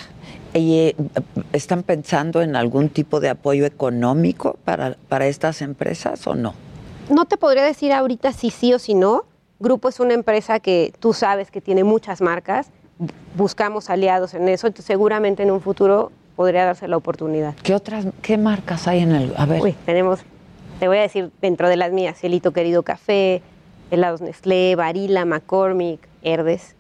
¿Y 0.55 0.79
eh, 0.79 0.97
están 1.53 1.83
pensando 1.83 2.41
en 2.43 2.57
algún 2.57 2.89
tipo 2.89 3.21
de 3.21 3.29
apoyo 3.29 3.67
económico 3.67 4.57
para, 4.65 4.97
para 5.09 5.27
estas 5.27 5.61
empresas 5.63 6.27
o 6.27 6.35
no? 6.35 6.55
No 7.11 7.25
te 7.25 7.37
podría 7.37 7.65
decir 7.65 7.93
ahorita 7.93 8.33
si 8.33 8.51
sí 8.51 8.73
o 8.75 8.79
si 8.79 8.95
no. 8.95 9.25
Grupo 9.61 9.89
es 9.89 9.99
una 9.99 10.15
empresa 10.15 10.61
que 10.61 10.93
tú 11.01 11.13
sabes 11.13 11.51
que 11.51 11.61
tiene 11.61 11.83
muchas 11.85 12.21
marcas. 12.21 12.69
Buscamos 13.37 13.91
aliados 13.91 14.35
en 14.35 14.49
eso. 14.49 14.67
Entonces, 14.67 14.87
seguramente 14.87 15.43
en 15.43 15.51
un 15.51 15.61
futuro 15.61 16.11
podría 16.37 16.65
darse 16.65 16.89
la 16.89 16.97
oportunidad. 16.97 17.55
¿Qué 17.63 17.75
otras, 17.75 18.07
qué 18.23 18.39
marcas 18.39 18.87
hay 18.89 19.01
en 19.01 19.13
el? 19.13 19.33
A 19.37 19.47
ver. 19.47 19.61
Uy, 19.61 19.75
tenemos, 19.85 20.21
te 20.79 20.89
voy 20.89 20.99
a 20.99 21.03
decir 21.03 21.31
dentro 21.41 21.69
de 21.69 21.77
las 21.77 21.93
mías, 21.93 22.19
Cielito 22.19 22.53
Querido 22.53 22.83
Café, 22.83 23.43
helados 23.91 24.21
Nestlé, 24.21 24.77
Barilla, 24.77 25.25
McCormick, 25.25 26.01
Herdes, 26.23 26.77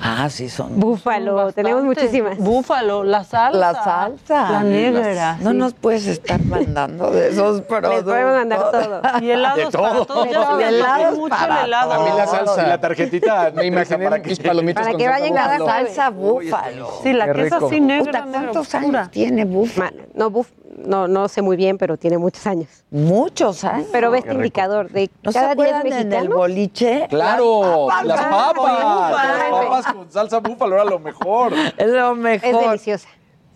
Ah, 0.00 0.28
sí, 0.30 0.48
son. 0.48 0.78
Búfalo, 0.78 1.38
Son 1.44 1.52
tenemos 1.52 1.82
muchísimas. 1.82 2.38
Búfalo, 2.38 3.02
la 3.02 3.24
salsa. 3.24 3.58
La 3.58 3.74
salsa. 3.74 4.50
La 4.52 4.62
negra. 4.62 5.38
No 5.40 5.50
sí. 5.52 5.56
nos 5.56 5.74
puedes 5.74 6.06
estar 6.06 6.40
mandando 6.44 7.10
de 7.10 7.28
esos 7.30 7.60
productos. 7.68 7.94
Les 7.94 8.04
podemos 8.04 8.34
mandar 8.34 8.70
todo. 8.70 9.02
Y 9.20 9.30
helados 9.30 9.56
De 9.58 9.64
todo. 9.70 9.82
para 9.82 10.04
todos. 10.04 10.26
Helados 10.62 11.18
mucho 11.18 11.34
para 11.36 11.60
el 11.60 11.66
helado. 11.66 11.92
A 11.92 11.98
mí 12.04 12.10
la 12.16 12.26
salsa 12.26 12.62
y 12.62 12.66
la 12.68 12.80
tarjetita. 12.80 13.50
Me 13.54 13.66
imaginé 13.66 14.10
mis 14.20 14.38
palomitas 14.40 14.82
Para 14.82 14.92
con 14.92 14.98
que 14.98 15.04
salsa 15.06 15.20
vayan 15.20 15.34
cada 15.34 15.58
búfalo. 15.58 15.86
salsa 15.86 16.10
búfalo. 16.10 16.90
Sí, 17.02 17.12
la 17.12 17.32
que 17.32 17.46
es 17.46 17.52
así 17.52 17.80
negra, 17.80 18.24
Puta, 18.24 18.38
¿Cuántos 18.38 18.74
años 18.74 19.10
tiene 19.10 19.44
búfalo? 19.44 20.02
No, 20.14 20.30
buf- 20.30 20.52
no, 20.76 21.08
no 21.08 21.26
sé 21.28 21.40
muy 21.40 21.56
bien, 21.56 21.78
pero 21.78 21.96
tiene 21.96 22.18
muchos 22.18 22.46
años. 22.46 22.68
Muchos 22.90 23.64
años. 23.64 23.88
Pero 23.92 24.10
ves 24.10 24.20
este 24.24 24.34
indicador 24.34 24.90
de 24.90 25.10
¿No 25.22 25.32
se 25.32 25.38
cada 25.40 25.54
10 25.54 25.68
acuerdan 25.68 25.86
en 25.86 25.92
el 25.94 26.04
mexicanos. 26.06 26.36
boliche? 26.36 27.06
Claro, 27.08 27.88
las 28.04 28.20
papas. 28.20 28.54
búfalo. 28.54 29.10
Las 29.10 29.50
papas 29.50 29.85
con 29.92 30.10
salsa 30.10 30.40
búfalo 30.40 30.74
era 30.74 30.84
lo 30.84 30.98
mejor. 30.98 31.52
Es 31.76 31.88
lo 31.88 32.14
mejor. 32.14 32.48
Es 32.48 32.66
deliciosa. 32.66 33.08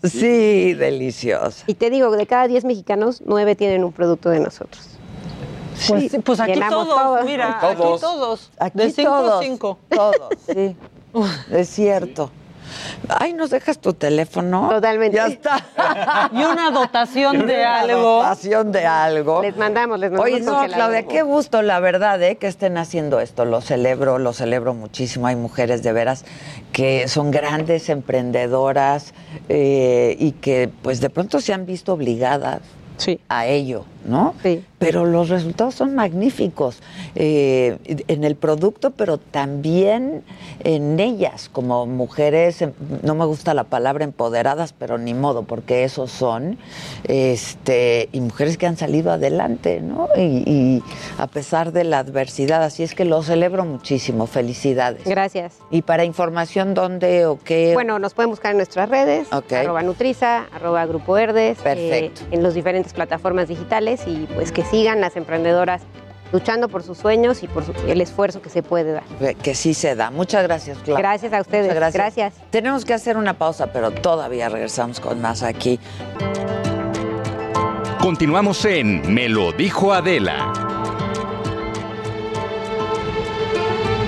Sí, 0.03 0.73
deliciosa. 0.73 1.63
Y 1.67 1.75
te 1.75 1.89
digo, 1.89 2.09
de 2.11 2.25
cada 2.25 2.47
10 2.47 2.65
mexicanos, 2.65 3.21
9 3.25 3.55
tienen 3.55 3.83
un 3.83 3.91
producto 3.91 4.29
de 4.29 4.39
nosotros. 4.39 4.97
Pues, 5.87 6.11
sí, 6.11 6.19
pues 6.19 6.39
aquí 6.39 6.59
todos, 6.59 6.87
todo. 6.87 7.23
mira, 7.23 7.57
Todos. 7.59 7.71
aquí 7.73 8.01
todos. 8.01 8.51
Aquí 8.59 8.77
de 8.77 8.91
cinco 8.91 9.09
todos, 9.11 9.31
a 9.31 9.43
cinco. 9.43 9.79
Todos, 9.89 10.29
sí. 10.47 10.75
Es 11.51 11.69
cierto. 11.69 12.31
Ay, 13.09 13.33
¿nos 13.33 13.49
dejas 13.49 13.79
tu 13.79 13.93
teléfono? 13.93 14.69
Totalmente. 14.69 15.17
Ya 15.17 15.27
está. 15.27 15.65
Y 16.33 16.43
una 16.43 16.71
dotación 16.71 17.45
de 17.47 17.55
Una 17.61 17.79
algo. 17.79 18.01
dotación 18.17 18.71
de 18.71 18.85
algo. 18.85 19.41
Les 19.41 19.57
mandamos, 19.57 19.99
les 19.99 20.11
mandamos. 20.11 20.33
Oye, 20.33 20.41
no. 20.41 20.65
Claudia, 20.73 21.07
qué 21.07 21.21
gusto, 21.23 21.61
la 21.61 21.79
verdad, 21.79 22.21
¿eh? 22.21 22.37
que 22.37 22.47
estén 22.47 22.77
haciendo 22.77 23.19
esto. 23.19 23.45
Lo 23.45 23.61
celebro, 23.61 24.17
lo 24.19 24.33
celebro 24.33 24.73
muchísimo. 24.73 25.27
Hay 25.27 25.35
mujeres 25.35 25.83
de 25.83 25.93
veras 25.93 26.25
que 26.71 27.07
son 27.07 27.31
grandes 27.31 27.89
emprendedoras 27.89 29.13
eh, 29.49 30.15
y 30.19 30.33
que, 30.33 30.69
pues, 30.81 31.01
de 31.01 31.09
pronto 31.09 31.41
se 31.41 31.53
han 31.53 31.65
visto 31.65 31.93
obligadas 31.93 32.61
a 33.29 33.47
ello, 33.47 33.85
¿no? 34.05 34.33
Sí. 34.43 34.63
Pero 34.79 35.05
los 35.05 35.29
resultados 35.29 35.75
son 35.75 35.93
magníficos 35.93 36.79
eh, 37.13 37.77
en 38.07 38.23
el 38.23 38.35
producto, 38.35 38.89
pero 38.91 39.19
también 39.19 40.23
en 40.63 40.99
ellas, 40.99 41.49
como 41.53 41.85
mujeres, 41.85 42.61
em- 42.63 42.73
no 43.03 43.13
me 43.13 43.25
gusta 43.25 43.53
la 43.53 43.65
palabra 43.65 44.03
empoderadas, 44.05 44.73
pero 44.73 44.97
ni 44.97 45.13
modo, 45.13 45.43
porque 45.43 45.83
esos 45.83 46.09
son, 46.11 46.57
este, 47.07 48.09
y 48.11 48.21
mujeres 48.21 48.57
que 48.57 48.65
han 48.65 48.77
salido 48.77 49.11
adelante, 49.11 49.81
¿no? 49.81 50.07
Y, 50.17 50.21
y 50.49 50.83
a 51.19 51.27
pesar 51.27 51.71
de 51.73 51.83
la 51.83 51.99
adversidad, 51.99 52.63
así 52.63 52.81
es 52.83 52.95
que 52.95 53.05
lo 53.05 53.21
celebro 53.21 53.65
muchísimo, 53.65 54.25
felicidades. 54.25 55.03
Gracias. 55.05 55.57
Y 55.69 55.81
para 55.83 56.05
información, 56.05 56.73
¿dónde 56.73 57.25
o 57.25 57.37
qué? 57.37 57.71
Bueno, 57.73 57.99
nos 57.99 58.13
pueden 58.13 58.31
buscar 58.31 58.51
en 58.51 58.57
nuestras 58.57 58.89
redes, 58.89 59.27
Ok. 59.31 59.51
arroba 59.53 59.83
Nutriza, 59.83 60.45
arroba 60.53 60.85
Grupo 60.85 61.13
Verdes, 61.13 61.59
eh, 61.59 61.63
Perfecto. 61.63 62.21
en 62.31 62.41
las 62.43 62.53
diferentes 62.53 62.93
plataformas 62.93 63.47
digitales 63.47 63.90
y 64.05 64.27
pues 64.33 64.51
que 64.51 64.63
sigan 64.63 65.01
las 65.01 65.15
emprendedoras 65.17 65.81
luchando 66.31 66.69
por 66.69 66.81
sus 66.83 66.97
sueños 66.97 67.43
y 67.43 67.47
por 67.47 67.65
su- 67.65 67.73
el 67.87 67.99
esfuerzo 67.99 68.41
que 68.41 68.49
se 68.49 68.63
puede 68.63 68.93
dar. 68.93 69.03
Que- 69.19 69.35
Que 69.35 69.53
sí 69.53 69.73
se 69.73 69.95
da. 69.95 70.11
Muchas 70.11 70.43
gracias, 70.43 70.77
Claudia. 70.77 70.97
Gracias 70.97 71.33
a 71.33 71.41
ustedes. 71.41 71.73
Muchas 71.73 71.93
Gracias. 71.93 72.33
Tenemos 72.51 72.85
que 72.85 72.93
hacer 72.93 73.17
una 73.17 73.37
pausa, 73.37 73.67
pero 73.73 73.91
todavía 73.91 74.47
regresamos 74.47 74.99
con 75.01 75.19
más 75.21 75.43
aquí. 75.43 75.77
Continuamos 77.99 78.63
en 78.65 79.13
Me 79.13 79.27
lo 79.29 79.51
dijo 79.51 79.93
Adela. 79.93 80.53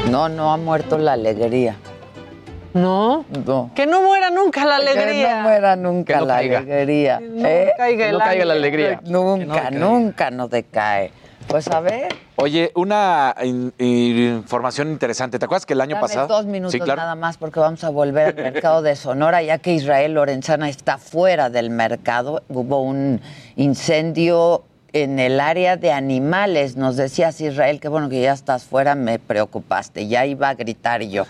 No, 0.10 0.30
no 0.30 0.54
ha 0.54 0.58
muerto 0.58 0.98
la 0.98 1.14
alegría. 1.14 1.76
No. 2.74 3.26
No. 3.46 3.72
Que 3.76 3.86
no 3.86 4.02
muera 4.02 4.30
nunca 4.30 4.66
la 4.66 4.78
alegría. 4.78 5.28
Que 5.28 5.36
no 5.36 5.42
muera 5.42 5.76
nunca 5.76 6.14
Que 6.14 6.20
no 6.20 6.26
la 6.26 6.34
caiga. 6.36 6.58
alegría. 6.60 7.20
no 7.20 7.48
¿eh? 7.48 7.74
caiga 7.78 8.06
el 8.08 8.14
no 8.14 8.20
caiga 8.20 8.46
la 8.46 8.54
alegría. 8.54 9.00
Nunca, 9.06 9.72
nunca 9.72 10.32
nos 10.32 10.50
decae. 10.50 11.12
Pues 11.48 11.68
a 11.68 11.82
ver, 11.82 12.08
Oye, 12.38 12.72
una 12.74 13.36
in- 13.44 13.74
información 13.78 14.90
interesante. 14.90 15.38
¿Te 15.38 15.46
acuerdas 15.46 15.66
que 15.66 15.74
el 15.74 15.82
año 15.82 15.96
dame 15.96 16.02
pasado? 16.08 16.28
dos 16.28 16.46
minutos 16.46 16.72
Sí, 16.72 16.80
claro. 16.80 17.02
nada 17.02 17.16
más 17.16 17.38
porque 17.38 17.60
vamos 17.60 17.84
a 17.84 17.90
volver 17.90 18.28
al 18.30 18.36
mercado 18.54 18.82
de 18.82 18.96
Sonora, 18.96 19.42
ya 19.44 19.58
que 19.58 19.74
Israel 19.74 20.14
Lorenzana 20.14 20.70
está 20.70 20.98
fuera 20.98 21.50
del 21.50 21.70
mercado. 21.70 22.44
Hubo 22.48 22.82
un 22.82 23.20
incendio 23.58 24.64
en 24.94 25.20
el 25.20 25.42
área 25.42 25.76
de 25.76 25.92
animales. 25.92 26.78
Nos 26.78 26.96
decías, 26.96 27.40
Israel, 27.42 27.82
que 27.82 27.90
bueno 27.90 28.08
que 28.08 28.22
ya 28.22 28.32
estás 28.32 28.64
fuera, 28.64 28.96
me 28.96 29.20
preocupaste. 29.20 30.08
Ya 30.08 30.26
iba 30.26 30.48
a 30.50 30.54
gritar 30.56 31.02
yo. 31.04 31.26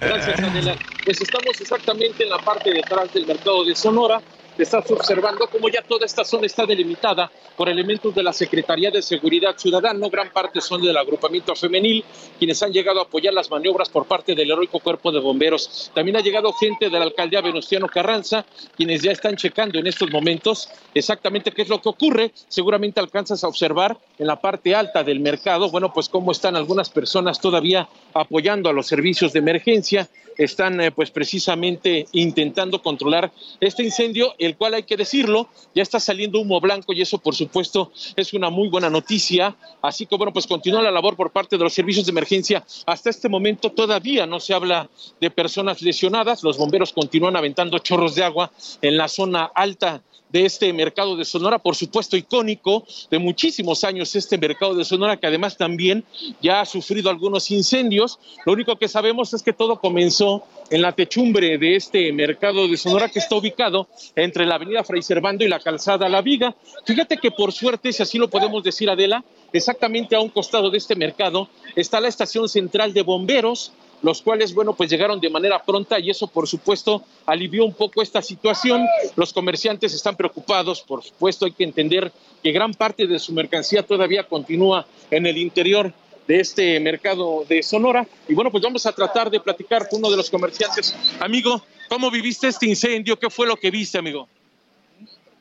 Gracias, 0.00 0.40
Adela. 0.40 0.76
Pues 1.04 1.20
estamos 1.20 1.60
exactamente 1.60 2.24
en 2.24 2.30
la 2.30 2.38
parte 2.38 2.72
detrás 2.72 3.12
del 3.12 3.26
mercado 3.26 3.64
de 3.64 3.74
Sonora. 3.74 4.20
Estás 4.56 4.88
observando 4.88 5.48
cómo 5.50 5.68
ya 5.68 5.82
toda 5.82 6.06
esta 6.06 6.24
zona 6.24 6.46
está 6.46 6.64
delimitada 6.64 7.28
por 7.56 7.68
elementos 7.68 8.14
de 8.14 8.22
la 8.22 8.32
Secretaría 8.32 8.88
de 8.88 9.02
Seguridad 9.02 9.56
Ciudadana. 9.56 10.08
Gran 10.08 10.30
parte 10.30 10.60
son 10.60 10.80
del 10.80 10.96
agrupamiento 10.96 11.56
femenil, 11.56 12.04
quienes 12.38 12.62
han 12.62 12.72
llegado 12.72 13.00
a 13.00 13.02
apoyar 13.02 13.34
las 13.34 13.50
maniobras 13.50 13.88
por 13.88 14.06
parte 14.06 14.36
del 14.36 14.52
heroico 14.52 14.78
cuerpo 14.78 15.10
de 15.10 15.18
bomberos. 15.18 15.90
También 15.92 16.16
ha 16.18 16.20
llegado 16.20 16.52
gente 16.52 16.88
de 16.88 16.96
la 16.96 17.04
alcaldía 17.04 17.40
Venustiano 17.40 17.88
Carranza, 17.88 18.46
quienes 18.76 19.02
ya 19.02 19.10
están 19.10 19.34
checando 19.34 19.76
en 19.80 19.88
estos 19.88 20.08
momentos 20.12 20.68
exactamente 20.94 21.50
qué 21.50 21.62
es 21.62 21.68
lo 21.68 21.82
que 21.82 21.88
ocurre. 21.88 22.30
Seguramente 22.46 23.00
alcanzas 23.00 23.42
a 23.42 23.48
observar 23.48 23.98
en 24.20 24.28
la 24.28 24.40
parte 24.40 24.72
alta 24.72 25.02
del 25.02 25.18
mercado, 25.18 25.68
bueno, 25.68 25.92
pues 25.92 26.08
cómo 26.08 26.30
están 26.30 26.54
algunas 26.54 26.90
personas 26.90 27.40
todavía 27.40 27.88
apoyando 28.12 28.70
a 28.70 28.72
los 28.72 28.86
servicios 28.86 29.32
de 29.32 29.40
emergencia 29.40 30.08
están 30.36 30.80
eh, 30.80 30.90
pues 30.90 31.10
precisamente 31.10 32.06
intentando 32.12 32.82
controlar 32.82 33.32
este 33.60 33.82
incendio, 33.82 34.34
el 34.38 34.56
cual 34.56 34.74
hay 34.74 34.82
que 34.84 34.96
decirlo, 34.96 35.48
ya 35.74 35.82
está 35.82 36.00
saliendo 36.00 36.40
humo 36.40 36.60
blanco 36.60 36.92
y 36.92 37.02
eso 37.02 37.18
por 37.18 37.34
supuesto 37.34 37.92
es 38.16 38.34
una 38.34 38.50
muy 38.50 38.68
buena 38.68 38.90
noticia. 38.90 39.56
Así 39.82 40.06
que 40.06 40.16
bueno, 40.16 40.32
pues 40.32 40.46
continúa 40.46 40.82
la 40.82 40.90
labor 40.90 41.16
por 41.16 41.30
parte 41.30 41.56
de 41.56 41.64
los 41.64 41.72
servicios 41.72 42.06
de 42.06 42.10
emergencia. 42.10 42.64
Hasta 42.86 43.10
este 43.10 43.28
momento 43.28 43.70
todavía 43.70 44.26
no 44.26 44.40
se 44.40 44.54
habla 44.54 44.88
de 45.20 45.30
personas 45.30 45.82
lesionadas, 45.82 46.42
los 46.42 46.58
bomberos 46.58 46.92
continúan 46.92 47.36
aventando 47.36 47.78
chorros 47.78 48.14
de 48.14 48.24
agua 48.24 48.50
en 48.82 48.96
la 48.96 49.08
zona 49.08 49.44
alta 49.54 50.02
de 50.30 50.44
este 50.44 50.72
mercado 50.72 51.16
de 51.16 51.24
Sonora, 51.24 51.58
por 51.58 51.76
supuesto 51.76 52.16
icónico 52.16 52.84
de 53.10 53.18
muchísimos 53.18 53.84
años 53.84 54.16
este 54.16 54.36
mercado 54.36 54.74
de 54.74 54.84
Sonora, 54.84 55.16
que 55.16 55.26
además 55.26 55.56
también 55.56 56.04
ya 56.42 56.60
ha 56.60 56.66
sufrido 56.66 57.08
algunos 57.08 57.50
incendios. 57.50 58.18
Lo 58.44 58.52
único 58.52 58.76
que 58.76 58.88
sabemos 58.88 59.32
es 59.32 59.42
que 59.42 59.52
todo 59.52 59.78
comenzó 59.80 60.44
en 60.70 60.82
la 60.82 60.92
techumbre 60.92 61.58
de 61.58 61.76
este 61.76 62.12
mercado 62.12 62.66
de 62.66 62.76
Sonora 62.76 63.08
que 63.08 63.18
está 63.18 63.36
ubicado 63.36 63.86
entre 64.16 64.46
la 64.46 64.56
avenida 64.56 64.82
Fray 64.82 65.02
Servando 65.02 65.44
y 65.44 65.48
la 65.48 65.60
calzada 65.60 66.08
La 66.08 66.22
Viga. 66.22 66.54
Fíjate 66.84 67.18
que 67.18 67.30
por 67.30 67.52
suerte, 67.52 67.92
si 67.92 68.02
así 68.02 68.18
lo 68.18 68.28
podemos 68.28 68.64
decir 68.64 68.90
Adela, 68.90 69.24
exactamente 69.52 70.16
a 70.16 70.20
un 70.20 70.30
costado 70.30 70.70
de 70.70 70.78
este 70.78 70.96
mercado 70.96 71.48
está 71.76 72.00
la 72.00 72.08
estación 72.08 72.48
central 72.48 72.92
de 72.92 73.02
bomberos, 73.02 73.72
los 74.04 74.20
cuales, 74.20 74.52
bueno, 74.52 74.74
pues 74.74 74.90
llegaron 74.90 75.18
de 75.18 75.30
manera 75.30 75.62
pronta 75.64 75.98
y 75.98 76.10
eso, 76.10 76.26
por 76.26 76.46
supuesto, 76.46 77.02
alivió 77.24 77.64
un 77.64 77.72
poco 77.72 78.02
esta 78.02 78.20
situación. 78.20 78.86
Los 79.16 79.32
comerciantes 79.32 79.94
están 79.94 80.14
preocupados, 80.14 80.82
por 80.82 81.02
supuesto, 81.02 81.46
hay 81.46 81.52
que 81.52 81.64
entender 81.64 82.12
que 82.42 82.52
gran 82.52 82.74
parte 82.74 83.06
de 83.06 83.18
su 83.18 83.32
mercancía 83.32 83.82
todavía 83.82 84.24
continúa 84.24 84.86
en 85.10 85.24
el 85.24 85.38
interior 85.38 85.90
de 86.28 86.38
este 86.38 86.78
mercado 86.80 87.46
de 87.48 87.62
Sonora. 87.62 88.06
Y 88.28 88.34
bueno, 88.34 88.50
pues 88.50 88.62
vamos 88.62 88.84
a 88.84 88.92
tratar 88.92 89.30
de 89.30 89.40
platicar 89.40 89.88
con 89.88 90.00
uno 90.00 90.10
de 90.10 90.18
los 90.18 90.28
comerciantes. 90.28 90.94
Amigo, 91.18 91.64
¿cómo 91.88 92.10
viviste 92.10 92.48
este 92.48 92.66
incendio? 92.66 93.18
¿Qué 93.18 93.30
fue 93.30 93.46
lo 93.46 93.56
que 93.56 93.70
viste, 93.70 93.96
amigo? 93.96 94.28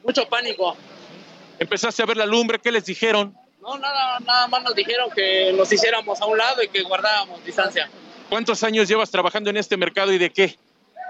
Mucho 0.06 0.26
pánico. 0.30 0.78
¿Empezaste 1.60 2.02
a 2.02 2.06
ver 2.06 2.16
la 2.16 2.26
lumbre? 2.26 2.60
¿Qué 2.60 2.72
les 2.72 2.86
dijeron? 2.86 3.36
No, 3.62 3.78
nada, 3.78 4.22
nada 4.22 4.48
más 4.48 4.64
nos 4.64 4.74
dijeron 4.74 5.10
que 5.14 5.52
nos 5.52 5.72
hiciéramos 5.72 6.22
a 6.22 6.26
un 6.26 6.38
lado 6.38 6.64
y 6.64 6.70
que 6.70 6.82
guardábamos 6.84 7.44
distancia. 7.44 7.90
¿Cuántos 8.34 8.64
años 8.64 8.88
llevas 8.88 9.12
trabajando 9.12 9.52
en 9.52 9.58
este 9.58 9.78
mercado 9.78 10.12
y 10.12 10.18
de 10.18 10.32
qué? 10.32 10.58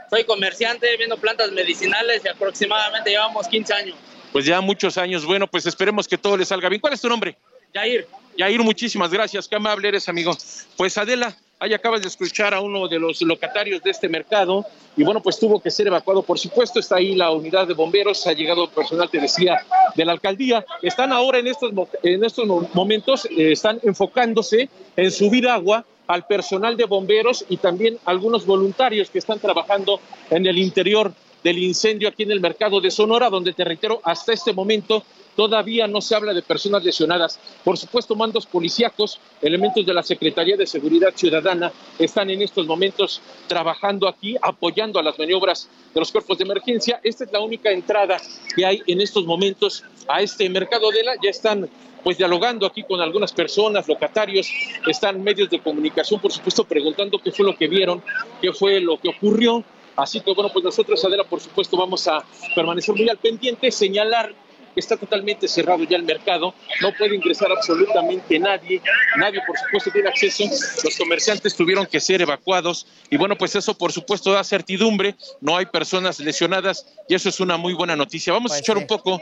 Soy 0.09 0.25
comerciante, 0.25 0.97
viendo 0.97 1.15
plantas 1.15 1.53
medicinales 1.53 2.21
y 2.25 2.27
aproximadamente 2.27 3.11
llevamos 3.11 3.47
15 3.47 3.73
años. 3.73 3.95
Pues 4.33 4.43
ya 4.45 4.59
muchos 4.59 4.97
años. 4.97 5.25
Bueno, 5.25 5.47
pues 5.47 5.65
esperemos 5.65 6.05
que 6.05 6.17
todo 6.17 6.35
le 6.35 6.43
salga 6.43 6.67
bien. 6.67 6.81
¿Cuál 6.81 6.91
es 6.91 6.99
tu 6.99 7.07
nombre? 7.07 7.37
Yair. 7.73 8.05
Yair, 8.37 8.59
muchísimas 8.61 9.09
gracias. 9.09 9.47
Qué 9.47 9.55
amable 9.55 9.87
eres, 9.87 10.09
amigo. 10.09 10.35
Pues 10.75 10.97
Adela, 10.97 11.33
ahí 11.59 11.73
acabas 11.73 12.01
de 12.01 12.09
escuchar 12.09 12.53
a 12.53 12.59
uno 12.59 12.89
de 12.89 12.99
los 12.99 13.21
locatarios 13.21 13.81
de 13.81 13.91
este 13.91 14.09
mercado 14.09 14.65
y 14.97 15.03
bueno, 15.05 15.21
pues 15.23 15.39
tuvo 15.39 15.61
que 15.61 15.71
ser 15.71 15.87
evacuado, 15.87 16.23
por 16.23 16.37
supuesto. 16.37 16.81
Está 16.81 16.97
ahí 16.97 17.15
la 17.15 17.31
unidad 17.31 17.65
de 17.65 17.73
bomberos, 17.73 18.27
ha 18.27 18.33
llegado 18.33 18.69
personal, 18.69 19.09
te 19.09 19.19
decía, 19.21 19.65
de 19.95 20.03
la 20.03 20.11
alcaldía. 20.11 20.65
Están 20.81 21.13
ahora 21.13 21.39
en 21.39 21.47
estos, 21.47 21.71
en 22.03 22.25
estos 22.25 22.45
mo- 22.45 22.69
momentos, 22.73 23.23
eh, 23.27 23.53
están 23.53 23.79
enfocándose 23.81 24.67
en 24.97 25.09
subir 25.09 25.47
agua 25.47 25.85
al 26.13 26.27
personal 26.27 26.77
de 26.77 26.85
bomberos 26.85 27.43
y 27.49 27.57
también 27.57 27.97
algunos 28.05 28.45
voluntarios 28.45 29.09
que 29.09 29.17
están 29.17 29.39
trabajando 29.39 29.99
en 30.29 30.45
el 30.45 30.59
interior 30.59 31.11
del 31.43 31.57
incendio 31.57 32.07
aquí 32.07 32.21
en 32.21 32.31
el 32.31 32.39
mercado 32.39 32.79
de 32.79 32.91
Sonora, 32.91 33.31
donde 33.31 33.53
te 33.53 33.63
reitero, 33.63 33.99
hasta 34.03 34.31
este 34.31 34.53
momento 34.53 35.03
todavía 35.35 35.87
no 35.87 36.01
se 36.01 36.15
habla 36.15 36.33
de 36.33 36.41
personas 36.41 36.83
lesionadas. 36.83 37.39
Por 37.63 37.77
supuesto, 37.77 38.15
mandos 38.15 38.45
policíacos, 38.45 39.19
elementos 39.41 39.85
de 39.85 39.93
la 39.93 40.03
Secretaría 40.03 40.57
de 40.57 40.67
Seguridad 40.67 41.13
Ciudadana 41.15 41.71
están 41.99 42.29
en 42.29 42.41
estos 42.41 42.67
momentos 42.67 43.21
trabajando 43.47 44.07
aquí, 44.07 44.35
apoyando 44.41 44.99
a 44.99 45.03
las 45.03 45.17
maniobras 45.17 45.69
de 45.93 45.99
los 45.99 46.11
cuerpos 46.11 46.37
de 46.37 46.45
emergencia. 46.45 46.99
Esta 47.03 47.23
es 47.23 47.31
la 47.31 47.39
única 47.39 47.71
entrada 47.71 48.17
que 48.55 48.65
hay 48.65 48.81
en 48.87 49.01
estos 49.01 49.25
momentos 49.25 49.83
a 50.07 50.21
este 50.21 50.49
mercado 50.49 50.91
de 50.91 51.03
la. 51.03 51.13
Ya 51.21 51.29
están 51.29 51.69
pues 52.03 52.17
dialogando 52.17 52.65
aquí 52.65 52.83
con 52.83 52.99
algunas 52.99 53.31
personas, 53.31 53.87
locatarios, 53.87 54.49
están 54.87 55.23
medios 55.23 55.49
de 55.49 55.59
comunicación, 55.59 56.19
por 56.19 56.31
supuesto, 56.31 56.65
preguntando 56.65 57.17
qué 57.17 57.31
fue 57.31 57.45
lo 57.45 57.55
que 57.55 57.67
vieron, 57.67 58.03
qué 58.41 58.51
fue 58.51 58.81
lo 58.81 58.99
que 58.99 59.09
ocurrió. 59.09 59.63
Así 59.95 60.19
que 60.19 60.33
bueno, 60.33 60.49
pues 60.51 60.65
nosotros, 60.65 61.03
Adela, 61.05 61.23
por 61.23 61.39
supuesto, 61.39 61.77
vamos 61.77 62.07
a 62.07 62.23
permanecer 62.55 62.95
muy 62.95 63.07
al 63.07 63.17
pendiente, 63.17 63.71
señalar 63.71 64.33
está 64.75 64.97
totalmente 64.97 65.47
cerrado 65.47 65.83
ya 65.83 65.97
el 65.97 66.03
mercado, 66.03 66.53
no 66.81 66.91
puede 66.97 67.15
ingresar 67.15 67.51
absolutamente 67.51 68.39
nadie, 68.39 68.81
nadie 69.17 69.41
por 69.45 69.57
supuesto 69.57 69.91
tiene 69.91 70.09
acceso, 70.09 70.43
los 70.83 70.97
comerciantes 70.97 71.55
tuvieron 71.55 71.85
que 71.85 71.99
ser 71.99 72.21
evacuados 72.21 72.87
y 73.09 73.17
bueno, 73.17 73.37
pues 73.37 73.55
eso 73.55 73.77
por 73.77 73.91
supuesto 73.91 74.31
da 74.31 74.43
certidumbre, 74.43 75.15
no 75.41 75.57
hay 75.57 75.65
personas 75.65 76.19
lesionadas 76.19 76.85
y 77.07 77.15
eso 77.15 77.29
es 77.29 77.39
una 77.39 77.57
muy 77.57 77.73
buena 77.73 77.95
noticia. 77.95 78.33
Vamos 78.33 78.51
a 78.51 78.55
escuchar 78.55 78.77
un 78.77 78.87
poco. 78.87 79.21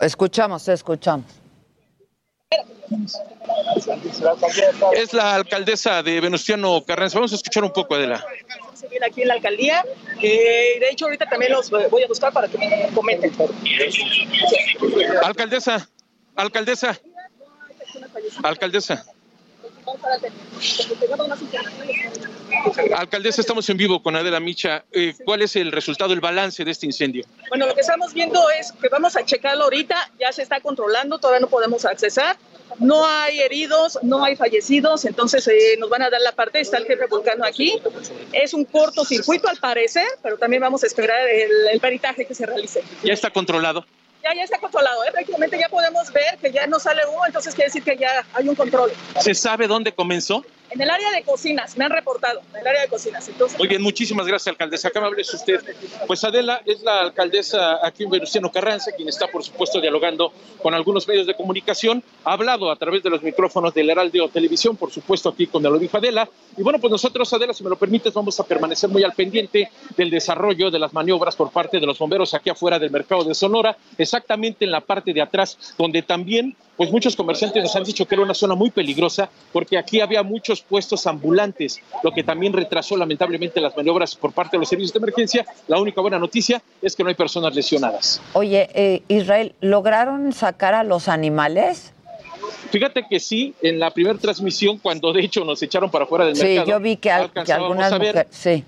Escuchamos, 0.00 0.68
escuchamos. 0.68 1.26
Es 4.92 5.12
la 5.12 5.34
alcaldesa 5.34 6.02
de 6.02 6.20
Venustiano 6.20 6.84
Carranza. 6.84 7.18
Vamos 7.18 7.32
a 7.32 7.36
escuchar 7.36 7.64
un 7.64 7.72
poco, 7.72 7.94
Adela. 7.94 8.24
Viene 8.88 9.06
aquí 9.06 9.22
en 9.22 9.28
la 9.28 9.34
alcaldía. 9.34 9.84
Eh, 10.22 10.78
de 10.80 10.88
hecho, 10.90 11.06
ahorita 11.06 11.26
también 11.26 11.52
los 11.52 11.70
voy 11.70 12.02
a 12.02 12.06
buscar 12.06 12.32
para 12.32 12.48
que 12.48 12.58
me 12.58 12.88
comenten. 12.94 13.32
Alcaldesa, 15.22 15.88
alcaldesa, 16.36 17.00
alcaldesa. 18.42 19.04
Alcaldesa, 22.94 23.40
estamos 23.40 23.68
en 23.68 23.76
vivo 23.76 24.02
con 24.02 24.16
Adela 24.16 24.40
Micha. 24.40 24.84
Eh, 24.92 25.14
¿Cuál 25.24 25.42
es 25.42 25.56
el 25.56 25.72
resultado, 25.72 26.12
el 26.12 26.20
balance 26.20 26.64
de 26.64 26.70
este 26.70 26.86
incendio? 26.86 27.24
Bueno, 27.48 27.66
lo 27.66 27.74
que 27.74 27.80
estamos 27.80 28.12
viendo 28.12 28.40
es 28.50 28.72
que 28.72 28.88
vamos 28.88 29.16
a 29.16 29.24
checarlo 29.24 29.64
ahorita, 29.64 30.10
ya 30.18 30.32
se 30.32 30.42
está 30.42 30.60
controlando, 30.60 31.18
todavía 31.18 31.40
no 31.40 31.48
podemos 31.48 31.84
accesar. 31.84 32.36
No 32.78 33.06
hay 33.06 33.40
heridos, 33.40 33.98
no 34.02 34.24
hay 34.24 34.36
fallecidos, 34.36 35.04
entonces 35.04 35.46
eh, 35.48 35.76
nos 35.78 35.88
van 35.88 36.02
a 36.02 36.10
dar 36.10 36.20
la 36.20 36.32
parte, 36.32 36.60
está 36.60 36.78
el 36.78 36.84
jefe 36.84 37.06
Vulcano 37.06 37.44
aquí. 37.44 37.80
Es 38.32 38.52
un 38.54 38.64
cortocircuito 38.64 39.48
al 39.48 39.56
parecer, 39.58 40.06
pero 40.22 40.36
también 40.36 40.60
vamos 40.60 40.82
a 40.82 40.86
esperar 40.86 41.28
el, 41.28 41.50
el 41.72 41.80
peritaje 41.80 42.26
que 42.26 42.34
se 42.34 42.44
realice. 42.44 42.82
¿Ya 43.02 43.12
está 43.12 43.30
controlado? 43.30 43.86
Ya, 44.34 44.42
está 44.42 44.58
controlado, 44.58 45.04
¿eh? 45.04 45.12
prácticamente 45.12 45.58
ya 45.58 45.68
podemos 45.68 46.12
ver 46.12 46.36
que 46.38 46.50
ya 46.50 46.66
no 46.66 46.80
sale 46.80 47.06
humo, 47.06 47.24
entonces 47.26 47.54
quiere 47.54 47.68
decir 47.68 47.82
que 47.82 47.96
ya 47.96 48.24
hay 48.34 48.48
un 48.48 48.54
control. 48.54 48.90
¿Se 49.20 49.34
sabe 49.34 49.66
dónde 49.66 49.94
comenzó? 49.94 50.44
En 50.70 50.80
el 50.80 50.90
área 50.90 51.10
de 51.12 51.22
cocinas, 51.22 51.76
me 51.76 51.84
han 51.84 51.92
reportado, 51.92 52.40
en 52.52 52.60
el 52.60 52.66
área 52.66 52.82
de 52.82 52.88
cocinas. 52.88 53.30
Muy 53.58 53.68
bien, 53.68 53.82
muchísimas 53.82 54.26
gracias, 54.26 54.48
alcaldesa. 54.48 54.90
Qué 54.90 54.98
amable 54.98 55.22
es 55.22 55.32
usted. 55.32 55.60
Pues 56.06 56.24
Adela 56.24 56.60
es 56.64 56.82
la 56.82 57.02
alcaldesa 57.02 57.86
aquí 57.86 58.04
en 58.04 58.10
Venustiano 58.10 58.50
Carranza, 58.50 58.92
quien 58.92 59.08
está, 59.08 59.28
por 59.28 59.44
supuesto, 59.44 59.80
dialogando 59.80 60.32
con 60.62 60.74
algunos 60.74 61.06
medios 61.06 61.26
de 61.26 61.34
comunicación. 61.34 62.02
Ha 62.24 62.32
hablado 62.32 62.70
a 62.70 62.76
través 62.76 63.02
de 63.02 63.10
los 63.10 63.22
micrófonos 63.22 63.74
del 63.74 63.90
Heraldo 63.90 64.28
Televisión, 64.28 64.76
por 64.76 64.90
supuesto, 64.90 65.28
aquí 65.28 65.46
con 65.46 65.62
lo 65.62 65.78
dijo 65.78 65.96
Adela. 65.96 66.28
Y 66.56 66.62
bueno, 66.62 66.78
pues 66.78 66.90
nosotros, 66.90 67.32
Adela, 67.32 67.52
si 67.52 67.62
me 67.62 67.70
lo 67.70 67.76
permites, 67.76 68.12
vamos 68.12 68.38
a 68.40 68.44
permanecer 68.44 68.88
muy 68.88 69.02
al 69.02 69.12
pendiente 69.12 69.70
del 69.96 70.10
desarrollo 70.10 70.70
de 70.70 70.78
las 70.78 70.92
maniobras 70.92 71.36
por 71.36 71.50
parte 71.50 71.80
de 71.80 71.86
los 71.86 71.98
bomberos 71.98 72.34
aquí 72.34 72.50
afuera 72.50 72.78
del 72.78 72.90
mercado 72.90 73.24
de 73.24 73.34
Sonora, 73.34 73.76
exactamente 73.98 74.64
en 74.64 74.70
la 74.70 74.80
parte 74.80 75.12
de 75.12 75.22
atrás, 75.22 75.74
donde 75.78 76.02
también 76.02 76.56
pues 76.76 76.90
muchos 76.90 77.16
comerciantes 77.16 77.62
nos 77.62 77.74
han 77.74 77.84
dicho 77.84 78.06
que 78.06 78.14
era 78.14 78.22
una 78.22 78.34
zona 78.34 78.54
muy 78.54 78.70
peligrosa 78.70 79.30
porque 79.52 79.78
aquí 79.78 80.00
había 80.00 80.22
muchos 80.22 80.55
puestos 80.62 81.06
ambulantes, 81.06 81.80
lo 82.02 82.12
que 82.12 82.22
también 82.22 82.52
retrasó 82.52 82.96
lamentablemente 82.96 83.60
las 83.60 83.76
maniobras 83.76 84.14
por 84.16 84.32
parte 84.32 84.56
de 84.56 84.60
los 84.60 84.68
servicios 84.68 84.92
de 84.92 84.98
emergencia. 84.98 85.46
La 85.68 85.78
única 85.78 86.00
buena 86.00 86.18
noticia 86.18 86.62
es 86.82 86.94
que 86.96 87.02
no 87.02 87.08
hay 87.08 87.14
personas 87.14 87.54
lesionadas. 87.54 88.20
Oye, 88.32 88.68
eh, 88.74 89.02
Israel, 89.08 89.54
¿lograron 89.60 90.32
sacar 90.32 90.74
a 90.74 90.82
los 90.84 91.08
animales? 91.08 91.92
Fíjate 92.70 93.06
que 93.08 93.20
sí, 93.20 93.54
en 93.62 93.78
la 93.78 93.90
primera 93.90 94.18
transmisión, 94.18 94.78
cuando 94.78 95.12
de 95.12 95.22
hecho 95.22 95.44
nos 95.44 95.62
echaron 95.62 95.90
para 95.90 96.06
fuera 96.06 96.24
del 96.26 96.36
Sí, 96.36 96.44
mercado. 96.44 96.66
yo 96.68 96.80
vi 96.80 96.96
que, 96.96 97.10
al- 97.10 97.20
que 97.30 97.40
alcanzábamos 97.40 97.70
algunas 97.70 97.92
a 97.92 97.98
ver, 97.98 98.14
mujeres... 98.14 98.26
Sí. 98.36 98.64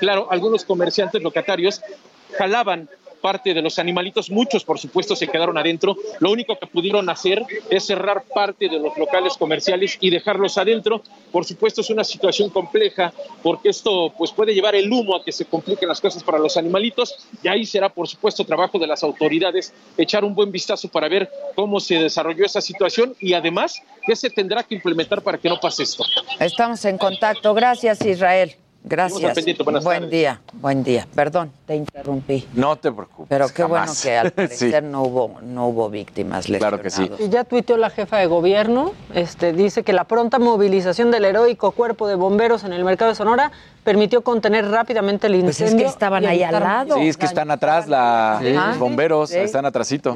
Claro, 0.00 0.28
algunos 0.30 0.64
comerciantes 0.64 1.22
locatarios 1.22 1.80
jalaban 2.36 2.88
parte 3.20 3.54
de 3.54 3.62
los 3.62 3.78
animalitos, 3.78 4.30
muchos 4.30 4.64
por 4.64 4.78
supuesto 4.78 5.16
se 5.16 5.28
quedaron 5.28 5.58
adentro. 5.58 5.96
Lo 6.20 6.30
único 6.30 6.58
que 6.58 6.66
pudieron 6.66 7.08
hacer 7.08 7.44
es 7.70 7.86
cerrar 7.86 8.22
parte 8.22 8.68
de 8.68 8.78
los 8.78 8.96
locales 8.96 9.36
comerciales 9.36 9.98
y 10.00 10.10
dejarlos 10.10 10.58
adentro. 10.58 11.02
Por 11.32 11.44
supuesto 11.44 11.80
es 11.80 11.90
una 11.90 12.04
situación 12.04 12.50
compleja 12.50 13.12
porque 13.42 13.70
esto 13.70 14.12
pues 14.16 14.32
puede 14.32 14.54
llevar 14.54 14.74
el 14.74 14.90
humo 14.90 15.16
a 15.16 15.24
que 15.24 15.32
se 15.32 15.44
compliquen 15.44 15.88
las 15.88 16.00
cosas 16.00 16.22
para 16.22 16.38
los 16.38 16.56
animalitos 16.56 17.14
y 17.42 17.48
ahí 17.48 17.66
será 17.66 17.88
por 17.88 18.08
supuesto 18.08 18.44
trabajo 18.44 18.78
de 18.78 18.86
las 18.86 19.02
autoridades 19.02 19.72
echar 19.96 20.24
un 20.24 20.34
buen 20.34 20.52
vistazo 20.52 20.88
para 20.88 21.08
ver 21.08 21.30
cómo 21.54 21.80
se 21.80 21.96
desarrolló 21.96 22.44
esa 22.44 22.60
situación 22.60 23.14
y 23.20 23.34
además 23.34 23.82
qué 24.06 24.14
se 24.14 24.30
tendrá 24.30 24.62
que 24.62 24.74
implementar 24.74 25.22
para 25.22 25.38
que 25.38 25.48
no 25.48 25.58
pase 25.58 25.82
esto. 25.82 26.04
Estamos 26.38 26.84
en 26.84 26.98
contacto. 26.98 27.54
Gracias, 27.54 28.04
Israel. 28.04 28.56
Gracias. 28.88 29.20
buen 29.82 29.82
tardes. 29.82 30.10
día, 30.10 30.40
buen 30.54 30.84
día. 30.84 31.08
Perdón, 31.12 31.50
te 31.66 31.74
interrumpí. 31.74 32.46
No 32.54 32.76
te 32.76 32.92
preocupes. 32.92 33.26
Pero 33.28 33.48
qué 33.48 33.64
bueno 33.64 33.90
que 34.00 34.16
al 34.16 34.26
Sí. 34.28 34.32
parecer 34.32 34.82
no 34.84 35.02
hubo 35.02 35.40
no 35.42 35.66
hubo 35.66 35.90
víctimas 35.90 36.46
Claro 36.46 36.80
que 36.80 36.90
sí. 36.90 37.10
Y 37.18 37.28
ya 37.28 37.42
tuiteó 37.42 37.76
la 37.78 37.90
jefa 37.90 38.18
de 38.18 38.26
gobierno, 38.26 38.92
este, 39.12 39.52
dice 39.52 39.82
que 39.82 39.92
la 39.92 40.04
pronta 40.04 40.38
movilización 40.38 41.10
del 41.10 41.24
heroico 41.24 41.72
cuerpo 41.72 42.06
de 42.06 42.14
bomberos 42.14 42.62
en 42.62 42.72
el 42.72 42.84
mercado 42.84 43.10
de 43.10 43.16
Sonora 43.16 43.50
permitió 43.82 44.22
contener 44.22 44.68
rápidamente 44.70 45.26
el 45.26 45.40
Pues 45.40 45.50
es 45.50 45.56
que 45.58 45.64
incendio. 45.64 45.88
estaban 45.88 46.24
ahí 46.24 46.44
al 46.44 46.52
lado. 46.52 46.94
Sí, 46.96 47.08
es 47.08 47.16
que 47.16 47.26
están 47.26 47.50
atrás 47.50 47.88
la, 47.88 48.38
Sí. 48.40 48.52
los 48.52 48.78
bomberos, 48.78 49.30
Sí. 49.30 49.38
están 49.38 49.66
atrasito. 49.66 50.14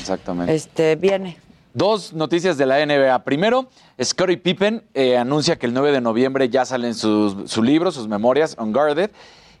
Exactamente. 0.00 0.54
Este 0.54 0.96
viene. 0.96 1.36
Dos 1.74 2.14
noticias 2.14 2.56
de 2.56 2.64
la 2.66 2.80
NBA. 2.80 3.18
Primero, 3.24 3.68
Scottie 4.02 4.36
Pippen 4.36 4.84
eh, 4.94 5.16
anuncia 5.16 5.58
que 5.58 5.66
el 5.66 5.74
9 5.74 5.90
de 5.90 6.00
noviembre 6.00 6.48
ya 6.48 6.64
salen 6.64 6.94
sus, 6.94 7.50
su 7.50 7.62
libro, 7.62 7.90
sus 7.90 8.06
memorias, 8.06 8.56
Unguarded, 8.58 9.10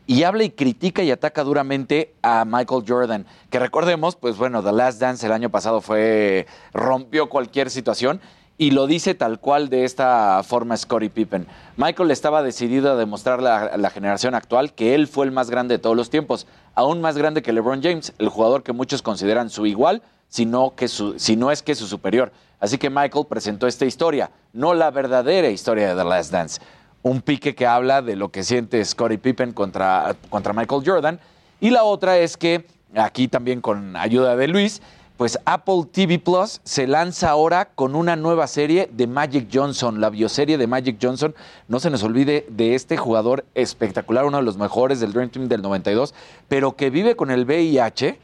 y 0.06 0.22
habla 0.22 0.44
y 0.44 0.50
critica 0.50 1.02
y 1.02 1.10
ataca 1.10 1.42
duramente 1.42 2.14
a 2.22 2.44
Michael 2.44 2.84
Jordan, 2.86 3.26
que 3.50 3.58
recordemos, 3.58 4.14
pues 4.14 4.36
bueno, 4.36 4.62
The 4.62 4.72
Last 4.72 5.00
Dance 5.00 5.26
el 5.26 5.32
año 5.32 5.50
pasado 5.50 5.80
fue, 5.80 6.46
rompió 6.72 7.28
cualquier 7.28 7.68
situación, 7.68 8.20
y 8.56 8.70
lo 8.70 8.86
dice 8.86 9.14
tal 9.14 9.40
cual 9.40 9.68
de 9.68 9.84
esta 9.84 10.42
forma 10.44 10.76
Scottie 10.76 11.10
Pippen. 11.10 11.46
Michael 11.76 12.10
estaba 12.10 12.42
decidido 12.42 12.92
a 12.92 12.96
demostrarle 12.96 13.48
a 13.48 13.76
la 13.76 13.90
generación 13.90 14.34
actual 14.34 14.72
que 14.72 14.94
él 14.94 15.06
fue 15.06 15.26
el 15.26 15.32
más 15.32 15.50
grande 15.50 15.74
de 15.74 15.78
todos 15.78 15.96
los 15.96 16.10
tiempos, 16.10 16.46
aún 16.74 17.00
más 17.00 17.16
grande 17.16 17.42
que 17.42 17.52
LeBron 17.52 17.82
James, 17.82 18.12
el 18.18 18.28
jugador 18.28 18.62
que 18.62 18.72
muchos 18.72 19.02
consideran 19.02 19.50
su 19.50 19.66
igual, 19.66 20.02
sino 20.28 20.74
que 20.74 20.88
su, 20.88 21.18
si 21.18 21.36
no 21.36 21.50
es 21.50 21.62
que 21.62 21.74
su 21.74 21.86
superior. 21.86 22.32
Así 22.60 22.78
que 22.78 22.90
Michael 22.90 23.26
presentó 23.28 23.66
esta 23.66 23.84
historia, 23.84 24.30
no 24.52 24.74
la 24.74 24.90
verdadera 24.90 25.48
historia 25.48 25.88
de 25.88 25.94
The 25.94 26.08
Last 26.08 26.32
Dance. 26.32 26.60
Un 27.02 27.22
pique 27.22 27.54
que 27.54 27.66
habla 27.66 28.02
de 28.02 28.16
lo 28.16 28.30
que 28.30 28.42
siente 28.42 28.84
Scottie 28.84 29.18
Pippen 29.18 29.52
contra, 29.52 30.16
contra 30.28 30.52
Michael 30.52 30.82
Jordan. 30.84 31.20
Y 31.60 31.70
la 31.70 31.84
otra 31.84 32.18
es 32.18 32.36
que, 32.36 32.66
aquí 32.94 33.28
también 33.28 33.60
con 33.60 33.96
ayuda 33.96 34.36
de 34.36 34.48
Luis, 34.48 34.82
pues 35.18 35.36
Apple 35.46 35.82
TV 35.90 36.20
Plus 36.20 36.60
se 36.62 36.86
lanza 36.86 37.30
ahora 37.30 37.70
con 37.74 37.96
una 37.96 38.14
nueva 38.14 38.46
serie 38.46 38.88
de 38.92 39.08
Magic 39.08 39.48
Johnson, 39.52 40.00
la 40.00 40.10
bioserie 40.10 40.56
de 40.56 40.68
Magic 40.68 40.96
Johnson. 41.02 41.34
No 41.66 41.80
se 41.80 41.90
nos 41.90 42.04
olvide 42.04 42.46
de 42.48 42.76
este 42.76 42.96
jugador 42.96 43.44
espectacular, 43.56 44.24
uno 44.24 44.36
de 44.36 44.44
los 44.44 44.56
mejores 44.56 45.00
del 45.00 45.12
Dream 45.12 45.30
Team 45.30 45.48
del 45.48 45.60
92, 45.60 46.14
pero 46.46 46.76
que 46.76 46.90
vive 46.90 47.16
con 47.16 47.32
el 47.32 47.46
VIH, 47.46 48.20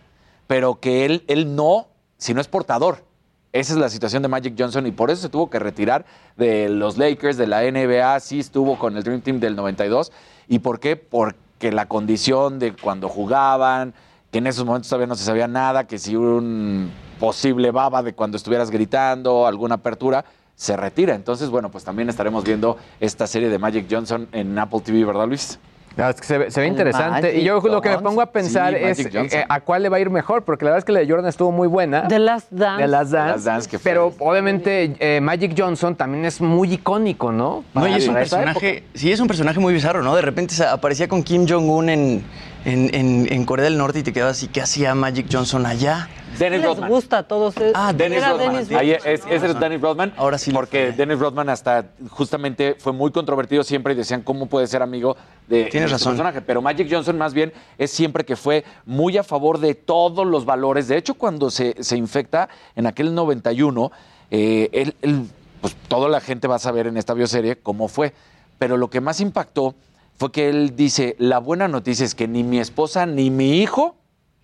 pero 0.47 0.78
que 0.78 1.05
él, 1.05 1.24
él 1.26 1.56
no, 1.56 1.89
si 2.24 2.32
no 2.32 2.40
es 2.40 2.48
portador. 2.48 3.05
Esa 3.52 3.74
es 3.74 3.78
la 3.78 3.90
situación 3.90 4.22
de 4.22 4.28
Magic 4.28 4.55
Johnson 4.59 4.86
y 4.86 4.92
por 4.92 5.10
eso 5.10 5.20
se 5.20 5.28
tuvo 5.28 5.51
que 5.51 5.59
retirar 5.59 6.06
de 6.38 6.70
los 6.70 6.96
Lakers, 6.96 7.36
de 7.36 7.46
la 7.46 7.70
NBA, 7.70 8.18
sí 8.20 8.40
estuvo 8.40 8.78
con 8.78 8.96
el 8.96 9.02
Dream 9.02 9.20
Team 9.20 9.40
del 9.40 9.55
92. 9.55 10.10
¿Y 10.48 10.60
por 10.60 10.80
qué? 10.80 10.96
Porque 10.96 11.70
la 11.70 11.86
condición 11.86 12.59
de 12.59 12.74
cuando 12.74 13.10
jugaban, 13.10 13.92
que 14.30 14.38
en 14.38 14.46
esos 14.46 14.64
momentos 14.64 14.88
todavía 14.88 15.06
no 15.06 15.16
se 15.16 15.24
sabía 15.24 15.48
nada, 15.48 15.86
que 15.86 15.98
si 15.98 16.16
un 16.16 16.90
posible 17.20 17.70
baba 17.72 18.02
de 18.02 18.14
cuando 18.14 18.38
estuvieras 18.38 18.70
gritando, 18.70 19.46
alguna 19.46 19.74
apertura, 19.74 20.24
se 20.55 20.78
retira. 20.78 21.14
Entonces, 21.14 21.51
bueno, 21.51 21.70
pues 21.70 21.84
también 21.84 22.09
estaremos 22.09 22.42
viendo 22.42 22.78
esta 23.01 23.26
serie 23.26 23.51
de 23.51 23.59
Magic 23.59 23.86
Johnson 23.90 24.28
en 24.32 24.59
Apple 24.59 24.80
TV, 24.80 25.05
¿verdad, 25.05 25.28
Luis? 25.28 25.59
No, 25.97 26.09
es 26.09 26.16
que 26.16 26.27
se, 26.27 26.39
ve- 26.39 26.51
se 26.51 26.61
ve 26.61 26.66
El 26.66 26.73
interesante. 26.73 27.23
Magic 27.29 27.41
y 27.41 27.45
yo 27.45 27.61
lo 27.61 27.81
que 27.81 27.91
me 27.91 27.99
pongo 27.99 28.21
a 28.21 28.27
pensar 28.27 28.75
Sí, 28.75 29.05
es 29.07 29.33
eh, 29.33 29.45
a 29.49 29.61
cuál 29.61 29.83
le 29.85 29.89
va 29.89 29.97
a 29.99 30.01
ir 30.01 30.11
mejor, 30.11 30.43
porque 30.43 30.65
la 30.65 30.73
verdad 30.73 30.79
es 30.81 30.85
que 30.85 30.93
la 30.93 31.01
de 31.01 31.09
Jordan 31.09 31.27
estuvo 31.29 31.53
muy 31.53 31.69
buena. 31.69 32.09
The 32.09 32.19
Last 32.19 32.49
Dance. 32.51 32.83
De 32.83 32.89
Last 32.89 33.11
Dance. 33.12 33.33
Last 33.35 33.45
Dance, 33.45 33.71
que 33.71 33.79
fue- 33.79 33.91
pero 33.93 34.12
obviamente 34.19 34.97
eh, 34.99 35.21
Magic 35.21 35.55
Johnson 35.57 35.95
también 35.95 36.25
es 36.25 36.41
muy 36.41 36.73
icónico, 36.75 37.31
¿no? 37.31 37.65
No, 37.75 37.87
y 37.87 37.95
es 37.95 38.09
un 38.09 38.15
personaje, 38.15 38.85
sí, 38.95 39.12
es 39.12 39.21
un 39.21 39.29
personaje 39.29 39.61
muy 39.61 39.73
bizarro, 39.73 40.03
¿no? 40.03 40.16
De 40.16 40.23
repente 40.23 40.55
aparecía 40.65 41.07
con 41.07 41.23
Kim 41.23 41.47
Jong-un 41.49 41.89
en, 41.89 42.25
en, 42.65 42.95
en- 42.95 43.33
en 43.33 43.45
Corea 43.45 43.65
del 43.65 43.79
Norte 43.79 44.01
y 44.01 44.03
te 44.03 44.12
quedabas 44.12 44.39
así, 44.39 44.49
¿qué 44.49 44.62
hacía 44.62 44.95
Magic 44.95 45.27
Johnson 45.31 45.65
allá? 45.65 46.09
Dennis 46.39 46.61
Les 46.61 46.69
Rodman. 46.69 46.90
gusta 46.90 47.19
a 47.19 47.23
todos. 47.23 47.56
es- 47.56 47.73
Ah, 47.74 47.93
Dennis 47.93 48.27
Rodman. 48.27 48.52
Dennis 48.55 48.73
Ahí 48.73 48.90
es, 48.90 49.05
ese 49.06 49.47
es 49.47 49.61
Dennis 49.61 49.81
Rodman. 49.81 50.12
Ahora 50.16 50.36
sí. 50.39 50.51
Porque 50.52 50.93
Dennis 50.93 51.19
Rodman 51.19 51.48
hasta 51.48 51.86
justamente 52.11 52.77
fue 52.78 52.93
muy 52.93 53.11
controvertido 53.12 53.62
siempre 53.62 53.93
y 53.93 53.97
decían 53.97 54.23
cómo 54.23 54.47
puede 54.47 54.66
ser 54.66 54.82
amigo 54.82 55.16
de 55.48 55.65
Tienes 55.66 55.90
este 55.90 55.93
razón. 55.94 56.12
personaje. 56.12 56.40
Pero 56.40 56.61
Magic 56.62 56.89
Johnson 56.90 57.16
más 57.19 57.35
bien 57.35 57.52
es 57.78 57.90
siempre 57.90 58.24
que 58.24 58.36
fue 58.36 58.65
muy 58.85 59.16
a 59.16 59.23
favor 59.23 59.59
de 59.59 59.74
todos 59.74 60.27
los 60.27 60.44
valores. 60.44 60.89
De 60.89 60.97
hecho, 60.97 61.15
cuando 61.15 61.51
se, 61.51 61.77
se 61.82 61.97
infecta 61.97 62.48
en 62.74 62.86
aquel 62.86 63.15
91, 63.15 63.93
eh, 64.31 64.69
él, 64.73 64.94
él, 65.02 65.27
pues 65.61 65.77
toda 65.89 66.09
la 66.09 66.20
gente 66.20 66.48
va 66.48 66.56
a 66.56 66.61
saber 66.61 66.86
en 66.86 66.97
esta 66.97 67.15
bioserie 67.15 67.56
cómo 67.56 67.89
fue. 67.89 68.12
Pero 68.59 68.77
lo 68.77 68.90
que 68.90 69.01
más 69.01 69.20
impactó 69.20 69.74
fue 70.16 70.31
que 70.32 70.48
él 70.48 70.74
dice, 70.77 71.16
la 71.19 71.39
buena 71.39 71.69
noticia 71.69 72.05
es 72.05 72.15
que 72.15 72.27
ni 72.28 72.43
mi 72.43 72.59
esposa 72.59 73.05
ni 73.06 73.31
mi 73.31 73.61
hijo 73.61 73.97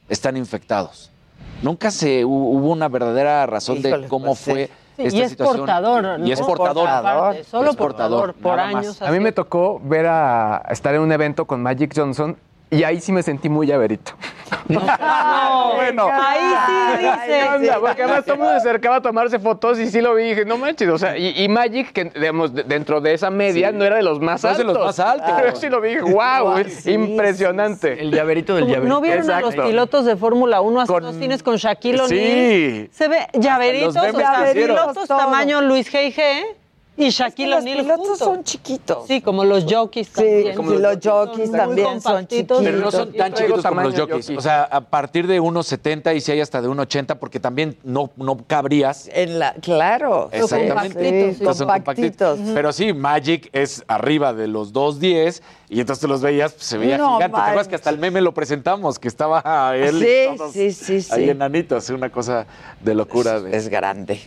están 0.09 0.37
infectados. 0.37 1.11
Nunca 1.63 1.91
se 1.91 2.25
hu- 2.25 2.29
hubo 2.29 2.71
una 2.71 2.89
verdadera 2.89 3.47
razón 3.47 3.83
de 3.83 4.07
cómo 4.09 4.27
pues, 4.27 4.39
fue 4.41 4.67
sí. 4.67 4.73
Esta 5.05 5.17
y 5.19 5.23
es 5.23 5.31
situación. 5.31 5.59
portador, 5.59 6.21
Y 6.27 6.33
es 6.33 6.41
¿no? 6.41 6.47
portador. 6.47 6.85
Portador, 6.85 7.45
solo 7.45 7.71
Es 7.71 7.77
portador, 7.77 8.35
por 8.35 8.57
más. 8.57 8.75
años. 8.75 9.03
A 9.03 9.11
mí 9.11 9.19
me 9.21 9.33
tocó 9.33 9.81
ver 9.83 10.07
a 10.07 10.63
estar 10.71 10.95
en 10.95 11.01
un 11.01 11.11
evento 11.11 11.47
con 11.47 11.63
Magic 11.63 11.93
Johnson 11.97 12.37
y 12.71 12.83
ahí 12.85 13.01
sí 13.01 13.11
me 13.13 13.23
sentí 13.23 13.49
muy 13.49 13.67
llaverito. 13.67 14.13
No, 14.69 14.81
bueno. 15.77 16.09
Ahí 16.13 16.41
sí 16.67 16.99
dice. 17.05 17.73
Porque 17.81 18.03
además 18.03 18.25
todo 18.25 18.35
el 18.35 18.41
mundo 18.41 18.53
se 18.55 18.69
acercaba 18.69 18.97
a 18.97 19.03
tomarse 19.03 19.39
fotos 19.39 19.79
y 19.79 19.89
sí 19.91 20.01
lo 20.01 20.15
vi 20.15 20.25
y 20.25 20.29
dije, 20.31 20.45
no 20.45 20.57
manches, 20.59 20.89
o 20.89 20.99
sea, 20.99 21.17
y, 21.17 21.35
y 21.43 21.49
Magic, 21.49 21.93
que 21.93 22.05
digamos, 22.07 22.55
de- 22.55 22.63
dentro 22.65 23.01
de 23.01 23.15
esa 23.15 23.31
media, 23.31 23.71
Sí. 23.71 23.77
no 23.77 23.85
era 23.85 23.97
de 23.97 24.03
los 24.03 24.21
más 24.21 24.43
No 24.43 24.51
es 24.51 24.57
de 24.59 24.63
altos. 24.63 24.77
los 24.77 24.87
más 24.87 24.99
altos. 25.01 25.31
Pero 25.37 25.57
sí 25.61 25.69
lo 25.69 25.81
vi, 25.81 25.99
wow, 25.99 26.57
es 26.59 26.87
impresionante. 26.87 28.01
El 28.01 28.11
llaverito 28.11 28.55
del 28.55 28.67
llaverito. 28.67 28.89
¿No 28.89 29.01
vieron 29.01 29.31
a 29.31 29.41
los 29.41 29.55
pilotos 29.55 30.05
de 30.05 30.17
Fórmula 30.17 30.61
1 30.61 30.81
hace 30.81 31.01
dos 31.01 31.15
cines 31.17 31.43
con 31.43 31.57
Shaquille 31.57 31.99
Sí. 32.09 32.15
O'Neal? 32.15 32.89
Se 32.93 33.09
ve 33.09 33.27
llaveritos, 33.35 33.95
los 33.95 34.15
o 34.15 34.19
sea, 34.19 34.51
pilotos 34.53 35.09
tamaño 35.09 35.61
Luis 35.63 35.93
G.G. 35.93 36.45
y 36.97 37.09
Shaquille 37.09 37.51
los 37.51 37.61
O'Neal 37.61 37.79
pilotos 37.79 38.07
juntos. 38.09 38.19
son 38.19 38.45
chiquitos. 38.45 39.07
Sí, 39.07 39.23
como 39.23 39.45
los 39.45 39.65
jockeys 39.65 40.11
también. 40.11 40.57
como 40.57 40.73
los 40.73 40.99
jockeys 41.03 41.49
muy 41.49 41.59
también 41.59 42.01
son 42.01 42.27
chiquitos. 42.27 42.63
Pero 42.63 42.79
no 42.79 42.91
son 42.91 43.13
tan 43.13 43.33
chiquitos 43.33 43.65
como 43.65 43.81
los 43.83 43.99
jockeys. 43.99 44.27
jockey. 44.27 44.37
O 44.37 44.41
sea, 44.41 44.65
a 44.65 44.81
partir 44.83 45.27
de 45.27 45.41
1.70 45.41 46.15
y 46.15 46.21
si 46.21 46.33
hay 46.33 46.41
hasta 46.41 46.61
de 46.61 46.69
1.80, 46.69 47.17
porque 47.17 47.41
también 47.41 47.79
no, 47.85 48.11
no 48.17 48.37
cabrías. 48.47 49.09
En 49.13 49.39
la, 49.39 49.55
claro. 49.55 50.29
Exactamente. 50.33 51.35
Sí, 51.35 51.45
compactitos. 51.45 51.67
compactitos. 51.67 52.39
Pero 52.55 52.73
sí, 52.73 52.93
Magic 52.93 53.49
es 53.53 53.83
arriba 53.89 54.35
de 54.35 54.47
los 54.47 54.73
2.10 54.75 55.41
y 55.71 55.81
entonces 55.81 56.03
tú 56.03 56.09
los 56.09 56.21
veías, 56.21 56.53
pues, 56.53 56.67
se 56.67 56.77
veía 56.77 56.99
No 56.99 57.15
gigante. 57.15 57.35
¿Te 57.37 57.43
acuerdas 57.43 57.69
que 57.69 57.77
hasta 57.77 57.91
el 57.91 57.99
meme 57.99 58.21
lo 58.21 58.35
presentamos? 58.35 58.99
Que 58.99 59.09
estaba 59.09 59.73
él 59.77 60.01
Sí, 60.01 60.07
y 60.07 60.37
todos 60.37 60.53
sí, 60.53 60.73
sí, 60.73 61.01
sí. 61.01 61.13
ahí 61.13 61.31
enanitos. 61.31 61.89
Una 61.91 62.11
cosa 62.11 62.47
de 62.81 62.95
locura 62.95 63.41
de, 63.41 63.57
Es 63.57 63.69
grande. 63.69 64.21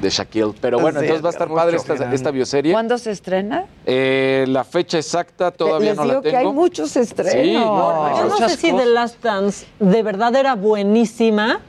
De 0.00 0.10
Shaquille. 0.10 0.54
Pero 0.60 0.78
bueno, 0.78 1.00
Sí, 1.00 1.06
entonces 1.06 1.24
va 1.24 1.28
a 1.28 1.32
estar 1.32 1.48
padre 1.48 1.76
esta, 1.76 2.14
esta 2.14 2.30
bioserie. 2.30 2.72
¿Cuándo 2.72 2.96
se 2.98 3.10
estrena? 3.10 3.66
Eh, 3.86 4.44
la 4.48 4.64
fecha 4.64 4.98
exacta 4.98 5.50
todavía 5.50 5.90
Les 5.90 5.96
no 5.96 6.02
digo 6.04 6.14
la 6.16 6.20
tengo. 6.22 6.30
que 6.32 6.36
hay 6.36 6.52
muchos 6.52 6.96
estrenos. 6.96 7.32
Sí, 7.32 7.52
no, 7.54 8.18
Yo 8.18 8.28
no 8.28 8.48
sé 8.48 8.56
si. 8.56 8.72
The 8.72 8.86
Last 8.86 9.22
Dance 9.22 9.66
de 9.78 10.02
verdad 10.02 10.34
era 10.36 10.54
buenísima 10.54 11.60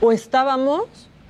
o 0.00 0.12
estábamos 0.12 0.82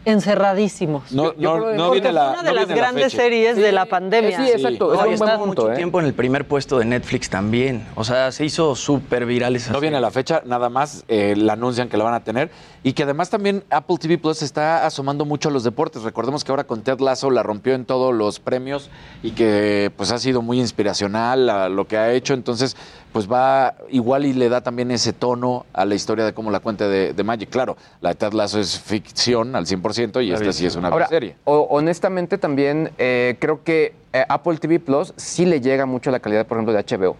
encerradísimos. 0.04 1.12
No, 1.12 1.34
no, 1.36 1.72
no 1.72 1.86
Porque 1.86 2.00
viene 2.00 2.12
la 2.12 2.32
fue 2.32 2.32
una 2.32 2.42
de 2.42 2.48
no 2.48 2.54
las 2.54 2.68
la 2.68 2.74
grandes 2.74 3.12
series 3.12 3.56
de 3.56 3.72
la 3.72 3.86
pandemia. 3.86 4.36
Sí, 4.36 4.50
exacto, 4.50 4.88
un 4.88 4.96
buen 4.96 5.18
punto, 5.18 5.46
mucho 5.46 5.72
¿eh? 5.72 5.76
tiempo 5.76 6.00
en 6.00 6.06
el 6.06 6.14
primer 6.14 6.46
puesto 6.46 6.78
de 6.78 6.84
Netflix 6.84 7.30
también. 7.30 7.86
O 7.94 8.04
sea, 8.04 8.32
se 8.32 8.44
hizo 8.44 8.74
súper 8.74 9.26
viral 9.26 9.56
esa 9.56 9.72
No 9.72 9.80
viene 9.80 10.00
la 10.00 10.10
fecha, 10.10 10.42
nada 10.44 10.68
más 10.68 11.04
eh, 11.08 11.34
la 11.36 11.54
anuncian 11.54 11.88
que 11.88 11.96
la 11.96 12.04
van 12.04 12.14
a 12.14 12.24
tener. 12.24 12.50
Y 12.82 12.92
que 12.92 13.04
además 13.04 13.30
también 13.30 13.64
Apple 13.70 13.96
TV 13.98 14.18
Plus 14.18 14.42
está 14.42 14.84
asomando 14.84 15.24
mucho 15.24 15.48
a 15.48 15.52
los 15.52 15.64
deportes. 15.64 16.02
Recordemos 16.02 16.44
que 16.44 16.52
ahora 16.52 16.64
con 16.64 16.82
Ted 16.82 17.00
Lasso 17.00 17.30
la 17.30 17.42
rompió 17.42 17.74
en 17.74 17.86
todos 17.86 18.14
los 18.14 18.40
premios 18.40 18.90
y 19.22 19.30
que 19.30 19.90
pues 19.96 20.10
ha 20.10 20.18
sido 20.18 20.42
muy 20.42 20.60
inspiracional 20.60 21.48
a 21.48 21.68
lo 21.70 21.86
que 21.86 21.96
ha 21.96 22.12
hecho. 22.12 22.34
Entonces, 22.34 22.76
pues 23.14 23.30
va 23.30 23.74
igual 23.90 24.26
y 24.26 24.32
le 24.32 24.48
da 24.48 24.60
también 24.60 24.90
ese 24.90 25.12
tono 25.12 25.66
a 25.72 25.84
la 25.84 25.94
historia 25.94 26.24
de 26.24 26.32
cómo 26.34 26.50
la 26.50 26.58
cuenta 26.58 26.88
de, 26.88 27.12
de 27.12 27.22
Magic. 27.22 27.48
Claro, 27.48 27.76
la 28.00 28.08
de 28.08 28.16
Ted 28.16 28.32
Lasso 28.32 28.58
es 28.58 28.76
ficción 28.80 29.54
al 29.54 29.66
100% 29.66 30.24
y 30.24 30.32
esta 30.32 30.52
sí 30.52 30.66
es 30.66 30.74
una 30.74 30.88
Ahora, 30.88 31.06
serie. 31.06 31.36
o- 31.44 31.68
honestamente 31.70 32.38
también 32.38 32.90
eh, 32.98 33.36
creo 33.38 33.62
que 33.62 33.94
eh, 34.12 34.24
Apple 34.28 34.56
TV 34.58 34.80
Plus 34.80 35.14
sí 35.16 35.46
le 35.46 35.60
llega 35.60 35.86
mucho 35.86 36.10
la 36.10 36.18
calidad, 36.18 36.44
por 36.44 36.56
ejemplo, 36.58 36.74
de 36.74 36.82
HBO. 36.82 37.16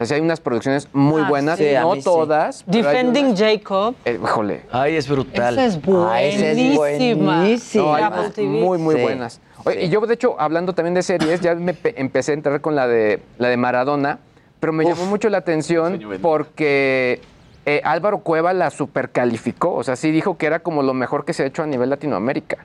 O 0.00 0.04
sea, 0.06 0.16
hay 0.16 0.22
unas 0.22 0.40
producciones 0.40 0.88
muy 0.94 1.20
Ah, 1.20 1.28
buenas, 1.28 1.58
sí, 1.58 1.66
no 1.82 1.94
sí. 1.96 2.02
todas. 2.02 2.64
Defending 2.66 3.26
unas- 3.26 3.38
Jacob. 3.40 3.94
Eh, 4.06 4.18
híjole. 4.22 4.62
Ay, 4.72 4.96
es 4.96 5.06
brutal. 5.06 5.52
Esa 5.58 5.66
es 5.66 5.78
Ah, 5.86 6.22
esa 6.22 6.46
es 6.52 6.76
buenísima. 6.76 7.36
buenísima. 7.40 7.84
No, 7.84 7.94
hay 7.94 8.02
Apple 8.04 8.20
unas 8.20 8.32
TV. 8.32 8.46
muy, 8.48 8.78
muy 8.78 8.94
Sí, 8.94 9.02
buenas. 9.02 9.40
Oye, 9.64 9.84
Y 9.84 9.88
yo, 9.90 10.00
de 10.00 10.14
hecho, 10.14 10.34
hablando 10.40 10.72
también 10.72 10.94
de 10.94 11.02
series, 11.02 11.42
ya 11.42 11.54
me 11.54 11.74
pe- 11.74 11.94
empecé 12.00 12.30
a 12.30 12.34
entrar 12.34 12.62
con 12.62 12.74
la 12.74 12.86
de, 12.88 13.20
la 13.36 13.48
de 13.48 13.56
Maradona, 13.58 14.18
pero 14.60 14.72
me 14.72 14.84
llamó 14.84 15.06
mucho 15.06 15.28
la 15.28 15.38
atención 15.38 16.00
porque 16.22 17.20
eh, 17.66 17.80
Álvaro 17.84 18.18
Cueva 18.18 18.52
la 18.52 18.70
supercalificó. 18.70 19.74
O 19.74 19.84
sea, 19.84 19.96
sí 19.96 20.10
dijo 20.10 20.38
que 20.38 20.46
era 20.46 20.60
como 20.60 20.82
lo 20.82 20.94
mejor 20.94 21.24
que 21.24 21.32
se 21.32 21.42
ha 21.42 21.46
hecho 21.46 21.62
a 21.62 21.66
nivel 21.66 21.90
Latinoamérica. 21.90 22.58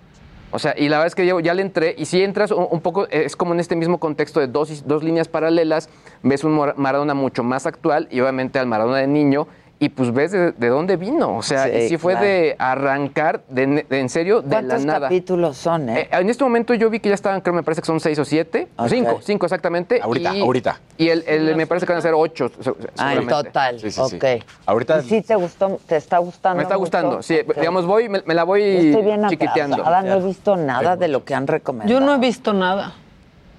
O 0.52 0.60
sea, 0.60 0.76
y 0.78 0.90
la 0.90 0.98
verdad 0.98 1.08
es 1.08 1.16
que 1.16 1.26
yo 1.26 1.40
ya 1.40 1.54
le 1.54 1.62
entré, 1.62 1.96
y 1.98 2.06
si 2.06 2.22
entras 2.22 2.52
un, 2.52 2.68
un 2.70 2.82
poco, 2.82 3.08
es 3.08 3.38
como 3.38 3.54
en 3.54 3.62
este 3.62 3.78
mismo 3.78 4.00
contexto 4.00 4.42
de 4.42 4.48
dos, 4.48 4.86
dos 4.86 5.02
líneas 5.02 5.30
paralelas, 5.30 5.90
ves 6.24 6.44
un 6.44 6.74
Maradona 6.76 7.14
mucho 7.14 7.42
más 7.42 7.66
actual 7.66 8.10
y 8.12 8.20
obviamente 8.20 8.60
al 8.60 8.68
Maradona 8.68 8.98
de 8.98 9.08
niño, 9.08 9.48
y 9.84 9.90
pues 9.90 10.14
ves 10.14 10.32
de, 10.32 10.52
de 10.52 10.68
dónde 10.70 10.96
vino. 10.96 11.36
O 11.38 11.42
sea, 11.42 11.64
Sí, 11.66 11.72
y 11.72 11.90
sí 11.90 11.98
fue 11.98 12.14
claro. 12.14 12.28
de 12.28 12.56
arrancar, 12.60 13.42
de, 13.50 13.84
en 13.90 14.10
serio, 14.10 14.44
de 14.44 14.50
la 14.50 14.62
¿Cuántos 14.62 14.86
nada. 14.86 15.00
capítulos 15.08 15.58
son, 15.58 15.90
eh? 15.90 16.02
Eh, 16.02 16.08
en 16.12 16.30
este 16.30 16.44
momento 16.44 16.76
yo 16.76 16.92
vi 16.92 17.00
que 17.00 17.10
ya 17.10 17.16
estaban, 17.16 17.42
creo, 17.42 17.56
me 17.56 17.64
parece 17.64 17.82
que 17.82 17.88
son 17.88 18.00
seis 18.00 18.20
o 18.20 18.24
siete, 18.24 18.68
cinco, 18.88 19.20
cinco 19.24 19.48
exactamente. 19.48 20.00
Ahorita, 20.00 20.36
y, 20.36 20.42
ahorita. 20.42 20.80
Y 21.00 21.10
el, 21.10 21.24
el- 21.28 21.56
me 21.56 21.66
parece 21.66 21.88
que 21.88 21.94
van 21.94 21.98
a 21.98 22.02
ser 22.04 22.14
ocho. 22.14 22.52
Ah, 23.00 23.16
en 23.16 23.26
total. 23.28 23.80
Sí, 23.80 23.90
sí, 23.90 24.02
sí. 24.08 24.16
ok. 24.18 24.26
Ahorita- 24.68 25.00
¿Y 25.00 25.10
sí 25.10 25.22
te 25.24 25.34
gustó? 25.34 25.80
¿Te 25.88 25.96
está 25.96 26.20
gustando? 26.20 26.58
Me 26.58 26.62
está 26.64 26.76
mucho? 26.76 26.82
gustando, 26.82 27.24
sí. 27.24 27.40
Digamos, 27.56 27.88
voy, 27.88 28.08
me, 28.08 28.22
me 28.24 28.36
la 28.36 28.44
voy 28.44 28.62
Estoy 28.62 29.02
bien 29.04 29.28
chiquiteando. 29.30 29.78
atrasada, 29.78 30.04
no 30.04 30.14
he 30.22 30.28
visto 30.28 30.56
nada 30.58 30.96
de 30.96 31.08
lo 31.08 31.26
que 31.26 31.34
han 31.34 31.48
recomendado. 31.48 32.00
Yo 32.00 32.06
no 32.06 32.14
he 32.14 32.20
visto 32.20 32.54
nada. 32.54 32.94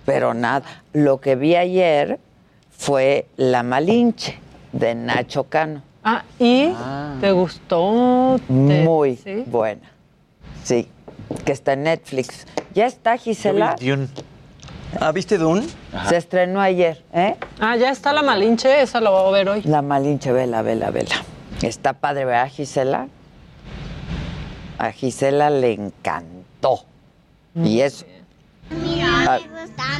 Pero 0.07 0.35
nada. 0.35 0.66
Lo 0.93 1.20
que 1.20 1.35
vi 1.35 1.57
ayer 1.57 2.20
fue 2.70 3.27
La 3.36 3.65
Malinche, 3.65 4.39
de 4.70 4.94
Nacho 4.94 5.44
Cano. 5.49 5.82
Ah, 6.05 6.24
¿y 6.39 6.73
te 7.20 7.31
gustó? 7.33 8.37
¿Te- 8.47 8.83
Muy 8.83 9.16
sí? 9.16 9.45
buena. 9.47 9.89
Sí, 10.65 10.89
que 11.45 11.53
está 11.53 11.74
en 11.74 11.85
Netflix. 11.85 12.47
Ya 12.74 12.87
está, 12.87 13.16
Gisela. 13.16 13.77
Ah, 15.01 15.12
¿viste 15.12 15.39
Dune? 15.39 15.66
Se 16.09 16.16
estrenó 16.16 16.61
ayer, 16.61 17.03
¿eh? 17.15 17.37
Ah, 17.61 17.77
ya 17.77 17.91
está 17.91 18.12
la 18.12 18.23
Malinche, 18.23 18.83
esa 18.83 19.01
la 19.01 19.11
voy 19.11 19.29
a 19.29 19.31
ver 19.31 19.49
hoy. 19.49 19.62
La 19.62 19.81
Malinche, 19.81 20.33
vela, 20.33 20.62
vela, 20.62 20.91
vela. 20.91 21.15
Está 21.62 21.93
padre, 21.95 22.24
¿verdad, 22.24 22.49
Gisela? 22.49 23.09
A 24.79 24.91
Gisela 24.93 25.49
le 25.51 25.73
encantó. 25.73 26.85
Y 27.55 27.81
eso. 27.81 28.05
Ah, 28.70 29.39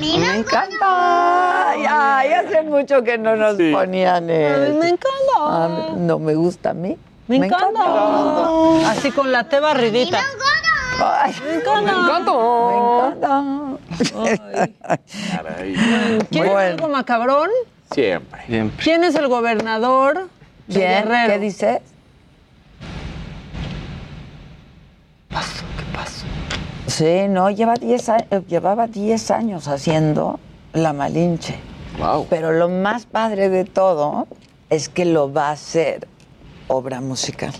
me 0.01 0.39
encanta. 0.39 1.71
Ay, 1.71 1.85
ay, 1.89 2.33
hace 2.33 2.63
mucho 2.63 3.03
que 3.03 3.19
no 3.19 3.37
nos 3.37 3.57
ponían 3.57 4.29
el... 4.31 4.75
me 4.75 4.89
encanta. 4.89 5.37
Ah, 5.39 5.95
no 5.97 6.19
me 6.19 6.35
gusta 6.35 6.71
a 6.71 6.75
mí. 6.75 6.97
Me, 7.29 7.37
encanta. 7.37 8.91
Así 8.91 9.11
con 9.13 9.31
la 9.31 9.45
té 9.49 9.61
barridita. 9.61 10.21
Ay, 11.01 11.35
Me 11.45 11.55
encanta. 11.55 11.93
me 11.93 12.77
encanta. 12.79 13.43
¿Quieres 16.31 16.53
Bueno. 16.53 16.71
algo 16.75 16.89
macabrón? 16.89 17.49
Siempre. 17.93 18.43
¿Quién 18.83 19.05
es 19.05 19.15
el 19.15 19.29
gobernador 19.29 20.29
de 20.67 20.75
¿Quién? 20.75 21.05
Guerrero? 21.09 21.33
¿Qué 21.33 21.39
dices? 21.39 21.81
¿Qué 25.29 25.35
pasó? 25.35 25.65
Sí, 26.93 27.27
no, 27.29 27.49
lleva 27.51 27.75
10 27.75 28.09
a- 28.11 28.19
eh, 28.31 28.43
llevaba 28.49 28.87
10 28.87 29.31
años 29.31 29.67
haciendo 29.67 30.39
la 30.75 30.93
Malinche. 30.93 31.57
Wow. 31.99 32.27
Pero 32.29 32.53
lo 32.53 32.69
más 32.69 33.07
padre 33.07 33.49
de 33.49 33.65
todo 33.65 34.27
es 34.69 34.89
que 34.91 35.05
lo 35.07 35.33
va 35.33 35.49
a 35.49 35.53
hacer 35.53 36.07
obra 36.69 37.01
musical. 37.01 37.53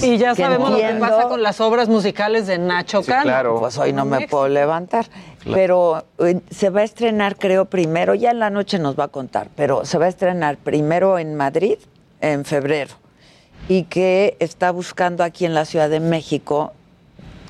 Y 0.00 0.16
ya 0.16 0.34
Que 0.34 0.42
sabemos 0.42 0.70
lo 0.70 0.76
que 0.78 0.94
pasa 0.94 1.28
con 1.28 1.42
las 1.42 1.60
obras 1.60 1.88
musicales 1.88 2.46
de 2.46 2.58
Nacho 2.58 3.02
Cano. 3.02 3.56
Pues 3.58 3.76
hoy 3.78 3.92
no 3.92 4.04
me 4.04 4.26
puedo 4.28 4.48
levantar. 4.48 5.06
Pero 5.44 6.04
eh, 6.18 6.40
se 6.50 6.70
va 6.70 6.80
a 6.80 6.84
estrenar, 6.84 7.36
creo, 7.36 7.64
primero, 7.66 8.14
ya 8.14 8.30
en 8.30 8.38
la 8.38 8.50
noche 8.50 8.78
nos 8.78 8.98
va 8.98 9.04
a 9.04 9.08
contar, 9.08 9.48
pero 9.54 9.84
se 9.84 9.98
va 9.98 10.06
a 10.06 10.08
estrenar 10.08 10.56
primero 10.56 11.18
en 11.18 11.34
Madrid 11.34 11.76
en 12.20 12.44
febrero. 12.44 12.94
Y 13.68 13.84
que 13.84 14.36
está 14.40 14.70
buscando 14.70 15.22
aquí 15.24 15.44
en 15.44 15.54
la 15.54 15.64
Ciudad 15.64 15.90
de 15.90 16.00
México 16.00 16.72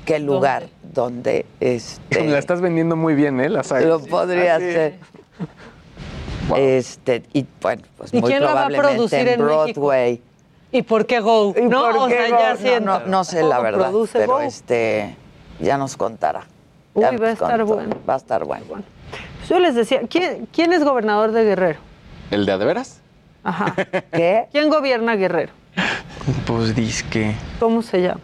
qué 0.07 0.19
lugar 0.19 0.67
donde 0.93 1.45
este, 1.59 2.23
La 2.25 2.39
estás 2.39 2.61
vendiendo 2.61 2.95
muy 2.95 3.13
bien, 3.13 3.39
¿eh? 3.39 3.49
La 3.49 3.63
saga. 3.63 3.85
lo 3.85 3.99
podría 3.99 4.53
Ah, 4.53 4.57
hacer. 4.57 4.95
Este, 6.55 7.23
y 7.33 7.45
bueno, 7.61 7.83
pues 7.97 8.13
¿Y 8.13 8.21
muy 8.21 8.31
quién 8.31 8.41
la 8.41 8.53
va 8.53 8.61
a 8.65 8.67
probablemente 8.69 8.95
producir 8.95 9.27
en? 9.27 9.39
Broadway. 9.41 10.21
¿Y 10.71 10.81
por 10.81 11.05
qué 11.05 11.19
Go? 11.19 11.53
¿Y 11.57 11.61
no, 11.63 11.83
por 11.91 11.97
o 11.97 12.07
qué 12.07 12.13
sea, 12.27 12.29
Go? 12.29 12.39
ya 12.39 12.51
No, 12.53 12.57
siento. 12.57 12.85
no, 13.01 13.05
no 13.05 13.23
sé 13.25 13.43
la 13.43 13.49
¿Cómo 13.57 13.61
verdad, 13.63 13.89
produce 13.89 14.19
pero 14.19 14.33
Go? 14.33 14.39
este 14.39 15.15
ya 15.59 15.77
nos 15.77 15.97
contará. 15.97 16.45
Uy, 16.93 17.01
Ya 17.03 17.11
va 17.11 17.27
a 17.27 17.31
estar 17.31 17.57
contó. 17.59 17.73
bueno. 17.75 17.95
Va 18.09 18.13
a 18.13 18.17
estar 18.17 18.45
bueno. 18.45 18.63
Yo 19.49 19.59
les 19.59 19.75
decía, 19.75 20.01
¿quién, 20.09 20.47
quién 20.53 20.71
es 20.71 20.83
gobernador 20.85 21.31
de 21.33 21.43
Guerrero? 21.43 21.79
¿El 22.31 22.45
de 22.45 22.51
a 22.53 22.57
de 22.57 22.65
veras? 22.65 23.01
Ajá. 23.43 23.75
¿Qué? 24.11 24.45
¿Quién 24.51 24.69
gobierna 24.69 25.15
Guerrero? 25.15 25.51
Pues 26.45 26.73
disque. 26.75 27.35
¿Cómo 27.59 27.81
se 27.81 28.01
llama? 28.01 28.21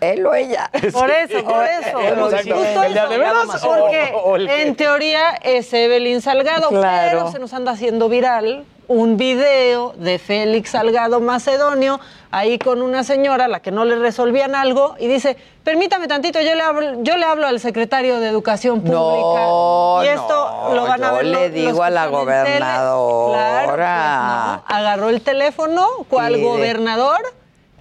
Él 0.00 0.26
o 0.26 0.34
ella. 0.34 0.70
Por 0.92 1.10
eso, 1.10 1.44
por 1.44 1.64
eso. 1.64 1.98
Justo 1.98 2.82
¿El 2.82 2.94
de 2.94 2.98
eso. 2.98 3.00
a 3.00 3.08
de 3.08 3.18
veras 3.18 3.34
Porque 3.62 4.12
o- 4.14 4.36
el 4.36 4.48
en 4.48 4.74
teoría 4.76 5.30
es 5.42 5.72
Evelyn 5.72 6.20
Salgado, 6.20 6.68
Claro. 6.68 7.08
pero 7.10 7.32
se 7.32 7.38
nos 7.38 7.52
anda 7.54 7.72
haciendo 7.72 8.08
viral 8.08 8.64
un 8.88 9.16
video 9.16 9.94
de 9.96 10.18
Félix 10.20 10.70
Salgado 10.70 11.18
Macedonio 11.20 11.98
ahí 12.30 12.56
con 12.56 12.82
una 12.82 13.02
señora 13.02 13.46
a 13.46 13.48
la 13.48 13.58
que 13.60 13.72
no 13.72 13.84
le 13.84 13.96
resolvían 13.96 14.54
algo 14.54 14.94
y 15.00 15.08
dice, 15.08 15.36
permítame 15.64 16.06
tantito, 16.06 16.40
yo 16.40 16.54
le 16.54 16.62
hablo, 16.62 17.02
yo 17.02 17.16
le 17.16 17.24
hablo 17.24 17.48
al 17.48 17.58
secretario 17.58 18.20
de 18.20 18.28
Educación 18.28 18.82
Pública. 18.82 19.00
No, 19.00 20.02
y 20.04 20.06
esto 20.08 20.70
lo 20.74 20.84
van 20.84 21.02
a 21.02 21.08
yo 21.08 21.14
ver. 21.16 21.24
le 21.24 21.48
lo- 21.48 21.54
digo 21.54 21.82
a 21.82 21.90
la 21.90 22.06
gobernadora. 22.06 23.62
Claro, 23.64 23.66
pues 23.66 23.78
no. 23.78 24.76
Agarró 24.76 25.08
el 25.08 25.20
teléfono, 25.22 25.88
de- 26.36 26.42
gobernador, 26.42 27.20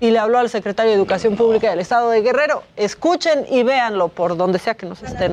y 0.05 0.11
le 0.11 0.19
habló 0.19 0.37
al 0.37 0.49
secretario 0.49 0.91
de 0.91 0.97
Educación 0.97 1.35
Pública 1.35 1.71
del 1.71 1.79
Estado 1.79 2.11
de 2.11 2.21
Guerrero. 2.21 2.61
Escuchen 2.77 3.45
y 3.49 3.63
véanlo 3.63 4.09
por 4.09 4.37
donde 4.37 4.59
sea 4.59 4.75
que 4.75 4.85
nos 4.85 5.01
estén. 5.01 5.31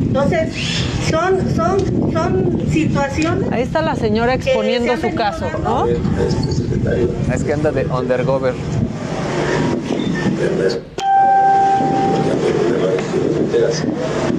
Entonces, 0.00 0.54
son, 1.10 1.54
son, 1.54 2.12
son 2.12 2.70
situaciones. 2.70 3.50
Ahí 3.50 3.62
está 3.62 3.82
la 3.82 3.96
señora 3.96 4.34
exponiendo 4.34 4.96
su 4.96 5.14
caso, 5.14 5.46
¿no? 5.64 5.86
Es 5.86 7.44
que 7.44 7.52
anda 7.52 7.72
de 7.72 7.86
undergover. 7.86 8.54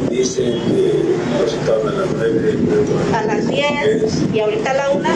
Dicen 0.10 0.54
que 0.68 1.04
nos 1.40 1.52
citaron 1.52 1.88
a 1.88 1.92
las 1.92 2.08
9, 2.16 2.54
luego 2.64 3.16
A 3.16 3.24
las 3.24 3.48
10 3.48 4.34
y 4.34 4.40
ahorita 4.40 4.72
a 4.72 4.74
la 4.74 4.90
1. 4.92 5.10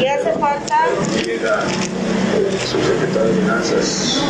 Y 0.00 0.06
hace 0.06 0.32
falta. 0.32 0.86
Subsecretario 2.66 3.28
de 3.32 3.40
Finanzas. 3.40 4.20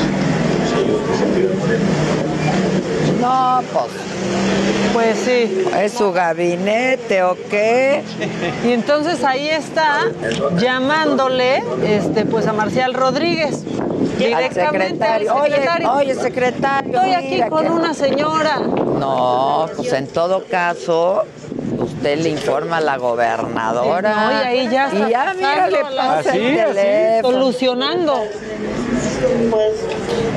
No, 3.20 3.62
pues. 3.72 3.86
Pues 4.92 5.18
sí. 5.24 5.64
¿Es 5.80 5.92
su 5.92 6.12
gabinete 6.12 7.22
o 7.22 7.36
qué? 7.50 8.02
Y 8.64 8.72
entonces 8.72 9.22
ahí 9.24 9.48
está 9.48 10.02
llamándole 10.58 11.62
este, 11.84 12.24
pues 12.24 12.46
a 12.46 12.52
Marcial 12.52 12.94
Rodríguez. 12.94 13.64
Directamente 14.18 15.04
al 15.04 15.20
secretario. 15.20 15.34
Oye, 15.34 15.50
secretario. 15.52 15.92
oye, 15.92 16.14
secretario. 16.14 16.94
Estoy 16.94 17.12
aquí 17.14 17.42
con 17.50 17.64
que- 17.64 17.70
una 17.70 17.94
señora. 17.94 18.58
No, 18.60 19.66
pues 19.76 19.92
en 19.92 20.06
todo 20.06 20.44
caso, 20.50 21.24
usted 21.78 22.18
le 22.18 22.30
informa 22.30 22.78
a 22.78 22.80
la 22.80 22.96
gobernadora. 22.96 24.14
No, 24.14 24.32
y 24.32 24.44
ahí 24.44 24.68
ya 24.70 24.86
está 24.86 25.08
Y 25.08 25.10
ya, 25.10 25.34
mira, 25.34 25.68
le 25.68 25.78
pasa 25.82 26.18
Así, 26.30 26.38
el 26.38 26.60
así, 26.60 26.74
teléfono. 26.74 27.32
solucionando. 27.38 28.24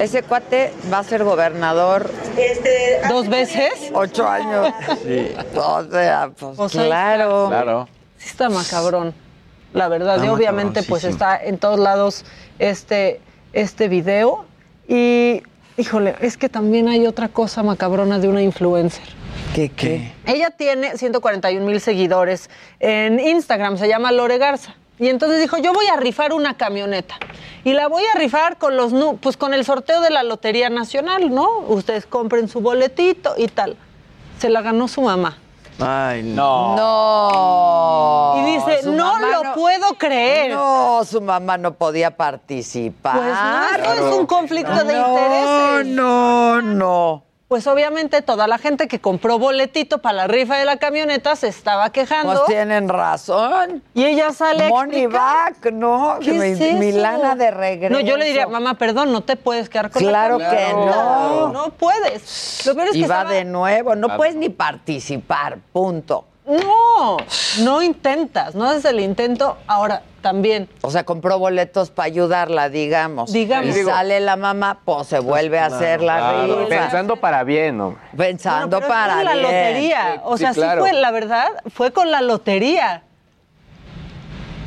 Ese 0.01 0.23
cuate 0.23 0.73
va 0.91 0.99
a 0.99 1.03
ser 1.03 1.23
gobernador. 1.23 2.09
Este, 2.37 3.01
¿Dos 3.09 3.27
veces? 3.27 3.91
Ocho 3.93 4.27
años. 4.27 4.73
Sí. 5.03 5.31
O 5.55 5.83
sea, 5.91 6.31
pues 6.37 6.59
O 6.59 6.69
sea, 6.69 6.85
claro. 6.85 7.47
Claro. 7.49 7.87
Sí 8.17 8.29
está 8.29 8.49
macabrón, 8.49 9.13
la 9.73 9.87
verdad. 9.87 10.15
Está 10.15 10.25
y 10.25 10.29
obviamente 10.29 10.83
pues 10.83 11.03
está 11.03 11.37
en 11.41 11.57
todos 11.57 11.79
lados 11.79 12.25
este, 12.59 13.21
este 13.53 13.87
video. 13.87 14.45
Y, 14.87 15.43
híjole, 15.77 16.15
es 16.21 16.37
que 16.37 16.49
también 16.49 16.87
hay 16.87 17.05
otra 17.05 17.29
cosa 17.29 17.63
macabrona 17.63 18.19
de 18.19 18.27
una 18.27 18.41
influencer. 18.41 19.18
¿Qué, 19.53 19.69
qué? 19.69 20.13
Ella 20.25 20.51
tiene 20.51 20.97
141 20.97 21.65
mil 21.65 21.81
seguidores 21.81 22.49
en 22.79 23.19
Instagram, 23.19 23.77
se 23.77 23.87
llama 23.87 24.11
Lore 24.11 24.37
Garza. 24.37 24.75
Y 24.99 25.07
entonces 25.07 25.39
dijo, 25.39 25.57
yo 25.57 25.71
voy 25.73 25.87
a 25.87 25.95
rifar 25.95 26.33
una 26.33 26.57
camioneta. 26.57 27.15
Y 27.63 27.73
la 27.73 27.87
voy 27.87 28.03
a 28.13 28.17
rifar 28.17 28.57
con 28.57 28.75
los 28.75 28.93
pues 29.21 29.37
con 29.37 29.53
el 29.53 29.63
sorteo 29.63 30.01
de 30.01 30.09
la 30.09 30.23
Lotería 30.23 30.69
Nacional, 30.69 31.33
¿no? 31.33 31.59
Ustedes 31.67 32.05
compren 32.05 32.49
su 32.49 32.59
boletito 32.59 33.33
y 33.37 33.47
tal. 33.47 33.77
Se 34.39 34.49
la 34.49 34.61
ganó 34.61 34.87
su 34.87 35.01
mamá. 35.01 35.37
Ay, 35.79 36.23
no. 36.23 36.75
No. 36.75 38.35
Y 38.37 38.51
dice, 38.51 38.83
Su 38.83 38.91
no 38.91 39.17
lo 39.19 39.53
puedo 39.53 39.93
creer. 39.97 40.51
No, 40.51 41.01
su 41.05 41.21
mamá 41.21 41.57
no 41.57 41.73
podía 41.75 42.17
participar. 42.17 43.17
Pues 43.17 43.87
no, 43.99 44.09
es 44.09 44.15
un 44.15 44.25
conflicto 44.25 44.83
de 44.83 44.93
No, 44.93 45.07
intereses. 45.07 45.95
No, 45.95 46.61
no. 46.61 47.28
Pues 47.49 47.65
obviamente 47.65 48.21
toda 48.21 48.45
la 48.47 48.59
gente 48.59 48.87
que 48.87 49.01
compró 49.01 49.39
boletito 49.39 49.97
para 49.97 50.13
la 50.17 50.27
rifa 50.27 50.55
de 50.57 50.65
la 50.65 50.77
camioneta 50.77 51.35
se 51.35 51.47
estaba 51.47 51.91
quejando. 51.91 52.31
Pues 52.33 52.45
tienen 52.45 52.87
razón. 52.87 53.81
Y 53.95 54.05
ella 54.05 54.31
sale 54.33 54.69
Money 54.69 55.05
explicar. 55.05 55.53
back, 55.55 55.71
¿no? 55.73 56.17
¿Qué 56.21 56.31
mi, 56.31 56.45
es 56.45 56.61
eso? 56.61 56.77
mi 56.77 56.91
lana 56.91 57.35
de 57.35 57.49
regreso. 57.49 57.91
No, 57.91 57.99
yo 58.01 58.17
le 58.17 58.25
diría, 58.25 58.45
mamá, 58.47 58.75
perdón, 58.75 59.11
no 59.11 59.21
te 59.21 59.35
puedes 59.35 59.67
quedar 59.67 59.89
con 59.89 60.03
la 60.05 60.09
Claro 60.09 60.37
que 60.37 60.43
camioneta. 60.43 60.95
no. 60.95 61.47
No 61.51 61.69
puedes. 61.71 62.61
Lo 62.67 62.75
peor 62.75 62.89
es 62.89 62.95
y 62.95 63.01
que 63.01 63.07
va 63.07 63.15
estaba- 63.21 63.33
de 63.35 63.45
nuevo, 63.45 63.95
no 63.95 64.15
puedes 64.15 64.35
ni 64.35 64.49
participar, 64.49 65.57
punto. 65.73 66.25
No, 66.49 67.17
no 67.59 67.81
intentas, 67.83 68.55
no 68.55 68.65
haces 68.65 68.85
el 68.85 68.99
intento. 68.99 69.57
Ahora, 69.67 70.01
también. 70.21 70.67
O 70.81 70.89
sea, 70.91 71.03
compró 71.05 71.37
boletos 71.37 71.91
para 71.91 72.07
ayudarla, 72.07 72.69
digamos. 72.69 73.31
Digamos. 73.31 73.67
Y 73.67 73.71
Digo- 73.73 73.91
sale 73.91 74.19
la 74.19 74.35
mamá, 74.35 74.79
pues 74.83 75.07
se 75.07 75.19
vuelve 75.19 75.59
a 75.59 75.67
hacer 75.67 76.01
la 76.01 76.17
Claro, 76.17 76.55
rifa. 76.65 76.69
Pensando 76.69 77.15
para 77.17 77.43
bien, 77.43 77.79
hombre. 77.79 78.01
Pensando 78.17 78.77
Pero 78.79 78.87
es 78.91 78.97
para 78.97 79.15
con 79.15 79.25
la 79.25 79.31
bien. 79.33 79.43
lotería. 79.43 80.21
O 80.23 80.37
sea, 80.37 80.53
sí, 80.53 80.59
claro. 80.59 80.81
fue, 80.81 80.91
la 80.93 81.11
verdad, 81.11 81.47
fue 81.73 81.91
con 81.93 82.09
la 82.11 82.21
lotería. 82.21 83.03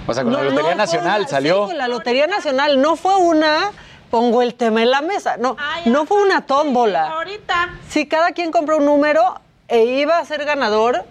O 0.06 0.14
sea, 0.14 0.24
con 0.24 0.32
la 0.32 0.38
No, 0.38 0.44
Lotería 0.44 0.62
no 0.62 0.66
fue 0.68 0.74
Nacional 0.76 1.20
una- 1.20 1.28
salió. 1.28 1.62
sí, 1.62 1.68
con 1.68 1.78
la 1.78 1.88
Lotería 1.88 2.26
Nacional. 2.26 2.80
No 2.80 2.96
fue 2.96 3.16
una, 3.16 3.70
pongo 4.10 4.42
el 4.42 4.54
tema 4.54 4.82
en 4.82 4.90
la 4.90 5.00
mesa. 5.00 5.36
No, 5.36 5.56
no 5.86 6.06
fue 6.06 6.22
una 6.22 6.44
tómbola. 6.46 7.10
ahorita. 7.10 7.70
Sí, 7.88 8.06
cada 8.06 8.32
quien 8.32 8.50
compró 8.52 8.78
un 8.78 8.84
número 8.86 9.40
e 9.68 9.84
iba 9.84 10.18
a 10.18 10.24
ser 10.24 10.44
ganador 10.44 11.04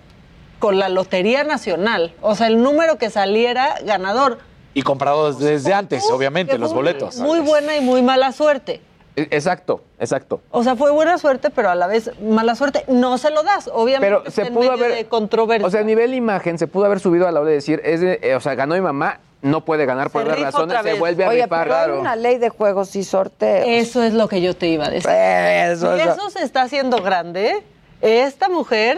con 0.61 0.79
la 0.79 0.87
Lotería 0.87 1.43
Nacional. 1.43 2.13
O 2.21 2.35
sea, 2.35 2.47
el 2.47 2.61
número 2.63 2.97
que 2.97 3.09
saliera 3.09 3.75
ganador. 3.83 4.37
Y 4.73 4.83
comprados 4.83 5.39
desde 5.39 5.73
antes, 5.73 6.09
obviamente, 6.09 6.57
los 6.57 6.73
boletos. 6.73 7.17
Muy 7.17 7.39
buena 7.41 7.75
y 7.75 7.81
muy 7.81 8.01
mala 8.01 8.31
suerte. 8.31 8.79
E- 9.17 9.27
Exacto, 9.31 9.83
exacto. 9.99 10.39
O 10.51 10.63
sea, 10.63 10.77
fue 10.77 10.91
buena 10.91 11.17
suerte, 11.17 11.49
pero 11.49 11.69
a 11.69 11.75
la 11.75 11.87
vez 11.87 12.11
mala 12.21 12.55
suerte. 12.55 12.85
No 12.87 13.17
se 13.17 13.29
lo 13.31 13.43
das, 13.43 13.69
obviamente. 13.73 14.15
Pero 14.21 14.31
se 14.31 14.43
en 14.43 14.53
pudo 14.53 14.71
medio 14.71 14.85
haber. 14.85 14.95
de 14.95 15.05
controversia. 15.09 15.67
O 15.67 15.71
sea, 15.71 15.81
a 15.81 15.83
nivel 15.83 16.13
imagen, 16.13 16.57
se 16.57 16.67
pudo 16.67 16.85
haber 16.85 17.01
subido 17.01 17.27
a 17.27 17.31
la 17.33 17.41
hora 17.41 17.49
de 17.49 17.55
decir, 17.55 17.81
es 17.83 17.99
de- 17.99 18.19
eh, 18.21 18.35
o 18.35 18.39
sea, 18.39 18.55
ganó 18.55 18.75
mi 18.75 18.79
mamá, 18.81 19.19
no 19.41 19.65
puede 19.65 19.85
ganar 19.85 20.11
por 20.11 20.21
Se 20.23 20.29
razones, 20.35 20.77
otra 20.77 20.83
se 20.83 20.93
vuelve 20.99 21.25
a 21.25 21.29
Oye, 21.29 21.43
rifar. 21.43 21.63
pero 21.67 21.75
hay 21.95 21.99
una 21.99 22.15
ley 22.15 22.37
de 22.37 22.49
juegos 22.49 22.95
y 22.95 23.03
sorteos. 23.03 23.65
Eso 23.67 24.03
es 24.03 24.13
lo 24.13 24.29
que 24.29 24.39
yo 24.41 24.55
te 24.55 24.67
iba 24.67 24.85
a 24.85 24.89
decir. 24.89 25.09
Eso. 25.11 25.93
eso 25.95 26.29
se 26.29 26.43
está 26.43 26.61
haciendo 26.61 27.01
grande, 27.01 27.61
esta 28.01 28.47
mujer 28.47 28.97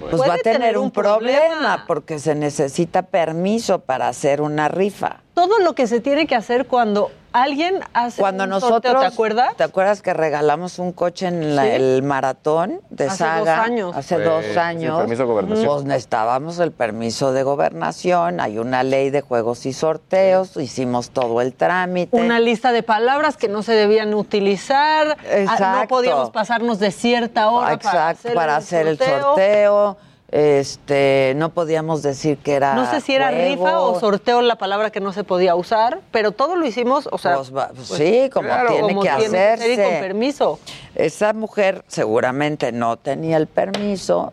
Pues 0.00 0.16
puede 0.16 0.28
va 0.28 0.34
a 0.34 0.38
tener, 0.38 0.78
un 0.78 0.90
problema, 0.90 1.84
porque 1.86 2.18
se 2.18 2.34
necesita 2.34 3.02
permiso 3.02 3.80
para 3.80 4.08
hacer 4.08 4.40
una 4.40 4.68
rifa. 4.68 5.20
Todo 5.40 5.58
lo 5.60 5.72
que 5.74 5.86
se 5.86 6.00
tiene 6.00 6.26
que 6.26 6.34
hacer 6.34 6.66
cuando 6.66 7.10
alguien 7.32 7.80
hace 7.94 8.20
Cuando 8.20 8.44
un 8.44 8.50
nosotros, 8.50 8.82
sorteo, 8.82 9.00
¿te 9.00 9.06
acuerdas? 9.06 9.56
¿Te 9.56 9.64
acuerdas 9.64 10.02
que 10.02 10.12
regalamos 10.12 10.78
un 10.78 10.92
coche 10.92 11.28
en 11.28 11.56
la- 11.56 11.62
Sí. 11.64 11.70
el 11.70 12.02
maratón 12.02 12.82
de 12.90 13.06
Hace 13.06 13.16
Saga? 13.16 13.38
dos 13.38 13.48
años. 13.48 13.96
Hace 13.96 14.16
Fue 14.16 14.24
dos 14.24 14.44
sin 14.44 14.58
años. 14.58 14.98
permiso 14.98 15.22
de 15.22 15.28
gobernación. 15.28 15.66
Pues 15.66 15.84
necesitábamos 15.84 16.58
el 16.58 16.72
permiso 16.72 17.32
de 17.32 17.42
gobernación, 17.42 18.38
hay 18.38 18.58
una 18.58 18.82
ley 18.82 19.08
de 19.08 19.22
juegos 19.22 19.64
y 19.64 19.72
sorteos, 19.72 20.58
hicimos 20.58 21.08
todo 21.08 21.40
el 21.40 21.54
trámite. 21.54 22.14
Una 22.14 22.38
lista 22.38 22.70
de 22.72 22.82
palabras 22.82 23.38
que 23.38 23.48
no 23.48 23.62
se 23.62 23.72
debían 23.72 24.12
utilizar. 24.12 25.16
Ah, 25.18 25.24
No 25.24 25.38
Exacto. 25.38 25.88
podíamos 25.88 26.28
pasarnos 26.28 26.78
de 26.80 26.90
cierta 26.90 27.48
hora 27.48 27.72
Exacto, 27.72 27.96
para 27.96 28.08
hacer, 28.08 28.34
para 28.34 28.52
el, 28.52 28.58
hacer 28.58 28.86
el 28.88 28.98
sorteo. 28.98 29.96
Este, 30.32 31.32
no 31.36 31.48
podíamos 31.50 32.02
decir 32.02 32.38
que 32.38 32.54
era 32.54 32.74
No 32.74 32.88
sé 32.88 33.00
si 33.00 33.14
era 33.14 33.30
juego. 33.30 33.48
rifa 33.48 33.80
o 33.80 33.98
sorteo 33.98 34.42
la 34.42 34.54
palabra 34.56 34.90
que 34.90 35.00
no 35.00 35.12
se 35.12 35.24
podía 35.24 35.56
usar, 35.56 36.00
pero 36.12 36.30
todo 36.30 36.54
lo 36.54 36.64
hicimos, 36.66 37.08
o 37.10 37.18
sea, 37.18 37.36
Pues 37.36 37.54
va- 37.54 37.70
pues 37.74 37.88
sí, 37.88 38.30
como 38.32 38.48
tiene 38.68 38.80
como 38.88 39.02
que 39.02 39.08
tiene 39.08 39.28
ser 39.28 39.58
y 39.58 39.62
hacerse. 39.62 39.82
con 39.84 39.92
permiso. 40.00 40.58
Esa 40.94 41.32
mujer 41.32 41.82
seguramente 41.88 42.70
no 42.70 42.96
tenía 42.96 43.36
el 43.38 43.48
permiso 43.48 44.32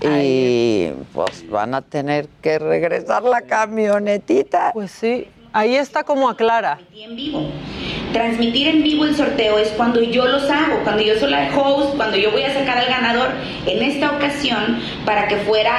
y 0.00 0.90
pues 1.14 1.48
van 1.50 1.74
a 1.74 1.82
tener 1.82 2.28
que 2.42 2.58
regresar 2.58 3.22
la 3.22 3.42
camionetita. 3.42 4.72
Pues 4.74 4.90
sí, 4.90 5.28
ahí 5.52 5.76
está 5.76 6.02
como 6.04 6.28
aclara. 6.28 6.78
en 6.94 7.14
vivo. 7.16 7.48
Transmitir 8.16 8.68
en 8.68 8.82
vivo 8.82 9.04
el 9.04 9.14
sorteo 9.14 9.58
es 9.58 9.68
cuando 9.72 10.00
yo 10.00 10.24
los 10.24 10.48
hago, 10.48 10.82
cuando 10.84 11.02
yo 11.02 11.18
soy 11.18 11.30
la 11.30 11.54
host, 11.54 11.96
cuando 11.96 12.16
yo 12.16 12.30
voy 12.30 12.44
a 12.44 12.54
sacar 12.54 12.78
al 12.78 12.86
ganador. 12.86 13.28
En 13.66 13.82
esta 13.82 14.10
ocasión, 14.10 14.80
para 15.04 15.28
que 15.28 15.36
fuera 15.36 15.70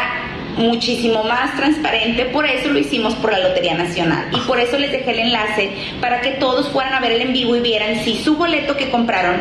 muchísimo 0.56 1.24
más 1.24 1.56
transparente, 1.56 2.26
por 2.26 2.46
eso 2.46 2.70
lo 2.70 2.78
hicimos 2.78 3.16
por 3.16 3.32
la 3.32 3.40
Lotería 3.40 3.74
Nacional. 3.74 4.28
Y 4.32 4.40
por 4.42 4.60
eso 4.60 4.78
les 4.78 4.92
dejé 4.92 5.14
el 5.14 5.20
enlace 5.20 5.72
para 6.00 6.22
que 6.22 6.34
todos 6.34 6.70
fueran 6.70 6.94
a 6.94 7.00
ver 7.00 7.14
el 7.14 7.22
en 7.22 7.34
vivo 7.34 7.56
y 7.56 7.62
vieran 7.62 8.04
si 8.04 8.20
su 8.20 8.36
boleto 8.36 8.78
que 8.78 8.92
compraron 8.92 9.38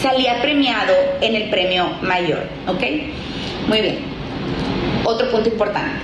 salía 0.00 0.40
premiado 0.40 0.94
en 1.20 1.34
el 1.34 1.50
premio 1.50 1.90
mayor. 2.00 2.48
¿Ok? 2.66 2.82
Muy 3.66 3.82
bien. 3.82 3.98
Otro 5.04 5.30
punto 5.30 5.50
importante. 5.50 6.00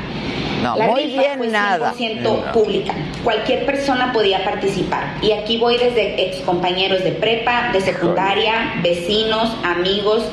No, 0.62 0.76
La 0.76 0.86
muy 0.86 1.02
rifa 1.04 1.20
bien 1.20 1.38
fue 1.38 1.48
nada. 1.48 1.94
100% 1.96 2.52
pública. 2.52 2.94
Cualquier 3.22 3.66
persona 3.66 4.12
podía 4.12 4.44
participar. 4.44 5.14
Y 5.22 5.32
aquí 5.32 5.58
voy 5.58 5.76
desde 5.76 6.28
excompañeros 6.28 7.02
de 7.04 7.12
prepa, 7.12 7.70
de 7.72 7.80
secundaria, 7.80 8.74
vecinos, 8.82 9.50
amigos. 9.64 10.24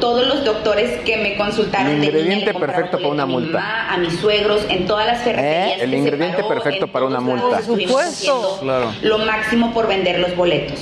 todos 0.00 0.26
los 0.26 0.44
doctores 0.44 1.00
que 1.06 1.16
me 1.16 1.36
consultaron 1.36 1.86
El 1.92 2.00
de 2.00 2.06
niña 2.08 2.18
ingrediente 2.18 2.52
compraron 2.52 2.82
perfecto 2.90 2.98
para 2.98 3.12
una 3.14 3.22
a 3.22 3.26
mi 3.26 3.32
multa. 3.32 3.58
mamá, 3.58 3.94
a 3.94 3.96
mis 3.96 4.20
suegros, 4.20 4.66
en 4.68 4.86
todas 4.86 5.06
las 5.06 5.22
ferreterías. 5.22 5.80
El 5.80 5.90
que 5.90 5.96
se 5.96 5.96
ingrediente 5.96 6.36
paró, 6.42 6.48
perfecto 6.48 6.86
para 6.88 7.06
una 7.06 7.20
multa. 7.20 7.60
estuvimos 7.60 8.02
haciendo 8.02 8.92
lo 9.02 9.18
máximo 9.18 9.72
por 9.72 9.88
vender 9.88 10.18
los 10.20 10.36
boletos. 10.36 10.80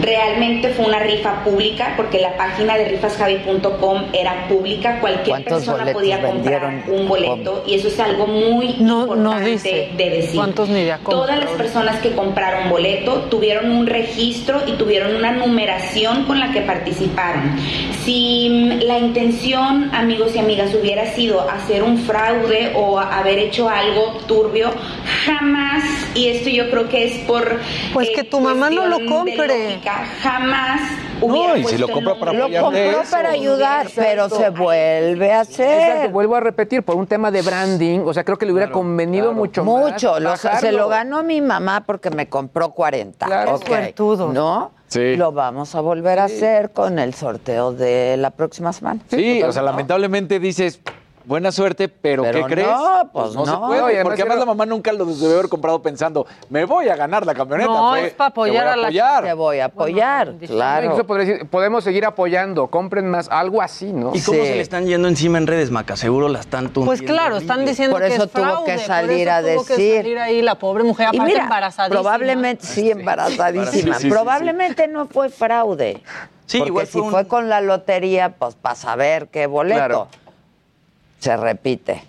Realmente 0.00 0.70
fue 0.70 0.86
una 0.86 1.00
rifa 1.00 1.44
pública 1.44 1.94
porque 1.96 2.20
la 2.20 2.36
página 2.36 2.76
de 2.76 2.88
rifasjavi.com 2.88 4.04
era 4.12 4.48
pública, 4.48 5.00
cualquier 5.00 5.28
¿Cuántos 5.28 5.64
persona 5.64 5.92
podía 5.92 6.22
comprar 6.22 6.84
un 6.88 7.08
boleto 7.08 7.64
y 7.66 7.74
eso 7.74 7.88
es 7.88 7.98
algo 8.00 8.26
muy 8.26 8.66
importante 8.78 9.50
dice 9.50 9.90
de 9.96 10.10
decir. 10.10 10.36
cuántos 10.36 10.68
ni 10.68 10.84
de 10.84 10.96
Todas 10.98 11.38
las 11.38 11.50
personas 11.50 12.00
que 12.00 12.12
compraron 12.12 12.70
boleto 12.70 13.26
tuvieron 13.30 13.70
un 13.70 13.86
registro 13.86 14.62
y 14.66 14.72
tuvieron 14.72 15.16
una 15.16 15.32
numeración 15.32 16.24
con 16.24 16.38
la 16.38 16.52
que 16.52 16.60
participaron. 16.62 17.56
Si 18.04 18.48
mm, 18.50 18.86
la 18.86 18.98
intención, 18.98 19.90
amigos 19.94 20.34
y 20.34 20.38
amigas, 20.38 20.74
hubiera 20.74 21.06
sido 21.14 21.48
hacer 21.48 21.82
un 21.82 21.98
fraude 21.98 22.72
o 22.74 22.98
haber 22.98 23.38
hecho 23.38 23.68
algo 23.68 24.18
turbio, 24.26 24.70
jamás, 25.24 25.84
y 26.14 26.28
esto 26.28 26.50
yo 26.50 26.70
creo 26.70 26.88
que 26.88 27.04
es 27.06 27.18
por... 27.26 27.60
Pues 27.92 28.10
que 28.10 28.24
tu 28.24 28.40
mamá 28.40 28.70
no 28.70 28.86
lo 28.86 29.04
compre. 29.06 29.78
Jamás 30.22 30.80
hubiera 31.20 31.54
y 31.54 31.56
si 31.58 31.62
puesto 31.62 31.78
lo 31.80 31.86
el 31.88 31.92
compra 31.94 32.14
para 32.18 32.32
nombre. 32.32 32.58
Lo 32.58 32.64
compró 32.64 33.02
para 33.10 33.30
ayudar, 33.30 33.86
pero 33.94 34.28
se 34.28 34.50
vuelve 34.50 35.32
a 35.32 35.40
hacer. 35.40 35.80
Exacto, 35.90 36.10
vuelvo 36.10 36.36
a 36.36 36.40
repetir, 36.40 36.82
por 36.82 36.96
un 36.96 37.06
tema 37.06 37.30
de 37.30 37.42
branding, 37.42 38.00
o 38.00 38.12
sea, 38.14 38.24
creo 38.24 38.36
que 38.38 38.46
le 38.46 38.52
hubiera 38.52 38.70
convenido 38.70 39.32
mucho 39.32 39.64
más 39.64 39.92
Mucho, 39.92 40.20
lo- 40.20 40.36
se 40.36 40.48
bajarlo. 40.48 40.78
lo 40.78 40.88
ganó 40.88 41.22
mi 41.22 41.40
mamá 41.40 41.84
porque 41.86 42.10
me 42.10 42.28
compró 42.28 42.70
40. 42.70 43.26
Claro. 43.26 43.56
ok, 43.56 43.66
Suertudo. 43.66 44.32
¿No? 44.32 44.72
Sí. 44.88 45.16
Lo 45.16 45.32
vamos 45.32 45.74
a 45.74 45.80
volver 45.80 46.18
a 46.18 46.24
hacer 46.24 46.70
con 46.70 46.98
el 46.98 47.12
sorteo 47.12 47.72
de 47.72 48.16
la 48.16 48.30
próxima 48.30 48.72
semana. 48.72 49.00
Sí, 49.10 49.42
o 49.42 49.52
sea, 49.52 49.62
lamentablemente 49.62 50.40
dices, 50.40 50.80
buena 51.28 51.52
suerte, 51.52 51.88
pero, 51.88 52.22
Pero 52.22 52.46
¿qué 52.46 52.54
crees? 52.54 52.66
no, 52.68 53.10
pues 53.12 53.34
no, 53.34 53.44
se 53.44 53.52
no. 53.52 53.66
puede, 53.66 53.80
No, 53.80 53.86
y 53.90 53.94
además 53.94 54.04
porque 54.04 54.22
además 54.22 54.38
la 54.38 54.46
mamá 54.46 54.66
nunca 54.66 54.92
lo 54.92 55.04
debe 55.04 55.34
haber 55.34 55.48
comprado 55.48 55.80
pensando, 55.82 56.26
me 56.48 56.64
voy 56.64 56.88
a 56.88 56.96
ganar 56.96 57.26
la 57.26 57.34
camioneta. 57.34 57.68
No, 57.70 57.90
fue, 57.90 58.06
es 58.06 58.12
para 58.14 58.30
"Te 58.30 58.40
voy 58.40 58.48
apoyar 58.50 58.66
a 58.68 58.76
la 58.76 58.82
apoyar". 58.88 59.24
Te 59.24 59.32
voy 59.34 59.58
a 59.60 59.64
apoyar, 59.66 60.34
claro. 60.46 60.84
Incluso 60.86 61.06
podría 61.06 61.26
decir, 61.26 61.46
podemos 61.48 61.84
seguir 61.84 62.06
apoyando, 62.06 62.66
compren 62.68 63.08
más, 63.10 63.28
algo 63.30 63.60
así, 63.62 63.92
¿no? 63.92 64.12
¿Y 64.14 64.22
cómo 64.22 64.38
se 64.42 64.54
le 64.54 64.60
están 64.62 64.86
yendo 64.86 65.06
encima 65.06 65.38
en 65.38 65.46
redes, 65.46 65.70
Maca? 65.70 65.96
Seguro 65.96 66.28
la 66.28 66.40
están 66.40 66.70
Pues 66.70 66.98
tundiendo 67.00 67.12
claro, 67.12 67.36
están 67.36 67.64
diciendo 67.66 67.94
Por 67.96 68.06
que 68.08 68.14
eso 68.14 68.24
es 68.24 68.30
tuvo 68.32 68.42
fraude, 68.44 68.64
que 68.64 68.72
por 68.78 68.86
salir 68.86 69.28
eso 69.28 69.36
a 69.36 69.40
tuvo 69.42 69.64
que 69.66 69.72
decir. 69.76 69.96
salir 69.98 70.18
ahí 70.18 70.42
la 70.42 70.54
pobre 70.58 70.82
mujer, 70.84 71.08
Y 71.12 71.16
aparte 71.16 71.24
mira, 71.32 71.44
embarazadísima. 71.44 72.00
probablemente 72.00 72.66
sí, 72.66 72.90
embarazadísima. 72.90 73.70
Sí, 73.70 73.82
sí, 73.82 73.92
sí, 73.92 74.00
sí. 74.02 74.08
probablemente 74.08 74.88
no 74.88 75.06
fue 75.06 75.28
fraude. 75.28 76.02
Sí, 76.46 76.56
porque 76.58 76.68
igual 76.70 76.86
si 76.86 76.92
fue 76.92 77.02
un- 77.02 77.10
fue 77.10 77.28
con 77.28 77.50
la 77.50 77.60
lotería, 77.60 78.30
pues 78.38 78.54
para 78.54 78.74
saber 78.74 79.28
qué 79.28 79.46
boleto. 79.46 79.76
Claro. 79.76 80.08
Se 81.18 81.36
repite. 81.36 82.02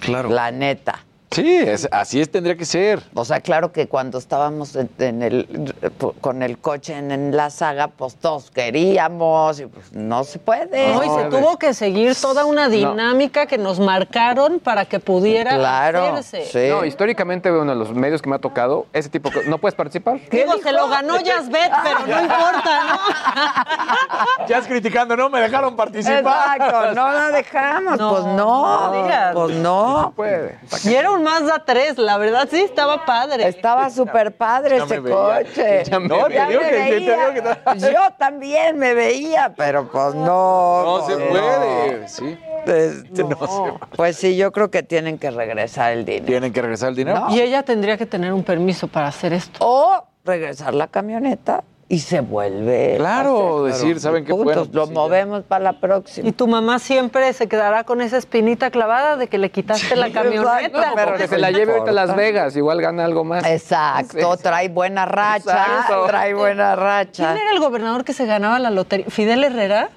Claro. 0.00 0.28
La 0.30 0.50
neta. 0.50 1.05
Sí, 1.30 1.56
es- 1.56 1.88
así 1.90 2.20
es, 2.20 2.30
tendría 2.30 2.56
que 2.56 2.64
ser. 2.64 3.02
O 3.14 3.24
sea, 3.24 3.40
claro 3.40 3.72
que 3.72 3.88
cuando 3.88 4.16
estábamos 4.18 4.74
en, 4.76 4.88
en 4.98 5.22
el, 5.22 5.74
con 6.20 6.42
el 6.42 6.58
coche 6.58 6.96
en, 6.96 7.10
en 7.10 7.36
la 7.36 7.50
saga, 7.50 7.88
pues 7.88 8.14
todos 8.16 8.50
queríamos 8.50 9.58
y 9.60 9.66
pues 9.66 9.92
no 9.92 10.24
se 10.24 10.38
puede. 10.38 10.94
No, 10.94 11.02
y 11.04 11.08
se 11.22 11.28
tuvo 11.28 11.58
que 11.58 11.74
seguir 11.74 12.14
toda 12.14 12.44
una 12.44 12.68
dinámica 12.68 13.46
que 13.46 13.58
nos 13.58 13.80
marcaron 13.80 14.60
para 14.60 14.84
que 14.84 15.00
pudiera 15.00 15.56
Claro, 15.56 16.04
hacerse. 16.14 16.70
No, 16.70 16.84
históricamente 16.84 17.50
uno 17.50 17.72
de 17.72 17.76
los 17.78 17.92
medios 17.92 18.22
que 18.22 18.30
me 18.30 18.36
ha 18.36 18.40
tocado, 18.40 18.86
ese 18.92 19.08
tipo, 19.08 19.28
¿no 19.46 19.58
puedes 19.58 19.74
participar? 19.74 20.20
Digo, 20.30 20.54
se 20.62 20.72
lo 20.72 20.88
ganó 20.88 21.14
Jasbet, 21.14 21.72
pero 21.82 22.06
no 22.06 22.22
importa, 22.22 22.84
¿no? 22.88 24.46
Ya 24.48 24.58
es 24.58 24.66
criticando, 24.66 25.16
no 25.16 25.28
me 25.28 25.40
dejaron 25.40 25.74
participar. 25.76 26.18
Exacto, 26.56 26.94
no 26.94 27.12
la 27.12 27.30
dejamos, 27.32 27.98
pues 27.98 28.24
no, 28.36 28.90
no 28.92 29.02
digas. 29.02 29.34
pues 29.34 29.56
no. 29.56 30.12
puede. 30.14 30.58
Y 30.84 30.94
era 30.94 31.10
un 31.16 31.22
Mazda 31.24 31.62
3, 31.64 31.98
la 31.98 32.18
verdad 32.18 32.46
sí, 32.50 32.60
estaba 32.60 33.04
padre. 33.04 33.48
Estaba 33.48 33.90
súper 33.90 34.36
padre 34.36 34.78
Ya 34.78 34.84
ese 34.84 35.00
veía. 35.00 35.16
coche. 35.16 35.84
Ya 35.84 35.98
me 36.00 36.08
No, 36.08 36.24
te 36.26 36.32
digo 36.46 36.60
me 36.62 36.68
que- 36.70 36.76
te 36.76 36.96
digo 37.00 37.16
veía. 37.16 37.34
que 37.34 37.42
ta- 37.42 37.74
Yo 37.76 38.00
también 38.18 38.78
me 38.78 38.94
veía, 38.94 39.52
pero 39.56 39.88
pues 39.90 40.14
no. 40.14 40.82
No 40.84 41.06
se 41.06 41.16
pues 41.16 41.28
puede, 41.28 42.08
sí. 42.08 42.38
Este, 42.66 43.24
No 43.24 43.36
se- 43.46 43.96
Pues 43.96 44.16
sí, 44.16 44.36
yo 44.36 44.52
creo 44.52 44.70
que 44.70 44.82
tienen 44.82 45.18
que 45.18 45.30
regresar 45.30 45.92
el 45.92 46.04
dinero. 46.04 46.26
Tienen 46.26 46.52
que 46.52 46.62
regresar 46.62 46.88
el 46.90 46.96
dinero. 46.96 47.26
Y 47.30 47.40
ella 47.40 47.62
tendría 47.62 47.96
que 47.96 48.06
tener 48.06 48.32
un 48.32 48.42
permiso 48.44 48.88
para 48.88 49.08
hacer 49.08 49.32
esto. 49.32 49.58
O 49.60 50.04
regresar 50.24 50.74
la 50.74 50.88
camioneta 50.88 51.62
y 51.88 52.00
se 52.00 52.20
vuelve. 52.20 52.94
Claro, 52.96 53.66
hacer. 53.66 53.72
decir, 53.74 54.00
¿saben 54.00 54.24
qué? 54.24 54.32
Puntos, 54.32 54.54
Bueno, 54.54 54.68
lo 54.72 54.86
sí, 54.88 54.92
movemos 54.92 55.44
para 55.44 55.62
la 55.62 55.72
próxima. 55.80 56.28
Y 56.28 56.32
tu 56.32 56.48
mamá 56.48 56.80
siempre 56.80 57.32
se 57.32 57.46
quedará 57.46 57.84
con 57.84 58.00
esa 58.00 58.16
espinita 58.16 58.70
clavada 58.72 59.16
de 59.16 59.28
que 59.28 59.38
le 59.38 59.50
quitaste 59.50 59.94
la 59.94 60.10
camioneta. 60.10 60.62
exacto, 60.62 60.80
pero 60.96 61.14
Que 61.16 61.28
se 61.28 61.38
la 61.38 61.50
lleve 61.52 61.72
ahorita 61.74 61.90
a 61.90 61.94
Las 61.94 62.16
Vegas, 62.16 62.56
igual 62.56 62.80
gana 62.80 63.04
algo 63.04 63.22
más. 63.22 63.46
Exacto, 63.46 64.36
trae 64.36 64.68
buena 64.68 65.06
racha, 65.06 65.36
Exacto. 65.62 66.06
trae 66.08 66.34
buena 66.34 66.74
racha. 66.74 67.32
¿Quién 67.32 67.38
era 67.42 67.52
el 67.52 67.60
gobernador 67.60 68.04
que 68.04 68.12
se 68.12 68.26
ganaba 68.26 68.58
la 68.58 68.70
lotería? 68.70 69.06
¿Fidel 69.08 69.44
Herrera? 69.44 69.90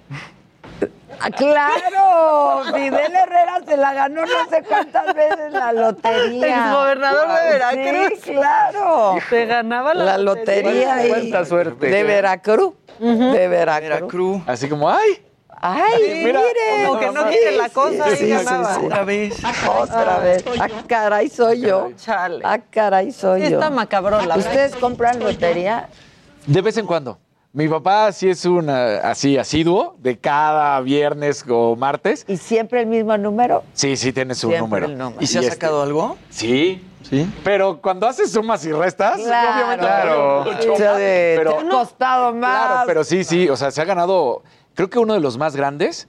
¡Claro! 1.35 2.63
Fidel 2.73 3.13
Herrera 3.15 3.61
se 3.67 3.75
la 3.77 3.93
ganó 3.93 4.21
no 4.21 4.49
sé 4.49 4.63
cuántas 4.63 5.13
veces 5.13 5.51
la 5.51 5.73
lotería. 5.73 6.47
Exgobernador 6.65 7.27
de 7.27 7.49
Veracruz. 7.51 8.19
Sí, 8.23 8.31
claro. 8.31 9.15
Se 9.29 9.45
ganaba 9.45 9.93
la, 9.93 10.05
La 10.05 10.17
lotería 10.17 10.95
ahí. 10.95 11.09
Cuánta 11.09 11.45
suerte. 11.45 11.87
de 11.87 12.03
Veracruz. 12.03 12.73
De 12.99 13.47
Veracruz. 13.47 13.89
Veracruz. 13.89 14.41
Así 14.47 14.69
como, 14.69 14.89
¡ay! 14.89 15.25
Ay, 15.61 16.21
Mira, 16.23 16.39
mire. 16.39 16.85
Como 16.87 16.99
que 16.99 17.11
no 17.11 17.27
quiere 17.27 17.57
la 17.57 17.67
cosa 17.69 18.05
sí, 18.11 18.13
y 18.13 18.17
sí, 18.17 18.29
ganaba. 18.29 18.75
sí. 18.75 18.85
Otra 18.85 19.03
vez. 19.03 19.35
Otra 19.67 20.19
vez. 20.19 20.43
Ah, 20.57 20.67
caray, 20.87 21.29
soy 21.29 21.59
yo. 21.61 21.91
Chale. 21.97 22.41
Ah, 22.45 22.59
caray, 22.69 23.11
soy 23.11 23.41
yo. 23.41 23.47
está 23.47 23.69
macabrón, 23.69 24.25
la. 24.27 24.37
¿Ustedes 24.37 24.73
compran 24.77 25.19
lotería? 25.19 25.89
De 26.45 26.61
vez 26.61 26.77
en 26.77 26.85
cuando. 26.85 27.19
Mi 27.51 27.67
papá 27.67 28.11
sí 28.11 28.29
es 28.29 28.45
un 28.45 28.69
eh, 28.69 28.99
así 29.03 29.35
asiduo 29.37 29.95
de 29.97 30.19
cada 30.19 30.79
viernes 30.81 31.43
o 31.49 31.75
martes. 31.75 32.23
¿Y 32.27 32.37
siempre 32.37 32.81
el 32.81 32.87
mismo 32.87 33.17
número? 33.17 33.63
Sí, 33.73 33.97
sí 33.97 34.13
tiene 34.13 34.35
su 34.35 34.49
Siempre 34.49 34.59
número. 34.81 34.85
el 34.85 34.97
número. 34.97 35.21
¿Y 35.21 35.25
se 35.25 35.39
ha 35.39 35.41
este- 35.41 35.53
sacado 35.53 35.81
algo? 35.81 36.15
Sí. 36.29 36.85
Sí. 37.09 37.27
Pero 37.43 37.81
cuando 37.81 38.05
haces 38.07 38.31
sumas 38.31 38.63
y 38.65 38.71
restas, 38.71 39.19
Claro. 39.19 39.51
obviamente 39.55 39.85
Claro. 39.85 40.43
mucho 40.45 40.73
O 40.73 40.75
sea, 40.77 40.89
más, 40.91 40.97
de- 40.99 41.35
pero, 41.39 41.53
te 41.53 41.65
ha 41.65 41.69
costado 41.69 42.33
más. 42.35 42.67
Claro, 42.67 42.83
pero 42.85 43.03
sí, 43.03 43.23
sí. 43.23 43.49
O 43.49 43.55
sea, 43.57 43.71
se 43.71 43.81
ha 43.81 43.85
ganado. 43.85 44.43
Creo 44.75 44.89
que 44.91 44.99
uno 44.99 45.15
de 45.15 45.19
los 45.19 45.35
más 45.37 45.55
grandes 45.55 46.07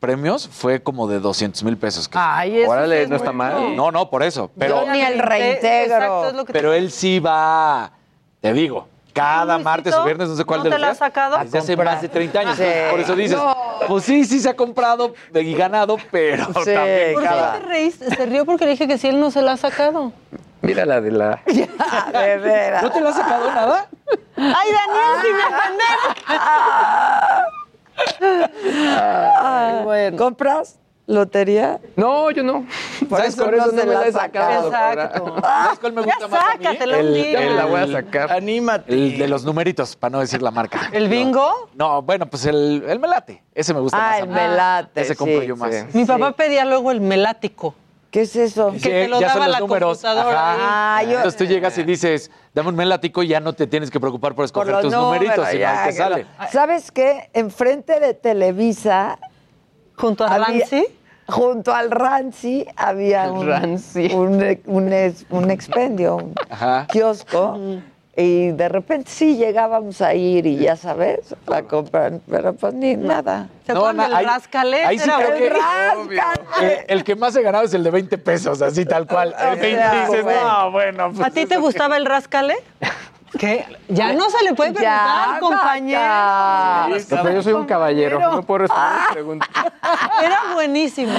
premios 0.00 0.48
fue 0.48 0.82
como 0.82 1.06
de 1.06 1.20
200 1.20 1.62
mil 1.62 1.76
pesos. 1.76 2.08
que- 2.08 2.18
Ay, 2.20 2.58
eso 2.62 2.70
Órale, 2.72 3.02
es 3.02 3.08
no 3.08 3.14
está 3.16 3.30
mal. 3.30 3.56
bien. 3.56 3.76
No, 3.76 3.92
no, 3.92 4.10
por 4.10 4.24
eso. 4.24 4.50
Pero, 4.58 4.84
Yo 4.84 4.90
ni 4.92 5.00
el 5.00 5.12
Exacto, 5.12 5.28
reintegro. 5.28 6.26
es 6.28 6.34
lo 6.34 6.44
que 6.44 6.52
te- 6.52 6.58
pero 6.58 6.72
él 6.72 6.90
sí 6.90 7.20
va. 7.20 7.92
Te 8.40 8.52
digo. 8.52 8.88
Cada 9.12 9.58
martes 9.58 9.94
o 9.94 10.04
viernes, 10.04 10.28
no 10.28 10.36
sé 10.36 10.44
cuál 10.44 10.60
¿No 10.60 10.64
de 10.64 10.70
te 10.70 10.74
los 10.76 10.80
la 10.80 10.86
días, 10.88 11.02
has 11.02 11.06
sacado? 11.08 11.38
Desde 11.38 11.58
hace 11.58 11.72
comprar. 11.76 11.94
más 11.94 12.02
de 12.02 12.08
30 12.08 12.40
años. 12.40 12.56
Sí. 12.56 12.64
Por 12.90 13.00
eso 13.00 13.14
dices, 13.14 13.36
No. 13.38 13.54
pues 13.88 14.04
sí, 14.04 14.24
sí 14.24 14.40
se 14.40 14.48
ha 14.48 14.56
comprado 14.56 15.14
y 15.34 15.54
ganado, 15.54 15.96
pero 16.10 16.46
Sí, 16.46 16.52
también 16.52 17.12
¿Por 17.14 17.22
qué 17.22 17.28
cada... 17.28 17.52
te 17.54 17.60
reíste? 17.66 18.14
Se 18.14 18.26
rió 18.26 18.44
porque 18.46 18.64
le 18.64 18.70
dije 18.72 18.88
que 18.88 18.96
si 18.98 19.08
él 19.08 19.20
no 19.20 19.30
se 19.30 19.42
la 19.42 19.52
ha 19.52 19.56
sacado. 19.56 20.12
Mira 20.62 20.86
la 20.86 21.00
de 21.00 21.10
la. 21.10 21.40
Ya, 21.46 21.66
de 22.20 22.38
veras. 22.38 22.82
¿No 22.82 22.90
te 22.90 23.00
lo 23.00 23.08
has 23.08 23.16
sacado 23.16 23.50
nada? 23.52 23.88
¡Ay, 24.36 24.68
Daniel, 24.72 25.20
sin 25.22 25.36
entender! 25.36 25.98
Ay, 29.40 29.82
bueno. 29.84 30.16
¿Compras 30.16 30.78
lotería? 31.06 31.80
No, 31.96 32.30
yo 32.30 32.42
no. 32.42 32.66
Por 33.08 33.18
¿Sabes 33.18 33.34
eso 33.34 33.44
cuál 33.44 33.56
no 33.56 33.64
no 33.66 33.70
se 33.70 33.76
me 33.76 33.84
la 33.92 34.06
he 34.06 34.12
sacado. 34.12 34.66
Exacto. 34.68 35.36
¿Sabes 35.42 35.78
cuál 35.78 35.92
me 35.92 36.00
Ya 36.02 36.06
gusta 36.06 36.28
más 36.28 36.40
a 36.40 36.56
mí? 36.58 36.64
sácatelo. 36.64 36.96
Ya 37.14 37.40
me 37.40 37.50
la 37.50 37.64
voy 37.66 37.80
a 37.80 37.86
sacar. 37.88 38.32
Anímate. 38.32 38.92
El 38.92 39.18
de 39.18 39.28
los 39.28 39.44
numeritos, 39.44 39.96
para 39.96 40.12
no 40.12 40.20
decir 40.20 40.40
la 40.42 40.50
marca. 40.50 40.88
¿El 40.92 41.08
bingo? 41.08 41.68
No, 41.74 42.02
bueno, 42.02 42.26
pues 42.26 42.46
el, 42.46 42.84
el 42.88 42.98
melate. 42.98 43.42
Ese 43.54 43.74
me 43.74 43.80
gusta 43.80 43.96
Ah, 43.98 44.00
más. 44.00 44.12
a 44.14 44.18
el 44.20 44.28
melate, 44.28 45.00
Ese 45.00 45.16
compro 45.16 45.40
sí, 45.40 45.46
yo 45.46 45.56
más. 45.56 45.74
sí. 45.74 45.84
Mi 45.98 46.04
papá 46.04 46.32
pedía 46.32 46.64
luego 46.64 46.90
el 46.90 47.00
melático. 47.00 47.74
¿Qué 48.10 48.20
es 48.22 48.36
eso? 48.36 48.72
Que 48.72 48.78
te 48.90 49.08
lo 49.08 49.18
ya 49.20 49.30
son 49.30 49.38
daba 49.40 49.46
los 49.46 49.54
la 49.54 49.60
números. 49.60 49.98
computadora. 50.02 50.52
Ajá. 50.52 50.96
Ah, 50.98 51.02
yo- 51.02 51.12
Entonces 51.16 51.36
tú 51.38 51.44
llegas 51.46 51.78
y 51.78 51.82
dices, 51.82 52.30
dame 52.52 52.68
un 52.68 52.76
melatico 52.76 53.22
y 53.22 53.28
ya 53.28 53.40
no 53.40 53.54
te 53.54 53.66
tienes 53.66 53.90
que 53.90 53.98
preocupar 53.98 54.32
por 54.32 54.36
Por 54.36 54.44
escoger 54.44 54.72
los 54.72 54.82
tus 54.82 54.92
números, 54.92 55.14
numeritos, 55.14 55.48
sino 55.48 55.60
ya, 55.60 55.84
el 55.84 55.90
que 55.90 55.96
sale. 55.96 56.26
¿Sabes 56.52 56.92
qué? 56.92 57.30
Enfrente 57.32 58.00
de 58.00 58.12
Televisa, 58.12 59.18
Junto 59.96 60.24
a 60.24 60.38
Rancy. 60.38 60.84
junto 61.28 61.72
al 61.74 61.90
Ranci, 61.90 62.66
había 62.76 63.24
El 63.26 63.30
un, 63.32 63.46
Ranci. 63.48 64.06
un, 64.14 64.58
un 64.66 65.14
un 65.30 65.50
expendio, 65.50 66.16
un 66.16 66.34
Ajá. 66.50 66.86
kiosco. 66.90 67.58
Y 68.14 68.50
de 68.50 68.68
repente 68.68 69.10
sí 69.10 69.38
llegábamos 69.38 70.02
a 70.02 70.12
ir 70.14 70.44
y 70.44 70.58
ya 70.58 70.76
sabes, 70.76 71.34
la 71.46 71.62
compran, 71.62 72.20
pero 72.28 72.52
pues 72.52 72.74
ni 72.74 72.94
nada. 72.94 73.48
¿Se 73.66 73.72
No, 73.72 73.90
na- 73.94 74.04
del 74.04 74.14
ahí- 74.16 74.26
rascale? 74.26 74.84
ahí 74.84 74.98
sí 74.98 75.04
Era 75.08 75.16
creo 75.16 75.38
que- 75.38 75.46
¡El! 75.46 76.66
El, 76.68 76.78
el 76.88 77.04
que 77.04 77.16
más 77.16 77.34
he 77.36 77.42
ganado 77.42 77.64
es 77.64 77.72
el 77.72 77.82
de 77.82 77.90
20 77.90 78.18
pesos, 78.18 78.60
así 78.60 78.84
tal 78.84 79.06
cual. 79.06 79.34
El 79.40 79.58
20 79.58 79.78
sea, 79.78 80.04
dices, 80.06 80.24
bueno. 80.24 80.40
no, 80.64 80.70
bueno. 80.72 81.12
pues 81.14 81.26
¿A 81.26 81.30
ti 81.30 81.46
te 81.46 81.56
gustaba 81.56 81.96
el 81.96 82.04
rascale? 82.04 82.56
¿Qué? 83.38 83.64
Ya 83.88 84.12
no 84.12 84.28
se 84.30 84.44
le 84.44 84.54
puede 84.54 84.72
preguntar, 84.72 85.40
compañero. 85.40 86.00
No, 86.88 87.22
pero 87.22 87.30
yo 87.32 87.42
soy 87.42 87.52
un 87.54 87.64
caballero, 87.66 88.18
no 88.20 88.42
puedo 88.42 88.58
responder 88.58 88.92
Ah. 88.98 89.08
preguntas. 89.12 89.48
Era 90.22 90.38
buenísimo. 90.54 91.12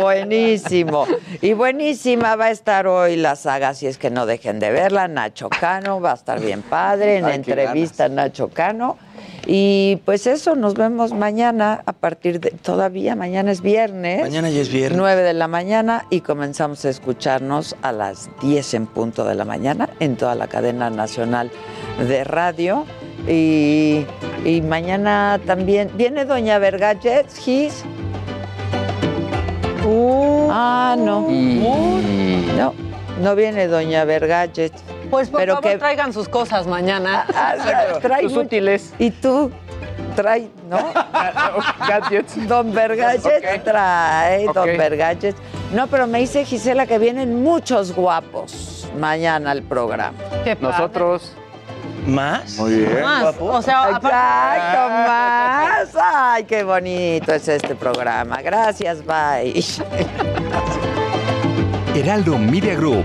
Buenísimo. 0.00 1.06
Y 1.40 1.52
buenísima 1.52 2.36
va 2.36 2.46
a 2.46 2.50
estar 2.50 2.86
hoy 2.86 3.16
la 3.16 3.36
saga, 3.36 3.74
si 3.74 3.86
es 3.86 3.98
que 3.98 4.10
no 4.10 4.26
dejen 4.26 4.60
de 4.60 4.70
verla. 4.70 5.08
Nacho 5.08 5.48
Cano 5.50 6.00
va 6.00 6.12
a 6.12 6.14
estar 6.14 6.40
bien 6.40 6.62
padre 6.62 7.18
en 7.18 7.26
Ay, 7.26 7.34
entrevista 7.36 8.08
Nacho 8.08 8.48
Cano. 8.48 8.96
Y 9.46 9.96
pues 10.04 10.26
eso, 10.26 10.54
nos 10.54 10.74
vemos 10.74 11.12
mañana 11.12 11.82
a 11.86 11.92
partir 11.92 12.38
de, 12.38 12.50
todavía 12.50 13.16
mañana 13.16 13.50
es 13.50 13.60
viernes. 13.60 14.20
Mañana 14.20 14.50
ya 14.50 14.60
es 14.60 14.70
viernes. 14.70 14.98
9 14.98 15.22
de 15.22 15.32
la 15.32 15.48
mañana 15.48 16.06
y 16.10 16.20
comenzamos 16.20 16.84
a 16.84 16.90
escucharnos 16.90 17.74
a 17.82 17.90
las 17.92 18.30
10 18.40 18.74
en 18.74 18.86
punto 18.86 19.24
de 19.24 19.34
la 19.34 19.44
mañana 19.44 19.88
en 19.98 20.16
toda 20.16 20.34
la 20.34 20.46
cadena 20.46 20.90
nacional 20.90 21.50
de 21.98 22.24
radio. 22.24 22.86
Y, 23.28 24.06
y 24.44 24.62
mañana 24.62 25.40
también 25.44 25.90
viene 25.96 26.24
Doña 26.24 26.58
Vergalles, 26.58 27.26
Gis. 27.36 27.84
ah, 30.50 30.96
no. 30.98 31.28
No, 32.56 32.74
no 33.20 33.34
viene 33.34 33.66
Doña 33.66 34.04
Vergalles. 34.04 34.72
Pues 35.12 35.28
por 35.28 35.40
Pero 35.40 35.56
favor 35.56 35.70
que- 35.72 35.76
traigan 35.78 36.14
sus 36.14 36.26
cosas 36.26 36.66
mañana. 36.66 37.26
trae 38.00 38.22
Sus 38.22 38.32
mucho- 38.32 38.46
útiles. 38.46 38.94
Y 38.98 39.10
tú 39.10 39.50
trae, 40.16 40.48
¿no? 40.70 40.78
Gadgets. 41.86 42.48
Don 42.48 42.72
Vergalles 42.72 43.22
Ok. 43.26 43.62
trae, 43.62 44.46
Don 44.46 44.70
Ok. 44.70 44.78
Vergalles. 44.78 45.34
No, 45.74 45.86
pero 45.88 46.06
me 46.06 46.20
dice 46.20 46.46
Gisela 46.46 46.86
que 46.86 46.98
vienen 46.98 47.42
muchos 47.42 47.94
guapos 47.94 48.88
mañana 48.98 49.50
al 49.50 49.62
programa. 49.62 50.14
Nosotros. 50.60 51.34
¿Más? 52.06 52.56
Muy 52.56 52.74
bien. 52.76 53.02
Más, 53.02 53.34
o 53.38 53.60
sea, 53.60 53.82
aparte- 53.82 54.08
Exacto, 54.08 54.88
más. 54.88 55.88
Ay, 56.14 56.44
qué 56.44 56.64
bonito 56.64 57.34
es 57.34 57.46
este 57.48 57.74
programa. 57.74 58.40
Gracias, 58.40 59.04
bye. 59.04 59.62
Heraldo 61.94 62.38
Media 62.38 62.74
Group 62.74 63.04